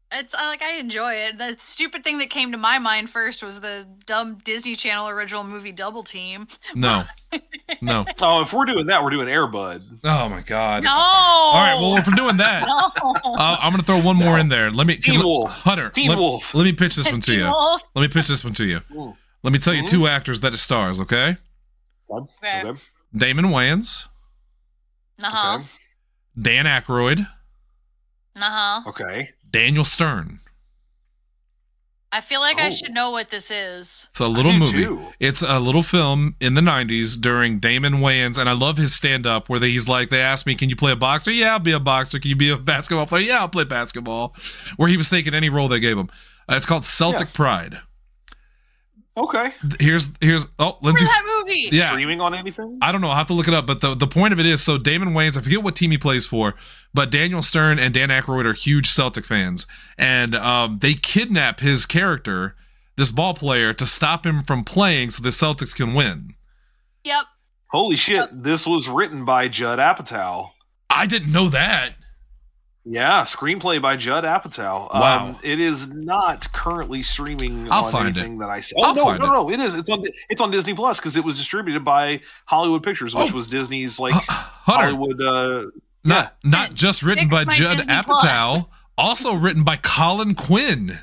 It's 0.10 0.34
like 0.34 0.62
I 0.62 0.78
enjoy 0.78 1.16
it. 1.16 1.38
The 1.38 1.58
stupid 1.60 2.04
thing 2.06 2.18
that 2.20 2.30
came 2.30 2.54
to 2.54 2.58
my 2.58 2.80
mind 2.80 3.10
first 3.10 3.44
was 3.44 3.60
the 3.60 3.86
dumb 4.06 4.38
Disney 4.46 4.74
Channel 4.76 5.10
original 5.10 5.44
movie 5.44 5.74
Double 5.74 6.02
Team. 6.02 6.48
No, 6.78 7.04
no. 7.82 8.06
oh, 8.22 8.42
if 8.42 8.54
we're 8.54 8.64
doing 8.64 8.86
that, 8.88 9.04
we're 9.04 9.10
doing 9.10 9.28
Air 9.28 9.48
Bud. 9.48 9.84
Oh 10.06 10.30
my 10.30 10.42
god. 10.44 10.84
No. 10.84 10.92
All 10.94 11.54
right. 11.56 11.76
Well, 11.78 11.98
if 11.98 12.08
we're 12.08 12.14
doing 12.16 12.38
that, 12.38 12.66
no. 12.68 12.92
uh, 13.26 13.58
I'm 13.60 13.72
gonna 13.74 13.84
throw 13.84 14.02
one 14.02 14.16
more 14.16 14.40
in 14.40 14.48
there. 14.48 14.72
Let 14.72 14.88
me, 14.88 14.96
Teen 14.96 15.16
can- 15.20 15.26
Wolf. 15.28 15.52
Hunter. 15.52 15.90
Teen 15.90 16.08
let, 16.08 16.18
Wolf. 16.18 16.54
let 16.56 16.64
me 16.64 16.72
pitch 16.72 16.96
this 16.96 17.12
one 17.12 17.20
to 17.20 17.32
Teen 17.32 17.40
you. 17.42 17.46
Wolf. 17.52 17.82
Let 17.94 18.02
me 18.04 18.08
pitch 18.08 18.30
this 18.30 18.46
one 18.46 18.54
to 18.54 18.64
you. 18.66 18.80
Ooh. 18.96 19.18
Let 19.44 19.52
me 19.52 19.60
tell 19.60 19.74
you 19.74 19.84
Mhm. 19.84 19.90
two 19.90 20.08
actors 20.08 20.40
that 20.40 20.54
it 20.54 20.58
stars. 20.58 21.02
Okay, 21.02 21.36
Okay. 22.10 22.28
Okay. 22.42 22.62
Okay. 22.70 22.80
Damon 23.16 23.46
Wayans, 23.48 24.08
Uh-huh. 25.22 25.56
Okay. 25.58 25.68
Dan 26.42 26.66
Aykroyd, 26.66 27.28
Uh-huh. 28.42 28.82
Okay. 28.90 29.30
Daniel 29.50 29.86
Stern. 29.86 30.40
I 32.10 32.22
feel 32.22 32.40
like 32.40 32.58
I 32.58 32.68
Oh. 32.70 32.72
should 32.72 32.94
know 32.94 33.12
what 33.12 33.32
this 33.32 33.52
is. 33.52 34.08
It's 34.10 34.20
a 34.22 34.28
little 34.28 34.54
movie. 34.54 34.86
too. 34.86 35.02
It's 35.20 35.42
a 35.42 35.60
little 35.60 35.84
film 35.84 36.36
in 36.40 36.54
the 36.54 36.62
90s 36.62 37.18
during 37.20 37.60
Damon 37.60 37.96
Wayans, 37.96 38.38
and 38.38 38.48
I 38.48 38.54
love 38.54 38.78
his 38.78 38.96
stand 38.96 39.28
up 39.28 39.50
where 39.50 39.60
they, 39.60 39.72
he's 39.72 39.90
like, 39.90 40.10
they 40.10 40.22
asked 40.22 40.46
me, 40.46 40.56
Can 40.56 40.70
you 40.70 40.76
play 40.78 40.94
a 40.94 40.96
boxer? 40.96 41.32
Yeah, 41.32 41.52
I'll 41.52 41.60
be 41.60 41.74
a 41.74 41.80
boxer. 41.82 42.18
Can 42.20 42.30
you 42.30 42.36
be 42.38 42.50
a 42.50 42.58
basketball 42.58 43.08
player? 43.08 43.24
Yeah, 43.24 43.40
I'll 43.40 43.50
play 43.50 43.66
basketball. 43.66 44.34
Where 44.78 44.88
he 44.88 44.96
was 44.96 45.10
taking 45.10 45.34
any 45.34 45.50
role 45.50 45.68
they 45.68 45.82
gave 45.82 45.98
him. 45.98 46.10
Uh, 46.50 46.56
it's 46.56 46.66
called 46.66 46.86
Celtic 46.86 47.28
Yeah. 47.30 47.34
Pride. 47.36 47.80
Okay. 49.18 49.52
Here's, 49.80 50.10
here's, 50.22 50.46
oh, 50.60 50.78
Where's 50.80 50.94
Lindsay's, 50.94 51.10
that 51.10 51.24
movie? 51.40 51.70
yeah. 51.72 51.90
Streaming 51.90 52.22
on 52.22 52.36
anything? 52.36 52.78
I 52.84 52.92
don't 52.92 53.02
know. 53.02 53.10
I'll 53.10 53.16
have 53.16 53.28
to 53.28 53.34
look 53.34 53.48
it 53.48 53.54
up. 53.54 53.66
But 53.66 53.82
the, 53.82 53.96
the 53.96 54.06
point 54.06 54.32
of 54.32 54.40
it 54.40 54.46
is 54.46 54.62
so 54.62 54.78
Damon 54.78 55.10
Wayans, 55.10 55.36
I 55.36 55.42
forget 55.42 55.64
what 55.64 55.76
team 55.76 55.90
he 55.90 55.98
plays 55.98 56.28
for, 56.28 56.54
but 56.94 57.10
Daniel 57.10 57.42
Stern 57.42 57.80
and 57.80 57.96
Dan 57.96 58.10
Aykroyd 58.10 58.46
are 58.46 58.54
huge 58.54 58.88
Celtic 58.88 59.26
fans. 59.26 59.66
And 59.98 60.36
um, 60.36 60.78
they 60.80 60.94
kidnap 60.94 61.62
his 61.62 61.88
character, 61.88 62.56
this 62.96 63.10
ball 63.10 63.34
player, 63.34 63.74
to 63.74 63.88
stop 63.88 64.24
him 64.24 64.44
from 64.44 64.64
playing 64.64 65.10
so 65.10 65.24
the 65.24 65.30
Celtics 65.30 65.76
can 65.76 65.96
win. 65.96 66.36
Yep. 67.04 67.26
Holy 67.72 67.98
shit! 67.98 68.44
This 68.44 68.66
was 68.66 68.88
written 68.88 69.26
by 69.26 69.50
Judd 69.50 69.78
Apatow. 69.78 70.52
I 70.90 71.06
didn't 71.06 71.34
know 71.34 71.50
that. 71.50 71.96
Yeah, 72.90 73.24
screenplay 73.24 73.82
by 73.82 73.98
Judd 73.98 74.24
Apatow. 74.24 74.94
Wow. 74.94 75.28
Um, 75.28 75.40
it 75.44 75.60
is 75.60 75.88
not 75.88 76.52
currently 76.54 77.04
streaming 77.04 77.70
I'll 77.72 77.86
on 77.86 77.92
find 77.92 78.08
it. 78.16 78.20
anything 78.22 78.38
that 78.38 78.50
I 78.50 78.62
see. 78.62 78.76
Oh 78.78 78.84
I'll 78.84 78.96
no, 78.96 79.04
find 79.04 79.20
no, 79.20 79.26
it. 79.26 79.30
no, 79.30 79.50
it 79.52 79.60
is. 79.60 79.74
It's 79.74 79.90
on 79.90 80.06
it's 80.30 80.40
on 80.40 80.52
Disney 80.52 80.74
Plus 80.74 80.98
because 80.98 81.18
it 81.18 81.24
was 81.26 81.36
distributed 81.36 81.84
by 81.84 82.22
Hollywood 82.46 82.84
Pictures, 82.84 83.14
which 83.14 83.32
Oh. 83.34 83.36
was 83.36 83.48
Disney's 83.48 84.00
like 84.00 84.14
Hunter, 84.14 84.96
Hollywood. 84.96 85.22
Uh, 85.22 85.66
not 86.06 86.36
not 86.44 86.74
just 86.76 87.04
written 87.04 87.30
Fix 87.30 87.46
by 87.46 87.54
Judd 87.54 87.78
Disney 87.80 87.94
Plus. 88.04 88.24
Apatow, 88.24 88.68
also 88.98 89.34
written 89.34 89.64
by 89.64 89.76
Colin 89.78 90.34
Quinn. 90.36 91.00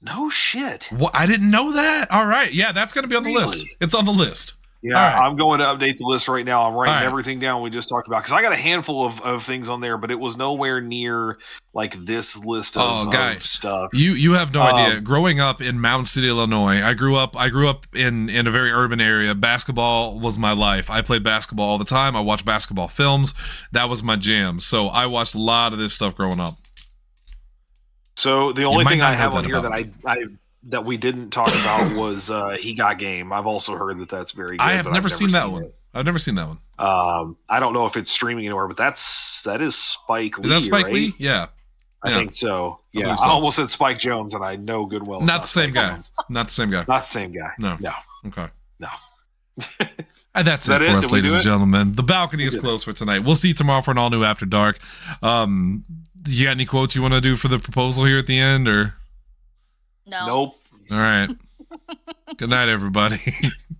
no 0.00 0.30
shit. 0.30 0.84
What? 0.90 1.14
I 1.14 1.26
didn't 1.26 1.50
know 1.50 1.72
that. 1.72 2.10
All 2.10 2.26
right, 2.26 2.52
yeah, 2.54 2.72
that's 2.72 2.92
going 2.92 3.02
to 3.02 3.08
be 3.08 3.16
on 3.16 3.24
the 3.24 3.32
list. 3.32 3.66
It's 3.80 3.94
on 3.94 4.04
the 4.04 4.12
list. 4.12 4.54
Yeah, 4.80 4.94
right. 4.94 5.26
I'm 5.26 5.36
going 5.36 5.58
to 5.58 5.64
update 5.66 5.98
the 5.98 6.04
list 6.04 6.28
right 6.28 6.44
now. 6.44 6.62
I'm 6.62 6.74
writing 6.74 6.94
right. 6.94 7.04
everything 7.04 7.40
down 7.40 7.62
we 7.62 7.70
just 7.70 7.88
talked 7.88 8.06
about 8.06 8.22
because 8.22 8.32
I 8.32 8.42
got 8.42 8.52
a 8.52 8.56
handful 8.56 9.04
of, 9.06 9.20
of 9.22 9.44
things 9.44 9.68
on 9.68 9.80
there, 9.80 9.98
but 9.98 10.12
it 10.12 10.14
was 10.14 10.36
nowhere 10.36 10.80
near 10.80 11.38
like 11.74 12.04
this 12.06 12.36
list 12.36 12.76
of, 12.76 12.82
Oh, 12.84 13.10
of 13.10 13.42
stuff. 13.42 13.90
You 13.92 14.12
you 14.12 14.34
have 14.34 14.54
no 14.54 14.62
Um, 14.62 14.76
idea. 14.76 15.00
Growing 15.00 15.40
up 15.40 15.60
in 15.60 15.80
Mountain 15.80 16.06
City, 16.06 16.28
Illinois, 16.28 16.80
I 16.80 16.94
grew 16.94 17.16
up 17.16 17.36
I 17.36 17.48
grew 17.48 17.68
up 17.68 17.86
in 17.92 18.28
in 18.30 18.46
a 18.46 18.52
very 18.52 18.70
urban 18.70 19.00
area. 19.00 19.34
Basketball 19.34 20.20
was 20.20 20.38
my 20.38 20.52
life. 20.52 20.88
I 20.90 21.02
played 21.02 21.24
basketball 21.24 21.70
all 21.70 21.78
the 21.78 21.84
time. 21.84 22.14
I 22.14 22.20
watched 22.20 22.44
basketball 22.44 22.86
films. 22.88 23.34
That 23.72 23.88
was 23.88 24.04
my 24.04 24.14
jam. 24.14 24.60
So 24.60 24.86
I 24.86 25.06
watched 25.06 25.34
a 25.34 25.40
lot 25.40 25.72
of 25.72 25.80
this 25.80 25.92
stuff 25.94 26.14
growing 26.14 26.38
up. 26.38 26.54
So 28.16 28.52
the 28.52 28.64
only 28.64 28.84
thing 28.84 29.00
I 29.00 29.14
have 29.14 29.34
on 29.34 29.44
here 29.44 29.60
that 29.60 29.72
I, 29.72 29.90
I 30.04 30.24
that 30.68 30.84
we 30.84 30.96
didn't 30.96 31.30
talk 31.30 31.48
about 31.48 31.96
was 32.00 32.30
uh, 32.30 32.56
he 32.60 32.74
got 32.74 32.98
game. 32.98 33.32
I've 33.32 33.46
also 33.46 33.74
heard 33.76 33.98
that 33.98 34.08
that's 34.08 34.32
very. 34.32 34.56
good, 34.56 34.60
I 34.60 34.72
have 34.72 34.84
but 34.86 34.92
never, 34.92 35.06
I've 35.06 35.12
seen 35.12 35.32
that 35.32 35.50
one. 35.50 35.64
it. 35.64 35.74
I've 35.94 36.04
never 36.04 36.18
seen 36.18 36.34
that 36.36 36.46
one. 36.48 36.58
Um, 36.78 37.36
I 37.48 37.58
don't 37.60 37.72
know 37.72 37.86
if 37.86 37.96
it's 37.96 38.10
streaming 38.10 38.44
anywhere, 38.46 38.68
but 38.68 38.76
that's 38.76 39.42
that 39.44 39.60
is 39.62 39.74
Spike 39.74 40.38
Lee. 40.38 40.44
Is 40.44 40.50
that 40.50 40.60
Spike 40.68 40.84
right? 40.86 40.94
Lee? 40.94 41.14
Yeah. 41.18 41.46
I 42.02 42.10
Yeah. 42.10 42.16
think 42.18 42.32
so. 42.34 42.80
Yeah, 42.92 43.00
I, 43.00 43.04
believe 43.06 43.18
so. 43.18 43.28
almost 43.30 43.56
said 43.56 43.70
Spike 43.70 43.98
Jonze, 43.98 44.32
and 44.34 44.44
I 44.44 44.54
know 44.56 44.86
good 44.86 45.04
well. 45.04 45.18
it's 45.18 45.26
Not 45.26 45.40
the 45.42 45.46
same 45.48 45.72
Spike 45.72 45.90
guy. 45.92 45.96
Jonze. 45.98 46.10
Not 46.28 46.46
the 46.48 46.52
same 46.54 46.70
guy. 46.70 46.84
Not 46.86 47.02
the 47.04 47.10
same 47.10 47.32
guy. 47.32 47.50
No. 47.58 47.76
No. 47.80 47.92
Okay. 48.26 48.46
No. 48.78 48.88
And 50.34 50.46
that's 50.46 50.66
that 50.66 50.82
it 50.82 50.84
for 50.84 50.90
it? 50.92 50.98
us, 50.98 51.06
Did 51.06 51.12
ladies 51.14 51.32
and 51.34 51.42
gentlemen. 51.42 51.92
The 51.94 52.02
balcony 52.04 52.44
is 52.44 52.54
closed 52.56 52.84
for 52.84 52.92
tonight. 52.92 53.20
We'll 53.24 53.34
see 53.34 53.48
you 53.48 53.54
tomorrow 53.54 53.80
for 53.82 53.90
an 53.90 53.98
all 53.98 54.08
new 54.08 54.22
After 54.22 54.46
Dark. 54.46 54.78
Um, 55.20 55.84
you 56.28 56.44
got 56.44 56.52
any 56.52 56.64
quotes 56.64 56.94
you 56.94 57.02
want 57.02 57.14
to 57.14 57.20
do 57.20 57.34
for 57.34 57.48
the 57.48 57.58
proposal 57.58 58.04
here 58.04 58.18
at 58.18 58.26
the 58.26 58.38
end, 58.38 58.68
or 58.68 58.94
No. 60.06 60.26
Nope. 60.26 60.57
All 60.90 60.98
right? 60.98 61.30
Good 62.36 62.50
night, 62.50 62.68
everybody. 62.68 63.18